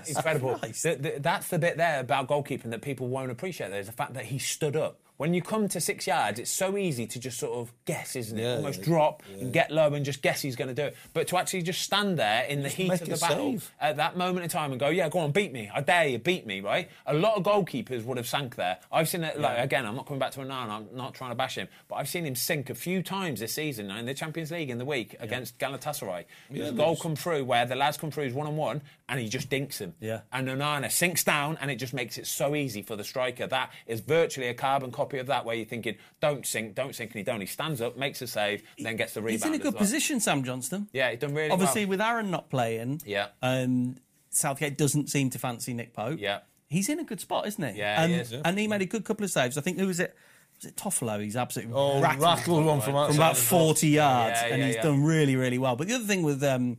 incredible. 0.07 0.55
Christ. 0.59 0.83
The- 0.83 0.95
the- 0.95 1.19
that's 1.19 1.47
the 1.47 1.57
bit 1.57 1.77
there 1.77 1.99
about 1.99 2.27
goalkeeping 2.27 2.69
that 2.69 2.81
people 2.83 3.07
won't 3.07 3.31
appreciate. 3.31 3.71
There's 3.71 3.87
the 3.87 3.91
fact 3.93 4.13
that 4.13 4.25
he 4.25 4.37
stood 4.37 4.75
up. 4.75 4.99
When 5.19 5.33
you 5.33 5.41
come 5.41 5.67
to 5.67 5.81
six 5.81 6.07
yards, 6.07 6.39
it's 6.39 6.49
so 6.49 6.77
easy 6.77 7.05
to 7.05 7.19
just 7.19 7.37
sort 7.39 7.57
of 7.57 7.73
guess, 7.83 8.15
isn't 8.15 8.39
it? 8.39 8.41
Yeah, 8.41 8.55
Almost 8.55 8.79
yeah, 8.79 8.85
drop 8.85 9.21
and 9.37 9.51
get 9.51 9.69
low 9.69 9.93
and 9.93 10.05
just 10.05 10.21
guess 10.21 10.41
he's 10.41 10.55
going 10.55 10.69
to 10.69 10.73
do 10.73 10.83
it. 10.83 10.95
But 11.11 11.27
to 11.27 11.37
actually 11.37 11.63
just 11.63 11.81
stand 11.81 12.17
there 12.17 12.45
in 12.45 12.63
the 12.63 12.69
heat 12.69 12.89
of 12.89 12.99
the 13.01 13.17
battle 13.17 13.51
save. 13.51 13.69
at 13.81 13.97
that 13.97 14.15
moment 14.15 14.45
in 14.45 14.49
time 14.49 14.71
and 14.71 14.79
go, 14.79 14.87
yeah, 14.87 15.09
go 15.09 15.19
on, 15.19 15.31
beat 15.31 15.51
me. 15.51 15.69
I 15.75 15.81
dare 15.81 16.07
you, 16.07 16.19
beat 16.19 16.47
me, 16.47 16.61
right? 16.61 16.89
A 17.05 17.13
lot 17.13 17.35
of 17.35 17.43
goalkeepers 17.43 18.05
would 18.05 18.15
have 18.15 18.27
sank 18.29 18.55
there. 18.55 18.77
I've 18.93 19.09
seen 19.09 19.25
it, 19.25 19.37
like, 19.37 19.59
again, 19.59 19.85
I'm 19.85 19.97
not 19.97 20.05
coming 20.05 20.19
back 20.19 20.31
to 20.31 20.39
Onana, 20.39 20.69
I'm 20.69 20.87
not 20.93 21.15
trying 21.15 21.31
to 21.31 21.35
bash 21.35 21.55
him, 21.55 21.67
but 21.89 21.95
I've 21.95 22.07
seen 22.07 22.25
him 22.25 22.35
sink 22.35 22.69
a 22.69 22.75
few 22.75 23.03
times 23.03 23.41
this 23.41 23.53
season 23.53 23.91
in 23.91 24.05
the 24.05 24.13
Champions 24.13 24.51
League 24.51 24.69
in 24.69 24.77
the 24.77 24.85
week 24.85 25.17
against 25.19 25.59
Galatasaray. 25.59 26.23
There's 26.49 26.69
a 26.69 26.71
goal 26.71 26.95
come 26.95 27.17
through 27.17 27.43
where 27.43 27.65
the 27.65 27.75
lads 27.75 27.97
come 27.97 28.09
through 28.09 28.31
one 28.31 28.47
on 28.47 28.55
one 28.55 28.83
and 29.09 29.19
he 29.19 29.27
just 29.27 29.49
dinks 29.49 29.79
him. 29.79 29.95
Yeah. 29.99 30.21
And 30.31 30.47
Onana 30.47 30.89
sinks 30.89 31.25
down 31.25 31.57
and 31.59 31.69
it 31.69 31.75
just 31.75 31.93
makes 31.93 32.17
it 32.17 32.25
so 32.25 32.55
easy 32.55 32.83
for 32.83 32.95
the 32.95 33.03
striker. 33.03 33.47
That 33.47 33.71
is 33.85 33.99
virtually 33.99 34.47
a 34.47 34.53
carbon 34.53 34.91
copy 34.91 35.08
of 35.17 35.27
that 35.27 35.43
where 35.45 35.55
you're 35.55 35.65
thinking, 35.65 35.95
don't 36.21 36.45
sink, 36.45 36.75
don't 36.75 36.93
sink, 36.95 37.09
and 37.11 37.17
he 37.17 37.23
don't. 37.23 37.41
He 37.41 37.47
stands 37.47 37.81
up, 37.81 37.97
makes 37.97 38.21
a 38.21 38.27
save, 38.27 38.61
then 38.77 38.95
gets 38.95 39.15
the 39.15 39.21
rebound. 39.21 39.31
He's 39.31 39.45
in 39.45 39.53
a 39.55 39.57
good 39.57 39.73
well. 39.73 39.79
position, 39.81 40.19
Sam 40.19 40.43
Johnstone. 40.43 40.87
Yeah, 40.93 41.09
he's 41.09 41.19
done 41.19 41.33
really 41.33 41.49
Obviously, 41.49 41.85
well. 41.85 41.89
with 41.89 42.01
Aaron 42.01 42.29
not 42.29 42.49
playing, 42.51 43.01
Yeah. 43.05 43.29
um, 43.41 43.95
Southgate 44.29 44.77
doesn't 44.77 45.09
seem 45.09 45.31
to 45.31 45.39
fancy 45.39 45.73
Nick 45.73 45.93
Pope. 45.93 46.19
Yeah. 46.19 46.39
He's 46.67 46.87
in 46.87 46.99
a 46.99 47.03
good 47.03 47.19
spot, 47.19 47.47
isn't 47.47 47.73
he? 47.73 47.79
Yeah, 47.79 48.05
he 48.05 48.13
and, 48.13 48.21
is. 48.21 48.31
And 48.33 48.59
he 48.59 48.67
made 48.67 48.83
a 48.83 48.85
good 48.85 49.03
couple 49.03 49.23
of 49.23 49.31
saves. 49.31 49.57
I 49.57 49.61
think 49.61 49.79
who 49.79 49.87
was 49.87 49.99
it? 49.99 50.15
Was 50.61 50.65
it 50.65 50.75
Toffolo? 50.75 51.19
He's 51.23 51.35
absolutely 51.35 51.73
Oh, 51.73 51.99
rattled 51.99 52.21
rattled 52.21 52.65
one 52.65 52.81
from 52.81 52.93
from 53.07 53.15
about 53.15 53.37
40 53.37 53.87
yards, 53.87 54.39
Yeah, 54.39 54.47
and 54.53 54.63
he's 54.63 54.75
yeah. 54.75 54.83
done 54.83 55.03
really, 55.03 55.35
really 55.35 55.57
well. 55.57 55.75
But 55.75 55.87
the 55.87 55.95
other 55.95 56.03
thing 56.03 56.21
with 56.21 56.43
um, 56.43 56.77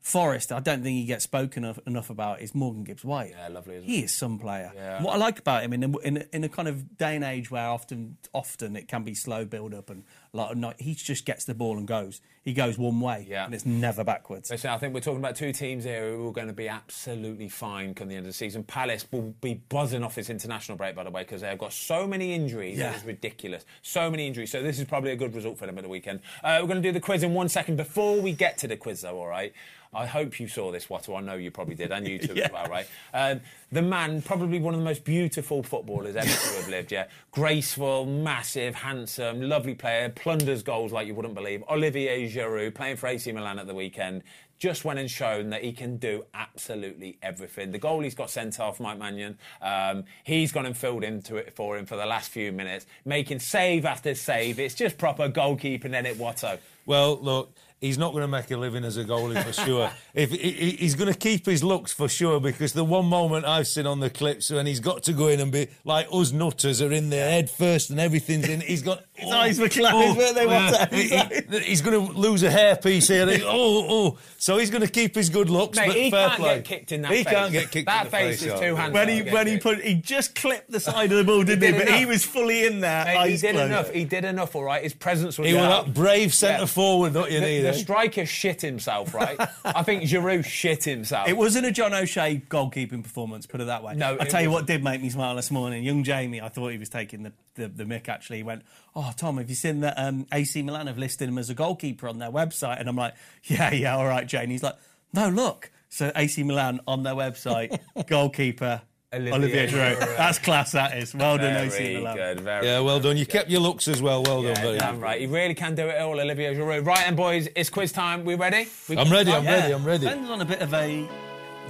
Forest, 0.00 0.50
I 0.50 0.60
don't 0.60 0.82
think 0.82 0.96
he 0.96 1.04
gets 1.04 1.24
spoken 1.24 1.62
of, 1.62 1.78
enough 1.86 2.08
about 2.08 2.40
is 2.40 2.54
Morgan 2.54 2.84
Gibbs 2.84 3.04
White. 3.04 3.32
Yeah, 3.36 3.48
lovely, 3.48 3.76
isn't 3.76 3.88
He 3.88 3.96
he? 3.98 4.02
is 4.04 4.14
some 4.14 4.38
player. 4.38 4.72
Yeah. 4.74 5.02
What 5.02 5.14
I 5.14 5.18
like 5.18 5.38
about 5.38 5.62
him 5.62 5.74
in 5.74 5.84
a, 5.84 5.98
in, 5.98 6.16
a, 6.16 6.24
in 6.32 6.42
a 6.44 6.48
kind 6.48 6.68
of 6.68 6.96
day 6.96 7.14
and 7.16 7.22
age 7.24 7.50
where 7.50 7.68
often 7.68 8.16
often 8.32 8.76
it 8.76 8.88
can 8.88 9.04
be 9.04 9.14
slow 9.14 9.44
build 9.44 9.74
up 9.74 9.90
and 9.90 10.04
of 10.32 10.56
night, 10.56 10.76
he 10.80 10.94
just 10.94 11.26
gets 11.26 11.44
the 11.44 11.54
ball 11.54 11.76
and 11.76 11.86
goes. 11.86 12.20
He 12.42 12.54
goes 12.54 12.78
one 12.78 13.00
way, 13.00 13.26
Yeah. 13.28 13.44
and 13.44 13.52
it's 13.52 13.66
never 13.66 14.02
backwards. 14.04 14.48
Listen, 14.50 14.70
I 14.70 14.78
think 14.78 14.94
we're 14.94 15.00
talking 15.00 15.18
about 15.18 15.36
two 15.36 15.52
teams 15.52 15.84
here 15.84 16.12
who 16.16 16.28
are 16.28 16.32
going 16.32 16.46
to 16.46 16.52
be 16.54 16.68
absolutely 16.68 17.48
fine 17.50 17.92
come 17.94 18.08
the 18.08 18.14
end 18.14 18.24
of 18.26 18.32
the 18.32 18.36
season. 18.36 18.62
Palace 18.64 19.04
will 19.12 19.34
be 19.42 19.54
buzzing 19.68 20.02
off 20.02 20.14
this 20.14 20.30
international 20.30 20.78
break, 20.78 20.94
by 20.94 21.04
the 21.04 21.10
way, 21.10 21.22
because 21.22 21.42
they've 21.42 21.58
got 21.58 21.72
so 21.74 22.06
many 22.06 22.32
injuries. 22.32 22.78
Yeah. 22.78 22.92
It 22.92 22.96
is 22.98 23.04
ridiculous. 23.04 23.66
So 23.82 24.10
many 24.10 24.26
injuries. 24.26 24.50
So 24.52 24.62
this 24.62 24.78
is 24.78 24.86
probably 24.86 25.10
a 25.10 25.16
good 25.16 25.34
result 25.34 25.58
for 25.58 25.66
them 25.66 25.76
at 25.76 25.82
the 25.84 25.90
weekend. 25.90 26.20
Uh, 26.42 26.58
we're 26.62 26.68
going 26.68 26.80
to 26.82 26.88
do 26.88 26.92
the 26.92 27.00
quiz 27.00 27.22
in 27.22 27.34
one 27.34 27.48
second. 27.50 27.76
Before 27.76 28.18
we 28.20 28.32
get 28.32 28.56
to 28.58 28.68
the 28.68 28.76
quiz, 28.76 29.02
though, 29.02 29.18
all 29.18 29.26
right? 29.26 29.52
I 29.92 30.06
hope 30.06 30.38
you 30.38 30.46
saw 30.46 30.70
this, 30.70 30.86
Watto. 30.86 31.18
I 31.18 31.20
know 31.20 31.34
you 31.34 31.50
probably 31.50 31.74
did, 31.74 31.90
and 31.90 32.06
you 32.06 32.18
too 32.18 32.34
as 32.40 32.52
well, 32.52 32.66
right? 32.66 32.86
Um, 33.12 33.40
the 33.72 33.82
man, 33.82 34.22
probably 34.22 34.60
one 34.60 34.72
of 34.72 34.80
the 34.80 34.84
most 34.84 35.04
beautiful 35.04 35.64
footballers 35.64 36.14
ever 36.14 36.28
to 36.28 36.60
have 36.60 36.68
lived, 36.68 36.92
yeah. 36.92 37.06
Graceful, 37.32 38.06
massive, 38.06 38.76
handsome, 38.76 39.42
lovely 39.42 39.74
player, 39.74 40.08
plunders 40.08 40.62
goals 40.62 40.92
like 40.92 41.08
you 41.08 41.14
wouldn't 41.14 41.34
believe. 41.34 41.64
Olivier 41.68 42.30
Giroud, 42.30 42.74
playing 42.74 42.96
for 42.96 43.08
AC 43.08 43.32
Milan 43.32 43.58
at 43.58 43.66
the 43.66 43.74
weekend, 43.74 44.22
just 44.60 44.84
went 44.84 44.98
and 44.98 45.10
shown 45.10 45.50
that 45.50 45.64
he 45.64 45.72
can 45.72 45.96
do 45.96 46.24
absolutely 46.34 47.18
everything. 47.22 47.72
The 47.72 47.78
goal 47.78 48.00
he's 48.00 48.14
got 48.14 48.30
sent 48.30 48.60
off, 48.60 48.78
Mike 48.78 48.98
Maignan, 48.98 49.38
um, 49.62 50.04
he's 50.22 50.52
gone 50.52 50.66
and 50.66 50.76
filled 50.76 51.02
into 51.02 51.36
it 51.36 51.54
for 51.54 51.78
him 51.78 51.86
for 51.86 51.96
the 51.96 52.04
last 52.06 52.30
few 52.30 52.52
minutes, 52.52 52.86
making 53.04 53.38
save 53.38 53.86
after 53.86 54.14
save. 54.14 54.60
It's 54.60 54.74
just 54.74 54.98
proper 54.98 55.30
goalkeeping 55.30 55.94
in 55.94 56.06
it, 56.06 56.18
Watto. 56.18 56.58
Well, 56.84 57.18
look, 57.20 57.54
he's 57.80 57.96
not 57.98 58.12
going 58.12 58.22
to 58.22 58.28
make 58.28 58.50
a 58.50 58.56
living 58.56 58.84
as 58.84 58.96
a 58.96 59.04
goalie 59.04 59.42
for 59.42 59.52
sure. 59.52 59.90
if 60.14 60.30
he- 60.30 60.36
he, 60.52 60.70
He's 60.72 60.94
going 60.94 61.12
to 61.12 61.18
keep 61.18 61.46
his 61.46 61.62
looks 61.64 61.92
for 61.92 62.08
sure 62.08 62.40
because 62.40 62.72
the 62.72 62.84
one 62.84 63.06
moment 63.06 63.44
I've 63.46 63.66
seen 63.66 63.86
on 63.86 64.00
the 64.00 64.10
clips 64.10 64.50
when 64.50 64.66
he's 64.66 64.80
got 64.80 65.02
to 65.04 65.12
go 65.12 65.28
in 65.28 65.40
and 65.40 65.50
be 65.52 65.68
like 65.84 66.06
us 66.12 66.32
nutters 66.32 66.82
are 66.82 66.92
in 66.92 67.10
there 67.10 67.28
head 67.30 67.48
first 67.50 67.90
and 67.90 67.98
everything's 68.00 68.48
in. 68.48 68.60
He's 68.60 68.82
got 68.82 69.02
his 69.14 69.32
eyes 69.32 69.58
were 69.58 69.66
oh, 69.66 69.68
closed, 69.68 70.18
weren't 70.18 70.34
they, 70.34 70.46
Watto? 70.46 70.92
He- 70.92 71.58
he- 71.58 71.64
he's 71.70 71.80
going 71.82 72.06
to 72.06 72.12
lose 72.12 72.42
a 72.42 72.48
hairpiece 72.50 73.08
here. 73.08 73.26
He- 73.30 73.42
oh, 73.46 73.86
oh. 73.88 74.18
So 74.38 74.58
he's 74.58 74.70
going 74.70 74.82
to 74.84 74.90
keep 74.90 75.14
his 75.14 75.28
good 75.30 75.48
looks. 75.50 75.76
Mate, 75.78 75.86
but 75.88 75.96
he 75.96 76.10
fair 76.10 76.28
can't 76.28 76.40
play. 76.40 76.54
get 76.56 76.64
kicked 76.64 76.92
in 76.92 77.02
that 77.02 77.12
He 77.12 77.24
face. 77.24 77.32
can't 77.32 77.52
get 77.52 77.70
kicked 77.70 77.86
That 77.86 78.00
in 78.00 78.04
the 78.06 78.10
face 78.10 78.40
face. 78.40 78.42
is 78.42 78.46
yeah. 78.60 78.68
too 78.68 78.74
handsome. 78.76 78.92
when 78.94 79.08
he 79.08 79.22
Yeah, 79.22 79.32
when 79.34 79.46
he 79.46 79.58
put 79.58 79.80
he 79.82 79.94
just 79.94 80.34
clipped 80.34 80.70
the 80.70 80.80
side 80.80 81.12
of 81.12 81.18
the 81.18 81.24
ball, 81.24 81.44
didn't 81.44 81.62
he? 81.62 81.72
did 81.78 81.86
But 81.86 81.94
he 81.96 82.06
was 82.06 82.24
fully 82.24 82.66
in 82.66 82.80
there. 82.80 83.04
Mate, 83.04 83.30
he 83.30 83.36
did 83.36 83.52
closed. 83.54 83.66
enough. 83.66 83.90
He 83.90 84.04
did 84.04 84.24
enough, 84.24 84.54
all 84.54 84.64
right. 84.64 84.82
His 84.82 84.94
presence 84.94 85.38
was 85.38 85.48
He 85.48 85.54
was 85.54 85.62
there. 85.62 85.70
that 85.84 85.94
brave 85.94 86.32
centre 86.34 86.60
Yeah. 86.60 86.66
forward, 86.66 87.12
don't 87.12 87.30
you 87.30 87.40
The, 87.40 87.46
need 87.46 87.60
the 87.72 87.78
it? 87.78 87.82
striker 87.82 88.26
shit 88.26 88.60
himself, 88.60 89.14
right? 89.14 89.38
I 89.64 89.82
think 89.82 90.02
Giroud 90.04 90.44
shit 90.44 90.84
himself. 90.84 91.28
It 91.28 91.36
wasn't 91.36 91.66
a 91.66 91.70
John 91.70 91.92
O'Shea 91.94 92.42
goalkeeping 92.48 93.02
performance, 93.02 93.46
put 93.46 93.60
it 93.60 93.64
that 93.64 93.82
way. 93.82 93.94
No, 93.94 94.16
I 94.20 94.24
tell 94.24 94.40
you 94.42 94.50
wasn't. 94.50 94.52
what 94.52 94.66
did 94.66 94.84
make 94.84 95.02
me 95.02 95.10
smile 95.10 95.36
this 95.36 95.50
morning. 95.50 95.84
Young 95.84 96.04
Jamie, 96.04 96.40
I 96.40 96.48
thought 96.48 96.68
he 96.68 96.78
was 96.78 96.88
taking 96.88 97.22
the, 97.22 97.32
the, 97.54 97.68
the 97.68 97.84
mick 97.84 98.08
actually. 98.08 98.38
He 98.38 98.42
went, 98.42 98.62
Oh, 98.94 99.12
Tom, 99.16 99.38
have 99.38 99.48
you 99.48 99.54
seen 99.54 99.80
that 99.80 99.94
um, 99.96 100.26
AC 100.32 100.62
Milan 100.62 100.86
have 100.86 100.98
listed 100.98 101.28
him 101.28 101.38
as 101.38 101.50
a 101.50 101.54
goalkeeper 101.54 102.08
on 102.08 102.18
their 102.18 102.30
website? 102.30 102.80
And 102.80 102.88
I'm 102.88 102.96
like, 102.96 103.14
Yeah, 103.44 103.72
yeah, 103.72 103.96
all 103.96 104.06
right, 104.06 104.26
Jane. 104.26 104.50
He's 104.50 104.62
like, 104.62 104.76
No, 105.12 105.28
look. 105.28 105.70
So 105.88 106.12
AC 106.14 106.42
Milan 106.44 106.80
on 106.86 107.02
their 107.02 107.14
website, 107.14 107.78
goalkeeper. 108.06 108.82
Olivier 109.12 109.32
Olivier 109.34 109.66
Giroud. 109.66 109.96
Giroud. 110.00 110.16
That's 110.16 110.38
class, 110.38 110.72
that 110.72 110.96
is. 110.96 111.14
Well 111.14 111.36
done, 111.36 111.56
AC 111.56 111.76
very 111.78 111.94
Milan. 111.96 112.16
good. 112.16 112.40
Very 112.40 112.66
Yeah, 112.66 112.80
well 112.80 113.00
done. 113.00 113.16
You 113.16 113.26
kept 113.26 113.50
your 113.50 113.60
looks 113.60 113.88
as 113.88 114.00
well. 114.00 114.22
Well 114.22 114.42
done. 114.42 114.54
Very 114.56 114.78
damn 114.78 114.94
good. 114.96 115.02
right. 115.02 115.20
He 115.20 115.26
really 115.26 115.54
can 115.54 115.74
do 115.74 115.88
it 115.88 116.00
all, 116.00 116.20
Olivier 116.20 116.54
Giroud. 116.54 116.86
Right, 116.86 117.06
and 117.08 117.16
boys, 117.16 117.48
it's 117.56 117.70
quiz 117.70 117.90
time. 117.90 118.24
We 118.24 118.36
ready? 118.36 118.68
We 118.88 118.96
I'm 118.96 119.10
ready. 119.10 119.32
I'm 119.32 119.42
Yeah. 119.44 119.52
ready. 119.60 119.74
I'm 119.74 119.84
ready. 119.84 120.06
Ben's 120.06 120.30
on 120.30 120.40
a 120.40 120.44
bit 120.44 120.60
of 120.60 120.72
a, 120.74 121.08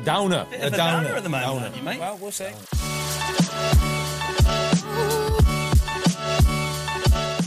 Downer. 0.05 0.47
bit 0.51 0.61
A 0.61 0.67
of 0.67 0.75
a 0.75 0.77
downer. 0.77 1.05
downer 1.05 1.17
at 1.17 1.23
the 1.23 1.29
moment, 1.31 1.47
Downer. 1.47 1.65
aren't 1.65 1.77
you, 1.77 1.83
mate? 1.83 1.99
Well, 2.01 2.19
we'll 2.21 2.31
see. 2.31 2.51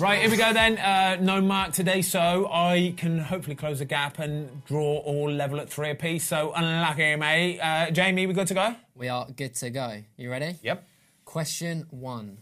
Right, 0.04 0.20
here 0.20 0.30
we 0.30 0.36
go 0.36 0.52
then. 0.52 0.78
Uh, 0.80 1.16
no 1.22 1.40
mark 1.40 1.72
today, 1.72 2.02
so 2.02 2.50
I 2.52 2.94
can 2.98 3.20
hopefully 3.20 3.56
close 3.56 3.80
the 3.80 3.86
gap 3.86 4.20
and 4.20 4.66
draw 4.66 4.98
all 4.98 5.32
level 5.32 5.62
at 5.62 5.70
three 5.70 5.92
apiece. 5.92 6.28
So 6.28 6.52
unlucky, 6.54 7.16
mate. 7.16 7.62
Uh, 7.62 7.90
Jamie, 7.90 8.28
we 8.28 8.34
good 8.34 8.48
to 8.48 8.54
go? 8.54 8.76
We 8.98 9.08
are 9.08 9.26
good 9.34 9.56
to 9.56 9.70
go. 9.70 10.04
You 10.18 10.30
ready? 10.30 10.58
Yep. 10.62 10.86
Question 11.24 11.88
one 11.90 12.40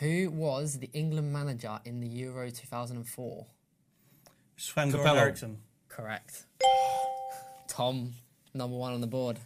Who 0.00 0.28
was 0.28 0.80
the 0.80 0.90
England 0.92 1.32
manager 1.32 1.80
in 1.86 2.00
the 2.00 2.08
Euro 2.08 2.50
2004? 2.50 3.46
Sven 4.58 4.92
Goran 4.92 5.16
Eriksson. 5.16 5.60
Correct. 5.88 6.44
Tom, 7.68 8.12
number 8.52 8.76
one 8.76 8.92
on 8.92 9.00
the 9.00 9.06
board. 9.06 9.38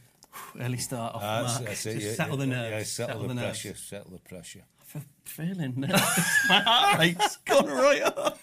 Early 0.60 0.78
start 0.78 1.14
off. 1.14 1.20
That's, 1.20 1.54
Mark. 1.54 1.66
that's 1.66 1.86
it. 1.86 1.92
Just 1.94 2.06
yeah, 2.06 2.12
settle 2.14 2.38
the 2.38 2.46
nerves. 2.46 2.72
Yeah, 2.72 3.06
settle, 3.06 3.28
the, 3.28 3.34
nerves. 3.34 3.62
pressure. 3.62 3.76
Settle 3.76 4.10
the 4.10 4.18
pressure. 4.18 4.64
I'm 4.94 5.04
feeling 5.24 5.74
nervous. 5.76 6.44
My 6.48 6.60
heart 6.60 6.98
rate's 6.98 7.36
gone 7.38 7.66
right 7.66 8.02
up. 8.02 8.38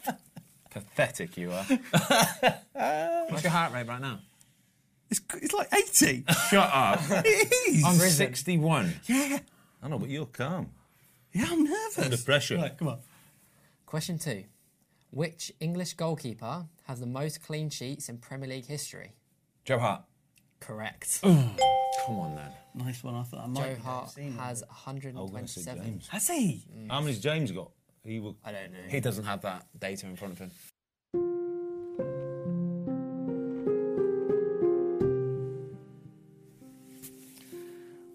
Pathetic 0.70 1.38
you 1.38 1.52
are. 1.52 1.66
What's 3.30 3.44
your 3.44 3.52
heart 3.52 3.74
rate 3.74 3.88
right 3.88 4.02
now? 4.02 4.20
It's, 5.10 5.22
it's 5.42 5.54
like 5.54 5.70
80. 5.74 6.26
Shut 6.50 6.70
up. 6.72 7.00
it 7.10 7.54
is. 7.70 7.84
I'm 7.84 7.96
61. 7.96 8.94
yeah. 9.08 9.40
I 9.82 9.88
know, 9.88 9.98
but 9.98 10.10
you're 10.10 10.26
calm. 10.28 10.70
Yeah, 11.34 11.48
I'm 11.50 11.64
nervous. 11.64 12.00
Under 12.00 12.18
pressure. 12.18 12.58
Right, 12.58 12.78
come 12.78 12.90
on. 12.90 13.00
Question 13.86 14.20
two 14.20 14.44
Which 15.12 15.52
English 15.60 15.94
goalkeeper 15.94 16.66
has 16.86 17.00
the 17.00 17.06
most 17.08 17.42
clean 17.44 17.70
sheets 17.70 18.10
in 18.10 18.18
Premier 18.18 18.50
League 18.50 18.66
history? 18.66 19.14
Joe 19.66 19.80
Hart. 19.80 20.04
Correct. 20.60 21.20
Come 21.22 21.56
on 22.10 22.36
then. 22.36 22.52
Nice 22.76 23.04
one. 23.04 23.16
I 23.16 23.24
thought 23.24 23.44
I 23.44 23.48
might 23.48 23.62
Joe 23.62 23.70
have 23.70 23.80
Hart 23.80 24.10
seen 24.12 24.28
it. 24.28 24.40
has 24.40 24.64
I 24.64 24.88
was 24.88 25.32
going 25.32 25.46
to 25.46 25.52
say 25.52 25.72
127. 25.72 25.84
James. 25.84 26.08
Has 26.10 26.28
he? 26.28 26.64
How 26.90 27.00
many's 27.02 27.20
James 27.20 27.52
got? 27.52 27.72
He 28.04 28.20
will. 28.20 28.38
I 28.44 28.52
don't 28.52 28.72
know. 28.72 28.80
He 28.88 29.00
doesn't 29.00 29.26
have 29.26 29.42
that 29.42 29.68
data 29.78 30.06
in 30.08 30.16
front 30.16 30.34
of 30.34 30.40
him. 30.40 30.52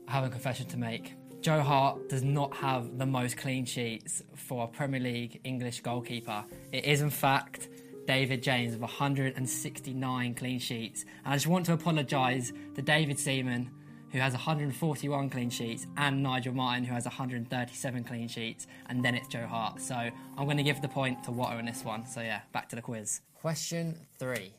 I 0.08 0.12
have 0.12 0.24
a 0.24 0.30
confession 0.30 0.66
to 0.68 0.76
make. 0.76 1.14
Joe 1.40 1.60
Hart 1.60 2.08
does 2.08 2.22
not 2.22 2.54
have 2.54 2.96
the 2.96 3.04
most 3.04 3.36
clean 3.36 3.66
sheets 3.66 4.22
for 4.34 4.64
a 4.64 4.68
Premier 4.68 5.00
League 5.00 5.40
English 5.44 5.80
goalkeeper. 5.80 6.44
It 6.72 6.84
is, 6.84 7.02
in 7.02 7.10
fact, 7.10 7.68
David 8.06 8.42
James 8.42 8.72
with 8.72 8.80
169 8.80 10.34
clean 10.34 10.58
sheets. 10.58 11.04
And 11.24 11.34
I 11.34 11.36
just 11.36 11.46
want 11.46 11.66
to 11.66 11.72
apologise 11.74 12.52
to 12.76 12.80
David 12.82 13.18
Seaman, 13.18 13.70
who 14.14 14.20
has 14.20 14.32
141 14.32 15.28
clean 15.28 15.50
sheets, 15.50 15.88
and 15.96 16.22
Nigel 16.22 16.54
Martin, 16.54 16.84
who 16.84 16.94
has 16.94 17.04
137 17.04 18.04
clean 18.04 18.28
sheets, 18.28 18.68
and 18.88 19.04
then 19.04 19.16
it's 19.16 19.26
Joe 19.26 19.44
Hart. 19.44 19.80
So 19.80 19.96
I'm 19.96 20.44
going 20.44 20.56
to 20.56 20.62
give 20.62 20.80
the 20.80 20.88
point 20.88 21.24
to 21.24 21.32
Watto 21.32 21.58
in 21.58 21.66
this 21.66 21.84
one. 21.84 22.06
So 22.06 22.20
yeah, 22.20 22.42
back 22.52 22.68
to 22.68 22.76
the 22.76 22.82
quiz. 22.82 23.22
Question 23.34 23.98
three: 24.16 24.52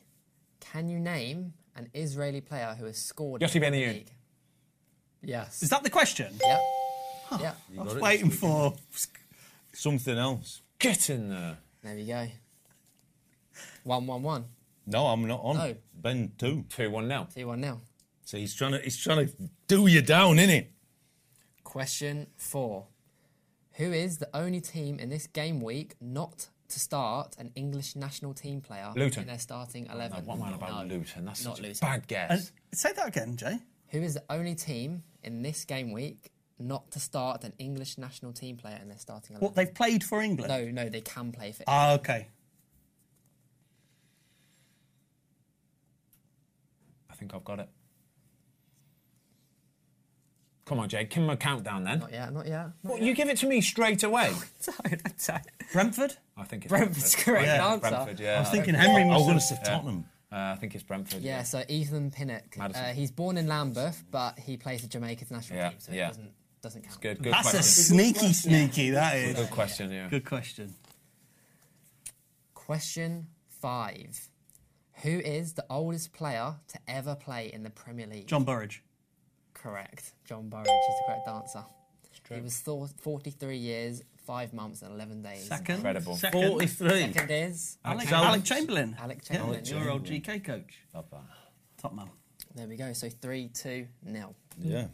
Can 0.60 0.90
you 0.90 1.00
name 1.00 1.54
an 1.74 1.88
Israeli 1.94 2.42
player 2.42 2.76
who 2.78 2.84
has 2.84 2.98
scored? 2.98 3.40
Yossi 3.40 3.56
in 3.56 3.72
the 3.72 3.82
Benayoun. 3.82 3.92
league? 3.94 4.10
Yes. 5.22 5.62
Is 5.62 5.70
that 5.70 5.82
the 5.82 5.90
question? 5.90 6.34
Yep. 6.44 6.60
Yep. 7.40 7.56
I 7.78 7.82
was 7.82 7.94
waiting 7.96 8.30
for. 8.30 8.74
Something 9.72 10.18
else. 10.18 10.60
Get 10.78 11.08
in 11.08 11.30
there. 11.30 11.56
There 11.82 11.94
we 11.96 12.04
go. 12.04 12.28
One 13.84 14.06
one 14.06 14.22
one. 14.22 14.44
No, 14.86 15.06
I'm 15.06 15.26
not 15.26 15.40
on. 15.42 15.56
No. 15.56 15.74
Ben 15.94 16.32
two. 16.38 16.64
2 16.68 16.90
1 16.90 17.08
now. 17.08 17.26
Two 17.34 17.46
one 17.46 17.62
nil. 17.62 17.80
So 18.26 18.36
he's 18.36 18.54
trying 18.56 18.72
to 18.72 18.80
he's 18.80 18.96
trying 18.98 19.28
to 19.28 19.32
do 19.68 19.86
you 19.86 20.02
down, 20.02 20.40
isn't 20.40 20.50
he? 20.50 20.66
Question 21.62 22.26
four. 22.36 22.86
Who 23.74 23.92
is 23.92 24.18
the 24.18 24.28
only 24.34 24.60
team 24.60 24.98
in 24.98 25.10
this 25.10 25.28
game 25.28 25.60
week 25.60 25.94
not 26.00 26.48
to 26.70 26.80
start 26.80 27.36
an 27.38 27.52
English 27.54 27.94
national 27.94 28.34
team 28.34 28.60
player 28.60 28.90
Luton. 28.96 29.22
in 29.22 29.28
their 29.28 29.38
starting 29.38 29.86
eleven? 29.86 30.26
What 30.26 30.40
man 30.40 30.54
about 30.54 30.88
No, 30.88 30.96
Luton? 30.96 31.24
That's 31.24 31.44
not 31.44 31.58
such 31.58 31.64
a 31.64 31.68
Luton. 31.68 31.88
bad 31.88 32.08
guess. 32.08 32.30
And 32.30 32.50
say 32.76 32.92
that 32.94 33.06
again, 33.06 33.36
Jay. 33.36 33.60
Who 33.90 34.00
is 34.02 34.14
the 34.14 34.24
only 34.28 34.56
team 34.56 35.04
in 35.22 35.42
this 35.42 35.64
game 35.64 35.92
week 35.92 36.32
not 36.58 36.90
to 36.90 36.98
start 36.98 37.44
an 37.44 37.52
English 37.60 37.96
national 37.96 38.32
team 38.32 38.56
player 38.56 38.80
in 38.82 38.88
their 38.88 38.98
starting 38.98 39.36
eleven? 39.36 39.46
What 39.46 39.54
they've 39.54 39.72
played 39.72 40.02
for 40.02 40.20
England? 40.20 40.48
No, 40.48 40.82
no, 40.82 40.88
they 40.88 41.00
can 41.00 41.30
play 41.30 41.52
for. 41.52 41.62
Ah, 41.68 41.92
okay. 41.92 42.26
I 47.08 47.14
think 47.14 47.32
I've 47.32 47.44
got 47.44 47.60
it. 47.60 47.68
Come 50.66 50.80
on, 50.80 50.88
Jake. 50.88 51.10
Give 51.10 51.22
him 51.22 51.30
a 51.30 51.36
countdown 51.36 51.84
then. 51.84 52.00
Not 52.00 52.12
yet. 52.12 52.32
Not 52.32 52.46
yet. 52.46 52.66
What, 52.82 53.00
you 53.00 53.14
give 53.14 53.28
it 53.28 53.38
to 53.38 53.46
me 53.46 53.60
straight 53.60 54.02
away. 54.02 54.32
Sorry. 55.16 55.40
Brentford. 55.72 56.16
I 56.36 56.44
think 56.44 56.64
it's 56.64 56.70
Brentford's 56.70 57.14
correct 57.14 57.46
Yeah, 57.46 57.66
answer. 57.68 57.88
Brentford, 57.88 58.20
yeah. 58.20 58.36
I 58.36 58.40
was 58.40 58.50
thinking 58.50 58.74
Henry 58.74 59.02
I 59.02 59.06
was 59.06 59.12
must 59.14 59.24
going 59.26 59.38
have. 59.38 59.48
to 59.48 59.54
say 59.54 59.72
Tottenham. 59.72 60.04
Uh, 60.32 60.36
I 60.36 60.56
think 60.56 60.74
it's 60.74 60.82
Brentford. 60.82 61.22
Yeah, 61.22 61.44
so 61.44 61.62
Ethan 61.68 62.10
Pinnock. 62.10 62.56
Uh, 62.58 62.72
he's 62.92 63.12
born 63.12 63.38
in 63.38 63.46
Lambeth, 63.46 64.02
but 64.10 64.38
he 64.40 64.56
plays 64.56 64.80
for 64.80 64.88
Jamaica's 64.88 65.30
national 65.30 65.56
Yeah, 65.60 65.68
team, 65.70 65.78
so 65.78 65.92
yeah. 65.92 66.04
it 66.06 66.08
doesn't 66.08 66.32
doesn't 66.62 66.82
count. 66.82 67.00
Good, 67.00 67.22
good 67.22 67.32
That's 67.32 67.48
a 67.48 67.50
question. 67.52 67.62
sneaky, 67.96 68.32
sneaky. 68.32 68.90
That 68.90 69.16
is. 69.16 69.36
Good 69.36 69.50
question, 69.50 69.92
yeah. 69.92 70.08
Good 70.08 70.24
question. 70.24 70.74
Question 72.54 73.28
five. 73.48 74.28
Who 75.02 75.10
is 75.20 75.52
the 75.52 75.64
oldest 75.70 76.12
player 76.12 76.54
to 76.68 76.78
ever 76.88 77.14
play 77.14 77.52
in 77.52 77.62
the 77.62 77.70
Premier 77.70 78.06
League? 78.08 78.26
John 78.26 78.42
Burridge. 78.44 78.82
Correct. 79.62 80.12
John 80.24 80.48
Burridge 80.48 80.66
is 80.66 80.96
the 80.98 81.04
correct 81.06 81.28
answer. 81.28 81.64
He 82.34 82.40
was 82.40 82.58
thor- 82.58 82.88
43 83.02 83.56
years, 83.56 84.02
5 84.26 84.52
months, 84.52 84.82
and 84.82 84.92
11 84.92 85.22
days. 85.22 85.46
Second. 85.48 85.76
Incredible. 85.76 86.16
Second. 86.16 86.48
43. 86.48 87.12
Second 87.12 87.30
is 87.30 87.78
Alec, 87.84 88.12
Alec 88.12 88.28
Alec 88.28 88.44
Chamberlain. 88.44 88.96
Alec 89.00 89.18
Yeah, 89.30 89.36
Chamberlain. 89.36 89.64
your 89.64 89.90
old 89.90 90.04
GK 90.04 90.40
coach. 90.44 90.78
Not 90.94 91.10
bad. 91.10 91.20
Top 91.78 91.94
man. 91.94 92.08
There 92.54 92.66
we 92.66 92.76
go. 92.76 92.92
So 92.92 93.08
3 93.08 93.48
2 93.48 93.86
nil. 94.04 94.34
Yeah. 94.58 94.86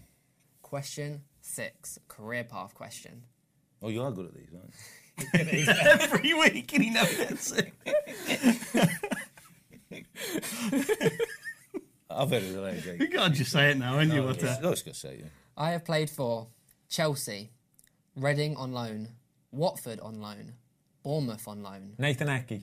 Question 0.63 1.23
six. 1.41 1.99
Career 2.09 2.45
path 2.45 2.75
question. 2.75 3.25
Oh, 3.83 3.89
you 3.89 4.03
are 4.03 4.11
good 4.13 4.27
at 4.27 4.35
these, 4.35 4.51
aren't 4.55 4.75
you? 5.55 5.65
Every 6.03 6.35
week, 6.35 6.73
and 6.75 6.85
he 6.85 6.91
never 6.91 7.15
gets 7.15 7.53
it. 7.53 7.73
I've 12.17 12.31
heard 12.31 12.43
it 12.43 12.53
today, 12.53 12.81
Jake. 12.83 13.01
You 13.01 13.09
can't 13.09 13.35
just 13.35 13.53
say 13.53 13.71
it 13.71 13.79
now, 13.79 13.99
ain't 13.99 14.13
you? 14.13 14.23
What 14.23 14.43
uh, 14.43 14.47
I 14.49 14.67
a- 14.67 14.71
was 14.71 14.83
going 14.83 14.95
to 14.95 14.99
say, 14.99 15.17
yeah. 15.21 15.27
I 15.57 15.71
have 15.71 15.85
played 15.85 16.11
for 16.11 16.49
Chelsea, 16.89 17.51
Reading 18.17 18.57
on 18.57 18.73
loan, 18.73 19.09
Watford 19.53 20.01
on 20.01 20.21
loan, 20.21 20.53
Bournemouth 21.03 21.47
on 21.49 21.63
loan, 21.63 21.95
Nathan 21.99 22.29
Ake. 22.29 22.63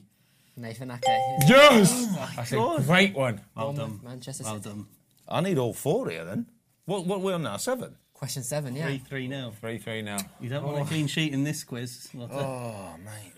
Nathan 0.56 0.90
Ake, 0.90 1.00
Yes! 1.48 1.90
Oh 1.92 2.30
That's 2.36 2.52
a 2.52 2.82
great 2.86 3.14
one. 3.14 3.40
Well 3.56 3.72
Bournemouth, 3.72 4.02
done. 4.02 4.10
Manchester 4.10 4.44
Well 4.44 4.56
City. 4.62 4.68
done. 4.68 4.86
I 5.28 5.40
need 5.40 5.58
all 5.58 5.72
four 5.72 6.08
here 6.10 6.24
then. 6.24 6.46
What, 6.84 7.06
what 7.06 7.20
we're 7.20 7.34
on 7.34 7.42
now? 7.42 7.56
Seven? 7.56 7.94
Question 8.12 8.42
seven, 8.42 8.76
yeah. 8.76 8.86
3 8.86 8.98
3 8.98 9.28
0. 9.28 9.52
3 9.60 9.78
3 9.78 10.02
now. 10.02 10.18
You 10.40 10.50
don't 10.50 10.64
want 10.64 10.78
a 10.78 10.80
oh. 10.82 10.84
clean 10.84 11.06
sheet 11.06 11.32
in 11.32 11.44
this 11.44 11.64
quiz. 11.64 12.08
What 12.12 12.30
a- 12.30 12.34
Oh, 12.34 12.94
mate. 13.04 13.32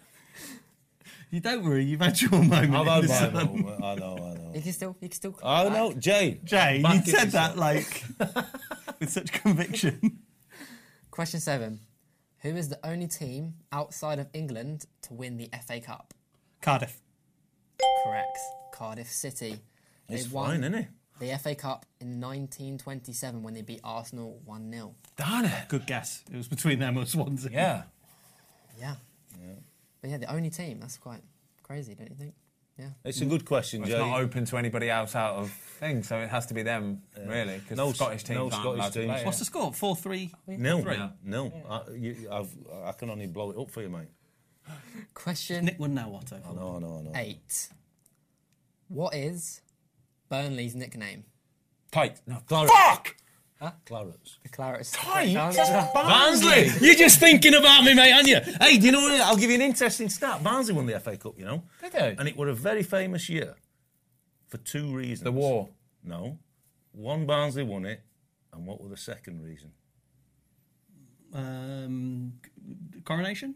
You 1.33 1.41
don't 1.41 1.65
worry, 1.65 1.83
you've 1.85 2.01
had 2.03 2.21
your 2.21 2.31
moment. 2.31 2.75
I've 2.75 3.09
had 3.09 3.33
my 3.33 3.45
moment. 3.45 3.83
I 3.83 3.95
know, 3.95 4.17
I 4.17 4.35
know. 4.35 4.53
You 4.55 4.61
can 4.61 4.73
still, 4.75 4.95
you 5.01 5.09
can 5.09 5.17
still. 5.17 5.39
I 5.43 5.65
come 5.65 5.73
know, 5.73 5.91
back. 5.93 5.99
Jay. 5.99 6.41
Jay, 6.45 6.85
you 6.87 7.01
said 7.11 7.31
that 7.31 7.57
like 7.57 8.05
with 9.01 9.09
such 9.09 9.33
conviction. 9.33 10.19
Question 11.11 11.41
seven. 11.41 11.81
Who 12.43 12.51
is 12.51 12.69
the 12.69 12.79
only 12.87 13.07
team 13.07 13.55
outside 13.73 14.19
of 14.19 14.29
England 14.35 14.85
to 15.03 15.15
win 15.15 15.39
the 15.39 15.49
FA 15.67 15.81
Cup? 15.81 16.13
Cardiff. 16.61 17.01
Correct. 18.05 18.39
Cardiff 18.75 19.09
City. 19.09 19.57
They 20.09 20.17
It's 20.17 20.31
won 20.31 20.51
fine, 20.51 20.61
isn't 20.65 20.75
it? 20.75 20.89
the 21.19 21.39
FA 21.39 21.55
Cup 21.55 21.87
in 21.99 22.21
1927 22.21 23.43
when 23.43 23.55
they 23.55 23.63
beat 23.63 23.81
Arsenal 23.83 24.39
1 24.45 24.71
0. 24.71 24.95
Darn 25.17 25.47
it. 25.47 25.69
Good 25.69 25.87
guess. 25.87 26.23
It 26.31 26.37
was 26.37 26.49
between 26.49 26.79
them 26.79 26.99
or 26.99 27.07
Swansea. 27.07 27.51
Yeah. 27.51 27.83
Yeah. 28.79 28.97
Yeah. 29.41 29.55
But 30.03 30.11
yeah, 30.11 30.19
the 30.19 30.31
only 30.33 30.51
team. 30.51 30.81
That's 30.81 30.99
quite 30.99 31.23
crazy, 31.63 31.95
don't 31.95 32.11
you 32.11 32.17
think? 32.17 32.35
Yeah. 32.79 32.89
It's 33.05 33.21
a 33.21 33.27
good 33.27 33.45
question, 33.45 33.83
It's 33.83 33.91
Jay. 33.91 33.99
not 33.99 34.19
open 34.21 34.45
to 34.47 34.57
anybody 34.57 34.91
else 34.91 35.15
out 35.15 35.37
of 35.37 35.51
things, 35.51 36.09
so 36.09 36.19
it 36.19 36.29
has 36.31 36.47
to 36.47 36.55
be 36.55 36.63
them, 36.63 37.03
really. 37.27 37.59
Because 37.59 37.77
No 37.77 37.87
no, 37.89 37.93
Scottish 37.93 38.25
teams 38.25 38.37
no 38.37 38.43
aren't 38.45 38.55
Scottish 38.55 38.79
allowed 38.81 38.93
to 38.95 39.01
teams. 39.01 39.13
play. 39.13 39.25
What's 39.25 39.39
the 39.39 39.45
score? 39.45 39.73
4 39.73 39.97
3. 39.97 40.31
Nil. 40.49 40.83
Three. 40.83 40.99
Nil. 41.23 41.53
I, 41.69 41.83
you, 41.93 42.29
I've, 42.33 42.97
can 42.99 43.11
only 43.11 43.27
blow 43.27 43.51
it 43.51 43.59
up 43.59 43.71
for 43.71 43.83
you, 43.83 43.89
mate. 43.91 44.09
Question 45.15 45.67
Nick 45.67 45.79
won 45.79 45.95
now, 45.95 46.09
what. 46.09 46.33
I 46.33 46.37
know, 46.55 46.77
I 46.77 46.79
know, 46.81 46.99
I 46.99 47.03
know. 47.03 47.13
eight. 47.15 47.69
What 48.89 49.15
is 49.15 49.61
Burnley's 50.29 50.75
nickname? 50.75 51.25
Tight. 51.91 52.21
No. 52.27 52.39
Fuck! 52.49 53.17
Clarets. 53.87 54.39
The 54.43 54.49
Clarence. 54.49 54.91
Tight? 54.91 55.37
Answer. 55.37 55.89
Barnsley! 55.95 56.69
You're 56.81 56.97
just 56.97 57.21
thinking 57.21 57.55
about 57.55 57.85
me, 57.85 57.95
mate, 57.95 58.13
aren't 58.13 58.27
you? 58.29 58.41
Hey, 58.61 58.79
do 58.79 58.87
you 58.87 58.93
know 58.93 59.01
what? 59.01 59.21
I'll 59.21 59.37
give 59.37 59.51
you 59.51 59.57
an 59.57 59.63
interesting 59.63 60.09
stat. 60.09 60.43
Barnsley 60.43 60.75
won 60.75 60.87
the 60.87 60.99
FA 60.99 61.17
Cup, 61.17 61.39
you 61.39 61.45
know? 61.45 61.63
Did 61.81 61.93
they? 61.93 62.17
And 62.19 62.29
it 62.29 62.37
was 62.37 62.49
a 62.49 62.55
very 62.55 62.83
famous 62.83 63.29
year 63.29 63.55
for 64.49 64.59
two 64.59 64.93
reasons. 64.95 65.23
The 65.23 65.33
war. 65.33 65.69
No. 66.03 66.39
One, 66.93 67.27
Barnsley 67.27 67.63
won 67.63 67.87
it. 67.87 68.03
And 68.53 68.67
what 68.67 68.81
were 68.83 68.89
the 68.89 68.97
second 68.97 69.43
reason? 69.43 69.71
Um, 71.33 72.35
coronation? 73.05 73.55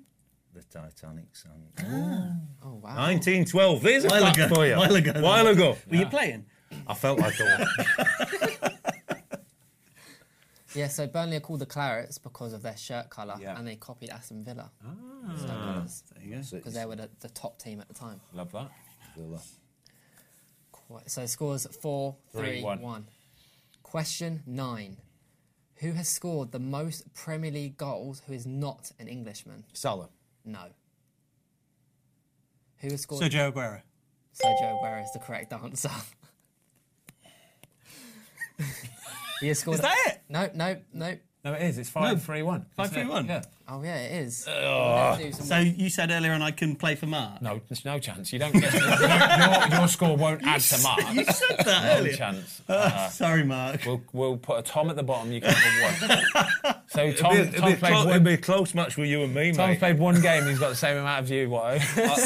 The 0.54 0.62
Titanic 0.62 1.36
sank. 1.36 1.54
Oh, 2.64 2.74
wow. 2.82 2.96
1912. 3.08 3.82
There's 3.82 4.04
a 4.04 4.08
While 4.08 4.22
fact 4.22 4.38
ago. 4.38 4.54
for 4.54 4.66
you. 4.66 4.76
While 4.76 4.94
ago. 4.94 5.12
While 5.20 5.46
ago. 5.48 5.76
Were 5.90 5.96
you 5.96 6.06
playing? 6.06 6.46
I 6.86 6.94
felt 6.94 7.18
like 7.18 7.34
I 7.40 7.44
was. 7.58 8.55
Yeah, 10.76 10.88
so 10.88 11.06
Burnley 11.06 11.36
are 11.38 11.40
called 11.40 11.60
the 11.60 11.66
Clarets 11.66 12.18
because 12.22 12.52
of 12.52 12.62
their 12.62 12.76
shirt 12.76 13.08
colour, 13.10 13.36
Yeah. 13.40 13.58
and 13.58 13.66
they 13.66 13.76
copied 13.76 14.10
Aston 14.10 14.44
Villa. 14.44 14.70
Ah, 14.84 15.84
there 16.14 16.22
you 16.22 16.36
go. 16.36 16.42
Because 16.52 16.74
they 16.74 16.84
were 16.84 16.96
the, 16.96 17.08
the 17.20 17.30
top 17.30 17.58
team 17.58 17.80
at 17.80 17.88
the 17.88 17.94
time. 17.94 18.20
Love 18.34 18.52
that. 18.52 18.70
Quite- 20.72 21.10
So 21.10 21.24
scores 21.26 21.66
four, 21.80 22.16
Three, 22.32 22.40
three, 22.42 22.62
one. 22.62 22.80
one. 22.82 23.08
Question 23.82 24.42
nine. 24.46 24.98
Who 25.76 25.92
has 25.92 26.08
scored 26.08 26.52
the 26.52 26.58
most 26.58 27.12
Premier 27.14 27.50
League 27.50 27.76
goals 27.76 28.22
who 28.26 28.32
is 28.32 28.46
not 28.46 28.92
an 28.98 29.08
Englishman? 29.08 29.64
Salah. 29.72 30.08
No. 30.44 30.68
Who 32.78 32.88
has 32.90 33.00
scored? 33.02 33.22
Sergio 33.22 33.50
Aguero. 33.52 33.82
Sergio 34.34 34.78
Aguero 34.82 35.02
is 35.02 35.10
the 35.12 35.18
correct 35.20 35.52
answer. 35.52 35.90
he 39.40 39.48
has 39.48 39.58
scored. 39.58 39.76
Is 39.76 39.80
that 39.82 39.96
it? 40.06 40.20
No, 40.28 40.50
no, 40.54 40.76
no. 40.92 41.16
No, 41.46 41.52
it 41.52 41.62
is. 41.62 41.78
It's 41.78 41.88
5 41.90 42.24
3 42.24 42.42
1. 42.42 42.66
Five, 42.76 42.90
three, 42.90 43.04
one? 43.06 43.26
Yeah. 43.26 43.42
Oh 43.68 43.80
yeah, 43.80 43.96
it 43.98 44.12
is. 44.26 44.48
Oh. 44.48 45.16
So 45.30 45.58
you 45.58 45.90
said 45.90 46.10
earlier 46.10 46.32
on 46.32 46.42
I 46.42 46.50
can 46.50 46.74
play 46.74 46.96
for 46.96 47.06
Mark. 47.06 47.40
No, 47.40 47.60
there's 47.68 47.84
no 47.84 48.00
chance. 48.00 48.32
You 48.32 48.40
don't 48.40 48.52
get 48.52 48.72
your, 49.70 49.78
your 49.78 49.86
score 49.88 50.16
won't 50.16 50.44
add 50.44 50.60
to 50.60 50.82
Mark. 50.82 51.00
You 51.14 51.24
said 51.24 51.58
that 51.58 51.84
No 51.84 51.98
earlier. 52.00 52.12
chance. 52.16 52.62
Oh, 52.68 52.74
uh, 52.74 53.08
sorry, 53.10 53.44
Mark. 53.44 53.82
We'll, 53.86 54.02
we'll 54.12 54.36
put 54.38 54.58
a 54.58 54.62
Tom 54.62 54.90
at 54.90 54.96
the 54.96 55.04
bottom. 55.04 55.30
You 55.30 55.40
can 55.40 55.50
have 55.52 56.00
one. 56.64 56.74
So 56.88 57.12
Tom, 57.12 57.36
It'd 57.36 57.52
be, 57.52 57.56
it'd, 57.58 57.60
Tom 57.60 57.70
be 57.70 57.76
played 57.76 57.92
clo- 57.92 58.08
it'd 58.10 58.24
be 58.24 58.32
a 58.34 58.38
close 58.38 58.74
match 58.74 58.96
with 58.96 59.08
you 59.08 59.22
and 59.22 59.32
me, 59.32 59.46
Tom's 59.52 59.58
mate. 59.58 59.78
played 59.78 59.98
one 60.00 60.20
game. 60.20 60.46
He's 60.48 60.58
got 60.58 60.70
the 60.70 60.74
same 60.74 60.96
amount 60.96 61.20
of 61.26 61.30
you. 61.30 61.48
What? 61.48 61.80
Uh, 61.96 62.18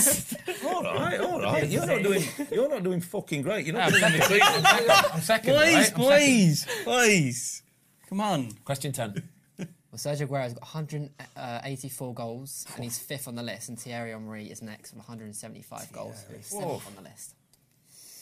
all 0.67 0.83
right, 0.83 1.21
all 1.21 1.41
right. 1.43 1.69
You're 1.69 1.85
not 1.85 2.03
doing. 2.03 2.23
You're 2.51 2.71
not 2.71 2.83
doing 2.83 3.03
fucking 3.03 3.43
great. 3.43 3.67
You're 3.67 3.75
not 3.77 3.93
I'm 3.93 4.01
doing 4.01 4.23
second. 4.23 4.91
I'm 5.13 5.21
second. 5.21 5.55
Please, 5.57 5.75
right? 5.75 5.93
I'm 5.95 6.01
please, 6.01 6.67
please. 6.85 7.63
Come 8.11 8.21
on. 8.21 8.53
Question 8.65 8.93
ten. 8.93 9.23
Well, 9.93 9.99
Sergio 9.99 10.23
Aguero's 10.23 10.53
got 10.53 10.63
184 10.63 12.15
goals, 12.15 12.65
and 12.77 12.85
he's 12.85 12.97
fifth 12.97 13.27
on 13.27 13.35
the 13.35 13.43
list. 13.43 13.69
And 13.71 13.77
Thierry 13.77 14.13
Henry 14.13 14.47
is 14.47 14.63
next 14.63 14.93
with 14.93 14.99
175 14.99 15.91
goals, 15.93 16.25
and 16.29 16.37
he's 16.37 16.47
seventh 16.47 16.87
on 16.87 16.95
the 16.95 17.11
list. 17.11 17.35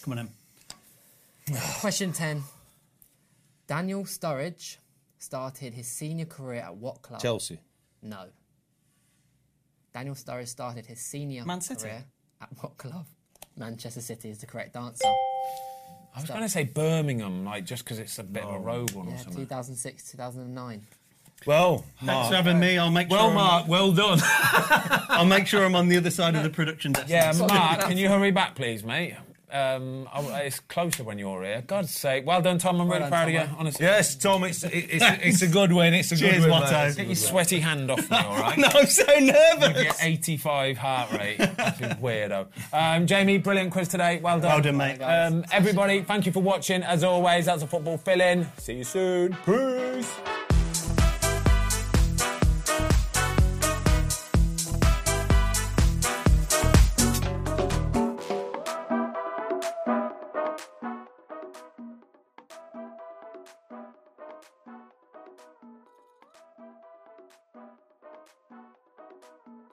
Come 0.03 0.14
on 0.14 0.18
in. 0.20 1.55
Question 1.80 2.12
10. 2.14 2.43
Daniel 3.66 4.05
Sturridge 4.05 4.78
started 5.18 5.74
his 5.74 5.86
senior 5.86 6.24
career 6.24 6.62
at 6.62 6.74
what 6.74 7.03
club? 7.03 7.20
Chelsea. 7.20 7.59
No. 8.03 8.28
Daniel 9.93 10.14
Sturridge 10.14 10.49
started 10.49 10.86
his 10.86 11.01
senior 11.01 11.45
Man 11.45 11.61
City? 11.61 11.82
career 11.82 12.05
at 12.41 12.49
what 12.62 12.78
club? 12.78 13.05
Manchester 13.59 14.01
City 14.01 14.30
is 14.30 14.39
the 14.39 14.47
correct 14.47 14.74
answer. 14.74 15.05
I 16.19 16.21
was 16.23 16.31
going 16.31 16.43
to 16.43 16.49
say 16.49 16.64
Birmingham, 16.64 17.45
like 17.45 17.64
just 17.64 17.85
because 17.85 17.99
it's 17.99 18.19
a 18.19 18.25
bit 18.25 18.43
of 18.43 18.51
a 18.51 18.57
oh. 18.57 18.61
rogue 18.61 18.91
one 18.93 19.07
or 19.09 19.11
Yeah, 19.12 19.16
something. 19.19 19.43
2006, 19.45 20.11
2009. 20.12 20.83
Well, 21.47 21.79
Thanks 21.79 22.03
Mark. 22.03 22.29
for 22.31 22.35
having 22.35 22.59
me. 22.59 22.77
I'll 22.79 22.91
make 22.91 23.09
Well, 23.09 23.21
sure. 23.21 23.27
I'm- 23.29 23.35
Mark, 23.37 23.69
well 23.69 23.93
done. 23.93 24.19
I'll 25.09 25.25
make 25.25 25.47
sure 25.47 25.64
I'm 25.64 25.77
on 25.77 25.89
the 25.89 25.97
other 25.97 26.11
side 26.11 26.35
of 26.35 26.43
the 26.43 26.51
production 26.51 26.93
desk. 26.93 27.09
yeah, 27.09 27.33
Mark, 27.39 27.81
can 27.83 27.97
you 27.97 28.09
hurry 28.09 28.33
back, 28.33 28.57
please, 28.57 28.83
mate? 28.83 29.14
Um, 29.51 30.09
I- 30.13 30.43
it's 30.43 30.61
closer 30.61 31.05
when 31.05 31.19
you're 31.19 31.43
here. 31.43 31.63
God's 31.67 31.91
sake. 31.91 32.27
Well 32.27 32.43
done, 32.43 32.59
Tom. 32.59 32.81
I'm 32.81 32.89
really 32.89 33.01
done, 33.01 33.11
proud 33.11 33.29
of 33.29 33.35
you, 33.35 33.43
honestly. 33.59 33.87
Yes, 33.87 34.15
Tom, 34.15 34.45
it's 34.45 34.63
it, 34.65 34.71
it's, 34.73 35.05
it's 35.23 35.43
a 35.43 35.47
good 35.49 35.73
win. 35.73 35.95
It's 35.95 36.13
a 36.13 36.17
Cheers, 36.17 36.45
good 36.45 36.51
win. 36.51 36.61
Mate. 36.61 36.97
Get 36.97 37.07
your 37.07 37.17
sweaty 37.17 37.61
hand 37.61 37.91
off 37.91 38.11
me, 38.11 38.17
all 38.17 38.37
right? 38.39 38.59
No, 38.59 38.69
I'm 38.75 38.87
so 38.87 39.05
nervous. 39.19 39.83
Your 39.85 39.95
85 40.01 40.79
heart 40.79 41.13
rate. 41.13 41.39
That's 41.39 41.81
a 41.81 41.97
weirdo. 42.01 42.47
Um, 42.73 43.07
Jamie, 43.07 43.39
brilliant 43.39 43.73
quiz 43.73 43.89
today. 43.89 44.21
Well 44.23 44.41
done. 44.41 44.51
Well 44.51 44.61
done, 44.61 44.77
mate. 44.77 45.01
Um, 45.01 45.45
everybody, 45.53 46.03
thank 46.03 46.27
you 46.27 46.33
for 46.33 46.43
watching. 46.43 46.83
As 46.83 47.03
always, 47.05 47.47
that's 47.47 47.63
a 47.63 47.67
Football 47.67 47.99
Fill-In. 47.99 48.47
See 48.59 48.75
you 48.75 48.85
soon. 48.85 49.37
Peace. 49.47 50.13